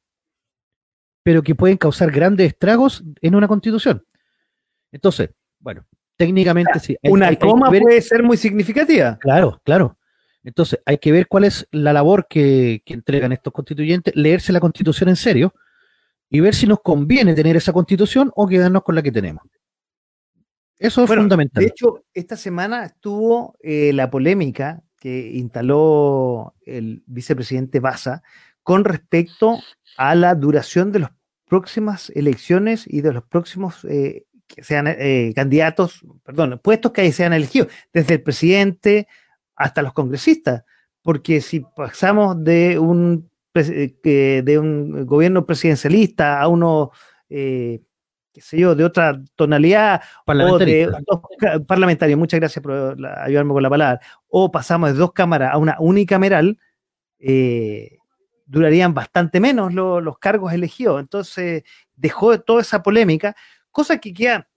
pero 1.24 1.42
que 1.42 1.56
pueden 1.56 1.78
causar 1.78 2.12
grandes 2.12 2.48
estragos 2.48 3.04
en 3.22 3.36
una 3.36 3.48
constitución. 3.48 4.06
Entonces, 4.92 5.32
bueno, 5.60 5.86
técnicamente 6.18 6.80
sí. 6.80 6.98
una 7.04 7.36
coma 7.36 7.70
puede 7.70 8.02
ser 8.02 8.24
muy 8.24 8.38
significativa. 8.38 9.18
Claro, 9.20 9.62
claro. 9.64 9.98
Entonces, 10.44 10.80
hay 10.86 11.00
que 11.00 11.12
ver 11.12 11.28
cuál 11.28 11.46
es 11.46 11.68
la 11.72 11.92
labor 11.92 12.28
que, 12.30 12.84
que 12.86 12.94
entregan 12.94 13.32
estos 13.32 13.52
constituyentes, 13.52 14.16
leerse 14.16 14.54
la 14.54 14.60
constitución 14.60 15.10
en 15.10 15.16
serio 15.16 15.54
y 16.30 16.40
ver 16.40 16.54
si 16.54 16.68
nos 16.68 16.82
conviene 16.82 17.34
tener 17.34 17.56
esa 17.56 17.74
constitución 17.74 18.32
o 18.36 18.48
quedarnos 18.48 18.84
con 18.84 18.96
la 18.96 19.02
que 19.02 19.12
tenemos. 19.12 19.44
Eso 20.78 21.04
es 21.04 21.10
fundamental. 21.10 21.64
De 21.64 21.70
hecho, 21.70 22.04
esta 22.14 22.36
semana 22.36 22.86
estuvo 22.86 23.56
eh, 23.62 23.94
la 23.94 24.10
polémica 24.10 24.84
que 25.00 25.32
instaló 25.34 26.54
el 26.66 27.04
vicepresidente 27.06 27.80
Baza 27.80 28.24
con 28.64 28.84
respecto 28.84 29.60
a 29.98 30.16
la 30.16 30.36
duración 30.36 30.92
de 30.92 31.00
las 31.00 31.12
próximas 31.46 32.10
elecciones 32.10 32.86
y 32.88 33.02
de 33.02 33.14
los 33.14 33.24
próximos 33.24 33.86
eh, 33.86 34.26
que 34.48 34.64
sean 34.64 34.88
eh, 34.88 35.34
candidatos, 35.36 36.02
perdón, 36.24 36.60
puestos 36.64 36.92
que 36.92 37.12
sean 37.12 37.34
elegidos, 37.34 37.70
desde 37.94 38.16
el 38.16 38.24
presidente 38.24 39.08
hasta 39.56 39.82
los 39.82 39.94
congresistas, 39.94 40.64
porque 41.02 41.42
si 41.42 41.62
pasamos 41.76 42.44
de 42.44 42.78
un, 42.80 43.30
de 43.54 44.58
un 44.60 45.06
gobierno 45.06 45.46
presidencialista 45.46 46.42
a 46.42 46.48
uno 46.48 46.92
qué 48.36 48.42
sé 48.42 48.60
yo, 48.60 48.76
de 48.76 48.84
otra 48.84 49.22
tonalidad 49.38 50.02
o 50.26 50.58
de 50.58 50.92
dos 51.08 51.22
parlamentarios, 51.66 52.20
muchas 52.20 52.42
gracias 52.42 52.62
por 52.62 52.98
ayudarme 53.20 53.54
con 53.54 53.64
la 53.64 53.70
palabra, 53.70 54.02
o 54.28 54.52
pasamos 54.52 54.92
de 54.92 54.98
dos 54.98 55.14
cámaras 55.14 55.54
a 55.54 55.58
una 55.58 55.78
unicameral, 55.80 56.60
eh, 57.18 57.98
durarían 58.46 58.94
bastante 58.94 59.40
menos 59.40 59.74
los 59.74 60.18
cargos 60.18 60.52
elegidos. 60.52 61.00
Entonces, 61.00 61.64
dejó 61.96 62.38
toda 62.42 62.60
esa 62.60 62.84
polémica, 62.84 63.38
cosa 63.76 64.00
que 64.00 64.14
queda, 64.14 64.50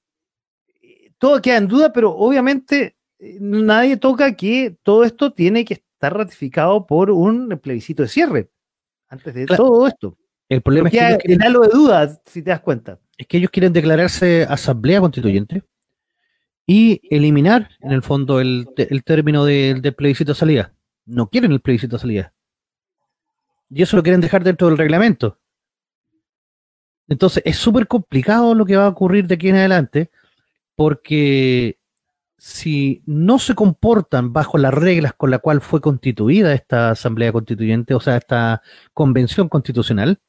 todo 1.18 1.42
queda 1.42 1.56
en 1.56 1.66
duda, 1.66 1.92
pero 1.92 2.14
obviamente 2.14 2.96
eh, 3.18 3.38
nadie 3.40 3.96
toca 3.96 4.36
que 4.36 4.78
todo 4.84 5.02
esto 5.02 5.32
tiene 5.32 5.64
que 5.64 5.74
estar 5.74 6.16
ratificado 6.16 6.86
por 6.86 7.10
un 7.10 7.58
plebiscito 7.60 8.02
de 8.02 8.08
cierre, 8.08 8.50
antes 9.08 9.34
de 9.34 9.46
todo 9.46 9.86
esto. 9.88 10.16
El 10.48 10.62
problema 10.62 10.88
es 10.88 10.92
que... 10.94 11.00
Hay 11.00 11.38
algo 11.46 11.64
de 11.64 11.70
duda, 11.70 12.20
si 12.24 12.42
te 12.42 12.50
das 12.50 12.60
cuenta 12.60 12.98
es 13.18 13.26
que 13.26 13.36
ellos 13.36 13.50
quieren 13.50 13.72
declararse 13.72 14.44
asamblea 14.48 15.00
constituyente 15.00 15.64
y 16.66 17.00
eliminar, 17.10 17.70
en 17.80 17.92
el 17.92 18.02
fondo, 18.02 18.40
el, 18.40 18.68
término 19.04 19.44
del 19.44 19.82
plebiscito 19.94 20.32
de 20.32 20.38
salida. 20.38 20.74
No 21.04 21.28
quieren 21.28 21.50
el 21.52 21.60
plebiscito 21.60 21.96
de 21.96 22.00
salida. 22.00 22.34
Y 23.70 23.82
eso 23.82 23.96
lo 23.96 24.02
quieren 24.02 24.20
dejar 24.20 24.44
dentro 24.44 24.68
del 24.68 24.78
reglamento. 24.78 25.38
Entonces, 27.08 27.42
es 27.46 27.56
súper 27.56 27.86
complicado 27.86 28.54
lo 28.54 28.64
que 28.64 28.76
va 28.76 28.84
a 28.86 28.90
ocurrir 28.90 29.26
de 29.26 29.34
aquí 29.34 29.48
en 29.48 29.56
adelante, 29.56 30.10
porque 30.76 31.78
si 32.36 33.02
no 33.06 33.38
se 33.38 33.54
comportan 33.54 34.32
bajo 34.32 34.58
las 34.58 34.72
reglas 34.72 35.12
con 35.14 35.30
las 35.30 35.40
cuales 35.40 35.64
fue 35.64 35.80
constituida 35.80 36.54
esta 36.54 36.90
asamblea 36.90 37.32
constituyente, 37.32 37.94
o 37.94 38.00
sea, 38.00 38.16
esta 38.16 38.62
convención 38.94 39.48
constitucional, 39.48 40.20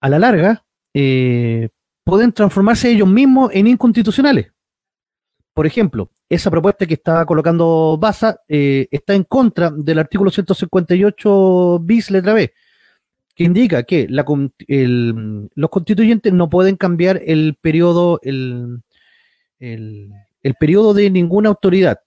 a 0.00 0.08
la 0.08 0.18
larga, 0.18 0.64
eh, 0.94 1.68
pueden 2.04 2.32
transformarse 2.32 2.90
ellos 2.90 3.08
mismos 3.08 3.50
en 3.52 3.66
inconstitucionales. 3.66 4.52
Por 5.52 5.66
ejemplo, 5.66 6.10
esa 6.28 6.50
propuesta 6.50 6.86
que 6.86 6.94
estaba 6.94 7.26
colocando 7.26 7.98
Baza 8.00 8.40
eh, 8.48 8.86
está 8.90 9.14
en 9.14 9.24
contra 9.24 9.70
del 9.70 9.98
artículo 9.98 10.30
158 10.30 11.80
bis 11.82 12.10
letra 12.10 12.34
B, 12.34 12.52
indica 13.44 13.82
que 13.84 14.06
los 14.08 15.70
constituyentes 15.70 16.32
no 16.32 16.50
pueden 16.50 16.76
cambiar 16.76 17.20
el 17.24 17.56
periodo, 17.60 18.20
el, 18.22 18.82
el, 19.58 20.54
periodo 20.58 20.94
de 20.94 21.10
ninguna 21.10 21.48
autoridad, 21.48 22.00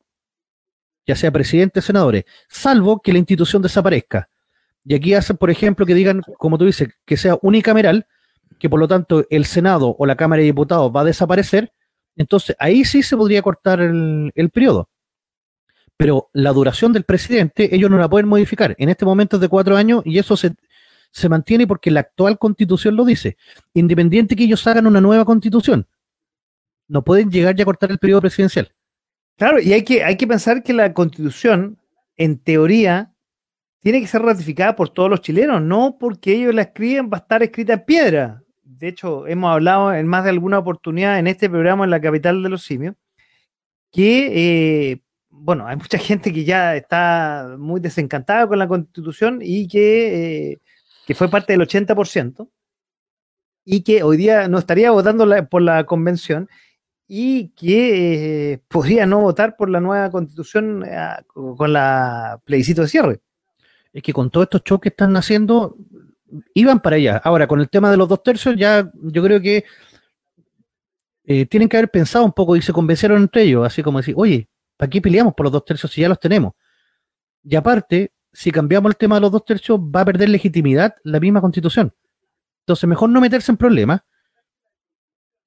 ya 1.07 1.15
sea 1.15 1.31
presidente 1.31 1.79
o 1.79 1.81
senadores, 1.81 2.25
salvo 2.49 3.01
que 3.01 3.13
la 3.13 3.19
institución 3.19 3.61
desaparezca. 3.61 4.29
Y 4.85 4.95
aquí 4.95 5.13
hacen, 5.13 5.37
por 5.37 5.49
ejemplo, 5.49 5.85
que 5.85 5.95
digan, 5.95 6.21
como 6.37 6.57
tú 6.57 6.65
dices, 6.65 6.89
que 7.05 7.17
sea 7.17 7.37
unicameral, 7.41 8.05
que 8.59 8.69
por 8.69 8.79
lo 8.79 8.87
tanto 8.87 9.25
el 9.29 9.45
Senado 9.45 9.95
o 9.97 10.05
la 10.05 10.15
Cámara 10.15 10.41
de 10.41 10.45
Diputados 10.45 10.91
va 10.95 11.01
a 11.01 11.05
desaparecer, 11.05 11.71
entonces 12.15 12.55
ahí 12.59 12.85
sí 12.85 13.01
se 13.01 13.17
podría 13.17 13.41
cortar 13.41 13.81
el, 13.81 14.49
periodo. 14.53 14.89
Pero 15.97 16.29
la 16.33 16.51
duración 16.51 16.93
del 16.93 17.03
presidente, 17.05 17.73
ellos 17.75 17.89
no 17.89 17.97
la 17.97 18.09
pueden 18.09 18.27
modificar. 18.27 18.75
En 18.77 18.89
este 18.89 19.05
momento 19.05 19.37
es 19.37 19.41
de 19.41 19.47
cuatro 19.47 19.75
años 19.77 20.03
y 20.05 20.19
eso 20.19 20.37
se, 20.37 20.53
se 21.13 21.29
mantiene 21.29 21.65
porque 21.65 21.91
la 21.91 22.01
actual 22.01 22.37
constitución 22.37 22.97
lo 22.97 23.05
dice. 23.05 23.37
Independiente 23.73 24.35
que 24.35 24.43
ellos 24.43 24.67
hagan 24.67 24.87
una 24.87 24.99
nueva 24.99 25.23
constitución, 25.23 25.87
no 26.89 27.03
pueden 27.05 27.31
llegar 27.31 27.55
ya 27.55 27.63
a 27.63 27.65
cortar 27.65 27.91
el 27.91 27.99
periodo 27.99 28.21
presidencial. 28.21 28.73
Claro, 29.37 29.61
y 29.61 29.71
hay 29.71 29.83
que, 29.83 30.03
hay 30.03 30.17
que 30.17 30.27
pensar 30.27 30.61
que 30.61 30.73
la 30.73 30.93
constitución, 30.93 31.79
en 32.17 32.37
teoría, 32.37 33.13
tiene 33.79 34.01
que 34.01 34.07
ser 34.07 34.21
ratificada 34.21 34.75
por 34.75 34.89
todos 34.89 35.09
los 35.09 35.21
chilenos, 35.21 35.61
no 35.61 35.97
porque 35.97 36.33
ellos 36.33 36.53
la 36.53 36.63
escriben, 36.63 37.09
va 37.09 37.17
a 37.17 37.21
estar 37.21 37.41
escrita 37.41 37.73
en 37.73 37.85
piedra 37.85 38.43
de 38.83 38.89
hecho, 38.89 39.27
hemos 39.27 39.49
hablado 39.49 39.93
en 39.93 40.07
más 40.07 40.25
de 40.25 40.31
alguna 40.31 40.59
oportunidad 40.59 41.17
en 41.17 41.27
este 41.27 41.49
programa 41.49 41.85
en 41.85 41.89
la 41.89 42.01
capital 42.01 42.43
de 42.43 42.49
los 42.49 42.63
simios, 42.63 42.95
que, 43.91 44.91
eh, 44.91 45.01
bueno, 45.29 45.67
hay 45.67 45.77
mucha 45.77 45.97
gente 45.99 46.33
que 46.33 46.43
ya 46.43 46.75
está 46.75 47.55
muy 47.57 47.79
desencantada 47.79 48.45
con 48.45 48.59
la 48.59 48.67
constitución 48.67 49.39
y 49.41 49.69
que, 49.69 50.51
eh, 50.51 50.61
que 51.05 51.15
fue 51.15 51.29
parte 51.29 51.53
del 51.53 51.61
80%, 51.61 52.49
y 53.65 53.81
que 53.83 54.03
hoy 54.03 54.17
día 54.17 54.47
no 54.47 54.57
estaría 54.59 54.91
votando 54.91 55.25
por 55.49 55.61
la 55.61 55.85
convención 55.85 56.49
y 57.07 57.49
que 57.49 58.53
eh, 58.53 58.59
podría 58.67 59.05
no 59.05 59.21
votar 59.21 59.55
por 59.55 59.69
la 59.69 59.79
nueva 59.79 60.09
constitución 60.09 60.83
con 61.33 61.73
la 61.73 62.41
plebiscito 62.45 62.81
de 62.81 62.87
cierre. 62.87 63.21
Es 63.91 64.01
que 64.01 64.13
con 64.13 64.29
todos 64.29 64.45
estos 64.45 64.63
choques 64.63 64.81
que 64.81 64.93
están 64.93 65.15
haciendo, 65.15 65.77
iban 66.53 66.81
para 66.81 66.95
allá. 66.95 67.17
Ahora, 67.23 67.47
con 67.47 67.59
el 67.59 67.69
tema 67.69 67.91
de 67.91 67.97
los 67.97 68.09
dos 68.09 68.23
tercios, 68.23 68.55
ya 68.57 68.89
yo 68.95 69.23
creo 69.23 69.39
que 69.39 69.63
eh, 71.25 71.45
tienen 71.45 71.69
que 71.69 71.77
haber 71.77 71.91
pensado 71.91 72.25
un 72.25 72.33
poco 72.33 72.55
y 72.55 72.61
se 72.61 72.73
convencieron 72.73 73.21
entre 73.21 73.43
ellos, 73.43 73.65
así 73.65 73.83
como 73.83 73.99
decir, 73.99 74.15
oye, 74.17 74.49
¿para 74.75 74.89
qué 74.89 75.01
peleamos 75.01 75.33
por 75.35 75.45
los 75.45 75.53
dos 75.53 75.65
tercios 75.65 75.91
si 75.91 76.01
ya 76.01 76.09
los 76.09 76.19
tenemos? 76.19 76.53
Y 77.43 77.55
aparte, 77.55 78.12
si 78.33 78.51
cambiamos 78.51 78.89
el 78.89 78.97
tema 78.97 79.15
de 79.15 79.21
los 79.21 79.31
dos 79.31 79.45
tercios, 79.45 79.79
va 79.79 80.01
a 80.01 80.05
perder 80.05 80.29
legitimidad 80.29 80.95
la 81.03 81.19
misma 81.19 81.39
constitución. 81.39 81.93
Entonces, 82.61 82.89
mejor 82.89 83.09
no 83.09 83.21
meterse 83.21 83.51
en 83.51 83.57
problemas. 83.57 84.01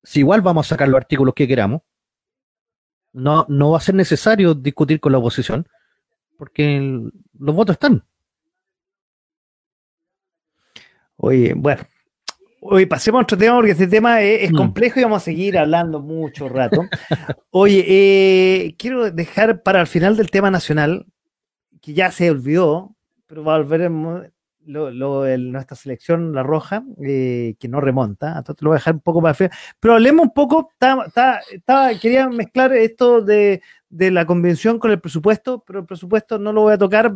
Si 0.05 0.21
igual 0.21 0.41
vamos 0.41 0.67
a 0.67 0.69
sacar 0.71 0.89
los 0.89 0.97
artículos 0.97 1.35
que 1.35 1.49
queramos, 1.49 1.83
no, 3.13 3.45
no 3.49 3.73
va 3.73 3.79
a 3.79 3.81
ser 3.81 3.97
necesario 3.97 4.55
discutir 4.55 5.01
con 5.01 5.11
la 5.11 5.19
oposición, 5.19 5.67
porque 6.39 7.11
los 7.39 7.55
votos 7.55 7.75
están. 7.75 8.05
Oye, 11.17 11.55
bueno. 11.57 11.83
Oye, 12.61 12.87
pasemos 12.87 13.21
a 13.21 13.23
otro 13.23 13.39
tema 13.39 13.57
porque 13.57 13.73
este 13.73 13.87
tema 13.87 14.23
es, 14.23 14.53
mm. 14.53 14.57
complejo 14.57 15.01
y 15.01 15.03
vamos 15.05 15.23
a 15.23 15.25
seguir 15.25 15.57
hablando 15.59 16.01
mucho 16.01 16.49
rato. 16.49 16.83
Oye, 17.51 17.85
eh, 17.89 18.77
quiero 18.79 19.11
dejar 19.11 19.63
para 19.63 19.81
el 19.81 19.87
final 19.87 20.17
del 20.17 20.31
tema 20.31 20.51
nacional, 20.51 21.07
que 21.87 21.95
ya 21.95 22.11
se 22.11 22.29
olvidó, 22.33 22.97
pero 23.29 23.45
volveremos 23.45 24.25
lo, 24.65 24.91
lo, 24.91 25.25
nuestra 25.39 25.77
selección, 25.77 26.33
la 26.33 26.43
roja, 26.43 26.83
eh, 27.01 27.55
que 27.61 27.69
no 27.69 27.81
remonta, 27.81 28.39
entonces 28.39 28.61
lo 28.61 28.71
voy 28.71 28.75
a 28.75 28.81
dejar 28.81 28.95
un 28.95 29.01
poco 29.03 29.23
para 29.23 29.35
final. 29.35 29.53
Pero 29.79 29.95
hablemos 29.95 30.25
un 30.25 30.35
poco, 30.35 30.73
quería 32.03 32.29
mezclar 32.29 32.73
esto 32.73 33.21
de, 33.21 33.63
de, 33.89 34.11
la 34.11 34.27
convención 34.27 34.81
con 34.81 34.91
el 34.91 35.01
presupuesto, 35.01 35.63
pero 35.65 35.79
el 35.79 35.87
presupuesto 35.87 36.41
no 36.41 36.53
lo 36.53 36.63
voy 36.63 36.73
a 36.73 36.79
tocar 36.79 37.13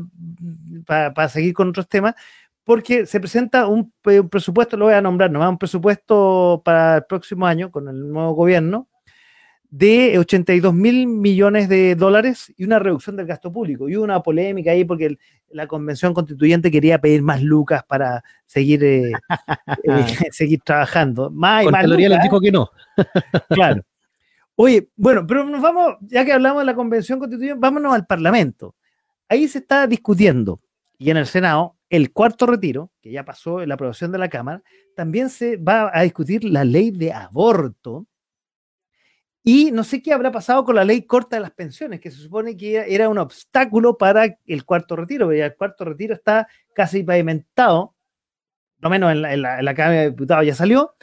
para 0.87 1.29
seguir 1.29 1.53
con 1.53 1.71
otros 1.71 1.89
temas 1.89 2.15
porque 2.63 3.07
se 3.07 3.19
presenta 3.19 3.67
un, 3.67 3.93
presupuesto, 4.31 4.77
lo 4.77 4.85
voy 4.85 4.95
a 4.95 5.03
nombrar 5.03 5.33
nomás, 5.33 5.51
un 5.51 5.59
presupuesto 5.59 6.63
para 6.65 6.99
el 6.99 7.05
próximo 7.07 7.45
año 7.45 7.73
con 7.73 7.89
el 7.89 8.09
nuevo 8.09 8.35
gobierno 8.35 8.87
de 9.71 10.19
82 10.19 10.75
mil 10.75 11.07
millones 11.07 11.69
de 11.69 11.95
dólares 11.95 12.53
y 12.57 12.65
una 12.65 12.79
reducción 12.79 13.17
del 13.17 13.27
gasto 13.27 13.53
público. 13.53 13.89
Y 13.89 13.97
una 13.97 14.23
polémica 14.23 14.73
ahí 14.73 14.85
porque 14.85 15.17
la 15.51 15.67
convención 15.67 16.13
constituyente 16.13 16.71
quería 16.71 17.01
pedir 17.01 17.23
más 17.23 17.43
lucas 17.43 17.85
para 17.85 18.23
seguir, 18.47 18.83
eh, 18.85 19.13
eh, 19.85 20.05
seguir 20.33 20.61
trabajando. 20.63 21.31
Más 21.31 21.65
y 21.65 21.69
más 21.69 21.87
les 21.87 22.23
dijo 22.23 22.41
que 22.41 22.51
no. 22.51 22.71
claro. 23.49 23.83
Oye, 24.57 24.91
bueno, 24.97 25.27
pero 25.27 25.45
nos 25.45 25.63
vamos, 25.63 25.97
ya 26.03 26.25
que 26.25 26.33
hablamos 26.33 26.61
de 26.61 26.67
la 26.67 26.75
convención 26.75 27.19
constituyente, 27.19 27.59
vámonos 27.59 27.95
al 27.95 28.07
Parlamento. 28.07 28.75
Ahí 29.27 29.49
se 29.49 29.59
está 29.59 29.87
discutiendo, 29.87 30.61
y 30.99 31.11
en 31.11 31.17
el 31.17 31.27
Senado, 31.27 31.77
el 31.89 32.13
cuarto 32.13 32.45
retiro, 32.45 32.91
que 33.01 33.11
ya 33.11 33.25
pasó 33.25 33.63
en 33.63 33.71
la 33.71 33.77
aprobación 33.77 34.13
de 34.13 34.19
la 34.19 34.29
Cámara, 34.29 34.63
también 34.95 35.31
se 35.31 35.57
va 35.57 35.91
a 35.95 36.03
discutir 36.03 36.45
la 36.45 36.65
ley 36.65 36.91
de 36.91 37.11
aborto. 37.11 38.07
Y 39.43 39.71
no 39.71 39.85
sé 39.85 40.03
qué 40.03 40.13
habrá 40.13 40.31
pasado 40.31 40.65
con 40.65 40.77
la 40.77 40.85
ley 40.85 41.03
corta 41.03 41.37
de 41.37 41.41
las 41.41 41.53
pensiones, 41.53 42.01
que 42.01 42.11
se 42.11 42.19
supone 42.19 42.57
que 42.57 42.85
era 42.95 43.09
un 43.09 43.19
obstáculo 43.19 43.97
para 43.97 44.37
el 44.47 44.65
cuarto 44.65 44.97
retiro, 44.97 45.29
pero 45.29 45.45
el 45.45 45.57
cuarto 45.57 45.85
retiro 45.85 46.15
está 46.15 46.47
casi 46.75 47.03
pavimentado, 47.03 47.95
no 48.81 48.91
menos 48.91 49.13
en 49.13 49.43
la, 49.43 49.75
Cámara 49.75 50.01
de 50.01 50.11
Diputados 50.11 50.47
ya 50.47 50.55
salió, 50.55 50.95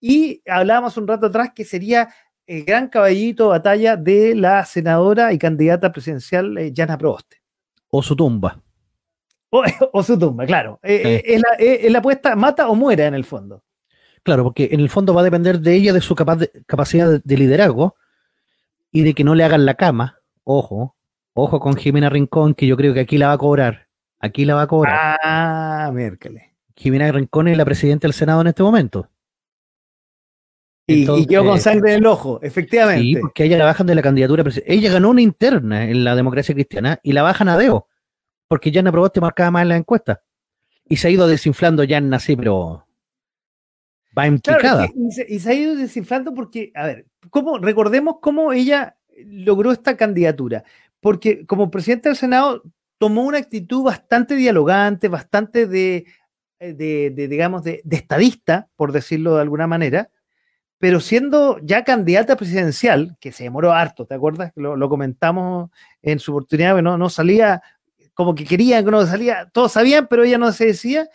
y 0.00 0.42
hablábamos 0.48 0.96
un 0.96 1.06
rato 1.06 1.26
atrás 1.26 1.50
que 1.54 1.64
sería 1.64 2.08
el 2.46 2.64
gran 2.64 2.88
caballito 2.88 3.48
batalla 3.48 3.96
de 3.96 4.34
la 4.34 4.64
senadora 4.64 5.32
y 5.32 5.38
candidata 5.38 5.92
presidencial 5.92 6.58
eh, 6.58 6.72
Jana 6.74 6.98
Proboste. 6.98 7.42
O 7.88 8.02
su 8.02 8.16
tumba. 8.16 8.60
O, 9.50 10.02
su 10.02 10.18
tumba, 10.18 10.46
claro. 10.46 10.80
Eh, 10.82 11.22
eh, 11.26 11.80
es, 11.82 11.92
la, 11.92 11.98
apuesta 11.98 12.34
mata 12.36 12.68
o 12.68 12.74
muera 12.74 13.06
en 13.06 13.14
el 13.14 13.24
fondo. 13.24 13.62
Claro, 14.22 14.44
porque 14.44 14.68
en 14.72 14.80
el 14.80 14.88
fondo 14.88 15.14
va 15.14 15.22
a 15.22 15.24
depender 15.24 15.58
de 15.60 15.74
ella, 15.74 15.92
de 15.92 16.00
su 16.00 16.14
capacidad 16.14 17.20
de, 17.22 17.36
liderazgo 17.36 17.96
y 18.92 19.02
de 19.02 19.14
que 19.14 19.24
no 19.24 19.34
le 19.34 19.44
hagan 19.44 19.66
la 19.66 19.74
cama. 19.74 20.20
Ojo, 20.44 20.96
ojo 21.34 21.58
con 21.58 21.76
Jimena 21.76 22.08
Rincón, 22.08 22.54
que 22.54 22.66
yo 22.66 22.76
creo 22.76 22.94
que 22.94 23.00
aquí 23.00 23.18
la 23.18 23.28
va 23.28 23.32
a 23.34 23.38
cobrar. 23.38 23.88
Aquí 24.20 24.44
la 24.44 24.54
va 24.54 24.62
a 24.62 24.66
cobrar. 24.68 25.18
Ah, 25.22 25.90
Mércale. 25.92 26.54
Jimena 26.76 27.10
Rincón 27.10 27.48
es 27.48 27.56
la 27.56 27.64
presidenta 27.64 28.06
del 28.06 28.12
Senado 28.12 28.40
en 28.40 28.46
este 28.46 28.62
momento. 28.62 29.08
Y, 30.86 31.26
quedó 31.26 31.44
con 31.44 31.60
sangre 31.60 31.92
en 31.92 31.98
el 31.98 32.06
ojo, 32.06 32.40
efectivamente. 32.42 33.02
Sí, 33.02 33.16
porque 33.16 33.44
ella 33.44 33.56
la 33.56 33.64
bajan 33.64 33.86
de 33.86 33.94
la 33.94 34.02
candidatura. 34.02 34.44
Ella 34.66 34.92
ganó 34.92 35.10
una 35.10 35.22
interna 35.22 35.84
en 35.84 36.04
la 36.04 36.14
democracia 36.14 36.54
cristiana 36.54 37.00
y 37.02 37.12
la 37.12 37.22
bajan 37.22 37.48
a 37.48 37.56
Deo, 37.56 37.88
porque 38.48 38.70
ya 38.70 38.82
no 38.82 39.08
te 39.08 39.20
marcaba 39.20 39.50
más 39.50 39.62
en 39.62 39.68
la 39.68 39.76
encuesta. 39.76 40.22
Y 40.88 40.96
se 40.96 41.08
ha 41.08 41.10
ido 41.10 41.26
desinflando 41.28 41.84
ya 41.84 42.02
así, 42.12 42.36
pero 42.36 42.84
va 44.16 44.26
en 44.26 44.40
y, 45.28 45.40
se, 45.40 45.50
ha 45.50 45.54
ido 45.54 45.76
desinflando 45.76 46.34
porque, 46.34 46.70
a 46.74 46.86
ver, 46.86 47.06
¿cómo, 47.30 47.58
recordemos 47.58 48.16
cómo 48.20 48.52
ella 48.52 48.96
logró 49.26 49.72
esta 49.72 49.96
candidatura. 49.96 50.64
Porque 51.00 51.46
como 51.46 51.70
presidenta 51.70 52.08
del 52.08 52.16
Senado 52.16 52.62
tomó 52.98 53.22
una 53.24 53.38
actitud 53.38 53.82
bastante 53.82 54.34
dialogante, 54.36 55.08
bastante 55.08 55.66
de, 55.66 56.06
de, 56.60 57.10
digamos, 57.28 57.64
de, 57.64 57.82
estadista, 57.90 58.68
por 58.76 58.92
decirlo 58.92 59.34
de 59.34 59.42
alguna 59.42 59.66
manera, 59.66 60.10
pero 60.78 61.00
siendo 61.00 61.58
ya 61.62 61.84
candidata 61.84 62.36
presidencial, 62.36 63.16
que 63.20 63.32
se 63.32 63.44
demoró 63.44 63.72
harto, 63.72 64.04
¿te 64.06 64.14
acuerdas? 64.14 64.52
Lo, 64.56 64.76
lo 64.76 64.88
comentamos 64.88 65.70
en 66.02 66.18
su 66.18 66.32
oportunidad, 66.32 66.80
no, 66.82 66.98
no 66.98 67.08
salía 67.08 67.62
como 68.14 68.34
que 68.34 68.44
querían, 68.44 68.84
que 68.84 68.90
no 68.90 69.06
salía, 69.06 69.48
todos 69.52 69.72
sabían, 69.72 70.06
pero 70.08 70.24
ella 70.24 70.38
no 70.38 70.52
se 70.52 70.66
decía, 70.66 71.08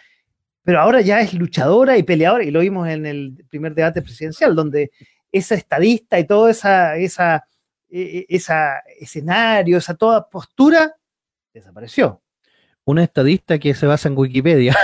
pero 0.68 0.82
ahora 0.82 1.00
ya 1.00 1.22
es 1.22 1.34
luchadora 1.34 1.98
y 1.98 2.04
peleadora, 2.04 2.44
y 2.44 2.52
lo 2.52 2.60
vimos 2.60 2.90
en 2.90 3.06
el 3.06 3.46
primer 3.50 3.74
debate 3.74 4.02
presidencial, 4.02 4.54
donde 4.54 4.92
esa 5.32 5.56
estadista 5.56 6.20
y 6.20 6.28
todo 6.28 6.50
esa, 6.50 6.98
esa, 6.98 7.46
e, 7.90 8.02
e, 8.02 8.26
esa 8.28 8.80
escenario, 9.00 9.78
esa 9.78 9.96
toda 9.96 10.28
postura, 10.28 10.94
desapareció. 11.54 12.22
Una 12.84 13.02
estadista 13.02 13.58
que 13.60 13.74
se 13.76 13.88
basa 13.88 14.10
en 14.10 14.18
Wikipedia. 14.18 14.76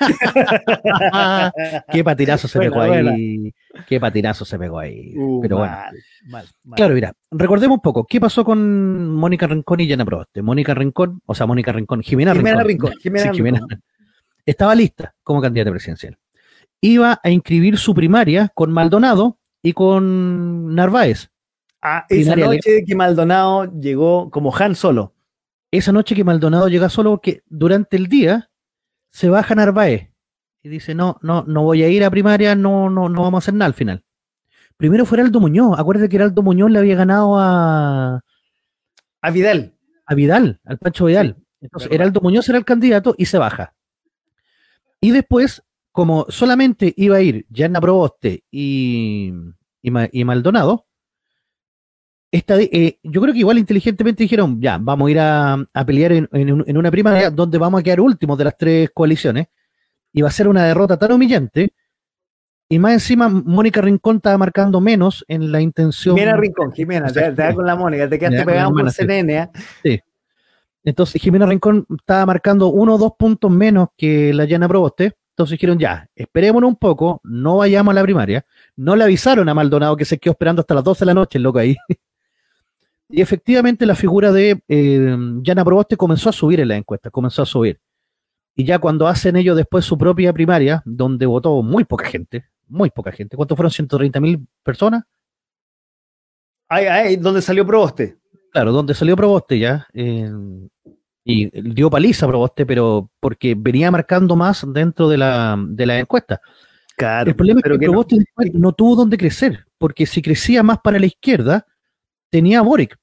Qué 1.92 2.02
patinazo 2.02 2.48
se 2.48 2.58
pegó 2.58 2.80
ahí. 2.80 3.54
Qué 3.86 4.00
patinazo 4.00 4.44
se 4.44 4.58
pegó 4.58 4.80
ahí. 4.80 5.14
Uh, 5.16 5.40
pero 5.40 5.58
bueno. 5.58 5.76
Claro, 6.74 6.94
mira, 6.94 7.12
recordemos 7.30 7.76
un 7.76 7.82
poco. 7.82 8.04
¿Qué 8.04 8.20
pasó 8.20 8.44
con 8.44 9.14
Mónica 9.14 9.46
Rincón 9.46 9.78
y 9.78 9.88
Jana 9.88 10.04
Proboste? 10.04 10.42
Mónica 10.42 10.74
Rincón, 10.74 11.20
o 11.26 11.34
sea, 11.36 11.46
Mónica 11.46 11.70
Rincón, 11.70 12.02
Jimena, 12.02 12.34
Jimena 12.34 12.64
Rincón. 12.64 12.92
Jimena, 13.00 13.30
Rincón. 13.30 13.82
Estaba 14.48 14.74
lista 14.74 15.14
como 15.22 15.42
candidata 15.42 15.70
presidencial. 15.70 16.16
Iba 16.80 17.20
a 17.22 17.28
inscribir 17.28 17.76
su 17.76 17.94
primaria 17.94 18.50
con 18.54 18.72
Maldonado 18.72 19.38
y 19.62 19.74
con 19.74 20.74
Narváez. 20.74 21.28
Ah, 21.82 22.06
esa 22.08 22.34
noche 22.34 22.82
que 22.86 22.94
Maldonado 22.94 23.70
llegó 23.78 24.30
como 24.30 24.56
Han 24.56 24.74
solo. 24.74 25.14
Esa 25.70 25.92
noche 25.92 26.14
que 26.14 26.24
Maldonado 26.24 26.68
llega 26.68 26.88
solo, 26.88 27.20
que 27.20 27.42
durante 27.44 27.98
el 27.98 28.06
día 28.06 28.50
se 29.10 29.28
baja 29.28 29.54
Narváez 29.54 30.12
y 30.62 30.70
dice, 30.70 30.94
no, 30.94 31.18
no, 31.20 31.44
no 31.46 31.64
voy 31.64 31.82
a 31.82 31.90
ir 31.90 32.02
a 32.02 32.10
primaria, 32.10 32.54
no, 32.54 32.88
no, 32.88 33.10
no 33.10 33.20
vamos 33.20 33.36
a 33.36 33.44
hacer 33.44 33.52
nada 33.52 33.66
al 33.66 33.74
final. 33.74 34.02
Primero 34.78 35.04
fue 35.04 35.18
Heraldo 35.18 35.40
Muñoz. 35.40 35.78
Acuérdate 35.78 36.08
que 36.08 36.16
Heraldo 36.16 36.42
Muñoz 36.42 36.70
le 36.70 36.78
había 36.78 36.96
ganado 36.96 37.38
a. 37.38 38.24
A 39.20 39.30
Vidal. 39.30 39.74
A 40.06 40.14
Vidal, 40.14 40.58
al 40.64 40.78
Pancho 40.78 41.04
Vidal. 41.04 41.36
Entonces, 41.60 41.92
Heraldo 41.92 42.22
Muñoz 42.22 42.48
era 42.48 42.56
el 42.56 42.64
candidato 42.64 43.14
y 43.18 43.26
se 43.26 43.36
baja. 43.36 43.74
Y 45.00 45.10
después, 45.10 45.62
como 45.92 46.26
solamente 46.28 46.92
iba 46.96 47.16
a 47.16 47.22
ir 47.22 47.46
Yanna 47.50 47.80
Proboste 47.80 48.44
y, 48.50 49.32
y, 49.82 50.24
Maldonado, 50.24 50.86
esta, 52.30 52.60
eh, 52.60 52.98
yo 53.02 53.20
creo 53.22 53.32
que 53.32 53.40
igual 53.40 53.58
inteligentemente 53.58 54.24
dijeron, 54.24 54.60
ya, 54.60 54.78
vamos 54.78 55.08
a 55.08 55.10
ir 55.10 55.18
a, 55.20 55.84
pelear 55.86 56.12
en, 56.12 56.28
en, 56.32 56.76
una 56.76 56.90
primaria 56.90 57.30
donde 57.30 57.58
vamos 57.58 57.80
a 57.80 57.82
quedar 57.82 58.00
últimos 58.00 58.36
de 58.36 58.44
las 58.44 58.56
tres 58.56 58.90
coaliciones, 58.92 59.48
y 60.12 60.22
va 60.22 60.28
a 60.28 60.32
ser 60.32 60.48
una 60.48 60.64
derrota 60.64 60.98
tan 60.98 61.12
humillante 61.12 61.72
y 62.70 62.78
más 62.78 62.92
encima, 62.92 63.28
Mónica 63.28 63.80
Rincón 63.80 64.16
estaba 64.16 64.36
marcando 64.36 64.80
menos 64.80 65.24
en 65.26 65.50
la 65.50 65.60
intención. 65.62 66.16
Jimena 66.16 66.36
Rincón, 66.36 66.72
Jimena, 66.72 67.10
te, 67.10 67.32
da 67.32 67.54
con 67.54 67.64
la 67.64 67.74
Mónica, 67.76 68.08
te 68.08 68.18
quedaste 68.18 68.44
pegado 68.44 68.72
por 68.72 68.90
CNN. 68.90 69.38
¿ah? 69.38 69.50
Sí. 69.82 70.00
Entonces, 70.88 71.20
Jimena 71.20 71.44
Rincón 71.44 71.86
estaba 71.98 72.24
marcando 72.24 72.68
uno 72.68 72.94
o 72.94 72.98
dos 72.98 73.12
puntos 73.18 73.50
menos 73.50 73.88
que 73.96 74.32
la 74.32 74.46
Llana 74.46 74.68
Proboste. 74.68 75.16
Entonces 75.30 75.52
dijeron, 75.52 75.78
ya, 75.78 76.08
esperémonos 76.16 76.66
un 76.66 76.76
poco, 76.76 77.20
no 77.24 77.58
vayamos 77.58 77.92
a 77.92 77.94
la 77.94 78.02
primaria. 78.02 78.46
No 78.74 78.96
le 78.96 79.04
avisaron 79.04 79.48
a 79.48 79.54
Maldonado 79.54 79.96
que 79.96 80.04
se 80.04 80.18
quedó 80.18 80.32
esperando 80.32 80.60
hasta 80.60 80.74
las 80.74 80.82
12 80.82 81.00
de 81.00 81.06
la 81.06 81.14
noche, 81.14 81.38
el 81.38 81.44
loco 81.44 81.58
ahí. 81.58 81.76
y 83.08 83.20
efectivamente 83.20 83.86
la 83.86 83.94
figura 83.94 84.32
de 84.32 84.62
eh, 84.66 85.16
Yana 85.42 85.64
Proboste 85.64 85.96
comenzó 85.96 86.30
a 86.30 86.32
subir 86.32 86.60
en 86.60 86.68
la 86.68 86.76
encuesta, 86.76 87.10
comenzó 87.10 87.42
a 87.42 87.46
subir. 87.46 87.78
Y 88.56 88.64
ya 88.64 88.78
cuando 88.78 89.06
hacen 89.06 89.36
ellos 89.36 89.56
después 89.56 89.84
su 89.84 89.96
propia 89.96 90.32
primaria, 90.32 90.82
donde 90.84 91.26
votó 91.26 91.62
muy 91.62 91.84
poca 91.84 92.06
gente, 92.06 92.46
muy 92.66 92.90
poca 92.90 93.12
gente. 93.12 93.36
¿Cuántos 93.36 93.56
fueron? 93.56 93.70
¿130 93.70 94.20
mil 94.20 94.46
personas? 94.64 95.04
Ay, 96.66 96.86
ay, 96.86 97.16
¿dónde 97.16 97.42
salió 97.42 97.66
Proboste? 97.66 98.17
Claro, 98.52 98.72
donde 98.72 98.94
salió 98.94 99.16
Proboste 99.16 99.58
ya. 99.58 99.86
y 101.24 101.60
dio 101.60 101.90
paliza 101.90 102.26
a 102.26 102.28
Proboste, 102.28 102.66
pero 102.66 103.10
porque 103.20 103.54
venía 103.56 103.90
marcando 103.90 104.36
más 104.36 104.66
dentro 104.72 105.08
de 105.08 105.18
la, 105.18 105.56
de 105.58 105.86
la 105.86 105.98
encuesta. 105.98 106.40
Claro, 106.96 107.30
el 107.30 107.36
problema 107.36 107.60
es 107.60 107.70
que, 107.70 107.86
Proboste 107.86 108.16
no, 108.54 108.72
tuvo 108.72 108.96
donde 108.96 109.16
crecer, 109.16 109.66
porque 109.78 110.04
si 110.04 110.20
crecía 110.20 110.62
más 110.62 110.78
para 110.82 110.98
la 110.98 111.06
izquierda, 111.06 111.64
tenía 112.28 112.58
a 112.58 112.62
Boric. 112.62 112.96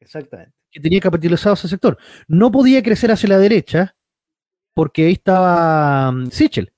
Exactamente. 0.00 0.52
Que 0.70 0.80
tenía 0.80 1.00
capitalizado 1.00 1.54
ese 1.54 1.68
sector. 1.68 1.96
No 2.26 2.50
podía 2.50 2.82
crecer 2.82 3.12
hacia 3.12 3.28
la 3.28 3.38
derecha, 3.38 3.94
porque 4.74 5.06
ahí 5.06 5.12
estaba 5.12 6.10
um, 6.10 6.26
Sichel. 6.30 6.72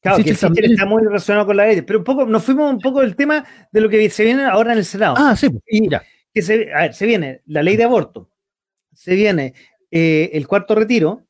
Claro, 0.00 0.24
que 0.24 0.34
Sichel 0.34 0.72
está 0.72 0.86
muy 0.86 1.02
relacionado 1.02 1.46
con 1.46 1.56
la 1.56 1.64
derecha, 1.64 1.84
pero 1.86 1.98
un 1.98 2.04
poco, 2.04 2.24
nos 2.24 2.42
fuimos 2.42 2.72
un 2.72 2.80
poco 2.80 3.00
del 3.00 3.14
tema 3.14 3.44
de 3.70 3.80
lo 3.80 3.90
que 3.90 4.08
se 4.08 4.24
viene 4.24 4.44
ahora 4.44 4.72
en 4.72 4.78
el 4.78 4.84
Senado. 4.84 5.14
Ah, 5.18 5.36
sí, 5.36 5.48
ya. 5.90 6.02
Que 6.36 6.42
se, 6.42 6.70
a 6.70 6.82
ver, 6.82 6.92
se 6.92 7.06
viene 7.06 7.40
la 7.46 7.62
ley 7.62 7.76
de 7.76 7.84
aborto, 7.84 8.28
se 8.92 9.14
viene 9.14 9.54
eh, 9.90 10.28
el 10.34 10.46
cuarto 10.46 10.74
retiro, 10.74 11.22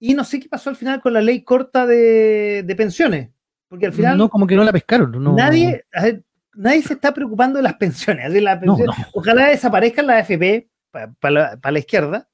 y 0.00 0.14
no 0.14 0.24
sé 0.24 0.40
qué 0.40 0.48
pasó 0.48 0.68
al 0.68 0.74
final 0.74 1.00
con 1.00 1.12
la 1.12 1.20
ley 1.20 1.42
corta 1.42 1.86
de, 1.86 2.74
pensiones, 2.76 3.30
porque 3.68 3.86
al 3.86 3.92
final... 3.92 4.18
No, 4.18 4.28
como 4.28 4.48
que 4.48 4.56
no 4.56 4.64
la 4.64 4.72
pescaron. 4.72 5.12
Nadie, 5.36 5.84
nadie 6.54 6.82
se 6.82 6.94
está 6.94 7.14
preocupando 7.14 7.58
de 7.58 7.62
las 7.62 7.74
pensiones. 7.74 8.32
De 8.32 8.40
la 8.40 8.60
Ojalá 9.12 9.50
desaparezcan 9.50 10.08
las 10.08 10.28
AFP 10.28 10.68
para 11.20 11.60
la, 11.62 11.78
izquierda 11.78 12.28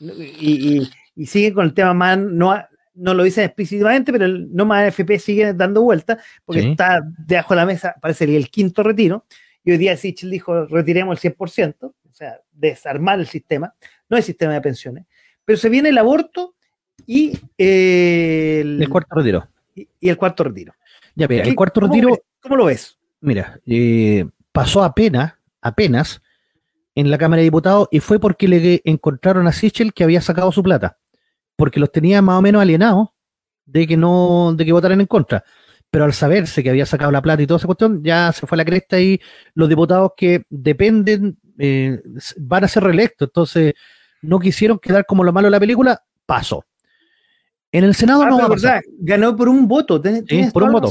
y, 0.00 0.88
y 1.14 1.26
siguen 1.26 1.52
con 1.52 1.66
el 1.66 1.74
tema 1.74 1.92
más, 1.92 2.18
no, 2.18 2.56
no 2.94 3.12
lo 3.12 3.22
dicen 3.22 3.44
explícitamente, 3.44 4.12
pero 4.12 4.24
el 4.24 4.54
no 4.54 4.64
más 4.64 4.88
AFP 4.88 5.18
sigue 5.18 5.52
dando 5.52 5.82
vueltas 5.82 6.18
porque 6.46 6.70
está 6.70 7.02
debajo 7.18 7.52
de 7.52 7.60
la 7.60 7.66
mesa, 7.66 7.94
parece 8.00 8.24
el 8.24 8.48
quinto 8.48 8.82
retiro. 8.82 9.26
Y 9.64 9.72
hoy 9.72 9.78
día 9.78 9.96
Sichel 9.96 10.30
dijo, 10.30 10.66
retiremos 10.66 11.24
el 11.24 11.36
100%, 11.36 11.76
o 11.82 11.94
sea, 12.10 12.40
desarmar 12.52 13.18
el 13.18 13.26
sistema, 13.26 13.74
no 14.08 14.16
el 14.16 14.22
sistema 14.22 14.52
de 14.52 14.60
pensiones. 14.60 15.06
Pero 15.44 15.58
se 15.58 15.68
viene 15.68 15.88
el 15.88 15.98
aborto 15.98 16.54
y 17.06 17.38
el, 17.58 18.78
el 18.80 18.88
cuarto 18.88 19.16
retiro. 19.16 19.48
Y, 19.74 19.88
el 20.08 20.16
cuarto 20.16 20.44
retiro. 20.44 20.74
Ya, 21.14 21.26
mira, 21.26 21.44
el 21.44 21.54
cuarto 21.54 21.80
retiro. 21.80 22.18
¿Cómo 22.40 22.56
lo 22.56 22.66
ves? 22.66 22.98
Mira, 23.20 23.58
eh, 23.66 24.26
pasó 24.52 24.84
apenas, 24.84 25.34
apenas 25.60 26.22
en 26.94 27.10
la 27.10 27.18
Cámara 27.18 27.40
de 27.40 27.44
Diputados 27.44 27.88
y 27.90 28.00
fue 28.00 28.20
porque 28.20 28.46
le 28.46 28.82
encontraron 28.84 29.46
a 29.46 29.52
Sichel 29.52 29.94
que 29.94 30.04
había 30.04 30.20
sacado 30.20 30.52
su 30.52 30.62
plata 30.62 30.98
porque 31.56 31.80
los 31.80 31.92
tenía 31.92 32.22
más 32.22 32.38
o 32.38 32.42
menos 32.42 32.62
alienados 32.62 33.08
de 33.64 33.86
que 33.86 33.96
no, 33.96 34.54
de 34.56 34.64
que 34.64 34.72
votaran 34.72 35.00
en 35.00 35.06
contra. 35.06 35.44
Pero 35.94 36.06
al 36.06 36.12
saberse 36.12 36.64
que 36.64 36.70
había 36.70 36.86
sacado 36.86 37.12
la 37.12 37.22
plata 37.22 37.40
y 37.40 37.46
toda 37.46 37.58
esa 37.58 37.66
cuestión, 37.66 38.02
ya 38.02 38.32
se 38.32 38.48
fue 38.48 38.56
a 38.56 38.58
la 38.58 38.64
cresta 38.64 38.98
y 38.98 39.20
los 39.54 39.68
diputados 39.68 40.10
que 40.16 40.42
dependen 40.50 41.38
eh, 41.56 42.02
van 42.36 42.64
a 42.64 42.66
ser 42.66 42.82
reelectos. 42.82 43.28
Entonces, 43.28 43.74
no 44.20 44.40
quisieron 44.40 44.80
quedar 44.80 45.06
como 45.06 45.22
lo 45.22 45.32
malo 45.32 45.46
de 45.46 45.52
la 45.52 45.60
película, 45.60 46.02
pasó. 46.26 46.64
En 47.70 47.84
el 47.84 47.94
Senado 47.94 48.24
ah, 48.24 48.28
no 48.28 48.38
va 48.38 48.46
a 48.46 48.48
pasar. 48.48 48.82
Ganó 48.98 49.36
por 49.36 49.48
un 49.48 49.68
voto. 49.68 50.02
por 50.52 50.64
un 50.64 50.72
voto. 50.72 50.90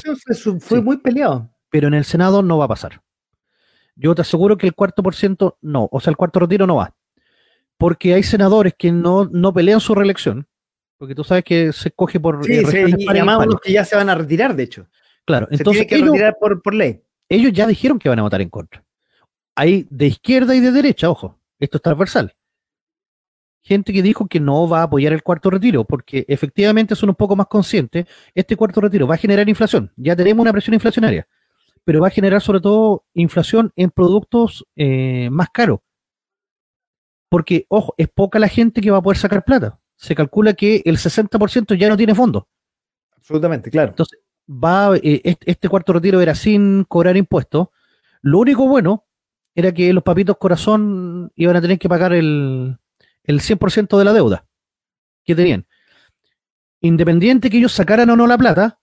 Fue, 0.62 0.82
muy 0.82 0.96
peleado. 0.96 1.50
Pero 1.70 1.90
en 1.90 1.96
el 1.96 2.06
Senado 2.06 2.42
no 2.42 2.58
va 2.60 2.64
a 2.64 2.70
pasar. 2.70 3.02
Yo 3.98 4.16
te 4.16 4.22
aseguro 4.22 4.58
que 4.58 4.68
el 4.68 4.74
cuarto 4.74 5.04
por 5.04 5.16
ciento 5.16 5.58
no, 5.62 5.90
o 5.92 6.00
sea, 6.00 6.12
el 6.12 6.18
cuarto 6.18 6.40
retiro 6.40 6.66
no 6.66 6.78
va. 6.78 6.96
Porque 7.78 8.14
hay 8.14 8.24
senadores 8.24 8.74
que 8.78 8.94
no, 8.94 9.26
no 9.26 9.54
pelean 9.54 9.82
su 9.82 9.96
reelección, 9.96 10.48
porque 11.04 11.16
tú 11.16 11.26
sabes 11.26 11.44
que 11.44 11.74
se 11.74 11.92
coge 11.92 12.18
por. 12.18 12.46
Sí, 12.46 12.64
sí 12.64 12.78
y 12.98 13.10
además 13.10 13.46
unos 13.46 13.60
que 13.60 13.74
ya 13.74 13.84
se 13.84 13.94
van 13.94 14.10
a 14.10 14.16
retirar, 14.16 14.56
de 14.56 14.64
hecho. 14.64 14.88
Claro, 15.26 15.50
entonces. 15.52 15.86
que 15.86 15.96
ellos, 15.96 16.12
retirar 16.12 16.38
por, 16.40 16.62
por 16.62 16.74
ley. 16.74 17.02
Ellos 17.28 17.52
ya 17.52 17.68
dijeron 17.68 18.00
que 18.00 18.08
van 18.08 18.20
a 18.20 18.22
votar 18.22 18.40
en 18.40 18.48
contra. 18.48 18.86
Hay 19.54 19.86
de 19.90 20.08
izquierda 20.08 20.56
y 20.56 20.62
de 20.62 20.72
derecha, 20.72 21.10
ojo, 21.10 21.42
esto 21.60 21.76
es 21.76 21.82
transversal. 21.82 22.34
gente 23.64 23.92
que 23.92 24.02
dijo 24.02 24.28
que 24.28 24.40
no 24.40 24.70
va 24.70 24.80
a 24.80 24.84
apoyar 24.84 25.12
el 25.12 25.24
cuarto 25.24 25.50
retiro, 25.50 25.84
porque 25.84 26.24
efectivamente 26.26 26.96
son 26.96 27.10
un 27.10 27.16
poco 27.16 27.36
más 27.36 27.48
conscientes, 27.48 28.06
este 28.34 28.56
cuarto 28.56 28.80
retiro 28.80 29.06
va 29.06 29.16
a 29.16 29.18
generar 29.18 29.50
inflación, 29.50 29.92
ya 29.98 30.16
tenemos 30.16 30.42
una 30.42 30.54
presión 30.54 30.74
inflacionaria, 30.74 31.28
pero 31.84 32.00
va 32.00 32.08
a 32.08 32.12
generar 32.12 32.40
sobre 32.40 32.62
todo 32.62 33.04
inflación 33.14 33.74
en 33.76 33.92
productos 33.92 34.66
eh, 34.78 35.28
más 35.30 35.50
caros. 35.50 35.82
Porque, 37.28 37.66
ojo, 37.68 37.94
es 37.98 38.08
poca 38.08 38.40
la 38.40 38.48
gente 38.48 38.80
que 38.80 38.90
va 38.90 39.00
a 39.00 39.02
poder 39.02 39.18
sacar 39.18 39.44
plata. 39.44 39.82
Se 40.04 40.16
calcula 40.16 40.54
que 40.54 40.82
el 40.84 40.98
60% 40.98 41.78
ya 41.78 41.88
no 41.88 41.96
tiene 41.96 42.14
fondos. 42.14 42.44
Absolutamente, 43.16 43.72
claro. 43.72 43.92
Entonces, 43.92 44.20
va, 44.50 44.98
eh, 44.98 45.38
este, 45.46 45.70
cuarto 45.70 45.94
retiro 45.94 46.20
era 46.20 46.36
sin 46.36 46.84
cobrar 46.84 47.16
impuestos. 47.16 47.70
Lo 48.22 48.40
único 48.40 48.68
bueno 48.68 49.06
era 49.56 49.72
que 49.72 49.94
los 49.94 50.04
papitos 50.04 50.36
corazón 50.38 51.32
iban 51.36 51.56
a 51.56 51.62
tener 51.62 51.80
que 51.80 51.88
pagar 51.88 52.12
el, 52.12 52.78
el 53.24 53.40
100% 53.40 53.98
de 53.98 54.04
la 54.04 54.12
deuda 54.12 54.46
que 55.24 55.36
tenían. 55.36 55.66
Independiente 56.82 57.50
que 57.50 57.60
ellos 57.60 57.72
sacaran 57.72 58.10
o 58.10 58.18
no 58.18 58.28
la 58.28 58.38
plata, 58.38 58.82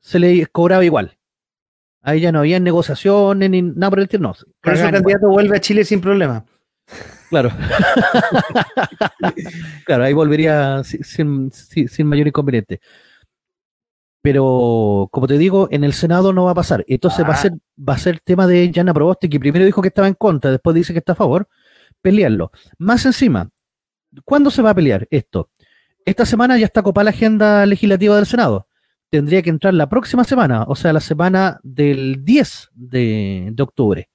se 0.00 0.18
les 0.18 0.48
cobraba 0.48 0.84
igual. 0.84 1.16
Ahí 2.02 2.22
ya 2.22 2.32
no 2.32 2.40
había 2.40 2.58
negociaciones 2.58 3.48
ni 3.50 3.62
nada 3.62 3.90
por 3.90 4.00
el 4.00 4.06
estilo. 4.06 4.22
No, 4.30 4.34
Por 4.60 4.72
eso 4.72 4.86
el 4.86 4.92
candidato 4.94 5.28
vuelve 5.28 5.58
a 5.58 5.60
Chile 5.60 5.84
sin 5.84 6.00
problema. 6.00 6.44
Claro. 7.30 7.50
claro, 9.84 10.04
ahí 10.04 10.12
volvería 10.12 10.82
sin, 10.84 11.50
sin, 11.52 11.88
sin, 11.88 12.06
mayor 12.06 12.28
inconveniente. 12.28 12.80
Pero, 14.22 15.08
como 15.12 15.26
te 15.26 15.38
digo, 15.38 15.68
en 15.70 15.84
el 15.84 15.92
Senado 15.92 16.32
no 16.32 16.44
va 16.44 16.52
a 16.52 16.54
pasar. 16.54 16.84
Entonces 16.88 17.24
ah. 17.24 17.28
va, 17.28 17.34
a 17.34 17.36
ser, 17.36 17.52
va 17.76 17.94
a 17.94 17.98
ser 17.98 18.20
tema 18.20 18.46
de 18.46 18.70
Jana 18.74 18.94
Proboste, 18.94 19.28
que 19.28 19.40
primero 19.40 19.64
dijo 19.64 19.82
que 19.82 19.88
estaba 19.88 20.08
en 20.08 20.14
contra, 20.14 20.50
después 20.50 20.74
dice 20.74 20.92
que 20.92 20.98
está 20.98 21.12
a 21.12 21.16
favor, 21.16 21.48
pelearlo. 22.02 22.50
Más 22.78 23.06
encima, 23.06 23.50
¿Cuándo 24.24 24.50
se 24.50 24.62
va 24.62 24.70
a 24.70 24.74
pelear 24.74 25.06
esto? 25.10 25.50
Esta 26.04 26.24
semana 26.24 26.58
ya 26.58 26.66
está 26.66 26.82
copada 26.82 27.04
la 27.04 27.10
agenda 27.10 27.66
legislativa 27.66 28.16
del 28.16 28.26
Senado. 28.26 28.68
Tendría 29.10 29.42
que 29.42 29.50
entrar 29.50 29.74
la 29.74 29.88
próxima 29.88 30.24
semana, 30.24 30.64
o 30.64 30.74
sea, 30.74 30.92
la 30.92 31.00
semana 31.00 31.60
del 31.62 32.24
10 32.24 32.70
de, 32.74 33.48
de 33.52 33.62
octubre. 33.62 34.08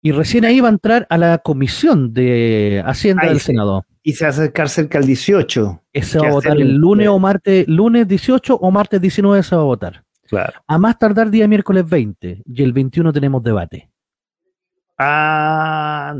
Y 0.00 0.12
recién 0.12 0.44
ahí 0.44 0.60
va 0.60 0.68
a 0.68 0.72
entrar 0.72 1.06
a 1.10 1.18
la 1.18 1.38
comisión 1.38 2.12
de 2.12 2.82
Hacienda 2.86 3.24
ahí 3.24 3.30
del. 3.30 3.40
Senado. 3.40 3.84
Y 4.02 4.12
se 4.12 4.24
va 4.24 4.28
a 4.28 4.30
acercar 4.30 4.68
cerca 4.68 4.98
al 4.98 5.06
18. 5.06 5.82
Se 6.02 6.18
va 6.18 6.28
a 6.28 6.32
votar 6.32 6.56
el 6.56 6.76
lunes 6.76 7.08
o 7.08 7.18
martes, 7.18 7.66
lunes 7.66 8.06
18 8.06 8.54
o 8.56 8.70
martes 8.70 9.00
19 9.00 9.42
se 9.42 9.56
va 9.56 9.62
a 9.62 9.64
votar. 9.64 10.04
Claro. 10.28 10.60
A 10.66 10.78
más 10.78 10.98
tardar 10.98 11.30
día 11.30 11.48
miércoles 11.48 11.88
20 11.88 12.42
y 12.44 12.62
el 12.62 12.72
21 12.72 13.12
tenemos 13.12 13.42
debate. 13.42 13.90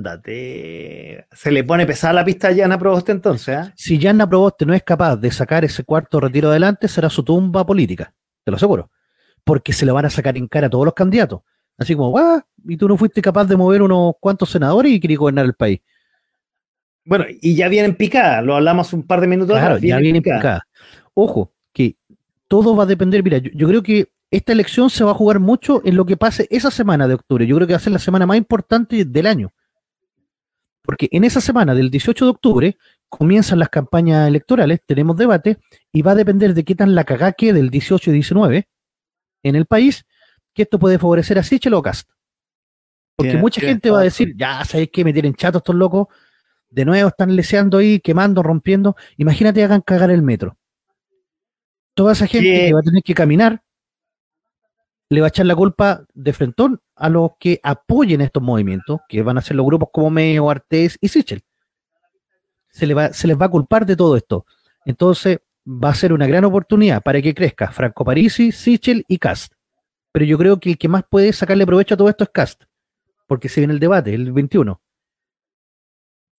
Ándate. 0.01 0.37
Se 1.33 1.51
le 1.51 1.65
pone 1.65 1.85
pesada 1.85 2.13
la 2.13 2.25
pista 2.25 2.47
a 2.49 2.53
Yana 2.53 2.79
Proboste 2.79 3.11
entonces. 3.13 3.67
¿eh? 3.67 3.73
Si 3.75 3.99
Yana 3.99 4.29
Proboste 4.29 4.65
no 4.67 4.75
es 4.75 4.85
capaz 4.85 5.17
de 5.17 5.33
sacar 5.33 5.65
ese 5.65 5.83
cuarto 5.83 6.21
retiro 6.21 6.49
adelante, 6.51 6.87
será 6.87 7.11
su 7.11 7.25
tumba 7.25 7.67
política. 7.67 8.15
Te 8.45 8.53
lo 8.53 8.57
aseguro. 8.57 8.91
Porque 9.45 9.73
se 9.73 9.85
le 9.85 9.91
van 9.93 10.05
a 10.05 10.11
sacar 10.11 10.37
en 10.37 10.47
cara 10.47 10.69
a 10.69 10.71
todos 10.71 10.85
los 10.85 10.95
candidatos. 10.95 11.41
Así 11.79 11.95
como, 11.95 12.19
ah, 12.19 12.45
y 12.67 12.77
tú 12.77 12.89
no 12.89 12.97
fuiste 12.97 13.23
capaz 13.23 13.45
de 13.45 13.57
mover 13.57 13.83
unos 13.83 14.15
cuantos 14.21 14.51
senadores 14.51 14.93
y 14.93 15.01
querías 15.01 15.21
gobernar 15.21 15.47
el 15.47 15.55
país. 15.55 15.81
Bueno, 17.05 17.25
y 17.41 17.55
ya 17.55 17.69
vienen 17.69 17.95
picadas, 17.95 18.45
lo 18.45 18.57
hablamos 18.57 18.93
un 18.93 19.05
par 19.05 19.21
de 19.21 19.29
minutos 19.29 19.57
claro, 19.57 19.77
atrás. 19.77 19.83
Ya 19.83 19.99
vienen 19.99 20.23
picadas. 20.23 20.41
Picada. 20.41 20.67
Ojo, 21.15 21.53
que 21.73 21.97
todo 22.49 22.77
va 22.77 22.83
a 22.83 22.87
depender. 22.87 23.23
Mira, 23.23 23.39
yo, 23.39 23.51
yo 23.55 23.69
creo 23.69 23.83
que 23.83 24.09
esta 24.31 24.53
elección 24.53 24.91
se 24.91 25.05
va 25.05 25.13
a 25.13 25.15
jugar 25.15 25.41
mucho 25.41 25.81
en 25.85 25.97
lo 25.97 26.05
que 26.05 26.17
pase 26.17 26.47
esa 26.51 26.71
semana 26.71 27.09
de 27.09 27.15
octubre. 27.15 27.47
Yo 27.47 27.57
creo 27.57 27.67
que 27.67 27.73
va 27.73 27.79
a 27.79 27.81
ser 27.81 27.93
la 27.93 27.99
semana 27.99 28.27
más 28.27 28.37
importante 28.37 29.05
del 29.05 29.27
año. 29.27 29.53
Porque 30.83 31.09
en 31.13 31.25
esa 31.25 31.41
semana 31.41 31.75
del 31.75 31.91
18 31.91 32.25
de 32.25 32.31
octubre 32.31 32.79
comienzan 33.09 33.59
las 33.59 33.69
campañas 33.69 34.29
electorales, 34.29 34.81
tenemos 34.87 35.17
debate 35.17 35.59
y 35.93 36.03
va 36.03 36.13
a 36.13 36.15
depender 36.15 36.55
de 36.55 36.65
qué 36.65 36.75
tan 36.75 36.95
la 36.95 37.05
cagá 37.05 37.33
quede 37.33 37.55
del 37.55 37.71
18 37.71 38.11
y 38.11 38.15
19 38.15 38.69
en 39.43 39.57
el 39.57 39.67
país, 39.67 40.07
que 40.59 40.63
esto 40.63 40.77
puede 40.77 40.99
favorecer 40.99 41.39
a 41.39 41.45
Sichel 41.45 41.73
o 41.75 41.81
Cast. 41.81 42.11
Porque 43.15 43.31
bien, 43.31 43.41
mucha 43.41 43.61
bien, 43.61 43.75
gente 43.75 43.91
va 43.93 44.01
a 44.01 44.03
decir, 44.03 44.35
ya 44.37 44.65
sabéis 44.65 44.91
que 44.93 45.05
me 45.05 45.13
tienen 45.13 45.35
chatos 45.35 45.61
estos 45.61 45.77
locos, 45.77 46.09
de 46.69 46.85
nuevo 46.85 47.09
están 47.09 47.37
leseando 47.37 47.79
ahí, 47.79 48.01
quemando, 48.01 48.43
rompiendo. 48.43 48.97
Imagínate 49.17 49.63
hagan 49.63 49.83
cagar 49.83 50.11
el 50.11 50.23
metro. 50.23 50.59
Toda 51.95 52.13
esa 52.13 52.27
gente 52.27 52.51
bien. 52.51 52.67
que 52.67 52.73
va 52.73 52.81
a 52.81 52.83
tener 52.83 53.03
que 53.05 53.15
caminar 53.15 53.63
le 55.11 55.21
va 55.21 55.29
a 55.29 55.29
echar 55.29 55.47
la 55.47 55.55
culpa 55.55 56.05
de 56.13 56.33
frentón 56.33 56.81
a 56.97 57.09
los 57.09 57.31
que 57.39 57.61
apoyen 57.63 58.21
estos 58.21 58.43
movimientos, 58.43 59.01
que 59.09 59.23
van 59.23 59.39
a 59.39 59.43
ser 59.43 59.57
los 59.57 59.65
grupos 59.65 59.91
como 59.93 60.11
Meo, 60.11 60.51
Artés 60.51 60.99
y 61.01 61.07
Sichel. 61.07 61.43
Se, 62.69 62.85
le 62.85 62.95
va, 62.95 63.13
se 63.13 63.29
les 63.29 63.41
va 63.41 63.47
a 63.47 63.51
culpar 63.51 63.87
de 63.87 63.95
todo 63.95 64.17
esto. 64.17 64.45
Entonces, 64.85 65.39
va 65.65 65.91
a 65.91 65.95
ser 65.95 66.13
una 66.13 66.27
gran 66.27 66.45
oportunidad 66.45 67.01
para 67.03 67.23
que 67.23 67.33
crezca 67.33 67.71
Franco 67.71 68.05
Parisi, 68.05 68.51
Sichel 68.51 69.05
y 69.07 69.19
Cast. 69.19 69.55
Pero 70.13 70.25
yo 70.25 70.39
creo 70.39 70.59
que 70.59 70.71
el 70.71 70.79
que 70.79 70.89
más 70.89 71.05
puede 71.09 71.33
sacarle 71.33 71.67
provecho 71.67 71.95
a 71.95 71.97
todo 71.97 72.09
esto 72.09 72.25
es 72.25 72.31
Cast, 72.31 72.65
porque 73.27 73.49
se 73.49 73.61
viene 73.61 73.75
el 73.75 73.81
debate, 73.81 74.15
el 74.15 74.33
21. 74.33 74.81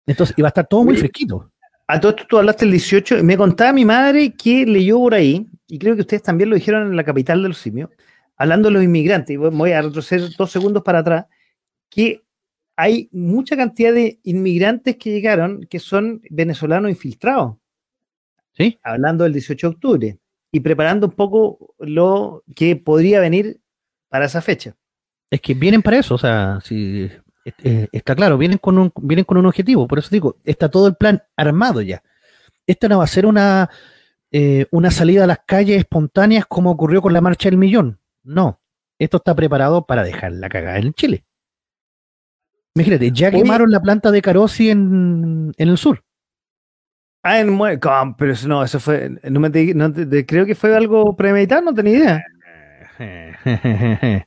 Entonces, 0.07 0.35
y 0.37 0.41
va 0.41 0.47
a 0.47 0.49
estar 0.49 0.67
todo 0.67 0.83
muy 0.83 0.97
fresquito. 0.97 1.51
A 1.87 1.99
todo 1.99 2.11
esto 2.11 2.25
tú 2.27 2.37
hablaste 2.37 2.65
el 2.65 2.71
18, 2.71 3.23
me 3.23 3.37
contaba 3.37 3.73
mi 3.73 3.85
madre 3.85 4.33
que 4.33 4.65
leyó 4.65 4.99
por 4.99 5.13
ahí, 5.13 5.47
y 5.67 5.79
creo 5.79 5.95
que 5.95 6.01
ustedes 6.01 6.23
también 6.23 6.49
lo 6.49 6.55
dijeron 6.55 6.87
en 6.87 6.95
la 6.95 7.03
capital 7.03 7.41
de 7.41 7.49
los 7.49 7.57
simios, 7.57 7.89
hablando 8.35 8.69
de 8.69 8.73
los 8.73 8.83
inmigrantes, 8.83 9.33
y 9.33 9.37
voy 9.37 9.71
a 9.71 9.81
retroceder 9.81 10.29
dos 10.37 10.51
segundos 10.51 10.83
para 10.83 10.99
atrás, 10.99 11.25
que 11.89 12.23
hay 12.75 13.09
mucha 13.11 13.57
cantidad 13.57 13.93
de 13.93 14.19
inmigrantes 14.23 14.97
que 14.97 15.11
llegaron 15.11 15.65
que 15.69 15.79
son 15.79 16.21
venezolanos 16.29 16.89
infiltrados. 16.89 17.57
¿Sí? 18.53 18.79
Hablando 18.83 19.23
del 19.23 19.33
18 19.33 19.67
de 19.67 19.73
octubre 19.73 20.19
y 20.51 20.59
preparando 20.61 21.07
un 21.07 21.13
poco 21.13 21.75
lo 21.79 22.43
que 22.55 22.75
podría 22.75 23.19
venir 23.19 23.61
para 24.09 24.25
esa 24.25 24.41
fecha. 24.41 24.75
Es 25.29 25.41
que 25.41 25.53
vienen 25.53 25.81
para 25.81 25.99
eso, 25.99 26.15
o 26.15 26.17
sea, 26.17 26.59
si, 26.63 27.09
eh, 27.63 27.87
está 27.91 28.15
claro, 28.15 28.37
vienen 28.37 28.57
con, 28.57 28.77
un, 28.77 28.91
vienen 29.01 29.25
con 29.25 29.37
un 29.37 29.45
objetivo, 29.45 29.87
por 29.87 29.99
eso 29.99 30.09
digo, 30.11 30.37
está 30.43 30.69
todo 30.69 30.87
el 30.87 30.95
plan 30.95 31.21
armado 31.35 31.81
ya. 31.81 32.01
Esta 32.65 32.87
no 32.87 32.99
va 32.99 33.03
a 33.03 33.07
ser 33.07 33.25
una, 33.25 33.69
eh, 34.31 34.65
una 34.71 34.91
salida 34.91 35.23
a 35.23 35.27
las 35.27 35.39
calles 35.45 35.77
espontáneas 35.77 36.45
como 36.45 36.71
ocurrió 36.71 37.01
con 37.01 37.13
la 37.13 37.21
Marcha 37.21 37.49
del 37.49 37.57
Millón. 37.57 37.99
No, 38.23 38.59
esto 38.97 39.17
está 39.17 39.35
preparado 39.35 39.85
para 39.85 40.03
dejar 40.03 40.31
la 40.33 40.49
cagada 40.49 40.79
en 40.79 40.93
Chile. 40.93 41.25
Imagínate, 42.75 43.11
ya 43.11 43.29
Oye, 43.29 43.37
quemaron 43.37 43.71
la 43.71 43.81
planta 43.81 44.11
de 44.11 44.21
Carosi 44.21 44.69
en, 44.69 45.53
en 45.57 45.69
el 45.69 45.77
sur. 45.77 46.03
Ah, 47.21 47.39
en 47.39 47.57
pero 48.17 48.31
eso 48.31 48.47
no, 48.47 48.63
eso 48.63 48.79
fue, 48.79 49.09
no 49.23 49.39
me, 49.39 49.49
no, 49.49 49.93
creo 50.25 50.45
que 50.45 50.55
fue 50.55 50.75
algo 50.75 51.15
premeditado, 51.15 51.61
no 51.61 51.73
tenía 51.73 51.97
idea. 51.97 52.23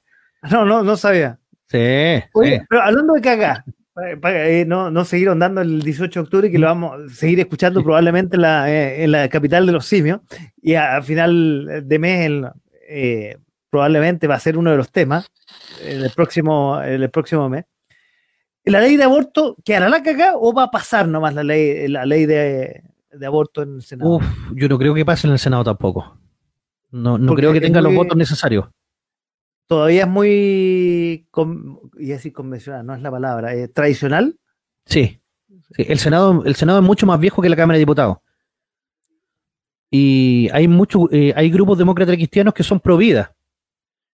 no, 0.51 0.65
no, 0.67 0.83
no 0.83 0.97
sabía. 0.97 1.39
Sí. 1.69 2.23
Oye, 2.35 2.59
sí. 2.59 2.67
pero 2.69 2.83
hablando 2.83 3.15
de 3.15 3.21
cagar, 3.23 3.65
para, 3.95 4.21
para 4.21 4.49
eh, 4.49 4.67
no, 4.67 4.91
no 4.91 5.05
seguir 5.07 5.31
andando 5.31 5.63
el 5.63 5.81
18 5.81 6.21
de 6.21 6.25
octubre, 6.25 6.51
que 6.51 6.59
lo 6.59 6.67
vamos 6.67 7.01
a 7.01 7.09
seguir 7.15 7.41
escuchando 7.41 7.83
probablemente 7.83 8.37
en 8.37 8.43
la, 8.43 8.71
eh, 8.71 9.05
en 9.05 9.13
la 9.13 9.29
capital 9.31 9.65
de 9.65 9.73
los 9.73 9.87
simios, 9.87 10.21
y 10.61 10.75
a, 10.75 10.97
a 10.99 11.03
final 11.03 11.85
de 11.87 11.99
mes 11.99 12.27
el, 12.27 12.47
eh, 12.89 13.39
probablemente 13.71 14.27
va 14.27 14.35
a 14.35 14.41
ser 14.41 14.59
uno 14.59 14.71
de 14.71 14.77
los 14.77 14.93
temas 14.93 15.31
en 15.83 16.03
el 16.03 16.11
próximo, 16.11 16.81
en 16.83 17.03
el 17.03 17.11
próximo 17.11 17.49
mes. 17.49 17.65
¿La 18.65 18.81
ley 18.81 18.97
de 18.97 19.05
aborto 19.05 19.57
quedará 19.65 19.89
la 19.89 20.03
cagada 20.03 20.37
o 20.37 20.53
va 20.53 20.65
a 20.65 20.71
pasar 20.71 21.09
nomás 21.09 21.35
la 21.35 21.43
ley, 21.43 21.89
la 21.89 22.07
ley 22.07 22.27
de, 22.27 22.83
de 23.11 23.27
aborto 23.27 23.63
en 23.63 23.77
el 23.77 23.83
Senado? 23.83 24.17
Uf, 24.17 24.25
yo 24.55 24.69
no 24.69 24.79
creo 24.79 24.95
que 24.95 25.05
pase 25.05 25.27
en 25.27 25.33
el 25.33 25.39
Senado 25.39 25.65
tampoco. 25.65 26.19
No, 26.91 27.19
no 27.19 27.35
creo 27.35 27.53
que 27.53 27.61
tenga 27.61 27.81
muy, 27.81 27.91
los 27.91 27.97
votos 27.97 28.17
necesarios. 28.17 28.67
Todavía 29.67 30.03
es 30.03 30.09
muy, 30.09 31.27
y 31.99 32.07
decir 32.07 32.33
convencional, 32.33 32.85
no 32.85 32.95
es 32.95 33.03
la 33.03 33.11
palabra, 33.11 33.55
¿eh? 33.55 33.69
tradicional. 33.69 34.39
Sí. 34.85 35.21
sí. 35.75 35.85
El, 35.89 35.99
Senado, 35.99 36.45
el 36.45 36.55
Senado 36.55 36.79
es 36.79 36.85
mucho 36.85 37.07
más 37.07 37.19
viejo 37.19 37.41
que 37.41 37.49
la 37.49 37.57
Cámara 37.57 37.77
de 37.77 37.81
Diputados. 37.81 38.19
Y 39.91 40.49
hay 40.53 40.69
mucho, 40.69 41.11
eh, 41.11 41.33
hay 41.35 41.51
grupos 41.51 41.79
demócratas 41.79 42.15
cristianos 42.17 42.55
que 42.55 42.63
son 42.63 42.81
pro 42.81 42.97
vida. 42.97 43.35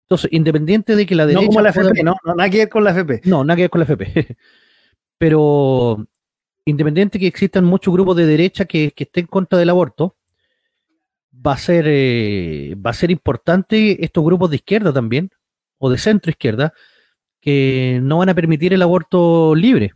Entonces, 0.09 0.33
independiente 0.33 0.97
de 0.97 1.05
que 1.05 1.15
la 1.15 1.27
derecha. 1.27 1.43
No 1.43 1.49
como 1.49 1.61
la 1.61 1.69
FP, 1.69 1.91
pueda... 1.91 2.03
no, 2.03 2.17
no, 2.25 2.35
nada 2.35 2.49
que 2.49 2.57
ver 2.57 2.69
con 2.71 2.83
la 2.83 2.91
FP. 2.93 3.21
No, 3.25 3.45
nada 3.45 3.57
que 3.57 3.63
ver 3.63 3.71
con 3.71 3.81
la 3.81 3.85
FP. 3.85 4.37
Pero 5.19 6.09
independiente 6.65 7.19
que 7.19 7.27
existan 7.27 7.67
muchos 7.67 7.93
grupos 7.93 8.17
de 8.17 8.25
derecha 8.25 8.65
que, 8.65 8.93
que 8.93 9.05
estén 9.05 9.25
en 9.25 9.27
contra 9.27 9.59
del 9.59 9.69
aborto, 9.69 10.17
va 11.35 11.53
a 11.53 11.59
ser 11.59 11.85
eh, 11.89 12.75
va 12.75 12.91
a 12.91 12.95
ser 12.95 13.11
importante 13.11 14.03
estos 14.03 14.25
grupos 14.25 14.49
de 14.49 14.57
izquierda 14.57 14.95
también, 14.95 15.31
o 15.77 15.91
de 15.91 15.99
centro 15.99 16.31
izquierda, 16.31 16.73
que 17.39 18.01
no 18.03 18.19
van 18.19 18.31
a 18.31 18.35
permitir 18.35 18.73
el 18.73 18.81
aborto 18.81 19.55
libre. 19.55 19.93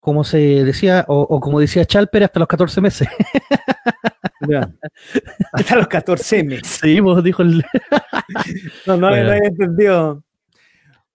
Como 0.00 0.24
se 0.24 0.64
decía, 0.64 1.04
o, 1.08 1.20
o 1.20 1.38
como 1.38 1.60
decía 1.60 1.84
Chalper, 1.84 2.24
hasta 2.24 2.40
los 2.40 2.48
14 2.48 2.80
meses. 2.80 3.08
Hasta 5.52 5.76
los 5.76 5.88
14 5.88 6.44
meses. 6.44 6.78
Sí, 6.82 7.00
vos 7.00 7.22
dijo 7.22 7.42
el. 7.42 7.58
no, 8.86 8.96
no, 8.96 9.08
bueno. 9.08 9.24
no 9.24 9.30
había 9.32 9.48
entendido. 9.48 10.22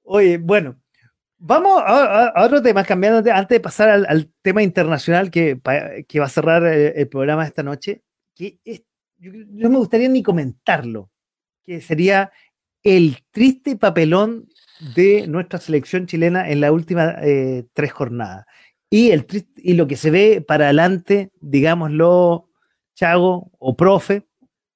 Oye, 0.03 0.38
bueno, 0.38 0.77
Vamos 1.41 1.81
a, 1.85 2.34
otro 2.43 2.61
tema, 2.61 2.84
cambiando 2.84 3.19
antes 3.31 3.56
de 3.56 3.60
pasar 3.61 3.88
al, 3.89 4.30
tema 4.41 4.61
internacional 4.61 5.31
que, 5.31 5.56
va 5.56 6.26
a 6.26 6.30
cerrar 6.30 6.65
el, 6.65 7.07
programa 7.07 7.45
esta 7.45 7.64
noche, 7.64 8.03
que 8.35 8.60
yo, 9.18 9.31
no 9.47 9.69
me 9.69 9.77
gustaría 9.77 10.10
ni 10.10 10.22
comentarlo, 10.22 11.10
que 11.65 11.80
sería 11.80 12.30
el 12.84 13.19
triste 13.31 13.77
papelón 13.77 14.49
de 14.95 15.27
nuestra 15.27 15.60
selección 15.60 16.07
chilena 16.07 16.49
en 16.49 16.60
la 16.60 16.73
última 16.73 17.15
eh, 17.22 17.65
tres 17.72 17.93
jornadas. 17.93 18.45
Y, 18.89 19.11
el, 19.11 19.26
y 19.56 19.76
lo 19.76 19.88
que 19.88 19.95
se 19.95 20.11
ve 20.11 20.43
para 20.45 20.65
adelante, 20.65 21.31
digámoslo, 21.39 22.48
Chago 22.99 23.49
o 23.59 23.77
profe, 23.77 24.27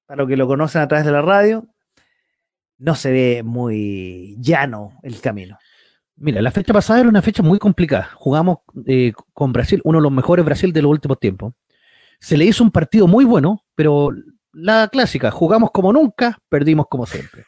para 0.06 0.22
los 0.22 0.28
que 0.28 0.38
lo 0.38 0.46
conocen 0.46 0.80
a 0.80 0.88
través 0.88 1.04
de 1.04 1.12
la 1.12 1.20
radio, 1.20 1.66
no 2.78 2.94
se 2.94 3.12
ve 3.12 3.42
muy 3.44 4.36
llano 4.38 4.98
el 5.02 5.20
camino. 5.20 5.58
Mira, 6.16 6.40
la 6.40 6.50
fecha 6.50 6.72
pasada 6.72 7.00
era 7.00 7.10
una 7.10 7.20
fecha 7.20 7.42
muy 7.42 7.58
complicada. 7.58 8.08
Jugamos 8.14 8.60
eh, 8.86 9.12
con 9.34 9.52
Brasil, 9.52 9.82
uno 9.84 9.98
de 9.98 10.04
los 10.04 10.12
mejores 10.12 10.42
Brasil 10.42 10.72
de 10.72 10.80
los 10.80 10.90
últimos 10.90 11.20
tiempos. 11.20 11.52
Se 12.18 12.38
le 12.38 12.46
hizo 12.46 12.64
un 12.64 12.70
partido 12.70 13.06
muy 13.06 13.26
bueno, 13.26 13.62
pero 13.74 14.08
la 14.52 14.88
clásica, 14.88 15.30
jugamos 15.30 15.70
como 15.70 15.92
nunca, 15.92 16.38
perdimos 16.48 16.86
como 16.88 17.04
siempre. 17.04 17.44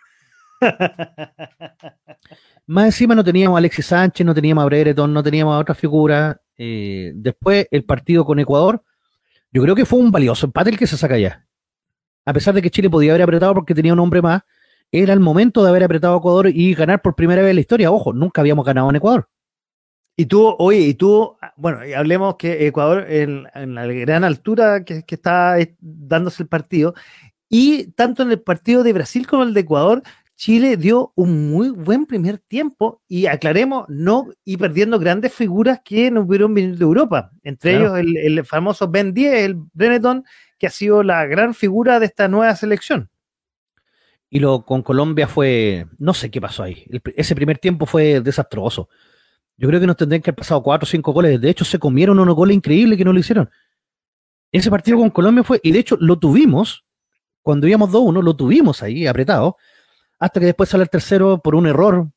Más 2.66 2.84
encima 2.84 3.14
no 3.14 3.24
teníamos 3.24 3.56
a 3.56 3.60
Alexis 3.60 3.86
Sánchez, 3.86 4.26
no 4.26 4.34
teníamos 4.34 4.62
a 4.62 4.66
Brereton, 4.66 5.10
no 5.10 5.22
teníamos 5.22 5.54
a 5.54 5.58
otra 5.58 5.74
figura. 5.74 6.38
Eh, 6.58 7.12
después 7.14 7.66
el 7.70 7.84
partido 7.84 8.26
con 8.26 8.38
Ecuador, 8.40 8.82
yo 9.56 9.62
creo 9.62 9.74
que 9.74 9.86
fue 9.86 9.98
un 9.98 10.10
valioso 10.10 10.44
empate 10.44 10.68
el 10.68 10.78
que 10.78 10.86
se 10.86 10.98
saca 10.98 11.14
allá. 11.14 11.46
A 12.26 12.34
pesar 12.34 12.52
de 12.52 12.60
que 12.60 12.70
Chile 12.70 12.90
podía 12.90 13.12
haber 13.12 13.22
apretado 13.22 13.54
porque 13.54 13.74
tenía 13.74 13.94
un 13.94 14.00
hombre 14.00 14.20
más, 14.20 14.42
era 14.92 15.14
el 15.14 15.20
momento 15.20 15.64
de 15.64 15.70
haber 15.70 15.82
apretado 15.82 16.14
a 16.14 16.18
Ecuador 16.18 16.50
y 16.52 16.74
ganar 16.74 17.00
por 17.00 17.14
primera 17.14 17.40
vez 17.40 17.50
en 17.50 17.56
la 17.56 17.60
historia. 17.62 17.90
Ojo, 17.90 18.12
nunca 18.12 18.42
habíamos 18.42 18.66
ganado 18.66 18.90
en 18.90 18.96
Ecuador. 18.96 19.30
Y 20.14 20.26
tú, 20.26 20.54
oye, 20.58 20.80
y 20.80 20.92
tú, 20.92 21.38
bueno, 21.56 21.78
hablemos 21.96 22.36
que 22.36 22.66
Ecuador 22.66 23.06
en, 23.08 23.44
la 23.74 23.86
gran 23.86 24.24
altura 24.24 24.84
que, 24.84 25.04
está 25.06 25.56
dándose 25.80 26.42
el 26.42 26.50
partido, 26.50 26.94
y 27.48 27.92
tanto 27.92 28.24
en 28.24 28.32
el 28.32 28.40
partido 28.40 28.82
de 28.82 28.92
Brasil 28.92 29.26
como 29.26 29.42
el 29.42 29.54
de 29.54 29.60
Ecuador, 29.60 30.02
Chile 30.36 30.76
dio 30.76 31.12
un 31.16 31.50
muy 31.50 31.70
buen 31.70 32.04
primer 32.04 32.38
tiempo 32.38 33.00
y 33.08 33.24
aclaremos, 33.24 33.86
no 33.88 34.28
y 34.44 34.58
perdiendo 34.58 34.98
grandes 34.98 35.32
figuras 35.32 35.80
que 35.82 36.10
nos 36.10 36.26
hubieron 36.26 36.52
venido 36.52 36.76
de 36.76 36.84
Europa, 36.84 37.30
entre 37.42 37.76
ellos 37.76 37.98
el, 37.98 38.44
famoso 38.44 38.86
Ben 38.86 39.14
10, 39.14 39.34
el 39.34 39.56
Benetton, 39.72 40.24
que 40.58 40.66
ha 40.66 40.70
sido 40.70 41.02
la 41.02 41.24
gran 41.24 41.54
figura 41.54 41.98
de 41.98 42.06
esta 42.06 42.28
nueva 42.28 42.54
selección. 42.54 43.08
Y 44.28 44.40
lo 44.40 44.66
con 44.66 44.82
Colombia 44.82 45.26
fue, 45.26 45.86
no 45.98 46.12
sé 46.12 46.30
qué 46.30 46.40
pasó 46.40 46.64
ahí. 46.64 46.84
ese 47.16 47.34
primer 47.34 47.56
tiempo 47.56 47.86
fue 47.86 48.20
desastroso. 48.20 48.90
Yo 49.56 49.68
creo 49.68 49.80
que 49.80 49.86
nos 49.86 49.96
tendrían 49.96 50.20
que 50.20 50.30
haber 50.30 50.36
pasado 50.36 50.62
cuatro 50.62 50.84
o 50.84 50.88
cinco 50.88 51.12
goles. 51.12 51.40
De 51.40 51.48
hecho, 51.48 51.64
se 51.64 51.78
comieron 51.78 52.18
unos 52.18 52.34
goles 52.34 52.54
increíbles 52.54 52.98
que 52.98 53.04
no 53.06 53.12
lo 53.14 53.20
hicieron. 53.20 53.48
Ese 54.52 54.70
partido 54.70 54.98
con 54.98 55.08
Colombia 55.08 55.44
fue, 55.44 55.60
y 55.62 55.72
de 55.72 55.78
hecho 55.78 55.96
lo 55.98 56.18
tuvimos, 56.18 56.84
cuando 57.40 57.66
íbamos 57.66 57.90
2-1, 57.90 58.22
lo 58.22 58.36
tuvimos 58.36 58.82
ahí 58.82 59.06
apretado, 59.06 59.56
hasta 60.18 60.40
que 60.40 60.46
después 60.46 60.68
sale 60.68 60.84
el 60.84 60.90
tercero 60.90 61.38
por 61.38 61.54
un 61.54 61.66
error, 61.66 62.08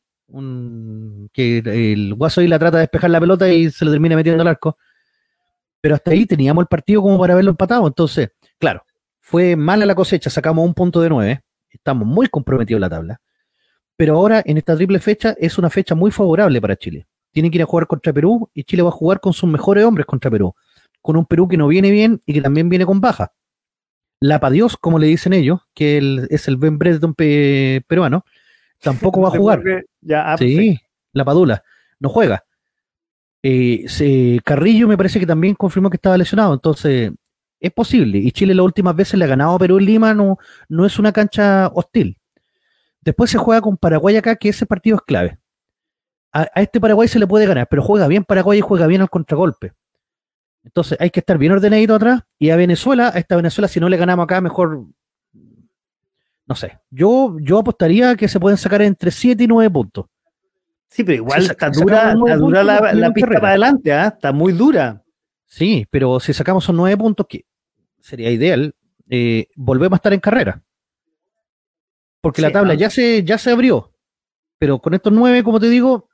que 1.33 1.57
el 1.65 2.13
Guaso 2.13 2.41
ahí 2.41 2.47
la 2.47 2.59
trata 2.59 2.77
de 2.77 2.83
despejar 2.83 3.09
la 3.09 3.19
pelota 3.19 3.49
y 3.49 3.69
se 3.71 3.85
le 3.85 3.91
termina 3.91 4.15
metiendo 4.15 4.41
al 4.41 4.47
arco. 4.47 4.77
Pero 5.81 5.95
hasta 5.95 6.11
ahí 6.11 6.25
teníamos 6.25 6.61
el 6.63 6.67
partido 6.67 7.01
como 7.01 7.17
para 7.19 7.33
haberlo 7.33 7.51
empatado. 7.51 7.87
Entonces, 7.87 8.29
claro, 8.57 8.83
fue 9.19 9.55
mala 9.55 9.85
la 9.85 9.95
cosecha, 9.95 10.29
sacamos 10.29 10.65
un 10.65 10.73
punto 10.73 11.01
de 11.01 11.09
nueve 11.09 11.43
estamos 11.71 12.07
muy 12.07 12.27
comprometidos 12.27 12.77
en 12.77 12.81
la 12.81 12.89
tabla. 12.89 13.21
Pero 13.95 14.15
ahora, 14.15 14.41
en 14.45 14.57
esta 14.57 14.75
triple 14.75 14.99
fecha, 14.99 15.35
es 15.37 15.57
una 15.57 15.69
fecha 15.69 15.95
muy 15.95 16.11
favorable 16.11 16.61
para 16.61 16.75
Chile. 16.75 17.07
Tiene 17.31 17.51
que 17.51 17.57
ir 17.57 17.63
a 17.63 17.65
jugar 17.65 17.87
contra 17.87 18.13
Perú 18.13 18.49
y 18.53 18.63
Chile 18.63 18.81
va 18.81 18.89
a 18.89 18.93
jugar 18.93 19.19
con 19.19 19.33
sus 19.33 19.49
mejores 19.49 19.83
hombres 19.85 20.05
contra 20.05 20.31
Perú. 20.31 20.53
Con 21.01 21.17
un 21.17 21.25
Perú 21.25 21.47
que 21.47 21.57
no 21.57 21.67
viene 21.67 21.91
bien 21.91 22.21
y 22.25 22.33
que 22.33 22.41
también 22.41 22.69
viene 22.69 22.85
con 22.85 23.01
baja. 23.01 23.33
La 24.19 24.39
Dios, 24.49 24.77
como 24.77 24.99
le 24.99 25.07
dicen 25.07 25.33
ellos, 25.33 25.61
que 25.73 26.27
es 26.29 26.47
el 26.47 26.57
Ben 26.57 26.77
Breton 26.77 27.13
peruano, 27.15 28.25
tampoco 28.81 29.21
va 29.21 29.29
a 29.29 29.31
jugar. 29.31 29.61
ya, 30.01 30.33
ah, 30.33 30.37
sí, 30.37 30.77
la 31.13 31.25
Padula, 31.25 31.63
no 31.99 32.09
juega. 32.09 32.43
Eh, 33.41 34.39
Carrillo 34.43 34.87
me 34.87 34.97
parece 34.97 35.19
que 35.19 35.25
también 35.25 35.55
confirmó 35.55 35.89
que 35.89 35.95
estaba 35.95 36.17
lesionado, 36.17 36.53
entonces 36.53 37.11
es 37.59 37.71
posible. 37.71 38.17
Y 38.17 38.31
Chile 38.31 38.53
las 38.53 38.65
últimas 38.65 38.95
veces 38.95 39.17
le 39.17 39.25
ha 39.25 39.29
ganado 39.29 39.55
a 39.55 39.59
Perú 39.59 39.77
en 39.77 39.85
Lima, 39.85 40.13
no, 40.13 40.37
no 40.67 40.85
es 40.85 40.99
una 40.99 41.11
cancha 41.11 41.67
hostil. 41.73 42.17
Después 43.01 43.31
se 43.31 43.37
juega 43.37 43.61
con 43.61 43.77
Paraguay 43.77 44.17
acá, 44.17 44.35
que 44.35 44.49
ese 44.49 44.65
partido 44.65 44.97
es 44.97 45.03
clave. 45.03 45.37
A, 46.31 46.43
este 46.55 46.79
Paraguay 46.79 47.07
se 47.07 47.19
le 47.19 47.27
puede 47.27 47.45
ganar, 47.45 47.67
pero 47.69 47.81
juega 47.81 48.07
bien 48.07 48.23
Paraguay 48.23 48.59
y 48.59 48.61
juega 48.61 48.87
bien 48.87 49.01
al 49.01 49.09
contragolpe. 49.09 49.73
Entonces 50.69 50.99
hay 51.01 51.09
que 51.09 51.19
estar 51.19 51.37
bien 51.39 51.51
ordenadito 51.51 51.95
atrás. 51.95 52.21
Y 52.37 52.51
a 52.51 52.55
Venezuela, 52.55 53.11
a 53.13 53.17
esta 53.17 53.35
Venezuela, 53.35 53.67
si 53.67 53.79
no 53.79 53.89
le 53.89 53.97
ganamos 53.97 54.25
acá, 54.25 54.39
mejor. 54.39 54.85
No 56.45 56.55
sé. 56.55 56.79
Yo, 56.91 57.37
yo 57.39 57.57
apostaría 57.57 58.15
que 58.15 58.27
se 58.27 58.39
pueden 58.39 58.57
sacar 58.57 58.83
entre 58.83 59.09
7 59.09 59.43
y 59.43 59.47
9 59.47 59.69
puntos. 59.71 60.05
Sí, 60.87 61.03
pero 61.03 61.15
igual 61.15 61.41
está 61.41 61.69
dura, 61.71 62.13
dura 62.13 62.63
la, 62.63 63.11
pista 63.11 63.35
para 63.35 63.49
adelante, 63.49 63.91
¿ah? 63.91 64.07
está 64.07 64.31
muy 64.31 64.53
dura. 64.53 65.03
Sí, 65.45 65.87
pero 65.89 66.19
si 66.19 66.33
sacamos 66.33 66.63
esos 66.63 66.75
9 66.75 66.97
puntos, 66.97 67.25
que 67.27 67.45
sería 67.99 68.31
ideal, 68.31 68.75
eh, 69.09 69.47
volvemos 69.55 69.93
a 69.93 69.97
estar 69.97 70.13
en 70.13 70.19
carrera. 70.19 70.63
Porque 72.21 72.41
la 72.41 72.51
tabla 72.51 72.75
ya 72.75 72.89
se, 72.89 73.23
ya 73.23 73.37
se 73.37 73.51
abrió. 73.51 73.91
Pero 74.59 74.79
con 74.79 74.93
estos 74.93 75.13
9, 75.13 75.43
como 75.43 75.59
te 75.59 75.69
digo, 75.69 76.09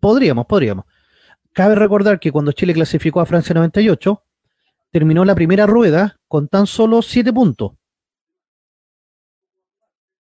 podríamos, 0.00 0.46
podríamos. 0.46 0.86
Cabe 1.52 1.74
recordar 1.74 2.20
que 2.20 2.30
cuando 2.30 2.52
Chile 2.52 2.74
clasificó 2.74 3.20
a 3.20 3.26
Francia 3.26 3.54
98, 3.54 4.22
terminó 4.90 5.24
la 5.24 5.34
primera 5.34 5.66
rueda 5.66 6.18
con 6.28 6.48
tan 6.48 6.66
solo 6.66 7.02
7 7.02 7.32
puntos. 7.32 7.72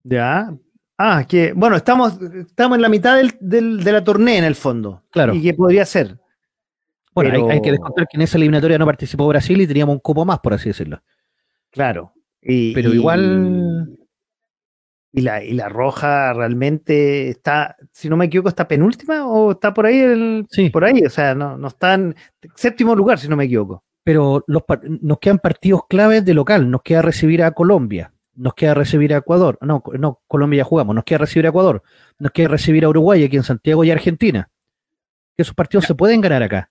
Ya. 0.03 0.55
Ah, 0.99 1.25
que 1.29 1.53
bueno, 1.53 1.77
estamos, 1.77 2.19
estamos 2.21 2.77
en 2.77 2.83
la 2.83 2.89
mitad 2.89 3.17
del, 3.17 3.83
de 3.83 3.93
la 3.93 4.05
tornea 4.05 4.39
en 4.39 4.45
el 4.45 4.55
fondo. 4.55 5.03
Claro. 5.11 5.35
Y 5.35 5.43
que 5.43 5.55
podría 5.55 5.85
ser. 5.85 6.19
Bueno, 7.13 7.49
hay, 7.49 7.63
que 7.63 7.71
descontar 7.71 8.07
que 8.09 8.19
en 8.19 8.23
esa 8.23 8.37
eliminatoria 8.37 8.77
no 8.77 8.85
participó 8.85 9.27
Brasil 9.27 9.59
y 9.59 9.67
teníamos 9.67 9.95
un 9.95 10.01
cupo 10.01 10.27
más, 10.27 10.39
por 10.41 10.53
así 10.53 10.69
decirlo. 10.69 11.03
Claro. 11.71 12.13
Pero 12.43 12.93
igual. 12.93 13.99
Y 15.13 15.23
la, 15.23 15.43
y 15.43 15.53
la 15.55 15.69
roja 15.69 16.33
realmente 16.35 17.31
está, 17.31 17.77
si 17.91 18.09
no 18.09 18.17
me 18.17 18.27
equivoco, 18.27 18.51
está 18.51 18.69
penúltima 18.69 19.27
o 19.27 19.53
está 19.53 19.73
por 19.73 19.87
ahí, 19.87 19.99
el, 19.99 20.47
sí. 20.51 20.69
por 20.69 20.85
ahí, 20.85 21.03
o 21.07 21.11
sea, 21.11 21.35
no, 21.35 21.57
no 21.57 21.69
está 21.69 21.95
en 21.95 22.15
séptimo 22.55 22.95
lugar, 22.95 23.19
si 23.19 23.29
no 23.29 23.37
me 23.37 23.45
equivoco. 23.45 23.83
Pero 24.05 24.45
los, 24.47 24.63
nos 25.01 25.19
quedan 25.19 25.39
partidos 25.39 25.83
claves 25.89 26.25
de 26.25 26.35
local, 26.35 26.71
nos 26.71 26.83
queda 26.83 27.01
recibir 27.01 27.43
a 27.43 27.53
Colombia, 27.53 28.13
nos 28.35 28.55
queda 28.55 28.75
recibir 28.75 29.15
a 29.15 29.19
Ecuador, 29.19 29.59
no, 29.63 29.83
no, 29.99 30.21
Colombia 30.29 30.59
ya 30.59 30.65
jugamos, 30.65 30.95
nos 30.95 31.05
queda 31.05 31.19
recibir 31.19 31.47
a 31.47 31.49
Ecuador, 31.49 31.83
nos 32.19 32.33
queda 32.33 32.49
recibir 32.49 32.85
a 32.85 32.91
Uruguay 32.91 33.25
aquí 33.25 33.37
en 33.37 33.43
Santiago 33.43 33.85
y 33.85 33.91
Argentina. 33.91 34.51
Que 35.35 35.43
esos 35.43 35.55
partidos 35.55 35.87
se 35.87 35.95
pueden 35.95 36.21
ganar 36.21 36.43
acá. 36.43 36.71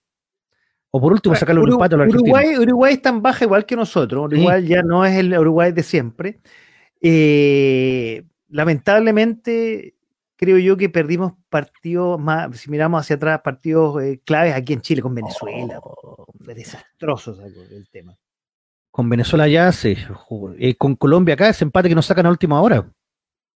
O 0.92 1.02
por 1.02 1.12
último, 1.12 1.36
sacarle 1.36 1.62
un 1.62 1.74
empate 1.74 1.96
a 1.96 1.98
los 1.98 2.16
Uruguay, 2.16 2.58
Uruguay 2.58 2.94
es 2.94 3.02
tan 3.02 3.22
baja 3.22 3.44
igual 3.44 3.66
que 3.66 3.76
nosotros. 3.76 4.32
Uruguay 4.32 4.66
ya 4.66 4.82
no 4.82 5.04
es 5.04 5.18
el 5.18 5.38
Uruguay 5.38 5.74
de 5.74 5.84
siempre. 5.84 6.40
Eh, 7.08 8.24
lamentablemente, 8.50 9.94
creo 10.36 10.58
yo 10.58 10.76
que 10.76 10.90
perdimos 10.90 11.34
partidos 11.50 12.20
más, 12.20 12.58
si 12.58 12.72
miramos 12.72 13.00
hacia 13.00 13.18
atrás, 13.18 13.42
partidos 13.44 14.02
eh, 14.02 14.20
claves 14.26 14.56
aquí 14.56 14.74
en 14.74 14.82
Chile 14.82 15.04
con 15.04 15.14
Venezuela. 15.14 15.80
Oh, 15.84 16.26
desastrosos 16.34 17.40
el 17.40 17.88
tema. 17.92 18.18
Con 18.90 19.08
Venezuela 19.08 19.48
ya 19.48 19.72
se 19.72 19.96
eh, 20.58 20.76
con 20.78 20.96
Colombia 20.96 21.36
acá 21.36 21.50
ese 21.50 21.64
empate 21.64 21.90
que 21.90 21.96
nos 21.96 22.08
sacan 22.08 22.26
a 22.26 22.32
última 22.32 22.60
hora. 22.60 22.92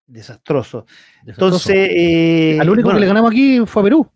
Desastroso. 0.05 0.85
Entonces, 1.25 2.59
al 2.59 2.69
único 2.69 2.91
que 2.91 2.99
le 2.99 3.05
ganamos 3.05 3.31
aquí 3.31 3.65
fue 3.65 3.81
a 3.81 3.85
Perú. 3.85 4.11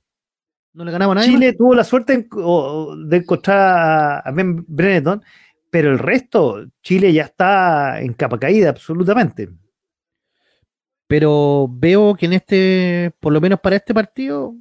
No 0.74 0.84
le 0.84 0.92
ganamos 0.92 1.16
a 1.16 1.20
nadie. 1.20 1.32
Chile 1.32 1.54
tuvo 1.54 1.74
la 1.74 1.86
suerte 1.86 2.18
de 2.18 3.18
encontrar 3.18 4.24
a 4.26 4.32
Ben 4.32 4.66
Brenneton, 4.68 5.24
pero 5.72 5.90
el 5.90 6.00
resto, 6.00 6.66
Chile 6.84 7.14
ya 7.14 7.24
está 7.24 8.02
en 8.02 8.14
capa 8.14 8.38
caída 8.38 8.70
absolutamente. 8.70 9.50
Pero 11.08 11.68
veo 11.72 12.14
que 12.14 12.26
en 12.26 12.34
este, 12.34 13.12
por 13.20 13.32
lo 13.32 13.40
menos 13.40 13.60
para 13.62 13.78
este 13.78 13.94
partido, 13.94 14.54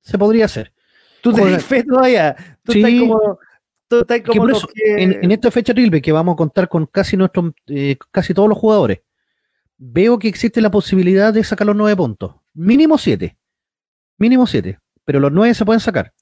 se 0.00 0.16
podría 0.16 0.44
hacer. 0.44 0.72
Tú 1.20 1.32
tenés 1.32 1.64
fe 1.64 1.82
todavía. 1.82 2.36
Tú 2.62 2.72
estás 2.72 4.20
como, 4.22 4.48
en, 4.84 5.30
esta 5.32 5.50
fecha 5.50 5.74
triple 5.74 6.00
que 6.00 6.12
vamos 6.12 6.34
a 6.34 6.36
contar 6.36 6.68
con 6.68 6.86
casi 6.86 7.16
nuestros, 7.16 7.52
eh, 7.66 7.96
casi 8.12 8.34
todos 8.34 8.48
los 8.48 8.58
jugadores, 8.58 9.00
veo 9.76 10.18
que 10.18 10.28
existe 10.28 10.60
la 10.60 10.70
posibilidad 10.70 11.34
de 11.34 11.42
sacar 11.42 11.66
los 11.66 11.76
nueve 11.76 11.96
puntos. 11.96 12.36
Mínimo 12.54 12.98
siete. 12.98 13.36
Mínimo 14.16 14.46
siete. 14.46 14.78
Pero 15.04 15.18
los 15.18 15.32
nueve 15.32 15.54
se 15.54 15.64
pueden 15.64 15.80
sacar. 15.80 16.12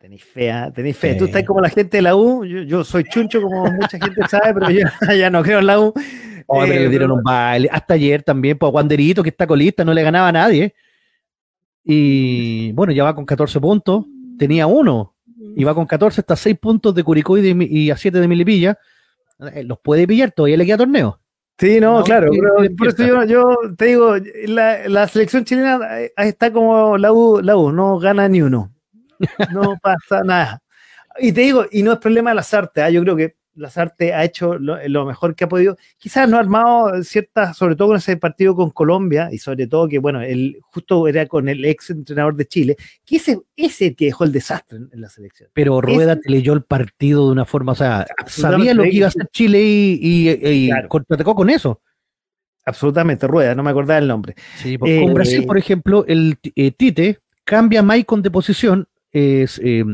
Tenéis 0.00 0.24
fe, 0.24 0.50
¿ah? 0.50 0.72
tenéis 0.74 0.96
fe. 0.96 1.14
Tú 1.14 1.26
estás 1.26 1.44
como 1.44 1.60
la 1.60 1.68
gente 1.68 1.98
de 1.98 2.02
la 2.02 2.16
U. 2.16 2.42
Yo, 2.42 2.84
soy 2.84 3.04
chuncho, 3.04 3.42
como 3.42 3.70
mucha 3.70 3.98
gente 3.98 4.22
sabe, 4.30 4.54
pero 4.54 4.70
yo 4.70 4.86
ya 5.14 5.28
no 5.28 5.42
creo 5.42 5.58
en 5.58 5.66
la 5.66 5.78
U. 5.78 5.92
Oh, 6.46 6.64
le 6.64 6.84
eh, 6.84 6.88
dieron 6.88 7.12
un 7.12 7.22
baile. 7.22 7.68
Hasta 7.70 7.94
ayer 7.94 8.22
también, 8.22 8.56
pues 8.56 8.72
Wanderito, 8.72 9.22
que 9.22 9.28
está 9.28 9.46
colista, 9.46 9.84
no 9.84 9.92
le 9.92 10.02
ganaba 10.02 10.28
a 10.28 10.32
nadie. 10.32 10.74
Y 11.84 12.72
bueno, 12.72 12.94
ya 12.94 13.04
va 13.04 13.14
con 13.14 13.26
14 13.26 13.60
puntos, 13.60 14.06
tenía 14.38 14.66
uno, 14.66 15.14
y 15.54 15.64
va 15.64 15.74
con 15.74 15.84
14 15.84 16.22
hasta 16.22 16.34
6 16.34 16.58
puntos 16.58 16.94
de 16.94 17.04
Curicó 17.04 17.36
y, 17.36 17.90
a 17.90 17.96
7 17.98 18.20
de 18.20 18.26
Milipilla. 18.26 18.78
Eh, 19.52 19.64
los 19.64 19.78
puede 19.80 20.06
pillar, 20.06 20.32
todavía 20.32 20.56
le 20.56 20.64
queda 20.64 20.78
torneo. 20.78 21.20
Sí, 21.58 21.78
no, 21.78 22.02
claro. 22.04 22.30
por 22.78 22.88
eso 22.88 23.06
yo, 23.06 23.24
yo, 23.24 23.44
te 23.76 23.84
digo, 23.84 24.14
la, 24.46 24.88
la, 24.88 25.06
selección 25.08 25.44
chilena 25.44 26.00
eh, 26.00 26.10
está 26.16 26.50
como 26.50 26.96
la 26.96 27.12
U, 27.12 27.42
la 27.42 27.54
U, 27.54 27.70
no 27.70 27.98
gana 27.98 28.26
ni 28.30 28.40
uno. 28.40 28.72
No 29.52 29.76
pasa 29.82 30.22
nada. 30.24 30.62
Y 31.18 31.32
te 31.32 31.42
digo, 31.42 31.66
y 31.70 31.82
no 31.82 31.92
es 31.92 31.98
problema 31.98 32.30
de 32.30 32.36
las 32.36 32.54
artes, 32.54 32.82
¿ah? 32.82 32.90
yo 32.90 33.02
creo 33.02 33.16
que 33.16 33.36
Lazarte 33.54 34.14
ha 34.14 34.24
hecho 34.24 34.58
lo, 34.58 35.04
mejor 35.04 35.34
que 35.34 35.44
ha 35.44 35.48
podido. 35.48 35.76
Quizás 35.98 36.28
no 36.28 36.36
ha 36.36 36.40
armado 36.40 37.02
ciertas, 37.02 37.56
sobre 37.56 37.76
todo 37.76 37.88
con 37.88 37.96
ese 37.96 38.16
partido 38.16 38.54
con 38.54 38.70
Colombia, 38.70 39.28
y 39.32 39.38
sobre 39.38 39.66
todo 39.66 39.88
que, 39.88 39.98
bueno, 39.98 40.22
él 40.22 40.58
justo 40.62 41.06
era 41.08 41.26
con 41.26 41.48
el 41.48 41.64
ex 41.64 41.90
entrenador 41.90 42.36
de 42.36 42.46
Chile, 42.46 42.76
que 43.04 43.16
ese, 43.16 43.40
ese 43.56 43.94
que 43.94 44.06
dejó 44.06 44.24
el 44.24 44.32
desastre 44.32 44.78
en, 44.78 45.00
la 45.00 45.08
selección. 45.08 45.50
Pero 45.52 45.80
Rueda 45.80 46.16
te 46.16 46.30
leyó 46.30 46.52
el 46.52 46.62
partido 46.62 47.26
de 47.26 47.32
una 47.32 47.44
forma, 47.44 47.72
o 47.72 47.76
sea, 47.76 48.06
sabía 48.26 48.72
lo 48.72 48.84
que 48.84 48.94
iba 48.94 49.06
a 49.06 49.08
hacer 49.08 49.28
Chile 49.32 49.60
y, 49.62 50.30
y, 50.30 50.70
contrató 50.88 51.34
con 51.34 51.50
eso. 51.50 51.82
Absolutamente, 52.64 53.26
Rueda, 53.26 53.54
no 53.54 53.62
me 53.62 53.70
acordaba 53.70 53.98
el 53.98 54.06
nombre. 54.06 54.34
Sí, 54.56 54.78
con 54.78 54.88
eh, 54.88 55.12
Brasil, 55.12 55.44
por 55.44 55.58
ejemplo, 55.58 56.04
el 56.06 56.38
eh, 56.54 56.70
Tite 56.70 57.18
cambia 57.44 57.80
a 57.80 57.82
Maicon 57.82 58.22
de 58.22 58.30
posición, 58.30 58.86
es, 59.12 59.60
eh, 59.62 59.84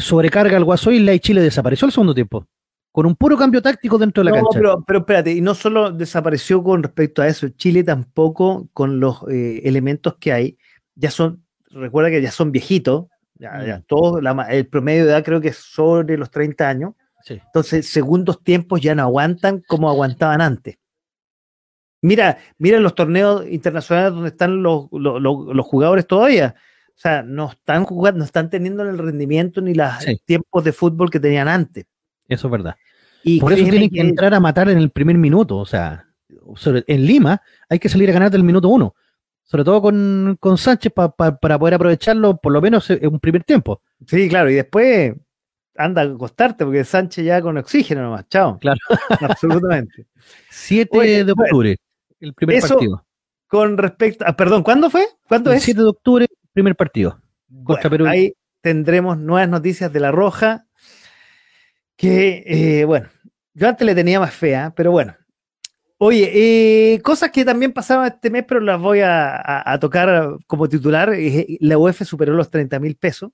sobrecarga 0.00 0.56
al 0.56 0.64
Guasoila 0.64 1.14
y 1.14 1.20
Chile 1.20 1.40
desapareció 1.40 1.86
el 1.86 1.92
segundo 1.92 2.14
tiempo 2.14 2.46
con 2.96 3.04
un 3.04 3.14
puro 3.14 3.36
cambio 3.36 3.60
táctico 3.60 3.98
dentro 3.98 4.24
de 4.24 4.30
la 4.30 4.36
cancha. 4.36 4.58
Pero, 4.58 4.82
pero 4.86 5.00
espérate, 5.00 5.30
y 5.30 5.42
no 5.42 5.54
solo 5.54 5.92
desapareció 5.92 6.62
con 6.62 6.82
respecto 6.82 7.20
a 7.20 7.28
eso, 7.28 7.46
Chile 7.50 7.84
tampoco 7.84 8.70
con 8.72 9.00
los 9.00 9.22
eh, 9.28 9.60
elementos 9.64 10.16
que 10.18 10.32
hay, 10.32 10.58
ya 10.94 11.10
son, 11.10 11.44
recuerda 11.68 12.08
que 12.08 12.22
ya 12.22 12.30
son 12.30 12.52
viejitos, 12.52 13.08
ya, 13.34 13.82
mm. 13.86 14.40
el 14.48 14.66
promedio 14.66 15.04
de 15.04 15.10
edad 15.10 15.22
creo 15.22 15.42
que 15.42 15.48
es 15.48 15.58
sobre 15.58 16.16
los 16.16 16.30
30 16.30 16.66
años, 16.66 16.94
entonces 17.28 17.86
segundos 17.86 18.42
tiempos 18.42 18.80
ya 18.80 18.94
no 18.94 19.02
aguantan 19.02 19.62
como 19.66 19.90
aguantaban 19.90 20.40
antes. 20.40 20.78
Mira, 22.00 22.38
mira 22.56 22.80
los 22.80 22.94
torneos 22.94 23.46
internacionales 23.46 24.12
donde 24.12 24.28
están 24.28 24.62
los, 24.62 24.88
jugadores 25.66 26.06
todavía. 26.06 26.54
O 26.96 26.98
sea, 26.98 27.22
no 27.22 27.50
están 27.50 27.84
jugando, 27.84 28.18
no 28.18 28.24
están 28.24 28.48
teniendo 28.48 28.82
el 28.82 28.96
rendimiento 28.96 29.60
ni 29.60 29.74
los 29.74 29.92
tiempos 30.24 30.64
de 30.64 30.72
fútbol 30.72 31.10
que 31.10 31.20
tenían 31.20 31.46
antes. 31.46 31.84
Eso 32.26 32.46
es 32.48 32.50
verdad. 32.50 32.76
Y 33.22 33.38
Por 33.38 33.52
eso 33.52 33.64
tienen 33.64 33.90
que, 33.90 34.00
entrar 34.00 34.32
a 34.32 34.40
matar 34.40 34.70
en 34.70 34.78
el 34.78 34.90
primer 34.90 35.18
minuto. 35.18 35.58
O 35.58 35.66
sea, 35.66 36.06
en 36.64 37.06
Lima 37.06 37.42
hay 37.68 37.78
que 37.78 37.88
salir 37.88 38.08
a 38.08 38.12
ganar 38.12 38.30
del 38.30 38.44
minuto 38.44 38.68
uno. 38.68 38.94
Sobre 39.42 39.62
todo 39.62 39.82
con, 39.82 40.56
Sánchez 40.56 40.92
para 40.92 41.58
poder 41.58 41.74
aprovecharlo 41.74 42.36
por 42.38 42.52
lo 42.52 42.62
menos 42.62 42.88
en 42.90 43.06
un 43.06 43.20
primer 43.20 43.44
tiempo. 43.44 43.82
Sí, 44.06 44.28
claro. 44.28 44.50
Y 44.50 44.54
después 44.54 45.14
anda 45.76 46.02
a 46.02 46.06
acostarte 46.06 46.64
porque 46.64 46.84
Sánchez 46.84 47.24
ya 47.24 47.42
con 47.42 47.58
oxígeno 47.58 48.02
nomás. 48.02 48.26
Chao. 48.28 48.58
Claro. 48.58 48.78
Absolutamente. 49.20 50.06
7 50.50 51.24
de 51.24 51.32
octubre, 51.32 51.76
el 52.20 52.34
primer 52.34 52.60
partido. 52.60 53.04
Con 53.48 53.78
respecto 53.78 54.26
a, 54.26 54.36
perdón, 54.36 54.62
¿cuándo 54.62 54.90
fue? 54.90 55.06
¿Cuándo 55.28 55.52
el 55.52 55.60
7 55.60 55.80
de 55.80 55.88
octubre, 55.88 56.26
primer 56.56 56.74
partido. 56.74 57.20
Perú. 57.90 58.06
Ahí 58.06 58.32
tendremos 58.62 59.18
nuevas 59.18 59.46
noticias 59.46 59.92
de 59.92 60.00
la 60.00 60.10
Roja 60.10 60.64
que, 61.96 62.44
eh, 62.46 62.84
bueno, 62.86 63.08
yo 63.52 63.68
antes 63.68 63.86
le 63.86 63.94
tenía 63.94 64.18
más 64.18 64.32
fea, 64.32 64.72
pero 64.74 64.90
bueno. 64.90 65.14
Oye, 65.98 66.30
eh, 66.94 67.02
cosas 67.02 67.30
que 67.30 67.44
también 67.44 67.74
pasaron 67.74 68.06
este 68.06 68.30
mes, 68.30 68.44
pero 68.48 68.60
las 68.60 68.80
voy 68.80 69.00
a, 69.02 69.76
tocar 69.82 70.38
como 70.46 70.66
titular. 70.66 71.12
Eh, 71.12 71.58
la 71.60 71.76
UEF 71.76 72.02
superó 72.04 72.32
los 72.32 72.50
30 72.50 72.78
mil 72.78 72.96
pesos, 72.96 73.32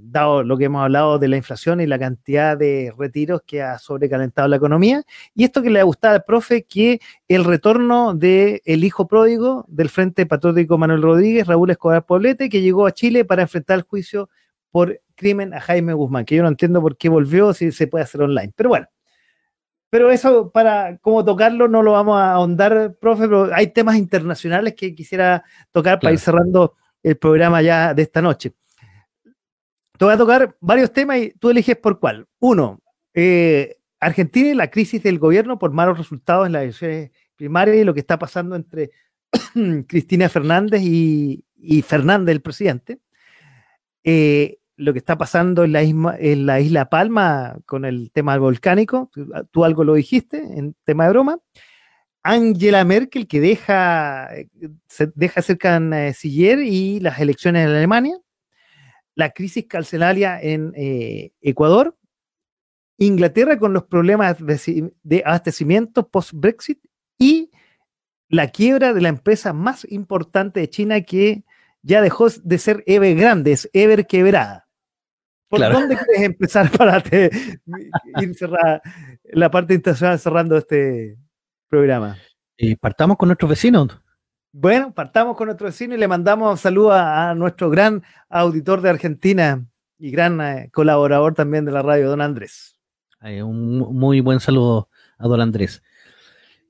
dado 0.00 0.42
lo 0.42 0.58
que 0.58 0.66
hemos 0.66 0.82
hablado 0.82 1.18
de 1.18 1.28
la 1.28 1.36
inflación 1.38 1.80
y 1.80 1.86
la 1.86 1.98
cantidad 1.98 2.58
de 2.58 2.92
retiros 2.98 3.40
que 3.46 3.62
ha 3.62 3.78
sobrecalentado 3.78 4.46
la 4.48 4.56
economía. 4.56 5.02
Y 5.34 5.44
esto 5.44 5.62
que 5.62 5.70
le 5.70 5.80
ha 5.80 5.84
gustado 5.84 6.14
al 6.14 6.24
profe, 6.24 6.64
que 6.64 7.00
el 7.26 7.44
retorno 7.44 8.14
del 8.14 8.60
el 8.64 8.84
hijo 8.84 9.06
pródigo 9.06 9.64
del 9.68 9.88
Frente 9.88 10.26
Patriótico 10.26 10.76
Manuel 10.76 11.02
Rodríguez, 11.02 11.46
Raúl 11.46 11.70
Escobar 11.70 12.04
Poblete, 12.04 12.50
que 12.50 12.60
llegó 12.60 12.86
a 12.86 12.92
Chile 12.92 13.24
para 13.24 13.42
enfrentar 13.42 13.78
el 13.78 13.84
juicio 13.84 14.28
por 14.70 15.00
crimen 15.14 15.54
a 15.54 15.60
Jaime 15.60 15.94
Guzmán, 15.94 16.24
que 16.24 16.36
yo 16.36 16.42
no 16.42 16.48
entiendo 16.48 16.80
por 16.80 16.96
qué 16.96 17.08
volvió 17.08 17.54
si 17.54 17.72
se 17.72 17.86
puede 17.86 18.04
hacer 18.04 18.22
online. 18.22 18.52
Pero 18.56 18.70
bueno, 18.70 18.88
pero 19.88 20.10
eso 20.10 20.50
para 20.50 20.96
cómo 20.98 21.24
tocarlo 21.24 21.68
no 21.68 21.82
lo 21.82 21.92
vamos 21.92 22.18
a 22.18 22.32
ahondar, 22.32 22.96
profe, 23.00 23.28
pero 23.28 23.50
hay 23.54 23.68
temas 23.68 23.96
internacionales 23.96 24.74
que 24.74 24.94
quisiera 24.94 25.44
tocar 25.70 26.00
para 26.00 26.12
ir 26.12 26.18
cerrando 26.18 26.74
el 27.02 27.16
programa 27.16 27.62
ya 27.62 27.94
de 27.94 28.02
esta 28.02 28.22
noche. 28.22 28.54
Te 30.02 30.06
voy 30.06 30.14
a 30.14 30.18
tocar 30.18 30.56
varios 30.58 30.92
temas 30.92 31.18
y 31.18 31.30
tú 31.38 31.50
eliges 31.50 31.76
por 31.76 32.00
cuál. 32.00 32.26
Uno, 32.40 32.80
eh, 33.14 33.76
Argentina 34.00 34.48
y 34.48 34.54
la 34.54 34.68
crisis 34.68 35.00
del 35.00 35.20
gobierno 35.20 35.60
por 35.60 35.70
malos 35.70 35.96
resultados 35.96 36.44
en 36.44 36.54
las 36.54 36.64
elecciones 36.64 37.12
primarias 37.36 37.76
y 37.76 37.84
lo 37.84 37.94
que 37.94 38.00
está 38.00 38.18
pasando 38.18 38.56
entre 38.56 38.90
Cristina 39.86 40.28
Fernández 40.28 40.82
y, 40.82 41.44
Fernández, 41.86 42.34
el 42.34 42.42
presidente. 42.42 42.98
Eh, 44.02 44.58
lo 44.74 44.92
que 44.92 44.98
está 44.98 45.16
pasando 45.16 45.62
en 45.62 45.72
la, 45.72 46.60
isla, 46.60 46.90
Palma 46.90 47.58
con 47.64 47.84
el 47.84 48.10
tema 48.10 48.36
volcánico, 48.38 49.08
tú, 49.52 49.64
algo 49.64 49.84
lo 49.84 49.94
dijiste 49.94 50.38
en 50.38 50.74
tema 50.82 51.04
de 51.04 51.10
broma. 51.10 51.38
Angela 52.24 52.84
Merkel 52.84 53.28
que 53.28 53.40
deja, 53.40 54.30
se 54.88 55.12
deja 55.14 55.42
cerca 55.42 55.76
en 55.76 55.94
y 56.64 56.98
las 56.98 57.20
elecciones 57.20 57.68
en 57.68 57.76
Alemania, 57.76 58.18
la 59.14 59.30
crisis 59.30 59.66
carcelaria 59.68 60.40
en 60.40 60.72
eh, 60.76 61.32
Ecuador, 61.40 61.96
Inglaterra 62.98 63.58
con 63.58 63.72
los 63.72 63.84
problemas 63.84 64.36
de 64.38 65.22
abastecimiento 65.24 66.08
post-Brexit 66.08 66.78
y 67.18 67.50
la 68.28 68.48
quiebra 68.48 68.92
de 68.94 69.00
la 69.00 69.08
empresa 69.08 69.52
más 69.52 69.86
importante 69.90 70.60
de 70.60 70.70
China 70.70 71.00
que 71.02 71.44
ya 71.82 72.00
dejó 72.00 72.28
de 72.30 72.58
ser 72.58 72.82
Ever 72.86 73.14
Grande, 73.16 73.52
es 73.52 73.68
Ever 73.72 74.06
Quebrada. 74.06 74.68
¿Por 75.48 75.60
dónde 75.60 75.96
quieres 75.96 76.22
empezar 76.22 76.70
para 76.70 77.02
ir 77.12 78.34
cerrar 78.34 78.80
la 79.24 79.50
parte 79.50 79.74
internacional 79.74 80.18
cerrando 80.18 80.56
este 80.56 81.18
programa? 81.68 82.16
Y 82.56 82.76
partamos 82.76 83.18
con 83.18 83.28
nuestros 83.28 83.50
vecinos. 83.50 84.01
Bueno, 84.54 84.92
partamos 84.92 85.34
con 85.34 85.46
nuestro 85.46 85.66
vecino 85.66 85.94
y 85.94 85.98
le 85.98 86.06
mandamos 86.06 86.60
saludos 86.60 86.92
a, 86.94 87.34
nuestro 87.34 87.70
gran 87.70 88.02
auditor 88.28 88.82
de 88.82 88.90
Argentina 88.90 89.64
y 89.98 90.10
gran 90.10 90.42
eh, 90.42 90.68
colaborador 90.70 91.32
también 91.32 91.64
de 91.64 91.72
la 91.72 91.80
radio, 91.80 92.10
don 92.10 92.20
Andrés. 92.20 92.78
un 93.22 93.78
muy 93.98 94.20
buen 94.20 94.40
saludo 94.40 94.90
a 95.16 95.26
don 95.26 95.40
Andrés. 95.40 95.82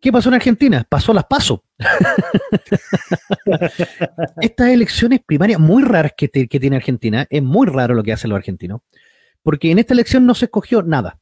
¿Qué 0.00 0.12
pasó 0.12 0.28
en 0.28 0.36
Argentina? 0.36 0.86
Pasó 0.88 1.12
las 1.12 1.24
paso. 1.24 1.64
Estas 4.40 4.68
elecciones 4.68 5.20
primarias 5.26 5.58
muy 5.58 5.82
raras 5.82 6.12
que, 6.16 6.28
tiene 6.28 6.76
Argentina, 6.76 7.26
es 7.30 7.42
muy 7.42 7.66
raro 7.66 7.94
lo 7.94 8.04
que 8.04 8.12
hacen 8.12 8.30
los 8.30 8.36
argentinos, 8.36 8.82
porque 9.42 9.72
en 9.72 9.80
esta 9.80 9.94
elección 9.94 10.24
no 10.24 10.36
se 10.36 10.44
escogió 10.44 10.82
nada. 10.82 11.18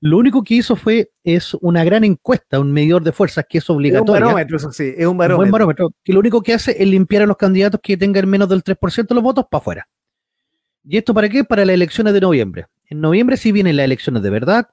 Lo 0.00 0.18
único 0.18 0.42
que 0.42 0.54
hizo 0.54 0.76
fue 0.76 1.10
es 1.24 1.54
una 1.54 1.84
gran 1.84 2.04
encuesta, 2.04 2.60
un 2.60 2.72
medidor 2.72 3.02
de 3.02 3.12
fuerzas 3.12 3.44
que 3.48 3.58
es 3.58 3.70
obligatorio. 3.70 4.14
Es 4.14 4.20
un 4.20 4.26
barómetro, 4.26 4.56
eso 4.56 4.72
sí, 4.72 4.92
es 4.96 5.06
un 5.06 5.16
barómetro. 5.16 5.46
Un 5.46 5.50
barómetro 5.50 5.90
que 6.02 6.12
lo 6.12 6.20
único 6.20 6.42
que 6.42 6.54
hace 6.54 6.76
es 6.78 6.88
limpiar 6.88 7.22
a 7.22 7.26
los 7.26 7.36
candidatos 7.36 7.80
que 7.82 7.96
tengan 7.96 8.28
menos 8.28 8.48
del 8.48 8.62
3% 8.62 9.08
de 9.08 9.14
los 9.14 9.24
votos 9.24 9.46
para 9.50 9.60
afuera. 9.60 9.88
¿Y 10.84 10.96
esto 10.96 11.14
para 11.14 11.28
qué? 11.28 11.44
Para 11.44 11.64
las 11.64 11.74
elecciones 11.74 12.14
de 12.14 12.20
noviembre. 12.20 12.66
En 12.88 13.00
noviembre 13.00 13.36
sí 13.36 13.52
vienen 13.52 13.76
las 13.76 13.84
elecciones 13.84 14.22
de 14.22 14.30
verdad, 14.30 14.68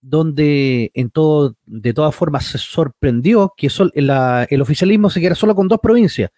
donde 0.00 0.90
en 0.94 1.10
todo, 1.10 1.56
de 1.64 1.94
todas 1.94 2.14
formas 2.14 2.44
se 2.44 2.58
sorprendió 2.58 3.54
que 3.56 3.68
el 3.94 4.60
oficialismo 4.60 5.10
se 5.10 5.20
quedara 5.20 5.34
solo 5.34 5.54
con 5.54 5.68
dos 5.68 5.80
provincias, 5.82 6.30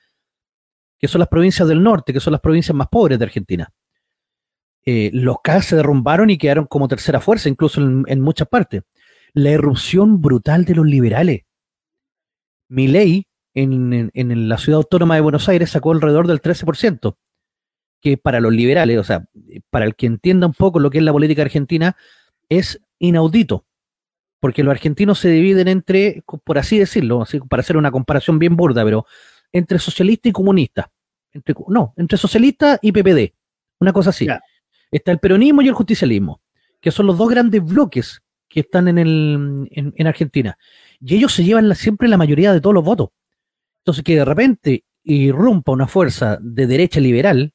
que 0.99 1.09
son 1.09 1.19
las 1.19 1.29
provincias 1.29 1.67
del 1.69 1.83
norte, 1.83 2.13
que 2.13 2.21
son 2.21 2.33
las 2.33 2.41
provincias 2.41 2.75
más 2.75 2.89
pobres 2.89 3.19
de 3.19 3.25
Argentina. 3.25 3.73
Eh, 4.85 5.11
los 5.13 5.37
CAS 5.43 5.67
se 5.67 5.77
derrumbaron 5.77 6.31
y 6.31 6.39
quedaron 6.39 6.67
como 6.67 6.89
tercera 6.89 7.21
fuerza, 7.21 7.49
incluso 7.49 7.81
en, 7.81 8.21
muchas 8.21 8.49
partes. 8.49 8.83
La 9.35 9.51
erupción 9.51 10.21
brutal 10.21 10.65
de 10.65 10.75
los 10.75 10.87
liberales. 10.87 11.43
Mi 12.69 12.89
ley 12.89 13.27
en, 13.55 14.11
en, 14.15 14.49
la 14.49 14.59
ciudad 14.59 14.79
autónoma 14.79 15.15
de 15.15 15.21
Buenos 15.21 15.49
Aires 15.49 15.71
sacó 15.71 15.93
alrededor 15.93 16.27
del 16.27 16.41
13%, 16.41 17.17
que 18.01 18.17
para 18.17 18.41
los 18.41 18.53
liberales, 18.53 18.99
o 18.99 19.05
sea, 19.05 19.27
para 19.71 19.85
el 19.85 19.95
que 19.95 20.07
entienda 20.07 20.47
un 20.47 20.55
poco 20.55 20.79
lo 20.79 20.91
que 20.91 20.99
es 20.99 21.05
la 21.05 21.13
política 21.13 21.43
argentina, 21.43 21.97
es 22.49 22.81
inaudito, 22.99 23.67
porque 24.41 24.63
los 24.63 24.71
argentinos 24.71 25.19
se 25.19 25.29
dividen 25.29 25.69
entre, 25.69 26.23
por 26.45 26.59
así 26.59 26.79
decirlo, 26.79 27.23
así, 27.23 27.41
para 27.41 27.61
hacer 27.61 27.77
una 27.77 27.91
comparación 27.91 28.39
bien 28.39 28.57
burda, 28.57 28.85
pero 28.85 29.07
entre 29.53 29.79
socialista 29.79 30.29
y 30.29 30.33
comunista. 30.33 30.91
Entre, 31.33 31.55
no, 31.69 31.93
entre 31.97 32.17
socialista 32.17 32.79
y 32.81 32.93
PPD, 32.93 33.35
una 33.81 33.93
cosa 33.93 34.11
así. 34.11 34.27
Está 34.91 35.13
el 35.13 35.19
peronismo 35.19 35.63
y 35.63 35.69
el 35.69 35.75
justicialismo, 35.75 36.41
que 36.81 36.91
son 36.91 37.07
los 37.07 37.19
dos 37.19 37.29
grandes 37.29 37.63
bloques 37.65 38.21
que 38.49 38.61
están 38.61 38.89
en, 38.89 38.99
el, 38.99 39.69
en, 39.71 40.07
Argentina. 40.07 40.57
Y 41.01 41.17
ellos 41.17 41.35
se 41.35 41.45
llevan 41.45 41.75
siempre 41.75 42.09
la 42.09 42.17
mayoría 42.17 42.53
de 42.53 42.61
todos 42.61 42.75
los 42.75 42.85
votos. 42.85 43.11
Entonces, 43.81 44.03
que 44.03 44.17
de 44.17 44.25
repente 44.25 44.85
irrumpa 45.05 45.73
una 45.73 45.87
fuerza 45.87 46.39
de 46.41 46.67
derecha 46.67 47.01
liberal 47.01 47.53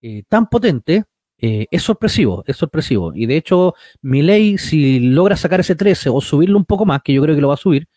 eh, 0.00 0.22
tan 0.28 0.48
potente, 0.48 1.04
eh, 1.38 1.66
es 1.70 1.82
sorpresivo, 1.82 2.44
es 2.46 2.56
sorpresivo. 2.56 3.12
Y 3.14 3.26
de 3.26 3.36
hecho, 3.36 3.74
ley, 4.02 4.58
si 4.58 5.00
logra 5.00 5.36
sacar 5.36 5.60
ese 5.60 5.74
13 5.74 6.08
o 6.08 6.20
subirlo 6.20 6.56
un 6.56 6.64
poco 6.64 6.84
más, 6.86 7.02
que 7.02 7.12
yo 7.12 7.22
creo 7.22 7.34
que 7.34 7.40
lo 7.40 7.48
va 7.48 7.54
a 7.54 7.56
subir, 7.56 7.88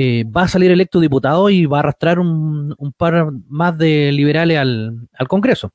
eh, 0.00 0.24
va 0.24 0.42
a 0.42 0.48
salir 0.48 0.70
electo 0.70 1.00
diputado 1.00 1.50
y 1.50 1.66
va 1.66 1.78
a 1.78 1.80
arrastrar 1.80 2.20
un, 2.20 2.76
par 2.96 3.32
más 3.48 3.76
de 3.76 4.12
liberales 4.12 4.58
al, 4.58 5.08
Congreso. 5.28 5.72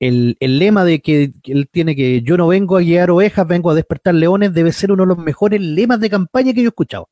El, 0.00 0.36
lema 0.40 0.84
de 0.84 1.00
que, 1.00 1.32
él 1.44 1.68
tiene 1.70 1.96
que 1.96 2.22
yo 2.22 2.36
no 2.36 2.46
vengo 2.48 2.76
a 2.76 2.80
guiar 2.80 3.10
ovejas, 3.10 3.46
vengo 3.46 3.70
a 3.70 3.74
despertar 3.74 4.14
leones, 4.14 4.54
debe 4.54 4.72
ser 4.72 4.92
uno 4.92 5.02
de 5.02 5.08
los 5.08 5.18
mejores 5.18 5.60
lemas 5.60 6.00
de 6.00 6.10
campaña 6.10 6.52
que 6.52 6.60
yo 6.62 6.68
he 6.68 6.68
escuchado. 6.68 7.08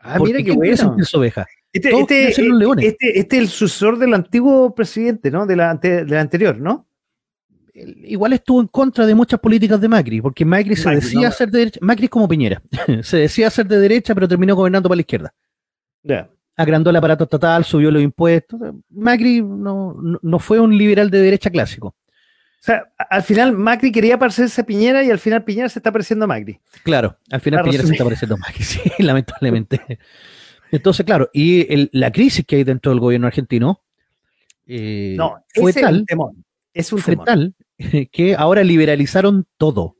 Ah, 0.00 0.18
mira 0.18 0.42
qué 0.42 0.52
bueno. 0.52 0.96
Ovejas? 1.14 1.46
Este, 1.72 1.90
este, 1.90 2.28
este, 2.28 3.18
este, 3.18 3.18
es 3.18 3.42
el 3.42 3.48
sucesor 3.48 3.98
del 3.98 4.14
antiguo 4.14 4.74
presidente, 4.74 5.30
¿no? 5.30 5.46
De 5.46 5.56
la, 5.56 5.74
de 5.74 6.04
la 6.04 6.20
anterior, 6.20 6.58
¿no? 6.58 6.86
igual 7.74 8.32
estuvo 8.32 8.60
en 8.60 8.68
contra 8.68 9.04
de 9.04 9.14
muchas 9.14 9.40
políticas 9.40 9.80
de 9.80 9.88
Macri, 9.88 10.20
porque 10.20 10.44
Macri 10.44 10.76
se 10.76 10.90
decía 10.90 11.30
ser 11.30 11.50
de 11.50 11.58
derecha, 11.58 11.80
Macri 11.82 12.04
es 12.04 12.10
como 12.10 12.28
Piñera, 12.28 12.62
se 13.02 13.16
decía 13.16 13.50
ser 13.50 13.66
de 13.66 13.78
derecha, 13.78 14.14
pero 14.14 14.28
terminó 14.28 14.54
gobernando 14.54 14.88
para 14.88 14.96
la 14.96 15.02
izquierda. 15.02 15.34
Agrandó 16.56 16.90
el 16.90 16.96
aparato 16.96 17.24
estatal, 17.24 17.64
subió 17.64 17.90
los 17.90 18.02
impuestos. 18.02 18.60
Macri 18.90 19.42
no, 19.42 19.96
no, 20.22 20.38
fue 20.38 20.60
un 20.60 20.76
liberal 20.76 21.10
de 21.10 21.20
derecha 21.20 21.50
clásico. 21.50 21.88
O 21.88 22.66
sea, 22.66 22.84
al 23.10 23.22
final 23.22 23.52
Macri 23.52 23.92
quería 23.92 24.18
parecerse 24.18 24.60
a 24.60 24.64
Piñera 24.64 25.04
y 25.04 25.10
al 25.10 25.18
final 25.18 25.44
Piñera 25.44 25.68
se 25.68 25.78
está 25.78 25.92
pareciendo 25.92 26.24
a 26.24 26.28
Macri. 26.28 26.58
Claro, 26.82 27.18
al 27.30 27.40
final 27.40 27.62
Piñera 27.64 27.84
se 27.84 27.92
está 27.92 28.04
pareciendo 28.04 28.36
a 28.36 28.38
Macri, 28.38 28.64
sí, 28.64 28.80
lamentablemente. 28.98 29.98
Entonces, 30.70 31.04
claro, 31.04 31.28
y 31.32 31.88
la 31.96 32.10
crisis 32.10 32.44
que 32.46 32.56
hay 32.56 32.64
dentro 32.64 32.90
del 32.90 33.00
gobierno 33.00 33.26
argentino 33.26 33.80
eh, 34.66 35.14
no, 35.16 35.44
fue 35.54 35.72
tal, 35.72 36.04
es 36.72 36.92
un 36.92 36.98
fue 37.00 37.16
tal 37.16 37.54
que 38.12 38.34
ahora 38.36 38.64
liberalizaron 38.64 39.46
todo. 39.56 39.96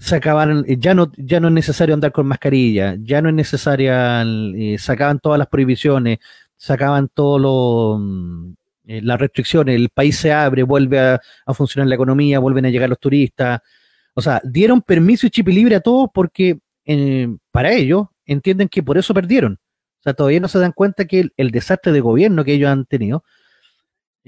Sacaban, 0.00 0.64
ya 0.66 0.94
no, 0.94 1.10
ya 1.16 1.40
no 1.40 1.48
es 1.48 1.54
necesario 1.54 1.94
andar 1.94 2.12
con 2.12 2.26
mascarilla, 2.26 2.96
ya 3.00 3.20
no 3.20 3.28
es 3.30 3.34
necesaria, 3.34 4.22
eh, 4.22 4.76
sacaban 4.78 5.18
todas 5.18 5.38
las 5.38 5.48
prohibiciones, 5.48 6.18
sacaban 6.56 7.08
todo 7.08 7.98
mm, 7.98 8.52
eh, 8.86 9.02
las 9.02 9.20
restricciones, 9.20 9.76
el 9.76 9.90
país 9.90 10.16
se 10.16 10.32
abre, 10.32 10.62
vuelve 10.62 10.98
a, 10.98 11.20
funcionar 11.52 11.88
la 11.88 11.96
economía, 11.96 12.38
vuelven 12.38 12.66
a 12.66 12.70
llegar 12.70 12.88
los 12.88 12.98
turistas. 13.00 13.60
O 14.14 14.22
sea, 14.22 14.40
dieron 14.44 14.82
permiso 14.82 15.26
y 15.26 15.30
chip 15.30 15.48
libre 15.48 15.76
a 15.76 15.80
todos 15.80 16.08
porque 16.14 16.58
eh, 16.86 17.28
para 17.50 17.72
ellos 17.72 18.06
entienden 18.24 18.68
que 18.68 18.82
por 18.82 18.98
eso 18.98 19.12
perdieron. 19.12 19.58
O 20.00 20.02
sea, 20.02 20.14
todavía 20.14 20.40
no 20.40 20.48
se 20.48 20.58
dan 20.58 20.72
cuenta 20.72 21.06
que 21.06 21.28
el 21.36 21.50
desastre 21.50 21.92
de 21.92 22.00
gobierno 22.00 22.44
que 22.44 22.54
ellos 22.54 22.70
han 22.70 22.86
tenido 22.86 23.24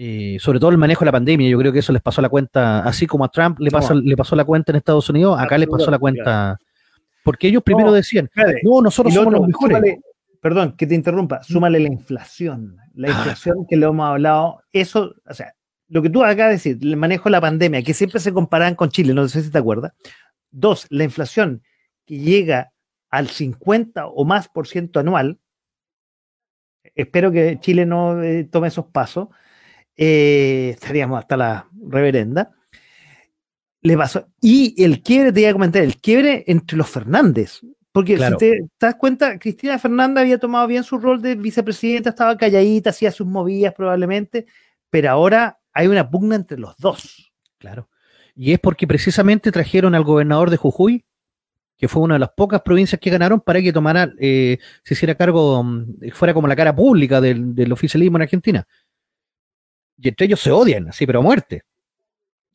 eh, 0.03 0.39
sobre 0.41 0.59
todo 0.59 0.71
el 0.71 0.79
manejo 0.79 1.01
de 1.01 1.07
la 1.09 1.13
pandemia, 1.13 1.47
yo 1.47 1.59
creo 1.59 1.75
que 1.75 1.81
eso 1.81 1.93
les 1.93 2.01
pasó 2.01 2.23
la 2.23 2.31
cuenta, 2.31 2.79
así 2.85 3.07
como 3.07 3.23
a 3.23 3.29
Trump 3.29 3.59
le, 3.61 3.71
pasó, 3.71 3.93
le 3.93 4.17
pasó 4.17 4.35
la 4.35 4.47
cuenta 4.47 4.73
en 4.73 4.77
Estados 4.77 5.11
Unidos, 5.11 5.39
acá 5.39 5.59
les 5.59 5.69
pasó 5.69 5.91
la 5.91 5.99
cuenta, 5.99 6.59
porque 7.23 7.49
ellos 7.49 7.63
primero 7.63 7.93
decían, 7.93 8.31
no, 8.63 8.81
nosotros 8.81 9.13
somos 9.13 9.31
los 9.31 9.47
mejores. 9.47 9.99
perdón, 10.41 10.75
que 10.75 10.87
te 10.87 10.95
interrumpa, 10.95 11.43
súmale 11.43 11.79
la 11.79 11.89
inflación, 11.89 12.79
la 12.95 13.09
ah. 13.09 13.11
inflación 13.11 13.67
que 13.69 13.77
le 13.77 13.85
hemos 13.85 14.07
hablado, 14.09 14.63
eso, 14.73 15.17
o 15.29 15.35
sea, 15.35 15.53
lo 15.89 16.01
que 16.01 16.09
tú 16.09 16.25
acabas 16.25 16.47
de 16.63 16.73
decir, 16.73 16.79
el 16.81 16.97
manejo 16.97 17.25
de 17.25 17.33
la 17.33 17.43
pandemia, 17.43 17.83
que 17.83 17.93
siempre 17.93 18.21
se 18.21 18.33
comparan 18.33 18.77
con 18.77 18.89
Chile, 18.89 19.13
no 19.13 19.29
sé 19.29 19.43
si 19.43 19.51
te 19.51 19.59
acuerdas. 19.59 19.93
Dos, 20.51 20.87
la 20.89 21.05
inflación 21.05 21.63
que 22.07 22.17
llega 22.17 22.73
al 23.11 23.29
50 23.29 24.07
o 24.07 24.25
más 24.25 24.49
por 24.49 24.67
ciento 24.67 24.99
anual, 24.99 25.41
espero 26.95 27.31
que 27.31 27.59
Chile 27.61 27.85
no 27.85 28.23
eh, 28.23 28.45
tome 28.45 28.69
esos 28.69 28.87
pasos, 28.87 29.29
eh, 29.97 30.71
estaríamos 30.75 31.19
hasta 31.19 31.37
la 31.37 31.69
reverenda. 31.89 32.51
Le 33.83 33.97
pasó. 33.97 34.29
Y 34.41 34.83
el 34.83 35.03
quiebre, 35.03 35.33
te 35.33 35.41
iba 35.41 35.51
a 35.51 35.55
comentar, 35.55 35.83
el 35.83 35.97
quiebre 35.97 36.45
entre 36.47 36.77
los 36.77 36.89
Fernández. 36.89 37.61
Porque 37.93 38.17
si 38.17 38.37
te, 38.37 38.69
das 38.79 38.95
cuenta, 38.95 39.39
Cristina 39.39 39.79
Fernández 39.79 40.23
había 40.23 40.39
tomado 40.39 40.67
bien 40.69 40.85
su 40.85 40.99
rol 40.99 41.21
de 41.21 41.35
vicepresidenta, 41.35 42.11
estaba 42.11 42.37
calladita, 42.37 42.91
hacía 42.91 43.11
sus 43.11 43.27
movidas 43.27 43.75
probablemente, 43.75 44.47
pero 44.91 45.11
ahora 45.11 45.59
hay 45.73 45.89
una 45.89 46.09
pugna 46.09 46.37
entre 46.37 46.59
los 46.59 46.77
dos. 46.77 47.33
Claro. 47.59 47.89
Y 48.37 48.53
es 48.53 48.61
porque 48.61 48.87
precisamente 48.87 49.51
trajeron 49.51 49.95
al 49.97 50.05
gobernador 50.05 50.51
de 50.51 50.57
Jujuy, 50.57 51.05
que 51.77 51.89
fue 51.89 52.03
una 52.03 52.15
de 52.15 52.21
las 52.21 52.31
pocas 52.31 52.63
provincias 52.63 53.01
que 53.01 53.11
ganaron, 53.11 53.41
para 53.41 53.61
que 53.61 53.73
tomara, 53.73 54.13
eh, 54.21 54.59
se 54.85 54.95
hiciera 54.95 55.17
cargo, 55.17 55.65
mm, 55.65 56.11
fuera 56.13 56.33
como 56.33 56.47
la 56.47 56.55
cara 56.55 56.75
pública 56.75 57.21
del, 57.21 57.55
del 57.57 57.73
oficialismo 57.73 58.19
en 58.19 58.23
Argentina 58.23 58.69
y 60.01 60.09
entre 60.09 60.27
ellos 60.27 60.41
se 60.41 60.51
odian, 60.51 60.89
así, 60.89 61.07
pero 61.07 61.21
a 61.21 61.23
muerte. 61.23 61.63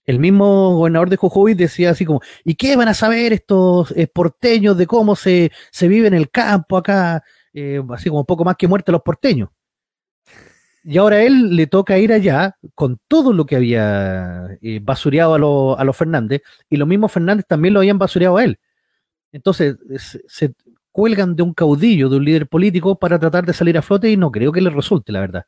El 0.05 0.19
mismo 0.19 0.75
gobernador 0.75 1.09
de 1.09 1.17
Jujuy 1.17 1.55
decía 1.55 1.91
así 1.91 2.05
como, 2.05 2.21
¿y 2.43 2.55
qué 2.55 2.75
van 2.75 2.87
a 2.87 2.93
saber 2.93 3.33
estos 3.33 3.91
eh, 3.91 4.07
porteños 4.07 4.77
de 4.77 4.85
cómo 4.85 5.15
se, 5.15 5.51
vive 5.81 6.07
en 6.07 6.13
el 6.13 6.29
campo 6.29 6.77
acá? 6.77 7.23
Eh, 7.53 7.81
así 7.89 8.09
como 8.09 8.25
poco 8.25 8.43
más 8.43 8.55
que 8.55 8.67
muerte 8.67 8.91
los 8.91 9.01
porteños. 9.01 9.49
Y 10.83 10.97
ahora 10.99 11.17
a 11.17 11.23
él 11.23 11.55
le 11.55 11.65
toca 11.65 11.97
ir 11.97 12.13
allá 12.13 12.57
con 12.75 12.99
todo 13.07 13.33
lo 13.33 13.47
que 13.47 13.55
había 13.55 14.47
eh, 14.61 14.79
basureado 14.83 15.79
a, 15.79 15.83
los 15.83 15.97
Fernández, 15.97 16.43
y 16.69 16.77
los 16.77 16.87
mismos 16.87 17.11
Fernández 17.11 17.45
también 17.47 17.73
lo 17.73 17.79
habían 17.79 17.97
basureado 17.97 18.37
a 18.37 18.43
él. 18.43 18.59
Entonces 19.31 19.77
se 20.27 20.53
cuelgan 20.91 21.35
de 21.35 21.41
un 21.41 21.53
caudillo, 21.55 22.09
de 22.09 22.17
un 22.17 22.25
líder 22.25 22.47
político, 22.47 22.99
para 22.99 23.17
tratar 23.17 23.45
de 23.45 23.53
salir 23.53 23.77
a 23.79 23.81
flote, 23.81 24.11
y 24.11 24.17
no 24.17 24.31
creo 24.31 24.51
que 24.51 24.61
les 24.61 24.73
resulte, 24.73 25.11
la 25.11 25.21
verdad 25.21 25.45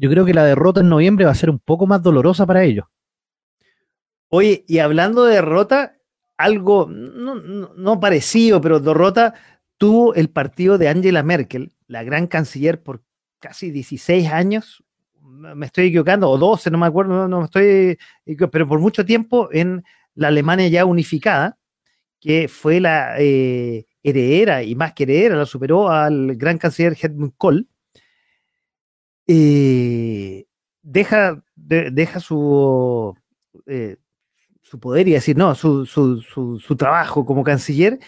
yo 0.00 0.08
creo 0.08 0.24
que 0.24 0.32
la 0.32 0.44
derrota 0.44 0.80
en 0.80 0.88
noviembre 0.88 1.26
va 1.26 1.32
a 1.32 1.34
ser 1.34 1.50
un 1.50 1.58
poco 1.58 1.86
más 1.86 2.02
dolorosa 2.02 2.46
para 2.46 2.64
ellos. 2.64 2.86
Oye, 4.30 4.64
y 4.66 4.78
hablando 4.78 5.24
de 5.24 5.34
derrota, 5.34 5.98
algo 6.38 6.88
no, 6.88 8.00
parecido, 8.00 8.62
pero 8.62 8.80
derrota 8.80 9.34
tuvo 9.76 10.14
el 10.14 10.30
partido 10.30 10.78
de 10.78 10.88
Angela 10.88 11.22
Merkel, 11.22 11.74
la 11.86 12.02
gran 12.02 12.28
canciller 12.28 12.82
por 12.82 13.02
casi 13.40 13.70
16 13.70 14.28
años, 14.28 14.82
me 15.20 15.66
estoy 15.66 15.88
equivocando, 15.88 16.30
o 16.30 16.38
12, 16.38 16.70
no 16.70 16.78
me 16.78 16.86
acuerdo, 16.86 17.28
no, 17.28 17.44
estoy, 17.44 17.98
pero 18.50 18.66
por 18.66 18.78
mucho 18.78 19.04
tiempo 19.04 19.50
en 19.52 19.84
la 20.14 20.28
Alemania 20.28 20.68
ya 20.68 20.86
unificada, 20.86 21.58
que 22.20 22.48
fue 22.48 22.80
la 22.80 23.16
eh, 23.18 23.84
heredera 24.02 24.62
y 24.62 24.74
más 24.74 24.94
que 24.94 25.02
heredera, 25.02 25.36
la 25.36 25.46
superó 25.46 25.90
al 25.90 26.36
gran 26.36 26.56
canciller 26.56 26.96
Helmut 26.98 27.34
Kohl, 27.36 27.69
eh, 29.26 30.46
deja, 30.82 31.42
deja 31.56 32.20
su, 32.20 33.14
eh, 33.66 33.96
su 34.62 34.78
poder 34.78 35.08
y 35.08 35.12
decir, 35.12 35.36
no, 35.36 35.54
su, 35.54 35.86
su, 35.86 36.76
trabajo 36.76 37.24
como 37.24 37.42
canciller, 37.44 37.98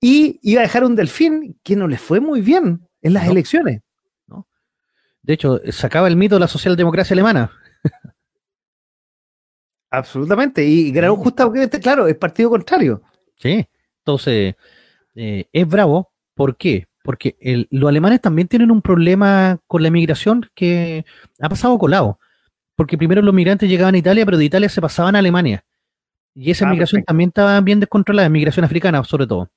y 0.00 0.38
iba 0.42 0.60
a 0.60 0.64
dejar 0.64 0.84
un 0.84 0.94
delfín 0.94 1.58
que 1.62 1.76
no 1.76 1.88
le 1.88 1.98
fue 1.98 2.20
muy 2.20 2.40
bien 2.40 2.86
en 3.02 3.12
las 3.12 3.26
elecciones. 3.28 3.82
¿no? 4.26 4.46
De 5.22 5.34
hecho, 5.34 5.60
sacaba 5.70 6.08
el 6.08 6.16
mito 6.16 6.36
de 6.36 6.40
la 6.40 6.48
socialdemocracia 6.48 7.14
alemana. 7.14 7.50
Absolutamente, 9.90 10.64
y 10.64 10.92
ganó 10.92 11.16
justamente, 11.16 11.80
claro, 11.80 12.06
es 12.06 12.16
partido 12.16 12.50
contrario. 12.50 13.02
Sí, 13.36 13.66
entonces, 13.98 14.54
eh, 15.14 15.48
es 15.52 15.68
bravo, 15.68 16.12
¿por 16.34 16.56
qué? 16.56 16.85
Porque 17.06 17.36
los 17.70 17.88
alemanes 17.88 18.20
también 18.20 18.48
tienen 18.48 18.72
un 18.72 18.82
problema 18.82 19.60
con 19.68 19.80
la 19.80 19.90
migración 19.90 20.44
que 20.56 21.04
ha 21.38 21.48
pasado 21.48 21.78
colado. 21.78 22.18
Porque 22.74 22.98
primero 22.98 23.22
los 23.22 23.32
migrantes 23.32 23.70
llegaban 23.70 23.94
a 23.94 23.98
Italia, 23.98 24.24
pero 24.24 24.36
de 24.36 24.44
Italia 24.44 24.68
se 24.68 24.80
pasaban 24.80 25.14
a 25.14 25.20
Alemania. 25.20 25.64
Y 26.34 26.50
esa 26.50 26.66
ah, 26.66 26.70
migración 26.72 27.04
también 27.04 27.28
estaba 27.28 27.60
bien 27.60 27.78
descontrolada, 27.78 28.28
migración 28.28 28.64
africana 28.64 29.04
sobre 29.04 29.28
todo. 29.28 29.48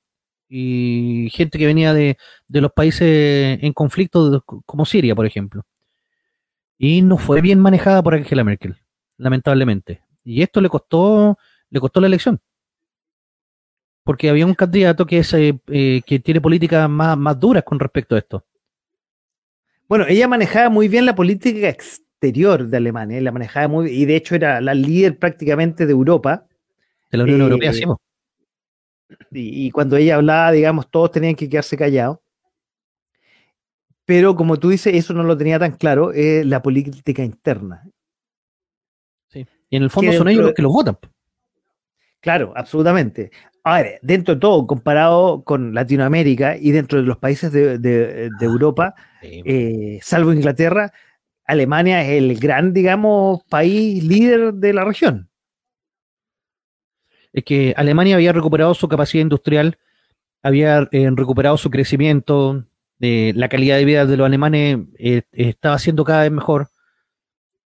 Y 0.48 1.28
gente 1.32 1.58
que 1.58 1.66
venía 1.66 1.92
de, 1.92 2.16
los 2.46 2.70
países 2.70 3.58
en 3.60 3.72
conflicto, 3.72 4.44
como 4.64 4.86
Siria, 4.86 5.16
por 5.16 5.26
ejemplo. 5.26 5.64
Y 6.78 7.02
no 7.02 7.18
fue 7.18 7.40
bien 7.40 7.58
manejada 7.58 8.00
por 8.00 8.14
Angela 8.14 8.44
Merkel, 8.44 8.76
lamentablemente. 9.16 10.02
Y 10.22 10.42
esto 10.42 10.60
le 10.60 10.68
costó, 10.68 11.36
le 11.68 11.80
costó 11.80 12.00
la 12.00 12.06
elección 12.06 12.40
porque 14.04 14.30
había 14.30 14.46
un 14.46 14.54
candidato 14.54 15.06
que, 15.06 15.18
es, 15.18 15.32
eh, 15.34 15.58
eh, 15.68 16.02
que 16.06 16.18
tiene 16.20 16.40
políticas 16.40 16.88
más, 16.88 17.16
más 17.16 17.38
duras 17.38 17.64
con 17.64 17.78
respecto 17.78 18.14
a 18.14 18.18
esto. 18.18 18.44
Bueno, 19.88 20.06
ella 20.08 20.28
manejaba 20.28 20.68
muy 20.68 20.88
bien 20.88 21.04
la 21.04 21.14
política 21.14 21.68
exterior 21.68 22.66
de 22.66 22.76
Alemania, 22.76 23.20
la 23.20 23.32
manejaba 23.32 23.68
muy 23.68 23.90
y 23.90 24.04
de 24.04 24.16
hecho 24.16 24.34
era 24.34 24.60
la 24.60 24.74
líder 24.74 25.18
prácticamente 25.18 25.86
de 25.86 25.92
Europa. 25.92 26.46
De 27.10 27.18
la 27.18 27.24
Unión 27.24 27.40
Europea, 27.40 27.72
sí. 27.72 27.82
Eh, 27.82 29.16
y, 29.32 29.70
cuando 29.72 29.96
ella 29.96 30.14
hablaba, 30.16 30.52
digamos, 30.52 30.88
todos 30.90 31.10
tenían 31.10 31.34
que 31.34 31.48
quedarse 31.48 31.76
callados. 31.76 32.18
Pero 34.04 34.36
como 34.36 34.58
tú 34.58 34.70
dices, 34.70 34.94
eso 34.94 35.12
no 35.12 35.22
lo 35.22 35.36
tenía 35.36 35.58
tan 35.58 35.72
claro, 35.72 36.12
la 36.14 36.62
política 36.62 37.22
interna. 37.22 37.88
Sí. 39.28 39.46
Y 39.68 39.76
en 39.76 39.84
el 39.84 39.90
fondo 39.90 40.12
son 40.12 40.28
ellos 40.28 40.46
los 40.46 40.54
que 40.54 40.62
los 40.62 40.72
votan. 40.72 40.98
Claro, 42.20 42.52
absolutamente. 42.54 43.30
Ahora, 43.64 43.90
dentro 44.02 44.34
de 44.34 44.40
todo, 44.40 44.66
comparado 44.66 45.42
con 45.44 45.74
Latinoamérica 45.74 46.56
y 46.56 46.70
dentro 46.70 46.98
de 47.00 47.04
los 47.04 47.18
países 47.18 47.52
de, 47.52 48.30
ah, 48.32 48.44
Europa, 48.44 48.94
eh, 49.22 49.98
salvo 50.02 50.32
Inglaterra, 50.32 50.92
Alemania 51.44 52.02
es 52.02 52.10
el 52.22 52.38
gran, 52.38 52.72
digamos, 52.72 53.42
país 53.44 54.04
líder 54.04 54.54
de 54.54 54.72
la 54.72 54.84
región. 54.84 55.28
Es 57.32 57.44
que 57.44 57.74
Alemania 57.76 58.16
había 58.16 58.32
recuperado 58.32 58.74
su 58.74 58.88
capacidad 58.88 59.22
industrial, 59.22 59.78
había 60.42 60.88
eh, 60.92 61.10
recuperado 61.14 61.56
su 61.58 61.70
crecimiento, 61.70 62.64
eh, 63.00 63.32
la 63.34 63.48
calidad 63.48 63.76
de 63.76 63.84
vida 63.84 64.06
de 64.06 64.16
los 64.16 64.26
alemanes 64.26 64.78
estaba 65.32 65.78
siendo 65.78 66.04
cada 66.04 66.22
vez 66.22 66.32
mejor, 66.32 66.68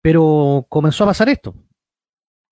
pero 0.02 0.66
comenzó 0.68 1.05
a 1.05 1.09
pasar 1.09 1.28
esto 1.28 1.55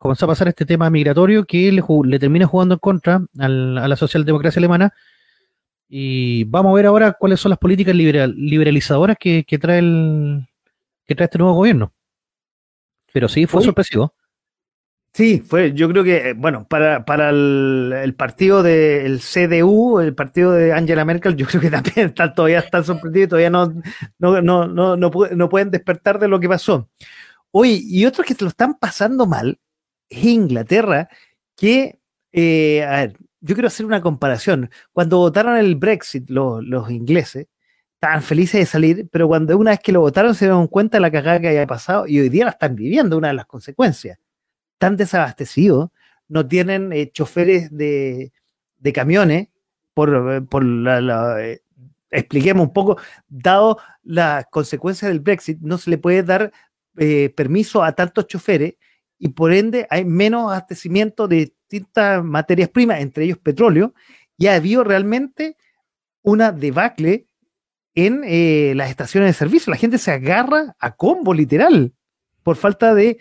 comenzó 0.02 0.24
a 0.24 0.28
pasar 0.28 0.48
este 0.48 0.66
tema 0.66 0.90
migratorio 0.90 1.44
que 1.44 1.70
le, 1.70 2.18
termina 2.18 2.44
jugando 2.44 2.74
en 2.74 2.80
contra 2.80 3.24
a 3.38 3.48
la 3.48 3.96
socialdemocracia 3.96 4.58
alemana. 4.58 4.92
Y 5.88 6.42
vamos 6.44 6.72
a 6.72 6.74
ver 6.74 6.86
ahora 6.86 7.12
cuáles 7.12 7.38
son 7.38 7.50
las 7.50 7.58
políticas 7.58 7.94
liberalizadoras 7.94 9.16
que, 9.16 9.44
trae 9.60 9.78
el, 9.78 10.48
que 11.06 11.14
trae 11.14 11.26
este 11.26 11.38
nuevo 11.38 11.54
gobierno. 11.54 11.92
Pero 13.12 13.28
sí, 13.28 13.46
fue 13.46 13.62
sorpresivo. 13.62 14.12
Sí, 15.14 15.40
fue, 15.46 15.72
yo 15.72 15.88
creo 15.90 16.02
que, 16.02 16.30
eh, 16.30 16.32
bueno, 16.32 16.66
para, 16.66 17.04
para 17.04 17.28
el, 17.30 18.14
partido 18.16 18.62
del 18.62 19.20
CDU, 19.20 20.00
el 20.00 20.14
partido 20.14 20.52
de 20.52 20.72
Angela 20.72 21.04
Merkel, 21.04 21.36
yo 21.36 21.46
creo 21.48 21.60
que 21.60 21.70
también 21.70 22.08
están, 22.08 22.34
todavía 22.34 22.60
están 22.60 22.82
sorprendidos, 22.82 23.28
todavía 23.28 23.50
no, 23.50 23.72
no, 24.18 24.40
no, 24.40 24.66
no, 24.66 24.96
no, 24.96 25.48
pueden 25.48 25.70
despertar 25.70 26.18
de 26.18 26.28
lo 26.28 26.40
que 26.40 26.48
pasó. 26.48 26.88
Oye, 27.52 27.78
y 27.84 28.04
otros 28.06 28.26
que 28.26 28.34
se 28.34 28.42
lo 28.42 28.48
están 28.48 28.74
pasando 28.80 29.26
mal, 29.26 29.60
Inglaterra, 30.12 31.08
que, 31.56 31.98
eh, 32.32 33.12
yo 33.40 33.54
quiero 33.54 33.68
hacer 33.68 33.86
una 33.86 34.00
comparación. 34.00 34.70
Cuando 34.92 35.18
votaron 35.18 35.56
el 35.56 35.76
Brexit, 35.76 36.28
los 36.30 36.90
ingleses, 36.90 37.48
estaban 37.94 38.22
felices 38.22 38.60
de 38.60 38.66
salir, 38.66 39.08
pero 39.10 39.28
cuando 39.28 39.56
una 39.56 39.72
vez 39.72 39.80
que 39.80 39.92
lo 39.92 40.00
votaron 40.00 40.34
se 40.34 40.46
dieron 40.46 40.66
cuenta 40.66 40.96
de 40.96 41.02
la 41.02 41.10
cagada 41.10 41.40
que 41.40 41.48
había 41.48 41.66
pasado 41.66 42.06
y 42.06 42.18
hoy 42.20 42.28
día 42.28 42.44
la 42.44 42.50
están 42.52 42.74
viviendo, 42.74 43.16
una 43.16 43.28
de 43.28 43.34
las 43.34 43.46
consecuencias. 43.46 44.18
Están 44.74 44.96
desabastecidos, 44.96 45.90
no 46.28 46.46
tienen 46.46 46.92
eh, 46.92 47.10
choferes 47.12 47.70
de, 47.70 48.32
camiones, 48.92 49.48
por, 49.94 50.46
por 50.48 50.64
la, 50.64 51.44
eh, 51.44 51.62
expliquemos 52.10 52.66
un 52.66 52.72
poco, 52.72 52.98
dado 53.28 53.78
las 54.02 54.46
consecuencias 54.50 55.10
del 55.10 55.20
Brexit, 55.20 55.60
no 55.60 55.78
se 55.78 55.90
le 55.90 55.98
puede 55.98 56.22
dar 56.22 56.52
permiso 57.34 57.82
a 57.82 57.92
tantos 57.92 58.26
choferes 58.26 58.74
y 59.24 59.28
por 59.28 59.52
ende 59.52 59.86
hay 59.88 60.04
menos 60.04 60.50
abastecimiento 60.50 61.28
de 61.28 61.54
distintas 61.68 62.24
materias 62.24 62.68
primas, 62.68 62.98
entre 62.98 63.22
ellos 63.24 63.38
petróleo, 63.38 63.94
y 64.36 64.48
ha 64.48 64.56
habido 64.56 64.82
realmente 64.82 65.56
una 66.22 66.50
debacle 66.50 67.28
en 67.94 68.22
eh, 68.24 68.72
las 68.74 68.90
estaciones 68.90 69.28
de 69.28 69.34
servicio. 69.34 69.70
La 69.70 69.76
gente 69.76 69.98
se 69.98 70.10
agarra 70.10 70.74
a 70.80 70.96
combo, 70.96 71.32
literal, 71.32 71.92
por 72.42 72.56
falta 72.56 72.96
de, 72.96 73.18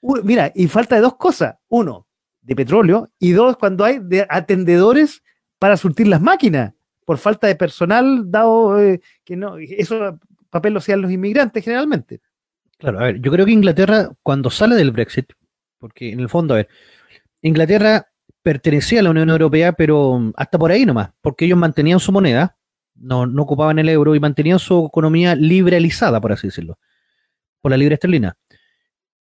mira, 0.00 0.50
y 0.54 0.66
falta 0.66 0.94
de 0.94 1.02
dos 1.02 1.16
cosas. 1.16 1.56
Uno, 1.68 2.06
de 2.40 2.56
petróleo, 2.56 3.10
y 3.18 3.32
dos, 3.32 3.58
cuando 3.58 3.84
hay 3.84 3.98
de 3.98 4.26
atendedores 4.30 5.22
para 5.58 5.76
surtir 5.76 6.08
las 6.08 6.22
máquinas, 6.22 6.72
por 7.04 7.18
falta 7.18 7.48
de 7.48 7.54
personal, 7.54 8.30
dado 8.30 8.80
eh, 8.80 9.02
que 9.24 9.36
no, 9.36 9.58
eso 9.58 10.18
papel 10.48 10.72
lo 10.72 10.78
hacían 10.78 11.02
los 11.02 11.12
inmigrantes 11.12 11.62
generalmente. 11.62 12.22
Claro, 12.84 13.00
a 13.00 13.04
ver, 13.04 13.20
yo 13.22 13.32
creo 13.32 13.46
que 13.46 13.52
Inglaterra, 13.52 14.10
cuando 14.22 14.50
sale 14.50 14.74
del 14.74 14.90
Brexit, 14.90 15.32
porque 15.78 16.12
en 16.12 16.20
el 16.20 16.28
fondo, 16.28 16.52
a 16.52 16.58
ver, 16.58 16.68
Inglaterra 17.40 18.08
pertenecía 18.42 19.00
a 19.00 19.02
la 19.02 19.08
Unión 19.08 19.30
Europea, 19.30 19.72
pero 19.72 20.30
hasta 20.36 20.58
por 20.58 20.70
ahí 20.70 20.84
nomás, 20.84 21.08
porque 21.22 21.46
ellos 21.46 21.56
mantenían 21.56 21.98
su 21.98 22.12
moneda, 22.12 22.58
no, 22.94 23.22
ocupaban 23.38 23.78
el 23.78 23.88
euro 23.88 24.14
y 24.14 24.20
mantenían 24.20 24.58
su 24.58 24.84
economía 24.84 25.34
liberalizada, 25.34 26.20
por 26.20 26.32
así 26.32 26.48
decirlo, 26.48 26.78
por 27.62 27.70
la 27.70 27.78
libre 27.78 27.94
esterlina. 27.94 28.36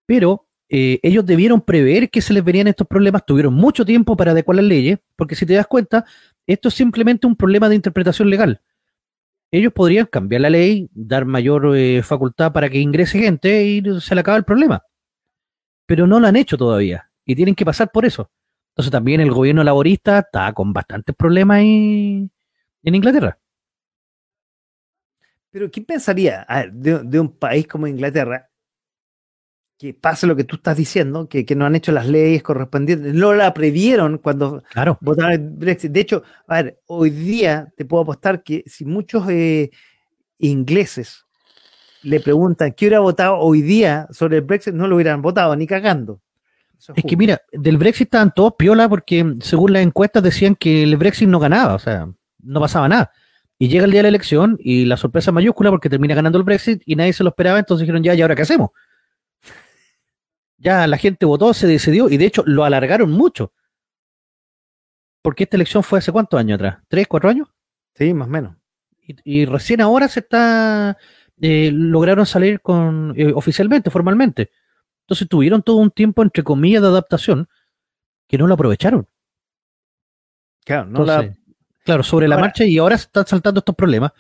Pero 0.07 0.47
eh, 0.71 0.99
ellos 1.03 1.27
debieron 1.27 1.61
prever 1.61 2.09
que 2.09 2.23
se 2.23 2.33
les 2.33 2.43
verían 2.43 2.67
estos 2.67 2.87
problemas, 2.87 3.27
tuvieron 3.27 3.53
mucho 3.53 3.85
tiempo 3.85 4.17
para 4.17 4.31
adecuar 4.31 4.57
las 4.57 4.65
leyes, 4.65 5.01
porque 5.17 5.35
si 5.35 5.45
te 5.45 5.53
das 5.53 5.67
cuenta, 5.67 6.07
esto 6.47 6.69
es 6.69 6.75
simplemente 6.75 7.27
un 7.27 7.37
problema 7.37 7.69
de 7.69 7.75
interpretación 7.75 8.31
legal 8.31 8.63
ellos 9.51 9.73
podrían 9.73 10.07
cambiar 10.07 10.43
la 10.43 10.51
ley, 10.51 10.89
dar 10.93 11.25
mayor 11.25 11.77
eh, 11.77 12.03
facultad 12.03 12.53
para 12.53 12.69
que 12.69 12.79
ingrese 12.79 13.19
gente 13.19 13.65
y 13.65 14.01
se 14.01 14.15
le 14.15 14.21
acaba 14.21 14.37
el 14.37 14.45
problema. 14.45 14.83
Pero 15.87 16.07
no 16.07 16.21
lo 16.21 16.27
han 16.27 16.37
hecho 16.37 16.57
todavía 16.57 17.11
y 17.25 17.35
tienen 17.35 17.55
que 17.55 17.65
pasar 17.65 17.91
por 17.91 18.05
eso. 18.05 18.31
Entonces 18.73 18.93
también 18.93 19.21
el 19.21 19.33
gobierno 19.33 19.65
laborista 19.65 20.21
está 20.21 20.53
con 20.53 20.73
bastantes 20.73 21.15
problemas 21.17 21.61
en 21.61 22.31
Inglaterra. 22.83 23.39
Pero 25.51 25.71
¿quién 25.71 25.85
pensaría 25.85 26.47
de, 26.73 27.21
un 27.21 27.37
país 27.37 27.67
como 27.67 27.87
Inglaterra 27.87 28.50
que 29.81 29.95
pase 29.95 30.27
lo 30.27 30.37
que 30.37 30.45
tú 30.45 30.57
estás 30.57 30.77
diciendo, 30.77 31.27
que, 31.27 31.43
no 31.57 31.65
han 31.65 31.75
hecho 31.75 31.91
las 31.91 32.07
leyes 32.07 32.43
correspondientes, 32.43 33.15
no 33.15 33.33
la 33.33 33.55
previeron 33.55 34.19
cuando 34.19 34.63
votaron 35.01 35.33
el 35.33 35.39
Brexit. 35.39 35.91
De 35.91 36.01
hecho, 36.01 36.23
a 36.47 36.63
ver, 36.63 36.81
hoy 36.85 37.09
día 37.09 37.73
te 37.79 37.87
puedo 37.87 38.03
apostar 38.03 38.43
que 38.43 38.63
si 38.67 38.85
muchos 38.85 39.27
eh, 39.31 39.71
ingleses 40.39 41.25
le 42.03 42.21
preguntan 42.21 42.73
qué 42.73 42.85
hubiera 42.85 43.01
votado 43.01 43.39
hoy 43.39 43.63
día 43.63 44.07
sobre 44.11 44.37
el 44.37 44.43
Brexit, 44.43 44.75
no 44.75 44.87
lo 44.87 44.97
hubieran 44.97 45.23
votado 45.23 45.57
ni 45.57 45.67
cagando. 45.67 46.21
es 46.95 47.03
que 47.03 47.17
mira, 47.17 47.41
del 47.51 47.79
Brexit 47.79 48.09
estaban 48.09 48.35
todos 48.35 48.57
piola 48.59 48.87
porque 48.87 49.35
según 49.41 49.73
las 49.73 49.83
encuestas 49.83 50.23
decían 50.23 50.57
que 50.57 50.83
el 50.83 50.99
Brexit 50.99 51.27
no 51.27 51.39
ganaba, 51.39 51.75
o 51.75 51.79
sea, 51.79 52.07
no 52.43 52.61
pasaba 52.61 52.87
nada. 52.87 53.13
Y 53.59 53.69
llega 53.69 53.87
el 53.87 53.93
día 53.93 54.01
de 54.01 54.05
la 54.05 54.09
elección 54.09 54.59
y 54.61 54.85
la 54.85 54.99
sorpresa 54.99 55.33
mayúscula 55.33 55.71
porque 55.71 55.89
termina 55.89 56.15
ganando 56.15 56.37
el 56.37 56.45
Brexit 56.45 56.83
y 56.85 56.97
nadie 56.97 57.15
se 57.15 57.25
lo 57.25 57.31
esperaba, 57.31 57.59
entonces 57.59 57.87
dijeron 57.87 58.03
ya, 58.03 58.15
¿y 58.15 58.21
ahora 58.21 58.37
qué 58.37 58.43
hacemos? 58.43 58.73
Ya 60.61 60.87
la 60.87 60.99
gente 60.99 61.27
votó, 61.27 61.53
se 61.55 61.67
decidió 61.67 62.09
y 62.09 62.19
de 62.19 62.27
hecho 62.27 62.45
lo 62.47 62.65
alargaron 62.65 63.11
mucho. 63.11 63.53
Porque 65.23 65.45
esta 65.45 65.57
elección 65.57 65.83
fue 65.83 65.99
hace 65.99 66.13
cuántos 66.13 66.39
años 66.39 66.57
atrás? 66.57 66.79
¿Tres, 66.89 67.07
cuatro 67.09 67.29
años? 67.29 67.49
Sí, 67.95 68.15
más 68.15 68.29
o 68.29 68.31
menos. 68.31 68.57
Y, 69.25 69.45
recién 69.45 69.81
ahora 69.81 70.07
se 70.07 70.21
está, 70.21 70.97
eh, 71.41 71.71
lograron 71.73 72.27
salir 72.27 72.61
con 72.61 73.13
eh, 73.17 73.33
oficialmente, 73.35 73.91
formalmente. 73.91 74.51
Entonces 75.01 75.29
tuvieron 75.29 75.63
todo 75.63 75.77
un 75.77 75.91
tiempo, 75.91 76.23
entre 76.23 76.45
comillas, 76.45 76.83
de 76.83 76.89
adaptación 76.89 77.49
que 78.29 78.39
no 78.39 78.47
lo 78.47 78.55
aprovecharon. 78.55 79.09
Claro, 80.65 80.87
no 80.87 81.05
claro 81.83 82.03
sobre 82.05 82.29
la 82.29 82.39
marcha 82.39 82.65
y 82.65 82.79
ahora 82.79 82.95
están 82.95 83.27
saltando 83.27 83.59
estos 83.59 83.75
problemas. 83.75 84.13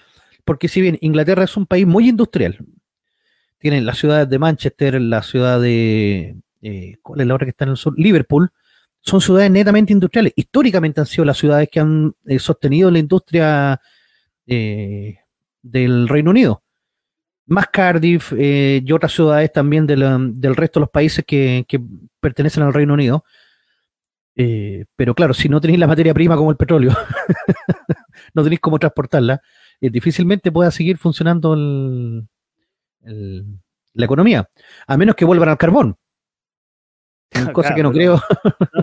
Porque 0.44 0.66
si 0.66 0.80
bien 0.80 0.98
Inglaterra 1.02 1.44
es 1.44 1.56
un 1.56 1.66
país 1.66 1.86
muy 1.86 2.08
industrial, 2.08 2.58
tienen 3.60 3.84
las 3.86 3.98
ciudades 3.98 4.28
de 4.28 4.38
Manchester, 4.38 5.00
la 5.00 5.22
ciudad 5.22 5.60
de, 5.60 6.34
eh, 6.62 6.96
¿cuál 7.02 7.20
es 7.20 7.26
la 7.26 7.34
otra 7.34 7.44
que 7.44 7.50
está 7.50 7.64
en 7.66 7.72
el 7.72 7.76
sur? 7.76 7.94
Liverpool, 7.96 8.50
son 9.02 9.20
ciudades 9.20 9.50
netamente 9.50 9.92
industriales. 9.92 10.32
Históricamente 10.34 11.00
han 11.00 11.06
sido 11.06 11.26
las 11.26 11.36
ciudades 11.36 11.68
que 11.70 11.78
han 11.78 12.14
eh, 12.24 12.38
sostenido 12.38 12.90
la 12.90 12.98
industria 12.98 13.80
eh, 14.46 15.18
del 15.62 16.08
Reino 16.08 16.30
Unido. 16.30 16.62
Más 17.46 17.68
Cardiff 17.68 18.32
y 18.32 18.92
otras 18.92 19.12
ciudades 19.12 19.52
también 19.52 19.84
del 19.84 20.56
resto 20.56 20.78
de 20.78 20.82
los 20.82 20.90
países 20.90 21.24
que, 21.26 21.66
pertenecen 22.20 22.62
al 22.62 22.72
Reino 22.72 22.94
Unido. 22.94 23.24
pero 24.96 25.14
claro, 25.16 25.34
si 25.34 25.48
no 25.48 25.60
tenéis 25.60 25.80
la 25.80 25.88
materia 25.88 26.14
prima 26.14 26.36
como 26.36 26.52
el 26.52 26.56
petróleo, 26.56 26.92
no 28.34 28.44
tenéis 28.44 28.60
cómo 28.60 28.78
transportarla, 28.78 29.42
difícilmente 29.80 30.52
pueda 30.52 30.70
seguir 30.70 30.96
funcionando 30.96 31.54
el, 31.54 32.28
la 33.02 34.04
economía, 34.04 34.48
a 34.86 34.96
menos 34.96 35.14
que 35.14 35.24
vuelvan 35.24 35.48
al 35.48 35.58
carbón. 35.58 35.96
Cosa 37.52 37.74
que 37.74 37.82
no 37.82 37.92
creo. 37.92 38.20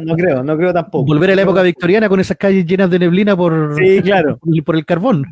No, 0.02 0.16
creo, 0.16 0.44
no 0.44 0.58
creo 0.58 0.74
tampoco. 0.74 1.06
Volver 1.06 1.32
a 1.32 1.36
la 1.36 1.42
época 1.42 1.62
victoriana 1.62 2.08
con 2.08 2.20
esas 2.20 2.38
calles 2.38 2.66
llenas 2.66 2.90
de 2.90 3.00
neblina 3.00 3.36
por, 3.36 3.76
claro. 4.02 4.40
por 4.66 4.76
el 4.76 4.86
carbón. 4.86 5.26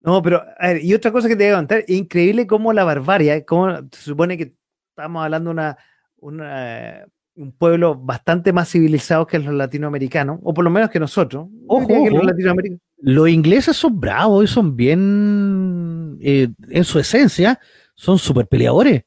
No, 0.00 0.20
pero, 0.20 0.42
a 0.58 0.68
ver, 0.68 0.84
y 0.84 0.94
otra 0.94 1.12
cosa 1.12 1.28
que 1.28 1.36
te 1.36 1.44
voy 1.44 1.52
a 1.52 1.56
contar, 1.56 1.84
increíble 1.86 2.46
cómo 2.46 2.72
la 2.72 2.82
barbarie, 2.82 3.44
cómo 3.44 3.76
se 3.92 4.02
supone 4.02 4.36
que 4.36 4.56
estamos 4.90 5.22
hablando 5.22 5.50
de 5.50 5.54
una, 5.54 5.78
una, 6.16 7.04
un 7.34 7.52
pueblo 7.52 7.94
bastante 7.94 8.52
más 8.52 8.70
civilizado 8.70 9.26
que 9.26 9.38
los 9.38 9.54
latinoamericanos, 9.54 10.38
o 10.42 10.52
por 10.52 10.64
lo 10.64 10.70
menos 10.70 10.90
que 10.90 11.00
nosotros. 11.00 11.48
Ojo, 11.66 11.88
los 12.10 12.24
latinoamericanos. 12.24 12.82
Los 12.98 13.28
ingleses 13.28 13.76
son 13.76 13.98
bravos 13.98 14.44
y 14.44 14.46
son 14.46 14.76
bien, 14.76 16.18
eh, 16.20 16.48
en 16.68 16.84
su 16.84 16.98
esencia, 16.98 17.58
son 17.94 18.18
súper 18.18 18.46
peleadores. 18.46 19.02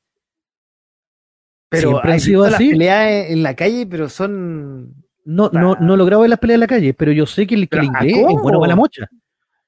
Pero 1.69 1.89
Siempre 1.89 2.13
han 2.13 2.19
sido 2.19 2.43
así. 2.43 2.51
Las 2.51 2.71
peleas 2.71 3.29
en 3.29 3.43
la 3.43 3.55
calle, 3.55 3.87
pero 3.87 4.09
son. 4.09 4.95
No, 5.23 5.49
no, 5.51 5.75
no 5.75 5.93
he 5.93 5.97
logrado 5.97 6.21
ver 6.21 6.29
las 6.29 6.39
peleas 6.39 6.55
en 6.55 6.61
la 6.61 6.67
calle, 6.67 6.93
pero 6.93 7.11
yo 7.11 7.25
sé 7.25 7.47
que 7.47 7.55
el, 7.55 7.63
inglés 7.63 8.17
es 8.17 8.23
bueno 8.23 8.59
para 8.59 8.69
la 8.69 8.75
mocha. 8.75 9.07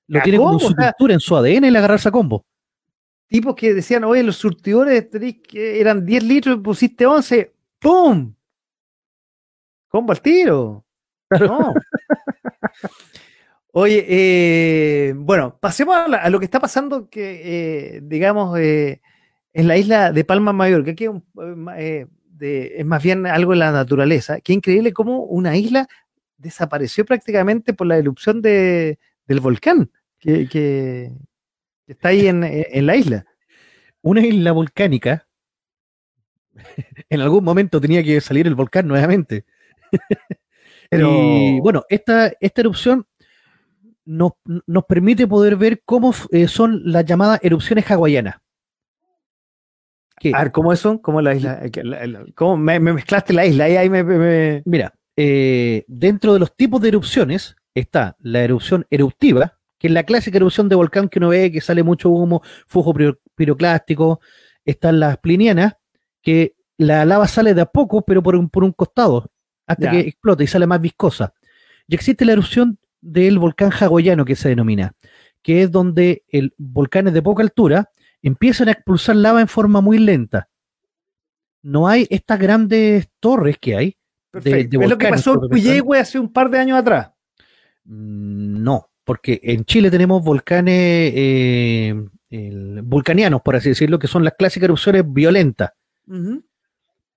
Lo 0.08 0.22
tiene 0.22 0.38
como 0.38 0.60
su 0.60 0.74
cultura, 0.74 1.14
en 1.14 1.20
su 1.20 1.36
ADN 1.36 1.66
el 1.66 1.76
agarrarse 1.76 2.10
a 2.10 2.12
combo. 2.12 2.46
Tipos 3.28 3.56
que 3.56 3.74
decían, 3.74 4.04
oye, 4.06 4.24
los 4.24 4.38
surtidores 4.38 5.08
que 5.46 5.82
eran 5.82 6.06
10 6.06 6.24
litros, 6.24 6.60
pusiste 6.64 7.06
11, 7.06 7.54
¡pum! 7.80 8.34
Combo 9.88 10.12
al 10.12 10.22
tiro. 10.22 10.86
No. 11.30 11.74
Oye, 13.72 14.06
eh, 14.08 15.14
bueno, 15.16 15.58
pasemos 15.60 15.96
a, 15.96 16.30
lo 16.30 16.40
que 16.40 16.46
está 16.46 16.60
pasando, 16.60 17.10
que 17.10 17.98
eh, 17.98 18.00
digamos, 18.02 18.58
eh, 18.58 19.02
en 19.54 19.68
la 19.68 19.78
isla 19.78 20.12
de 20.12 20.24
Palma 20.24 20.54
Mayor, 20.54 20.84
que 20.84 20.92
aquí 20.92 21.06
es 22.40 22.86
más 22.86 23.04
bien 23.04 23.28
algo 23.28 23.54
en 23.54 23.60
la 23.60 23.72
naturaleza. 23.72 24.40
Qué 24.42 24.54
increíble 24.54 24.94
cómo 24.94 25.24
una 25.24 25.56
isla 25.58 25.88
desapareció 26.38 27.06
prácticamente 27.06 27.74
por 27.74 27.88
la 27.88 27.98
erupción 27.98 28.42
de, 28.42 29.00
del 29.28 29.40
volcán 29.40 29.92
que, 30.20 31.12
está 31.88 32.10
ahí 32.10 32.28
en, 32.28 32.86
la 32.86 32.96
isla. 32.96 33.26
Una 34.02 34.22
isla 34.26 34.52
volcánica, 34.52 35.28
en 37.10 37.22
algún 37.22 37.44
momento 37.44 37.80
tenía 37.80 38.04
que 38.04 38.22
salir 38.22 38.48
el 38.48 38.56
volcán 38.56 38.88
nuevamente. 38.88 39.46
Pero... 40.90 41.10
Y 41.12 41.60
bueno, 41.60 41.84
esta, 41.90 42.32
esta 42.40 42.62
erupción 42.62 43.06
nos, 44.08 44.34
permite 44.88 45.28
poder 45.28 45.58
ver 45.58 45.82
cómo 45.86 46.14
eh, 46.32 46.48
son 46.48 46.82
las 46.86 47.06
llamadas 47.06 47.40
erupciones 47.44 47.90
hawaianas. 47.92 48.36
A 50.34 50.44
ver, 50.44 50.52
¿cómo 50.52 50.76
son? 50.76 50.98
¿Cómo 50.98 51.22
la 51.22 51.36
isla? 51.36 51.62
¿Cómo 52.36 52.58
me, 52.58 52.80
mezclaste 52.80 53.34
la 53.34 53.46
isla? 53.46 53.66
Ahí, 53.66 53.90
me, 53.90 54.64
Mira, 54.66 54.94
eh, 55.16 55.86
dentro 55.88 56.34
de 56.34 56.40
los 56.40 56.56
tipos 56.56 56.82
de 56.82 56.88
erupciones 56.88 57.56
está 57.76 58.16
la 58.20 58.44
erupción 58.44 58.86
eruptiva, 58.90 59.60
que 59.78 59.88
es 59.88 59.94
la 59.94 60.04
clásica 60.04 60.38
erupción 60.38 60.70
de 60.70 60.76
volcán 60.76 61.08
que 61.08 61.20
uno 61.20 61.30
ve 61.30 61.52
que 61.52 61.62
sale 61.62 61.84
mucho 61.84 62.10
humo, 62.10 62.42
flujo 62.66 62.96
piroclástico. 63.36 64.20
Están 64.66 65.00
las 65.00 65.18
plinianas, 65.20 65.76
que 66.22 66.56
la 66.78 67.06
lava 67.06 67.28
sale 67.28 67.54
de 67.54 67.62
a 67.62 67.66
poco, 67.68 68.02
pero 68.02 68.24
por 68.24 68.36
un, 68.36 68.50
por 68.50 68.64
un 68.64 68.72
costado, 68.72 69.30
hasta 69.68 69.92
que 69.92 70.00
explota 70.00 70.44
y 70.44 70.48
sale 70.48 70.66
más 70.66 70.82
viscosa. 70.82 71.34
Y 71.88 71.96
existe 71.96 72.26
la 72.26 72.34
erupción 72.34 72.80
del 73.02 73.38
volcán 73.38 73.72
hawaiano 73.72 74.26
que 74.26 74.36
se 74.36 74.50
denomina, 74.50 74.94
que 75.42 75.64
es 75.64 75.72
donde 75.72 76.24
el 76.30 76.54
volcán 76.58 77.08
es 77.08 77.14
de 77.14 77.22
poca 77.22 77.44
altura 77.44 77.92
empiezan 78.22 78.70
a 78.70 78.72
expulsar 78.72 79.16
lava 79.16 79.42
en 79.42 79.48
forma 79.48 79.82
muy 79.82 79.98
lenta. 80.00 80.50
No 81.62 81.88
hay 81.88 82.08
estas 82.10 82.40
grandes 82.40 83.10
torres 83.20 83.58
que 83.60 83.76
hay. 83.76 83.98
De, 84.34 84.62
es 84.62 84.90
lo 84.90 84.98
que 84.98 85.08
pasó 85.08 85.34
en 85.34 85.50
Puyehue 85.50 86.00
hace 86.00 86.20
un 86.20 86.32
par 86.32 86.50
de 86.50 86.60
años 86.60 86.78
atrás. 86.78 87.12
Mm, 87.86 88.62
no, 88.62 88.90
porque 89.04 89.40
en 89.44 89.66
Chile 89.66 89.90
tenemos 89.90 90.24
volcanes 90.24 91.14
eh, 91.16 91.96
vulcanianos, 92.84 93.42
por 93.42 93.56
así 93.56 93.70
decirlo, 93.70 93.98
que 93.98 94.08
son 94.08 94.24
las 94.24 94.34
clásicas 94.38 94.66
erupciones 94.66 95.04
violentas. 95.08 95.72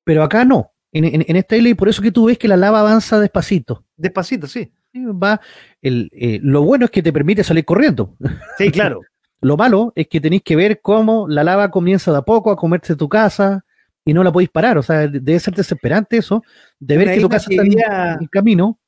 Pero 0.04 0.22
acá 0.22 0.44
no, 0.44 0.72
en, 0.92 1.36
esta 1.36 1.56
isla, 1.56 1.68
y 1.68 1.74
por 1.74 1.88
eso 1.88 2.02
que 2.02 2.12
tú 2.12 2.26
ves 2.26 2.38
que 2.38 2.48
la 2.48 2.56
lava 2.56 2.80
avanza 2.80 3.20
despacito. 3.20 3.84
Despacito, 3.96 4.46
sí. 4.46 4.72
Va, 4.94 5.40
el, 5.80 6.10
eh, 6.12 6.40
lo 6.42 6.62
bueno 6.62 6.86
es 6.86 6.90
que 6.90 7.02
te 7.02 7.12
permite 7.12 7.44
salir 7.44 7.64
corriendo. 7.64 8.16
Sí, 8.58 8.70
claro. 8.70 9.00
Lo 9.42 9.56
malo 9.56 9.92
es 9.96 10.06
que 10.08 10.20
tenéis 10.20 10.42
que 10.42 10.54
ver 10.54 10.82
cómo 10.82 11.26
la 11.26 11.42
lava 11.42 11.70
comienza 11.70 12.12
de 12.12 12.18
a 12.18 12.22
poco 12.22 12.50
a 12.50 12.56
comerse 12.56 12.94
tu 12.94 13.08
casa 13.08 13.64
y 14.04 14.12
no 14.12 14.22
la 14.22 14.32
podéis 14.32 14.50
parar. 14.50 14.76
O 14.76 14.82
sea, 14.82 15.08
debe 15.08 15.40
ser 15.40 15.54
desesperante 15.54 16.18
eso, 16.18 16.42
de 16.78 16.98
ver 16.98 17.14
que 17.14 17.20
tu 17.20 17.28
casa 17.28 17.46
está 17.48 17.62
en 17.62 18.20
el 18.20 18.30
camino. 18.30 18.78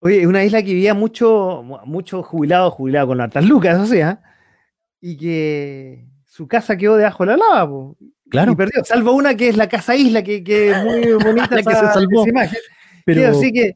Oye, 0.00 0.26
una 0.26 0.44
isla 0.44 0.62
que 0.62 0.74
vivía 0.74 0.94
mucho, 0.94 1.62
mucho 1.84 2.22
jubilado, 2.22 2.70
jubilado 2.70 3.08
con 3.08 3.20
hartas 3.20 3.44
lucas, 3.44 3.78
o 3.78 3.86
sea, 3.86 4.22
y 5.00 5.16
que 5.16 6.06
su 6.24 6.46
casa 6.46 6.76
quedó 6.76 6.96
debajo 6.96 7.24
de 7.24 7.30
la 7.30 7.36
lava, 7.36 7.94
claro. 8.30 8.52
Y 8.52 8.56
perdió, 8.56 8.84
salvo 8.84 9.12
una 9.12 9.36
que 9.36 9.48
es 9.48 9.56
la 9.56 9.68
casa 9.68 9.96
isla, 9.96 10.22
que, 10.22 10.42
es 10.44 10.84
muy 10.84 11.12
bonita 11.24 11.54
la 11.54 11.62
que 11.62 11.74
se 11.74 11.92
salvó. 11.92 12.24
Pero... 13.04 13.28
así 13.28 13.52
que 13.52 13.74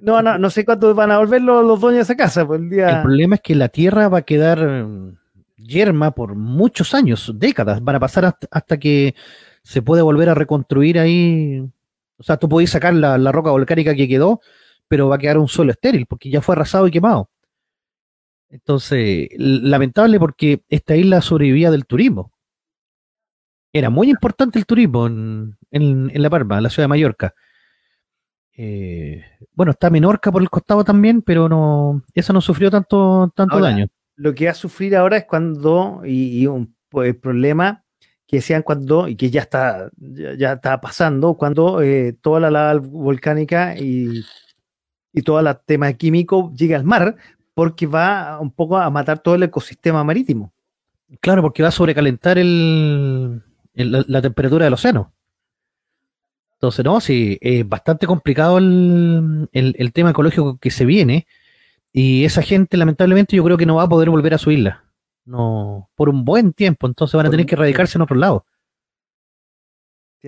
no, 0.00 0.22
no, 0.22 0.38
no 0.38 0.50
sé 0.50 0.64
cuánto 0.64 0.94
van 0.94 1.10
a 1.10 1.18
volver 1.18 1.42
los, 1.42 1.80
dueños 1.80 2.06
de 2.06 2.12
esa 2.12 2.16
casa. 2.16 2.46
Pues, 2.46 2.60
el, 2.60 2.70
día... 2.70 2.88
el 2.96 3.02
problema 3.02 3.36
es 3.36 3.40
que 3.40 3.54
la 3.54 3.68
tierra 3.68 4.08
va 4.08 4.18
a 4.18 4.22
quedar 4.22 4.60
mm, 4.60 5.18
yerma 5.56 6.12
por 6.12 6.34
muchos 6.34 6.94
años, 6.94 7.32
décadas. 7.34 7.82
Van 7.82 7.96
a 7.96 8.00
pasar 8.00 8.36
hasta, 8.50 8.78
que 8.78 9.14
se 9.62 9.82
puede 9.82 10.02
volver 10.02 10.28
a 10.28 10.34
reconstruir 10.34 10.98
ahí. 10.98 11.60
O 12.16 12.22
sea, 12.22 12.36
tú 12.36 12.48
podés 12.48 12.70
sacar 12.70 12.94
la, 12.94 13.32
roca 13.32 13.50
volcánica 13.50 13.94
que 13.94 14.08
quedó, 14.08 14.40
pero 14.86 15.08
va 15.08 15.16
a 15.16 15.18
quedar 15.18 15.38
un 15.38 15.48
suelo 15.48 15.72
estéril 15.72 16.06
porque 16.06 16.30
ya 16.30 16.40
fue 16.40 16.54
arrasado 16.54 16.86
y 16.86 16.90
quemado. 16.90 17.30
Entonces, 18.50 19.28
lamentable 19.36 20.18
porque 20.18 20.62
esta 20.68 20.96
isla 20.96 21.20
sobrevivía 21.20 21.70
del 21.70 21.86
turismo. 21.86 22.32
Era 23.72 23.90
muy 23.90 24.10
importante 24.10 24.58
el 24.58 24.66
turismo 24.66 25.06
en, 25.06 25.56
en, 25.70 26.10
en 26.12 26.22
La 26.22 26.30
Palma, 26.30 26.56
en 26.56 26.62
la 26.62 26.70
ciudad 26.70 26.84
de 26.84 26.88
Mallorca. 26.88 27.34
Eh, 28.60 29.22
bueno, 29.54 29.70
está 29.70 29.88
Menorca 29.88 30.32
por 30.32 30.42
el 30.42 30.50
costado 30.50 30.82
también, 30.82 31.22
pero 31.22 31.48
no, 31.48 32.02
esa 32.12 32.32
no 32.32 32.40
sufrió 32.40 32.72
tanto, 32.72 33.32
tanto 33.34 33.60
daño. 33.60 33.86
Lo 34.16 34.34
que 34.34 34.46
va 34.46 34.50
a 34.50 34.54
sufrir 34.54 34.96
ahora 34.96 35.18
es 35.18 35.26
cuando, 35.26 36.02
y, 36.04 36.44
un 36.48 36.74
pues, 36.88 37.14
problema 37.14 37.84
que 38.26 38.38
decían 38.38 38.62
cuando, 38.62 39.06
y 39.06 39.14
que 39.14 39.30
ya 39.30 39.42
está, 39.42 39.90
ya, 39.96 40.54
está 40.54 40.80
pasando, 40.80 41.34
cuando 41.34 41.82
eh, 41.82 42.14
toda 42.20 42.40
la 42.40 42.50
lava 42.50 42.80
volcánica 42.80 43.78
y, 43.78 44.24
y 45.12 45.22
todo 45.22 45.38
el 45.38 45.56
tema 45.64 45.92
químico 45.92 46.52
llega 46.52 46.76
al 46.76 46.84
mar, 46.84 47.14
porque 47.54 47.86
va 47.86 48.40
un 48.40 48.50
poco 48.50 48.76
a 48.76 48.90
matar 48.90 49.20
todo 49.20 49.36
el 49.36 49.44
ecosistema 49.44 50.02
marítimo. 50.02 50.52
Claro, 51.20 51.42
porque 51.42 51.62
va 51.62 51.68
a 51.68 51.72
sobrecalentar 51.72 52.38
el, 52.38 53.40
la 53.84 54.22
temperatura 54.22 54.64
del 54.64 54.74
océano. 54.74 55.12
Entonces, 56.58 56.84
no, 56.84 57.00
sí, 57.00 57.38
es 57.40 57.68
bastante 57.68 58.08
complicado 58.08 58.58
el, 58.58 59.90
tema 59.94 60.10
ecológico 60.10 60.58
que 60.58 60.72
se 60.72 60.84
viene 60.84 61.28
y 61.92 62.24
esa 62.24 62.42
gente 62.42 62.76
lamentablemente 62.76 63.36
yo 63.36 63.44
creo 63.44 63.56
que 63.56 63.64
no 63.64 63.76
va 63.76 63.84
a 63.84 63.88
poder 63.88 64.10
volver 64.10 64.34
a 64.34 64.38
su 64.38 64.50
isla. 64.50 64.84
No, 65.24 65.88
por 65.94 66.08
un 66.08 66.24
buen 66.24 66.52
tiempo, 66.52 66.88
entonces 66.88 67.14
van 67.14 67.26
a 67.26 67.30
tener 67.30 67.46
que 67.46 67.54
radicarse 67.54 67.96
en 67.96 68.02
otro 68.02 68.16
lado. 68.16 68.44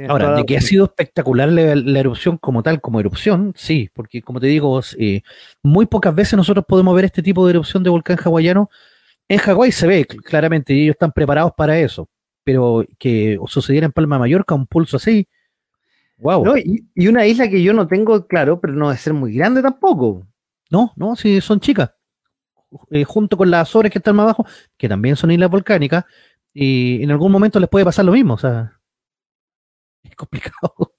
Ahora, 0.09 0.37
de 0.37 0.47
que 0.47 0.57
ha 0.57 0.61
sido 0.61 0.85
espectacular 0.85 1.49
la, 1.49 1.99
erupción 1.99 2.39
como 2.39 2.63
tal, 2.63 2.81
como 2.81 3.01
erupción, 3.01 3.53
sí, 3.57 3.91
porque 3.93 4.23
como 4.23 4.39
te 4.39 4.47
digo, 4.47 4.81
eh, 4.99 5.23
muy 5.65 5.87
pocas 5.87 6.15
veces 6.15 6.37
nosotros 6.37 6.65
podemos 6.69 6.95
ver 6.95 7.07
este 7.07 7.25
tipo 7.25 7.45
de 7.45 7.51
erupción 7.51 7.83
de 7.83 7.91
volcán 7.91 8.19
hawaiano. 8.25 8.71
En 9.27 9.39
Hawái 9.39 9.73
se 9.73 9.89
ve 9.89 10.07
claramente 10.07 10.75
y 10.75 10.85
ellos 10.85 10.95
están 10.95 11.11
preparados 11.11 11.53
para 11.57 11.77
eso, 11.77 12.09
pero 12.51 12.85
que 12.99 13.39
sucediera 13.47 13.87
en 13.87 13.93
Palma 13.93 14.17
de 14.17 14.21
Mallorca 14.21 14.57
un 14.57 14.67
pulso 14.67 14.97
así, 14.97 15.29
Wow. 16.21 16.57
Y, 16.59 17.09
una 17.09 17.25
isla 17.25 17.49
que 17.49 17.63
yo 17.63 17.73
no 17.73 17.87
tengo 17.87 18.27
claro, 18.27 18.61
pero 18.61 18.75
no 18.75 18.89
debe 18.89 18.99
ser 18.99 19.15
muy 19.15 19.33
grande 19.33 19.63
tampoco. 19.63 20.27
No, 20.69 20.93
no, 20.97 21.17
sí, 21.17 21.41
son 21.41 21.61
chicas. 21.61 21.93
Eh, 22.91 23.05
junto 23.05 23.37
con 23.37 23.51
las 23.51 23.69
Azores 23.69 23.91
que 23.91 23.99
están 23.99 24.17
más 24.17 24.25
abajo, 24.25 24.47
que 24.77 24.89
también 24.89 25.17
son 25.17 25.31
islas 25.31 25.49
volcánicas, 25.51 26.05
y 26.53 27.03
en 27.03 27.11
algún 27.11 27.33
momento 27.33 27.59
les 27.59 27.71
puede 27.71 27.87
pasar 27.87 28.05
lo 28.05 28.13
mismo. 28.13 28.35
O 28.35 28.39
sea, 28.39 28.79
es 30.03 30.15
complicado. 30.15 30.93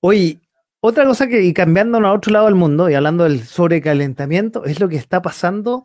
Oye, 0.00 0.40
otra 0.80 1.04
cosa 1.04 1.26
que, 1.26 1.42
y 1.42 1.52
cambiándonos 1.52 2.08
a 2.08 2.14
otro 2.14 2.32
lado 2.32 2.46
del 2.46 2.54
mundo 2.54 2.88
y 2.88 2.94
hablando 2.94 3.24
del 3.24 3.42
sobrecalentamiento, 3.42 4.64
es 4.64 4.80
lo 4.80 4.88
que 4.88 4.96
está 4.96 5.20
pasando 5.20 5.84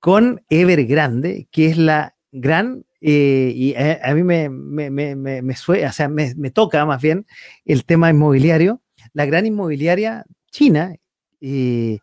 con 0.00 0.42
Evergrande, 0.48 1.46
que 1.52 1.66
es 1.66 1.78
la 1.78 2.16
gran 2.32 2.84
eh, 3.00 3.52
y 3.54 3.74
a, 3.74 4.14
mí 4.14 4.22
me, 4.22 4.48
me, 4.48 4.90
me, 4.90 5.14
me, 5.14 5.52
o 5.52 5.92
sea, 5.92 6.08
me, 6.08 6.50
toca 6.50 6.84
más 6.84 7.00
bien 7.00 7.26
el 7.64 7.84
tema 7.84 8.10
inmobiliario, 8.10 8.82
la 9.12 9.26
gran 9.26 9.46
inmobiliaria 9.46 10.24
china, 10.50 10.94
eh, 11.40 11.98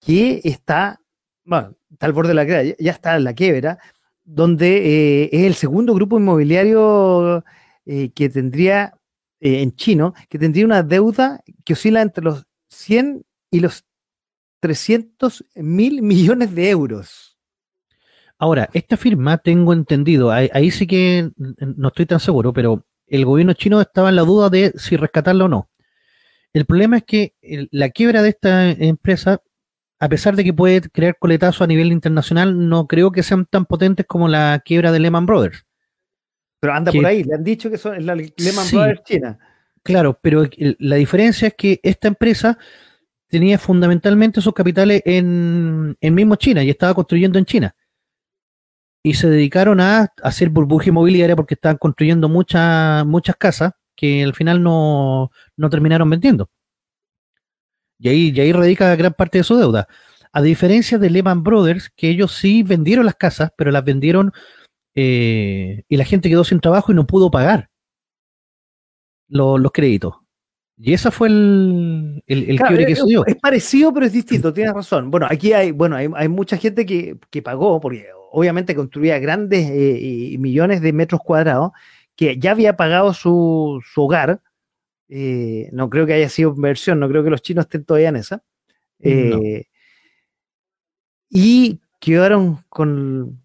que 0.00 0.40
está, 0.44 1.00
bueno, 1.44 1.76
está 1.90 2.06
al 2.06 2.12
borde 2.12 2.30
de 2.30 2.34
la 2.34 2.44
quiebra, 2.46 2.76
ya 2.78 2.92
está 2.92 3.16
en 3.16 3.24
la 3.24 3.34
quiebra, 3.34 3.78
donde 4.24 5.24
eh, 5.24 5.28
es 5.32 5.44
el 5.44 5.54
segundo 5.54 5.94
grupo 5.94 6.18
inmobiliario 6.18 7.44
que 7.86 8.28
tendría 8.28 8.92
en 9.40 9.74
chino, 9.74 10.12
que 10.28 10.38
tendría 10.38 10.66
una 10.66 10.82
deuda 10.82 11.42
que 11.64 11.72
oscila 11.72 12.02
entre 12.02 12.22
los 12.22 12.46
100 12.68 13.24
y 13.50 13.60
los 13.60 13.86
300 14.60 15.44
mil 15.54 16.02
millones 16.02 16.54
de 16.54 16.70
euros. 16.70 17.27
Ahora, 18.38 18.70
esta 18.72 18.96
firma, 18.96 19.38
tengo 19.38 19.72
entendido, 19.72 20.30
ahí, 20.30 20.70
sí 20.70 20.86
que 20.86 21.30
no 21.58 21.88
estoy 21.88 22.06
tan 22.06 22.20
seguro, 22.20 22.52
pero 22.52 22.86
el 23.08 23.24
gobierno 23.24 23.52
chino 23.54 23.80
estaba 23.80 24.10
en 24.10 24.16
la 24.16 24.22
duda 24.22 24.48
de 24.48 24.72
si 24.76 24.96
rescatarla 24.96 25.46
o 25.46 25.48
no. 25.48 25.70
El 26.52 26.64
problema 26.64 26.98
es 26.98 27.04
que 27.04 27.34
la 27.72 27.90
quiebra 27.90 28.22
de 28.22 28.28
esta 28.28 28.70
empresa, 28.70 29.42
a 29.98 30.08
pesar 30.08 30.36
de 30.36 30.44
que 30.44 30.52
puede 30.52 30.82
crear 30.82 31.18
coletazo 31.18 31.64
a 31.64 31.66
nivel 31.66 31.90
internacional, 31.90 32.68
no 32.68 32.86
creo 32.86 33.10
que 33.10 33.24
sean 33.24 33.44
tan 33.44 33.66
potentes 33.66 34.06
como 34.06 34.28
la 34.28 34.62
quiebra 34.64 34.92
de 34.92 35.00
Lehman 35.00 35.26
Brothers. 35.26 35.66
Pero 36.60 36.74
anda 36.74 36.92
por 36.92 37.06
ahí, 37.06 37.24
le 37.24 37.34
han 37.34 37.44
dicho 37.44 37.68
que 37.70 37.78
son 37.78 38.06
la 38.06 38.14
Lehman 38.14 38.70
Brothers 38.70 39.02
China. 39.02 39.38
Claro, 39.82 40.16
pero 40.22 40.44
la 40.78 40.96
diferencia 40.96 41.48
es 41.48 41.54
que 41.54 41.80
esta 41.82 42.06
empresa 42.06 42.56
tenía 43.26 43.58
fundamentalmente 43.58 44.40
sus 44.40 44.54
capitales 44.54 45.02
en, 45.04 45.96
en 46.00 46.14
mismo 46.14 46.36
China 46.36 46.62
y 46.62 46.70
estaba 46.70 46.94
construyendo 46.94 47.38
en 47.38 47.44
China 47.44 47.74
y 49.08 49.14
se 49.14 49.30
dedicaron 49.30 49.80
a 49.80 50.12
hacer 50.22 50.50
burbuja 50.50 50.90
inmobiliaria 50.90 51.34
porque 51.34 51.54
estaban 51.54 51.78
construyendo 51.78 52.28
muchas 52.28 53.06
muchas 53.06 53.36
casas 53.36 53.72
que 53.96 54.22
al 54.22 54.34
final 54.34 54.62
no, 54.62 55.30
no 55.56 55.70
terminaron 55.70 56.10
vendiendo. 56.10 56.50
Y 57.98 58.10
ahí, 58.10 58.32
y 58.34 58.38
ahí 58.38 58.52
radica 58.52 58.94
gran 58.96 59.14
parte 59.14 59.38
de 59.38 59.44
su 59.44 59.56
deuda. 59.56 59.88
A 60.30 60.42
diferencia 60.42 60.98
de 60.98 61.08
Lehman 61.08 61.42
Brothers, 61.42 61.90
que 61.96 62.10
ellos 62.10 62.32
sí 62.32 62.62
vendieron 62.62 63.06
las 63.06 63.14
casas, 63.14 63.50
pero 63.56 63.70
las 63.70 63.82
vendieron 63.82 64.30
eh, 64.94 65.84
y 65.88 65.96
la 65.96 66.04
gente 66.04 66.28
quedó 66.28 66.44
sin 66.44 66.60
trabajo 66.60 66.92
y 66.92 66.94
no 66.94 67.06
pudo 67.06 67.30
pagar 67.30 67.70
los 69.26 69.72
créditos. 69.72 70.16
Y 70.76 70.92
esa 70.92 71.10
fue 71.10 71.28
el, 71.28 72.22
el, 72.26 72.50
el 72.50 72.86
que 72.86 72.94
se 72.94 73.06
dio. 73.06 73.24
Es 73.24 73.36
parecido, 73.36 73.92
pero 73.94 74.04
es 74.04 74.12
distinto, 74.12 74.52
tienes 74.52 74.74
razón. 74.74 75.10
Bueno, 75.10 75.26
aquí 75.30 75.54
hay, 75.54 75.70
bueno, 75.70 75.96
hay, 75.96 76.10
hay 76.14 76.28
mucha 76.28 76.58
gente 76.58 76.84
que, 76.84 77.16
que, 77.30 77.40
pagó, 77.40 77.80
porque 77.80 78.06
obviamente 78.30 78.74
construía 78.74 79.18
grandes 79.18 79.68
eh, 79.70 80.36
millones 80.38 80.80
de 80.80 80.92
metros 80.92 81.20
cuadrados, 81.22 81.72
que 82.16 82.36
ya 82.38 82.50
había 82.50 82.76
pagado 82.76 83.14
su, 83.14 83.82
su 83.92 84.02
hogar. 84.02 84.40
Eh, 85.08 85.70
no 85.72 85.88
creo 85.88 86.04
que 86.04 86.14
haya 86.14 86.28
sido 86.28 86.54
inversión, 86.54 86.98
no 86.98 87.08
creo 87.08 87.22
que 87.24 87.30
los 87.30 87.42
chinos 87.42 87.66
estén 87.66 87.84
todavía 87.84 88.08
en 88.08 88.16
esa. 88.16 88.42
Eh, 89.00 89.66
y 91.30 91.80
quedaron 92.00 92.64
con. 92.68 93.40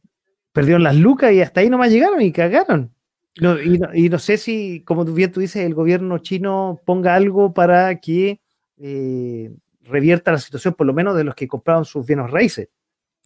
Perdieron 0.51 0.83
las 0.83 0.95
lucas 0.95 1.31
y 1.33 1.41
hasta 1.41 1.61
ahí 1.61 1.69
nomás 1.69 1.91
llegaron 1.91 2.21
y 2.21 2.31
cagaron. 2.31 2.93
No, 3.39 3.59
y, 3.59 4.09
no, 4.09 4.19
sé 4.19 4.37
si, 4.37 4.83
como 4.85 5.05
bien 5.05 5.31
tú 5.31 5.39
dices, 5.39 5.65
el 5.65 5.73
gobierno 5.73 6.19
chino 6.19 6.79
ponga 6.85 7.15
algo 7.15 7.53
para 7.53 7.99
que 7.99 8.39
eh, 8.77 9.51
revierta 9.81 10.31
la 10.31 10.37
situación, 10.37 10.75
por 10.75 10.85
lo 10.85 10.93
menos 10.93 11.15
de 11.15 11.23
los 11.23 11.33
que 11.33 11.47
compraron 11.47 11.85
sus 11.85 12.05
bienes 12.05 12.29
raíces. 12.29 12.69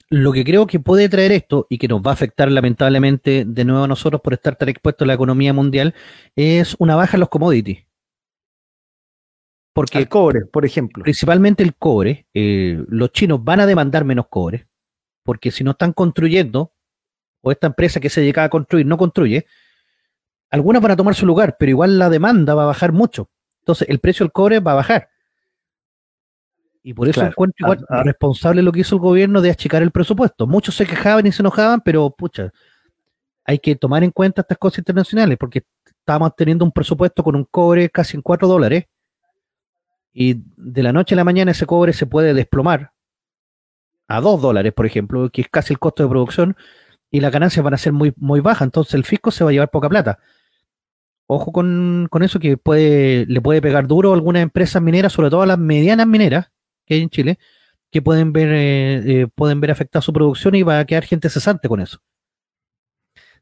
Lo 0.10 0.32
que 0.32 0.46
creo 0.46 0.68
que 0.68 0.80
puede 0.80 1.10
traer 1.10 1.34
esto 1.34 1.68
y 1.70 1.78
que 1.78 1.90
nos 1.90 2.02
va 2.02 2.12
a 2.12 2.14
afectar 2.14 2.50
lamentablemente 2.50 3.44
de 3.46 3.66
nuevo 3.66 3.84
a 3.84 3.88
nosotros 3.88 4.22
por 4.22 4.34
estar 4.34 4.56
tan 4.56 4.70
expuestos 4.70 5.06
a 5.06 5.08
la 5.08 5.14
economía 5.14 5.52
mundial 5.52 5.94
es 6.36 6.76
una 6.80 6.96
baja 6.96 7.18
en 7.18 7.22
los 7.22 7.30
commodities. 7.30 7.86
Porque 9.74 10.00
el 10.00 10.08
cobre, 10.08 10.46
por 10.46 10.66
ejemplo. 10.66 11.04
Principalmente 11.04 11.62
el 11.62 11.76
cobre. 11.76 12.26
Eh, 12.34 12.84
los 12.88 13.12
chinos 13.12 13.44
van 13.44 13.60
a 13.60 13.66
demandar 13.66 14.06
menos 14.06 14.28
cobre, 14.28 14.68
porque 15.24 15.52
si 15.52 15.64
no 15.64 15.72
están 15.72 15.94
construyendo, 15.94 16.74
o 17.42 17.52
esta 17.52 17.68
empresa 17.68 18.00
que 18.00 18.10
se 18.10 18.22
dedica 18.22 18.44
a 18.44 18.50
construir 18.50 18.86
no 18.86 18.98
construye, 18.98 19.46
algunas 20.50 20.82
van 20.82 20.92
a 20.92 20.96
tomar 20.96 21.16
su 21.16 21.26
lugar, 21.26 21.58
pero 21.60 21.70
igual 21.70 22.00
la 22.00 22.10
demanda 22.10 22.56
va 22.56 22.64
a 22.64 22.68
bajar 22.68 22.92
mucho. 22.92 23.30
Entonces, 23.60 23.90
el 23.90 24.00
precio 24.00 24.24
del 24.24 24.32
cobre 24.32 24.62
va 24.62 24.72
a 24.72 24.76
bajar. 24.76 25.10
Y 26.88 26.94
por 26.94 27.10
eso 27.10 27.22
encuentro 27.22 27.66
igual 27.66 27.86
ah, 27.90 28.00
ah. 28.00 28.04
responsable 28.04 28.62
lo 28.62 28.72
que 28.72 28.80
hizo 28.80 28.96
el 28.96 29.02
gobierno 29.02 29.42
de 29.42 29.50
achicar 29.50 29.84
el 29.84 29.92
presupuesto. 29.92 30.48
Muchos 30.48 30.74
se 30.74 30.86
quejaban 30.86 31.28
y 31.28 31.34
se 31.34 31.42
enojaban, 31.42 31.82
pero 31.82 32.10
pucha, 32.12 32.54
hay 33.44 33.60
que 33.60 33.76
tomar 33.76 34.06
en 34.06 34.12
cuenta 34.12 34.40
estas 34.40 34.58
cosas 34.58 34.80
internacionales, 34.80 35.38
porque 35.38 35.66
estábamos 35.86 36.34
teniendo 36.38 36.64
un 36.64 36.72
presupuesto 36.72 37.26
con 37.26 37.36
un 37.36 37.44
cobre 37.44 37.90
casi 37.90 38.16
en 38.16 38.22
4 38.22 38.48
dólares, 38.48 38.86
y 40.14 40.42
de 40.56 40.82
la 40.82 40.94
noche 40.94 41.14
a 41.14 41.18
la 41.18 41.26
mañana 41.26 41.52
ese 41.52 41.66
cobre 41.66 41.92
se 41.92 42.06
puede 42.06 42.34
desplomar 42.34 42.94
a 44.08 44.22
2 44.22 44.42
dólares, 44.42 44.72
por 44.72 44.86
ejemplo, 44.86 45.30
que 45.30 45.42
es 45.42 45.50
casi 45.50 45.74
el 45.74 45.80
costo 45.80 46.04
de 46.04 46.10
producción, 46.10 46.56
y 47.12 47.20
las 47.20 47.34
ganancias 47.34 47.66
van 47.66 47.74
a 47.74 47.78
ser 47.78 47.92
muy, 47.92 48.14
muy 48.16 48.40
bajas, 48.40 48.66
entonces 48.66 48.94
el 48.94 49.04
fisco 49.04 49.32
se 49.32 49.44
va 49.44 49.50
a 49.50 49.54
llevar 49.54 49.72
poca 49.72 49.90
plata 49.90 50.20
ojo 51.30 51.52
con, 51.52 52.08
eso 52.22 52.40
que 52.40 52.56
puede, 52.56 53.26
le 53.26 53.42
puede 53.42 53.62
pegar 53.62 53.86
duro 53.86 54.12
a 54.12 54.16
algunas 54.16 54.42
empresas 54.42 54.82
mineras, 54.82 55.12
sobre 55.12 55.30
todo 55.30 55.42
a 55.42 55.46
las 55.46 55.60
medianas 55.60 56.08
mineras 56.08 56.52
que 56.88 56.96
hay 56.96 57.02
en 57.02 57.10
Chile, 57.10 57.38
que 57.92 58.02
pueden 58.02 58.34
ver, 58.34 58.50
eh, 58.52 59.22
eh, 59.22 59.28
pueden 59.34 59.62
ver 59.62 59.72
afectada 59.72 60.02
su 60.02 60.14
producción 60.14 60.56
y 60.56 60.64
va 60.64 60.80
a 60.80 60.86
quedar 60.86 61.04
gente 61.04 61.30
cesante 61.30 61.68
con 61.68 61.82
eso. 61.82 62.00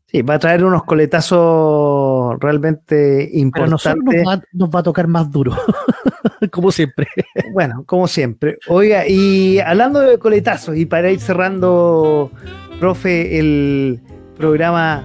Sí, 0.08 0.22
va 0.22 0.36
a 0.36 0.40
traer 0.40 0.64
unos 0.64 0.84
coletazos 0.84 2.38
realmente 2.40 3.28
importantes. 3.34 4.24
nos 4.54 4.70
va, 4.70 4.80
a 4.80 4.84
tocar 4.84 5.08
más 5.08 5.32
duro, 5.32 5.56
como 6.52 6.72
siempre. 6.72 7.08
Bueno, 7.52 7.84
como 7.86 8.08
siempre. 8.08 8.58
Oiga, 8.68 9.08
y 9.08 9.60
hablando 9.60 10.02
de 10.02 10.20
coletazos, 10.20 10.78
y 10.78 10.86
para 10.86 11.10
ir 11.10 11.20
cerrando, 11.20 12.32
profe, 12.80 13.40
el 13.40 14.00
programa 14.38 15.04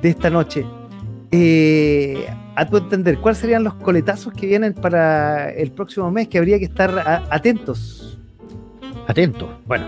de 0.00 0.08
esta 0.08 0.30
noche, 0.30 0.64
eh, 1.30 2.26
a 2.56 2.66
tu 2.66 2.76
entender, 2.76 3.18
¿cuáles 3.18 3.38
serían 3.38 3.62
los 3.64 3.74
coletazos 3.74 4.32
que 4.32 4.46
vienen 4.46 4.72
para 4.72 5.50
el 5.50 5.70
próximo 5.70 6.10
mes 6.10 6.28
que 6.28 6.38
habría 6.38 6.58
que 6.58 6.64
estar 6.64 7.22
atentos? 7.30 8.18
Atentos. 9.06 9.48
Bueno, 9.66 9.86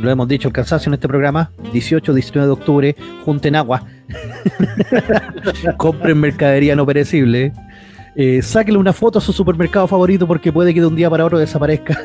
lo 0.00 0.10
hemos 0.10 0.28
dicho 0.28 0.48
el 0.48 0.54
cansancio 0.54 0.90
en 0.90 0.94
este 0.94 1.08
programa. 1.08 1.50
18, 1.72 2.12
19 2.12 2.46
de 2.46 2.52
octubre, 2.52 2.96
junten 3.24 3.56
agua. 3.56 3.84
Compren 5.76 6.18
mercadería 6.18 6.74
no 6.76 6.84
perecible. 6.84 7.52
Eh, 8.16 8.42
sáquenle 8.42 8.78
una 8.78 8.92
foto 8.92 9.18
a 9.18 9.22
su 9.22 9.32
supermercado 9.32 9.86
favorito 9.86 10.26
porque 10.26 10.52
puede 10.52 10.74
que 10.74 10.80
de 10.80 10.86
un 10.86 10.96
día 10.96 11.10
para 11.10 11.24
otro 11.24 11.38
desaparezca. 11.38 12.00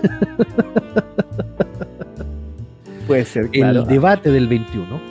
Puede 3.08 3.26
ser, 3.26 3.50
claro. 3.50 3.82
El 3.82 3.88
debate 3.88 4.32
del 4.32 4.48
21 4.48 5.09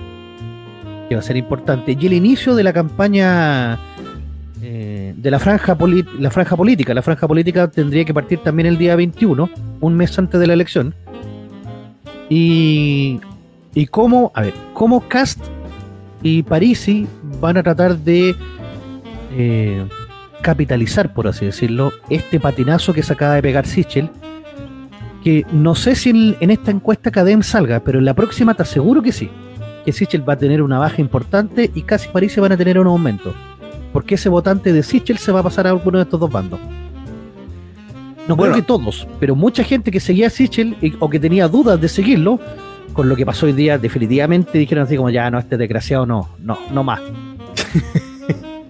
que 1.09 1.15
va 1.15 1.21
a 1.21 1.25
ser 1.25 1.37
importante, 1.37 1.97
y 1.99 2.07
el 2.07 2.13
inicio 2.13 2.55
de 2.55 2.63
la 2.63 2.73
campaña 2.73 3.79
eh, 4.61 5.15
de 5.17 5.31
la 5.31 5.39
franja, 5.39 5.77
la 6.19 6.31
franja 6.31 6.57
política. 6.57 6.93
La 6.93 7.03
franja 7.03 7.27
política 7.29 7.69
tendría 7.69 8.05
que 8.05 8.13
partir 8.13 8.41
también 8.41 8.67
el 8.67 8.77
día 8.77 8.97
21, 8.97 9.49
un 9.81 9.97
mes 9.97 10.19
antes 10.19 10.39
de 10.41 10.47
la 10.47 10.53
elección. 10.53 10.95
Y, 12.29 13.21
y 13.75 13.87
cómo, 13.87 14.33
a 14.35 14.43
ver, 14.43 14.55
cómo 14.75 15.09
Cast 15.09 15.41
y 16.23 16.43
Parisi 16.43 17.07
van 17.41 17.57
a 17.57 17.63
tratar 17.63 17.97
de 17.99 18.35
eh, 19.37 19.87
capitalizar, 20.43 21.15
por 21.15 21.29
así 21.29 21.47
decirlo, 21.47 21.93
este 22.11 22.41
patinazo 22.41 22.93
que 22.93 23.03
se 23.03 23.13
acaba 23.13 23.35
de 23.35 23.43
pegar 23.43 23.67
Sichel. 23.67 24.11
Que 25.23 25.47
no 25.53 25.75
sé 25.75 25.95
si 25.95 26.11
en, 26.41 26.51
esta 26.51 26.71
encuesta 26.71 27.11
Cadem 27.11 27.43
salga, 27.43 27.81
pero 27.81 27.99
en 27.99 28.05
la 28.05 28.15
próxima 28.15 28.55
te 28.55 28.63
aseguro 28.63 29.03
que 29.03 29.13
sí 29.13 29.31
que 29.89 29.93
Sichel 29.95 30.29
va 30.29 30.35
a 30.35 30.37
tener 30.37 30.61
una 30.61 30.79
baja 30.79 31.01
importante 31.01 31.71
y 31.75 31.81
casi 31.81 32.11
París 32.11 32.35
se 32.35 32.43
van 32.43 32.53
a 32.53 32.59
tener 32.59 32.79
un 32.79 32.89
aumento. 32.89 33.33
Porque 33.91 34.17
ese 34.17 34.29
votante 34.29 34.71
de 34.71 34.83
Sichel 34.83 35.17
se 35.17 35.33
va 35.33 35.41
a 35.41 35.43
pasar 35.43 35.67
a 35.67 35.71
alguno 35.71 35.97
de 35.97 36.05
estos 36.05 36.21
dos 36.21 36.31
bandos. 36.31 36.61
No 38.29 38.37
creo 38.37 38.53
que 38.53 38.61
todos, 38.61 39.09
pero 39.19 39.35
mucha 39.35 39.65
gente 39.65 39.91
que 39.91 39.99
seguía 39.99 40.27
a 40.27 40.31
Sichel 40.31 40.77
o 40.99 41.09
que 41.09 41.19
tenía 41.19 41.49
dudas 41.49 41.81
de 41.81 41.89
seguirlo, 41.89 42.39
con 42.93 43.09
lo 43.09 43.17
que 43.17 43.25
pasó 43.25 43.47
hoy 43.47 43.55
día, 43.55 43.79
definitivamente 43.79 44.59
dijeron 44.59 44.85
así 44.85 44.95
como 44.95 45.09
ya 45.09 45.31
no, 45.31 45.39
este 45.39 45.57
desgraciado 45.57 46.05
no, 46.05 46.29
no, 46.39 46.59
no 46.71 46.85
más. 46.85 47.01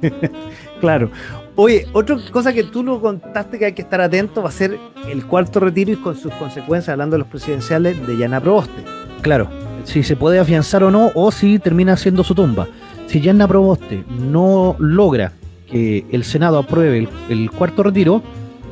claro. 0.80 1.10
Oye, 1.56 1.88
otra 1.94 2.16
cosa 2.30 2.52
que 2.52 2.62
tú 2.62 2.84
lo 2.84 3.00
contaste 3.00 3.58
que 3.58 3.64
hay 3.64 3.72
que 3.72 3.82
estar 3.82 4.00
atento 4.00 4.40
va 4.40 4.50
a 4.50 4.52
ser 4.52 4.78
el 5.08 5.26
cuarto 5.26 5.58
retiro 5.58 5.90
y 5.90 5.96
con 5.96 6.14
sus 6.14 6.32
consecuencias, 6.34 6.90
hablando 6.92 7.14
de 7.14 7.18
los 7.18 7.28
presidenciales 7.28 8.06
de 8.06 8.16
Yana 8.16 8.40
Proboste. 8.40 8.84
Claro, 9.20 9.48
si 9.88 10.02
se 10.02 10.16
puede 10.16 10.38
afianzar 10.38 10.84
o 10.84 10.90
no, 10.90 11.10
o 11.14 11.32
si 11.32 11.58
termina 11.58 11.96
siendo 11.96 12.22
su 12.22 12.34
tumba. 12.34 12.68
Si 13.06 13.22
Yanna 13.22 13.48
Proboste 13.48 14.04
no 14.08 14.76
logra 14.78 15.32
que 15.66 16.04
el 16.12 16.24
Senado 16.24 16.58
apruebe 16.58 17.08
el, 17.30 17.50
cuarto 17.50 17.82
retiro, 17.82 18.22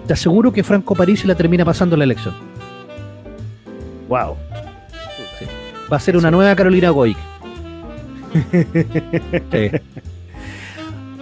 te 0.06 0.12
aseguro 0.12 0.52
que 0.52 0.62
Franco 0.62 0.94
Parisi 0.94 1.26
la 1.26 1.34
termina 1.34 1.64
pasando 1.64 1.96
la 1.96 2.04
elección. 2.04 2.34
Wow. 4.08 4.36
Va 5.90 5.96
a 5.96 6.00
ser 6.00 6.18
una 6.18 6.30
nueva 6.30 6.54
Carolina 6.54 6.90
Goic. 6.90 7.18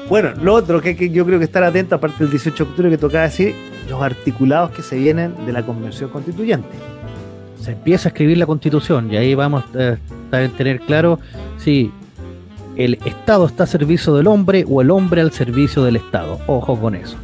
Bueno, 0.06 0.32
lo 0.42 0.52
otro 0.52 0.82
que, 0.82 0.94
que, 0.94 1.08
yo 1.08 1.24
creo 1.24 1.38
que 1.38 1.46
estar 1.46 1.64
atento, 1.64 1.94
aparte 1.94 2.18
del 2.18 2.30
18 2.30 2.62
de 2.62 2.70
octubre 2.70 2.90
que 2.90 2.98
tocaba 2.98 3.24
decir, 3.24 3.54
los 3.88 4.02
articulados 4.02 4.72
que 4.72 4.82
se 4.82 4.96
vienen 4.96 5.34
de 5.46 5.52
la 5.52 5.64
Convención 5.64 6.10
Constituyente 6.10 6.68
se 7.60 7.72
empieza 7.72 8.08
a 8.08 8.10
escribir 8.10 8.38
la 8.38 8.46
constitución 8.46 9.12
y 9.12 9.16
ahí 9.16 9.34
vamos 9.34 9.64
a 9.74 9.96
tener 10.56 10.80
claro 10.80 11.18
si 11.58 11.90
el 12.76 12.94
Estado 13.04 13.46
está 13.46 13.64
a 13.64 13.66
servicio 13.66 14.14
del 14.14 14.26
hombre 14.26 14.64
o 14.68 14.82
el 14.82 14.90
hombre 14.90 15.20
al 15.20 15.32
servicio 15.32 15.84
del 15.84 15.96
Estado. 15.96 16.38
Ojo 16.46 16.78
con 16.78 16.94
eso. 16.94 17.16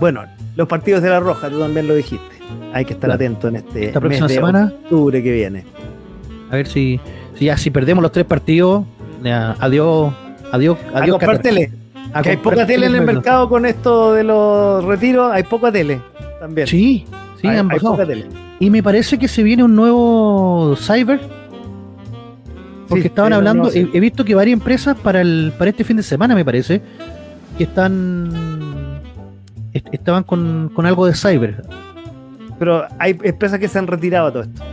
Bueno, 0.00 0.24
los 0.56 0.68
partidos 0.68 1.02
de 1.02 1.10
la 1.10 1.20
Roja, 1.20 1.48
tú 1.48 1.58
también 1.58 1.88
lo 1.88 1.94
dijiste. 1.94 2.36
Hay 2.72 2.84
que 2.84 2.92
estar 2.92 3.10
atento 3.10 3.48
en 3.48 3.56
este 3.56 3.86
Esta 3.86 4.00
próxima 4.00 4.28
semana, 4.28 4.72
octubre 4.84 5.22
que 5.22 5.32
viene. 5.32 5.64
A 6.50 6.56
ver 6.56 6.66
si, 6.66 7.00
si 7.34 7.46
ya 7.46 7.56
si 7.56 7.70
perdemos 7.70 8.02
los 8.02 8.12
tres 8.12 8.26
partidos, 8.26 8.84
adiós, 9.22 10.12
adiós, 10.52 10.78
adiós. 10.94 11.22
A 11.22 11.38
tele. 11.38 11.72
hay 12.12 12.36
poca 12.36 12.66
tele 12.66 12.86
en 12.86 12.94
el 12.94 13.02
mercado 13.02 13.48
con 13.48 13.66
esto 13.66 14.12
de 14.12 14.24
los 14.24 14.84
retiros, 14.84 15.32
hay 15.32 15.42
poca 15.42 15.72
tele 15.72 16.00
también. 16.40 16.66
Sí, 16.66 17.06
sí, 17.40 17.48
han 17.48 17.68
bajado. 17.68 17.98
Y 18.60 18.70
me 18.70 18.82
parece 18.82 19.18
que 19.18 19.28
se 19.28 19.42
viene 19.42 19.62
un 19.62 19.74
nuevo 19.76 20.74
Cyber. 20.76 21.20
Porque 22.88 23.08
estaban 23.08 23.34
hablando, 23.34 23.70
he, 23.72 24.00
visto 24.00 24.24
que 24.24 24.34
varias 24.34 24.54
empresas 24.54 24.96
para 24.96 25.20
el 25.20 25.52
para 25.58 25.70
este 25.70 25.84
fin 25.84 25.98
de 25.98 26.02
semana, 26.02 26.34
me 26.34 26.42
parece, 26.42 26.80
que 27.58 27.64
están 27.64 28.32
estaban 29.92 30.24
con, 30.24 30.70
algo 30.84 31.06
de 31.06 31.14
Cyber. 31.14 31.62
Pero 32.58 32.86
hay 32.98 33.16
empresas 33.22 33.60
que 33.60 33.68
se 33.68 33.78
han 33.78 33.86
retirado 33.86 34.32
todo 34.32 34.42
esto. 34.44 34.64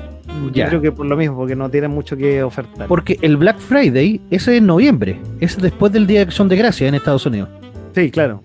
Yo 0.54 0.68
creo 0.68 0.82
que 0.82 0.92
por 0.92 1.06
lo 1.06 1.16
mismo, 1.16 1.36
porque 1.36 1.56
no 1.56 1.70
tienen 1.70 1.92
mucho 1.92 2.16
que 2.18 2.42
ofertar. 2.42 2.88
Porque 2.88 3.18
el 3.22 3.38
Black 3.38 3.60
Friday, 3.60 4.22
ese 4.30 4.54
es 4.54 4.58
en 4.60 4.66
noviembre, 4.66 5.20
ese 5.40 5.58
es 5.58 5.62
después 5.62 5.92
del 5.92 6.08
Día 6.08 6.20
de 6.20 6.24
Acción 6.24 6.48
de 6.48 6.56
Gracia 6.56 6.88
en 6.88 6.96
Estados 6.96 7.26
Unidos. 7.26 7.50
Sí, 7.94 8.12
claro. 8.12 8.42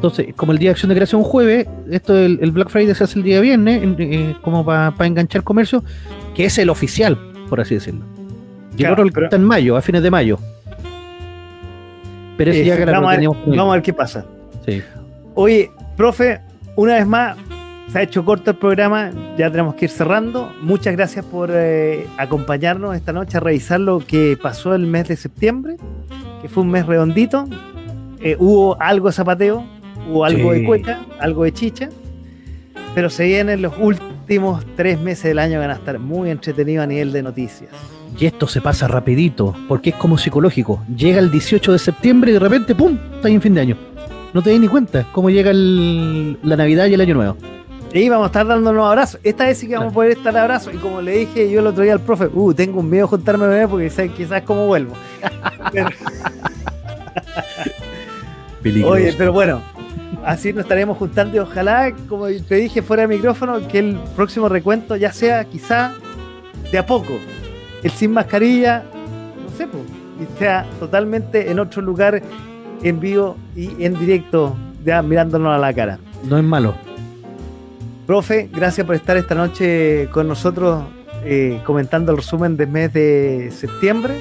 Entonces, 0.00 0.32
como 0.34 0.52
el 0.52 0.58
día 0.58 0.70
de 0.70 0.72
acción 0.72 0.88
de 0.88 0.94
creación 0.94 1.22
jueves, 1.22 1.66
esto 1.90 2.16
el, 2.16 2.38
el 2.40 2.52
Black 2.52 2.70
Friday 2.70 2.94
se 2.94 3.04
hace 3.04 3.18
el 3.18 3.22
día 3.22 3.38
viernes, 3.38 3.82
eh, 3.98 4.34
como 4.40 4.64
para 4.64 4.94
enganchar 5.06 5.42
comercio, 5.42 5.84
que 6.34 6.46
es 6.46 6.56
el 6.56 6.70
oficial, 6.70 7.18
por 7.50 7.60
así 7.60 7.74
decirlo. 7.74 8.06
Y 8.78 8.84
el 8.84 8.92
otro 8.92 9.04
está 9.04 9.36
en 9.36 9.44
mayo, 9.44 9.76
a 9.76 9.82
fines 9.82 10.02
de 10.02 10.10
mayo. 10.10 10.38
Pero 12.38 12.50
ese 12.50 12.64
ya 12.64 12.78
que 12.78 12.86
vamos, 12.86 13.12
a 13.12 13.16
ver, 13.18 13.28
vamos 13.28 13.72
a 13.72 13.74
ver 13.74 13.82
qué 13.82 13.92
pasa. 13.92 14.24
Sí. 14.64 14.80
Oye, 15.34 15.70
profe, 15.98 16.40
una 16.76 16.94
vez 16.94 17.06
más, 17.06 17.36
se 17.92 17.98
ha 17.98 18.02
hecho 18.02 18.24
corto 18.24 18.52
el 18.52 18.56
programa, 18.56 19.10
ya 19.36 19.50
tenemos 19.50 19.74
que 19.74 19.84
ir 19.84 19.90
cerrando. 19.90 20.50
Muchas 20.62 20.96
gracias 20.96 21.26
por 21.26 21.50
eh, 21.52 22.06
acompañarnos 22.16 22.96
esta 22.96 23.12
noche 23.12 23.36
a 23.36 23.40
revisar 23.40 23.80
lo 23.80 23.98
que 23.98 24.38
pasó 24.42 24.74
el 24.74 24.86
mes 24.86 25.08
de 25.08 25.16
septiembre, 25.16 25.76
que 26.40 26.48
fue 26.48 26.62
un 26.62 26.70
mes 26.70 26.86
redondito. 26.86 27.46
Eh, 28.22 28.36
hubo 28.38 28.80
algo 28.80 29.08
de 29.08 29.12
zapateo, 29.12 29.79
hubo 30.10 30.24
algo 30.24 30.52
de 30.52 30.64
cueca, 30.64 31.00
algo 31.18 31.44
de 31.44 31.52
chicha, 31.52 31.88
pero 32.94 33.10
se 33.10 33.24
vienen 33.24 33.62
los 33.62 33.76
últimos 33.78 34.64
tres 34.76 35.00
meses 35.00 35.24
del 35.24 35.38
año 35.38 35.58
van 35.58 35.70
a 35.70 35.74
estar 35.74 35.98
muy 35.98 36.30
entretenidos 36.30 36.84
a 36.84 36.86
nivel 36.86 37.12
de 37.12 37.22
noticias. 37.22 37.70
Y 38.18 38.26
esto 38.26 38.46
se 38.46 38.60
pasa 38.60 38.88
rapidito, 38.88 39.54
porque 39.68 39.90
es 39.90 39.96
como 39.96 40.18
psicológico. 40.18 40.82
Llega 40.94 41.20
el 41.20 41.30
18 41.30 41.72
de 41.72 41.78
septiembre 41.78 42.30
y 42.30 42.34
de 42.34 42.40
repente, 42.40 42.74
¡pum!, 42.74 42.98
está 43.14 43.28
en 43.28 43.40
fin 43.40 43.54
de 43.54 43.60
año. 43.60 43.76
No 44.32 44.42
te 44.42 44.50
das 44.50 44.60
ni 44.60 44.68
cuenta 44.68 45.06
cómo 45.12 45.30
llega 45.30 45.52
la 45.52 46.56
Navidad 46.56 46.86
y 46.86 46.94
el 46.94 47.00
Año 47.00 47.14
Nuevo. 47.14 47.36
Y 47.92 48.08
vamos 48.08 48.26
a 48.26 48.28
estar 48.28 48.46
dándonos 48.46 48.86
abrazos. 48.86 49.20
Esta 49.24 49.46
vez 49.46 49.58
sí 49.58 49.66
que 49.66 49.76
vamos 49.76 49.90
a 49.90 49.94
poder 49.94 50.12
estar 50.12 50.36
abrazos. 50.36 50.72
Y 50.72 50.76
como 50.76 51.02
le 51.02 51.18
dije 51.18 51.50
yo 51.50 51.58
el 51.60 51.66
otro 51.66 51.82
día 51.82 51.92
al 51.92 52.00
profe, 52.00 52.28
uh, 52.32 52.54
tengo 52.54 52.80
un 52.80 52.88
miedo 52.88 53.06
a 53.06 53.08
juntarme 53.08 53.48
bebé 53.48 53.66
porque 53.66 53.90
sé 53.90 54.08
quizás 54.10 54.42
cómo 54.42 54.66
vuelvo. 54.66 54.94
Oye, 58.84 59.14
pero 59.16 59.32
bueno, 59.32 59.62
así 60.24 60.52
nos 60.52 60.62
estaremos 60.64 60.98
juntando 60.98 61.36
y 61.36 61.38
ojalá, 61.40 61.92
como 62.08 62.26
te 62.26 62.54
dije 62.56 62.82
fuera 62.82 63.02
de 63.02 63.16
micrófono, 63.16 63.66
que 63.68 63.78
el 63.78 63.98
próximo 64.16 64.48
recuento 64.48 64.96
ya 64.96 65.12
sea 65.12 65.44
quizá 65.44 65.92
de 66.70 66.78
a 66.78 66.86
poco. 66.86 67.14
El 67.82 67.90
sin 67.90 68.12
mascarilla, 68.12 68.84
no 69.42 69.56
sé, 69.56 69.66
pues, 69.66 69.82
y 70.20 70.38
sea 70.38 70.66
totalmente 70.78 71.50
en 71.50 71.58
otro 71.58 71.82
lugar, 71.82 72.22
en 72.82 73.00
vivo 73.00 73.36
y 73.56 73.84
en 73.84 73.98
directo, 73.98 74.56
ya 74.84 75.02
mirándonos 75.02 75.54
a 75.54 75.58
la 75.58 75.72
cara. 75.72 75.98
No 76.28 76.36
es 76.36 76.44
malo. 76.44 76.74
Profe, 78.06 78.50
gracias 78.52 78.86
por 78.86 78.96
estar 78.96 79.16
esta 79.16 79.34
noche 79.34 80.08
con 80.10 80.28
nosotros 80.28 80.84
eh, 81.24 81.60
comentando 81.64 82.12
el 82.12 82.18
resumen 82.18 82.56
del 82.56 82.68
mes 82.68 82.92
de 82.92 83.50
septiembre. 83.52 84.14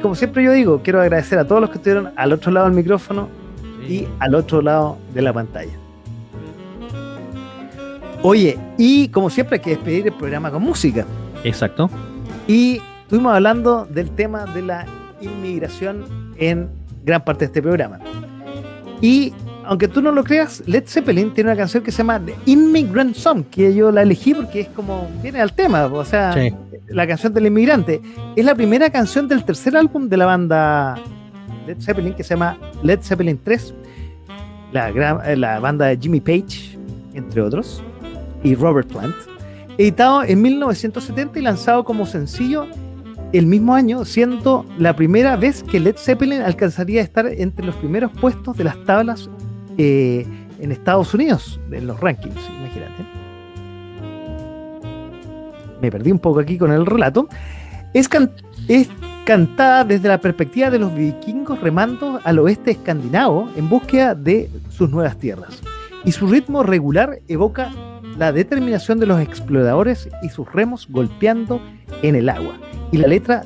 como 0.00 0.14
siempre 0.14 0.44
yo 0.44 0.52
digo, 0.52 0.80
quiero 0.82 1.00
agradecer 1.00 1.38
a 1.38 1.46
todos 1.46 1.60
los 1.60 1.70
que 1.70 1.78
estuvieron 1.78 2.12
al 2.16 2.32
otro 2.32 2.52
lado 2.52 2.66
del 2.66 2.76
micrófono 2.76 3.28
y 3.88 4.06
al 4.18 4.34
otro 4.34 4.62
lado 4.62 4.98
de 5.14 5.22
la 5.22 5.32
pantalla. 5.32 5.72
Oye, 8.22 8.56
y 8.78 9.08
como 9.08 9.30
siempre 9.30 9.56
hay 9.56 9.62
que 9.62 9.70
despedir 9.70 10.06
el 10.06 10.12
programa 10.12 10.50
con 10.50 10.62
música. 10.62 11.04
Exacto. 11.42 11.90
Y 12.46 12.80
estuvimos 13.02 13.34
hablando 13.34 13.84
del 13.86 14.10
tema 14.10 14.44
de 14.46 14.62
la 14.62 14.86
inmigración 15.20 16.32
en 16.36 16.68
gran 17.04 17.24
parte 17.24 17.40
de 17.40 17.46
este 17.46 17.62
programa. 17.62 17.98
Y 19.00 19.32
aunque 19.64 19.88
tú 19.88 20.00
no 20.00 20.12
lo 20.12 20.22
creas, 20.22 20.62
Led 20.66 20.84
Zeppelin 20.86 21.34
tiene 21.34 21.50
una 21.50 21.56
canción 21.56 21.82
que 21.82 21.90
se 21.90 21.98
llama 21.98 22.20
The 22.20 22.34
Immigrant 22.46 23.16
Song, 23.16 23.44
que 23.50 23.74
yo 23.74 23.90
la 23.90 24.02
elegí 24.02 24.34
porque 24.34 24.60
es 24.60 24.68
como, 24.68 25.08
viene 25.20 25.40
al 25.40 25.52
tema, 25.52 25.86
o 25.86 26.04
sea, 26.04 26.34
la 26.88 27.06
canción 27.06 27.34
del 27.34 27.46
inmigrante. 27.46 28.00
Es 28.36 28.44
la 28.44 28.54
primera 28.54 28.90
canción 28.90 29.26
del 29.26 29.44
tercer 29.44 29.76
álbum 29.76 30.08
de 30.08 30.16
la 30.16 30.26
banda 30.26 30.96
Led 31.66 31.80
Zeppelin, 31.80 32.14
que 32.14 32.24
se 32.24 32.30
llama 32.34 32.58
Led 32.82 33.00
Zeppelin 33.02 33.38
3, 33.42 33.74
la, 34.72 34.88
eh, 35.24 35.36
la 35.36 35.60
banda 35.60 35.86
de 35.86 35.98
Jimmy 35.98 36.20
Page, 36.20 36.78
entre 37.14 37.42
otros, 37.42 37.82
y 38.42 38.54
Robert 38.54 38.88
Plant, 38.88 39.14
editado 39.78 40.24
en 40.24 40.42
1970 40.42 41.38
y 41.38 41.42
lanzado 41.42 41.84
como 41.84 42.06
sencillo 42.06 42.66
el 43.32 43.46
mismo 43.46 43.74
año, 43.74 44.04
siendo 44.04 44.66
la 44.78 44.94
primera 44.94 45.36
vez 45.36 45.62
que 45.62 45.80
Led 45.80 45.96
Zeppelin 45.96 46.42
alcanzaría 46.42 47.00
a 47.00 47.04
estar 47.04 47.26
entre 47.26 47.64
los 47.64 47.74
primeros 47.76 48.10
puestos 48.12 48.56
de 48.56 48.64
las 48.64 48.82
tablas 48.84 49.30
eh, 49.78 50.26
en 50.60 50.70
Estados 50.70 51.14
Unidos, 51.14 51.58
en 51.70 51.86
los 51.86 51.98
rankings, 51.98 52.36
imagínate. 52.60 53.04
Me 55.80 55.90
perdí 55.90 56.12
un 56.12 56.18
poco 56.18 56.40
aquí 56.40 56.58
con 56.58 56.70
el 56.70 56.86
relato. 56.86 57.26
Es, 57.92 58.08
es 58.68 58.88
cantada 59.24 59.84
desde 59.84 60.08
la 60.08 60.20
perspectiva 60.20 60.70
de 60.70 60.78
los 60.78 60.94
vikingos 60.94 61.60
remando 61.60 62.20
al 62.24 62.38
oeste 62.40 62.72
escandinavo 62.72 63.48
en 63.56 63.68
búsqueda 63.68 64.14
de 64.14 64.50
sus 64.70 64.90
nuevas 64.90 65.16
tierras. 65.18 65.60
Y 66.04 66.12
su 66.12 66.26
ritmo 66.26 66.62
regular 66.62 67.20
evoca 67.28 67.70
la 68.18 68.32
determinación 68.32 68.98
de 68.98 69.06
los 69.06 69.20
exploradores 69.20 70.08
y 70.22 70.28
sus 70.28 70.50
remos 70.52 70.88
golpeando 70.88 71.62
en 72.02 72.16
el 72.16 72.28
agua. 72.28 72.58
Y 72.90 72.98
la 72.98 73.06
letra 73.06 73.44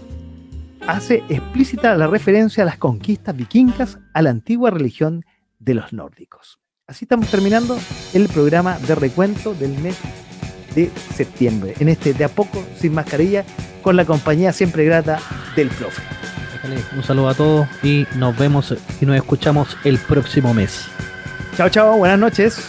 hace 0.86 1.22
explícita 1.28 1.94
la 1.96 2.06
referencia 2.06 2.62
a 2.62 2.66
las 2.66 2.78
conquistas 2.78 3.36
vikingas 3.36 3.98
a 4.14 4.22
la 4.22 4.30
antigua 4.30 4.70
religión 4.70 5.24
de 5.58 5.74
los 5.74 5.92
nórdicos. 5.92 6.58
Así 6.86 7.04
estamos 7.04 7.28
terminando 7.30 7.76
el 8.14 8.28
programa 8.28 8.78
de 8.78 8.94
recuento 8.94 9.54
del 9.54 9.76
mes 9.78 9.98
de 10.76 10.90
septiembre, 11.14 11.74
en 11.80 11.88
este 11.88 12.12
de 12.12 12.24
a 12.24 12.28
poco 12.28 12.62
sin 12.78 12.94
mascarilla, 12.94 13.44
con 13.82 13.96
la 13.96 14.04
compañía 14.04 14.52
siempre 14.52 14.84
grata 14.84 15.18
del 15.56 15.68
profe. 15.68 16.02
Un 16.96 17.02
saludo 17.02 17.28
a 17.28 17.34
todos 17.34 17.68
y 17.82 18.06
nos 18.16 18.36
vemos 18.36 18.74
y 19.00 19.06
nos 19.06 19.16
escuchamos 19.16 19.76
el 19.84 19.98
próximo 19.98 20.52
mes. 20.54 20.86
Chao, 21.56 21.68
chao, 21.68 21.96
buenas 21.96 22.18
noches. 22.18 22.68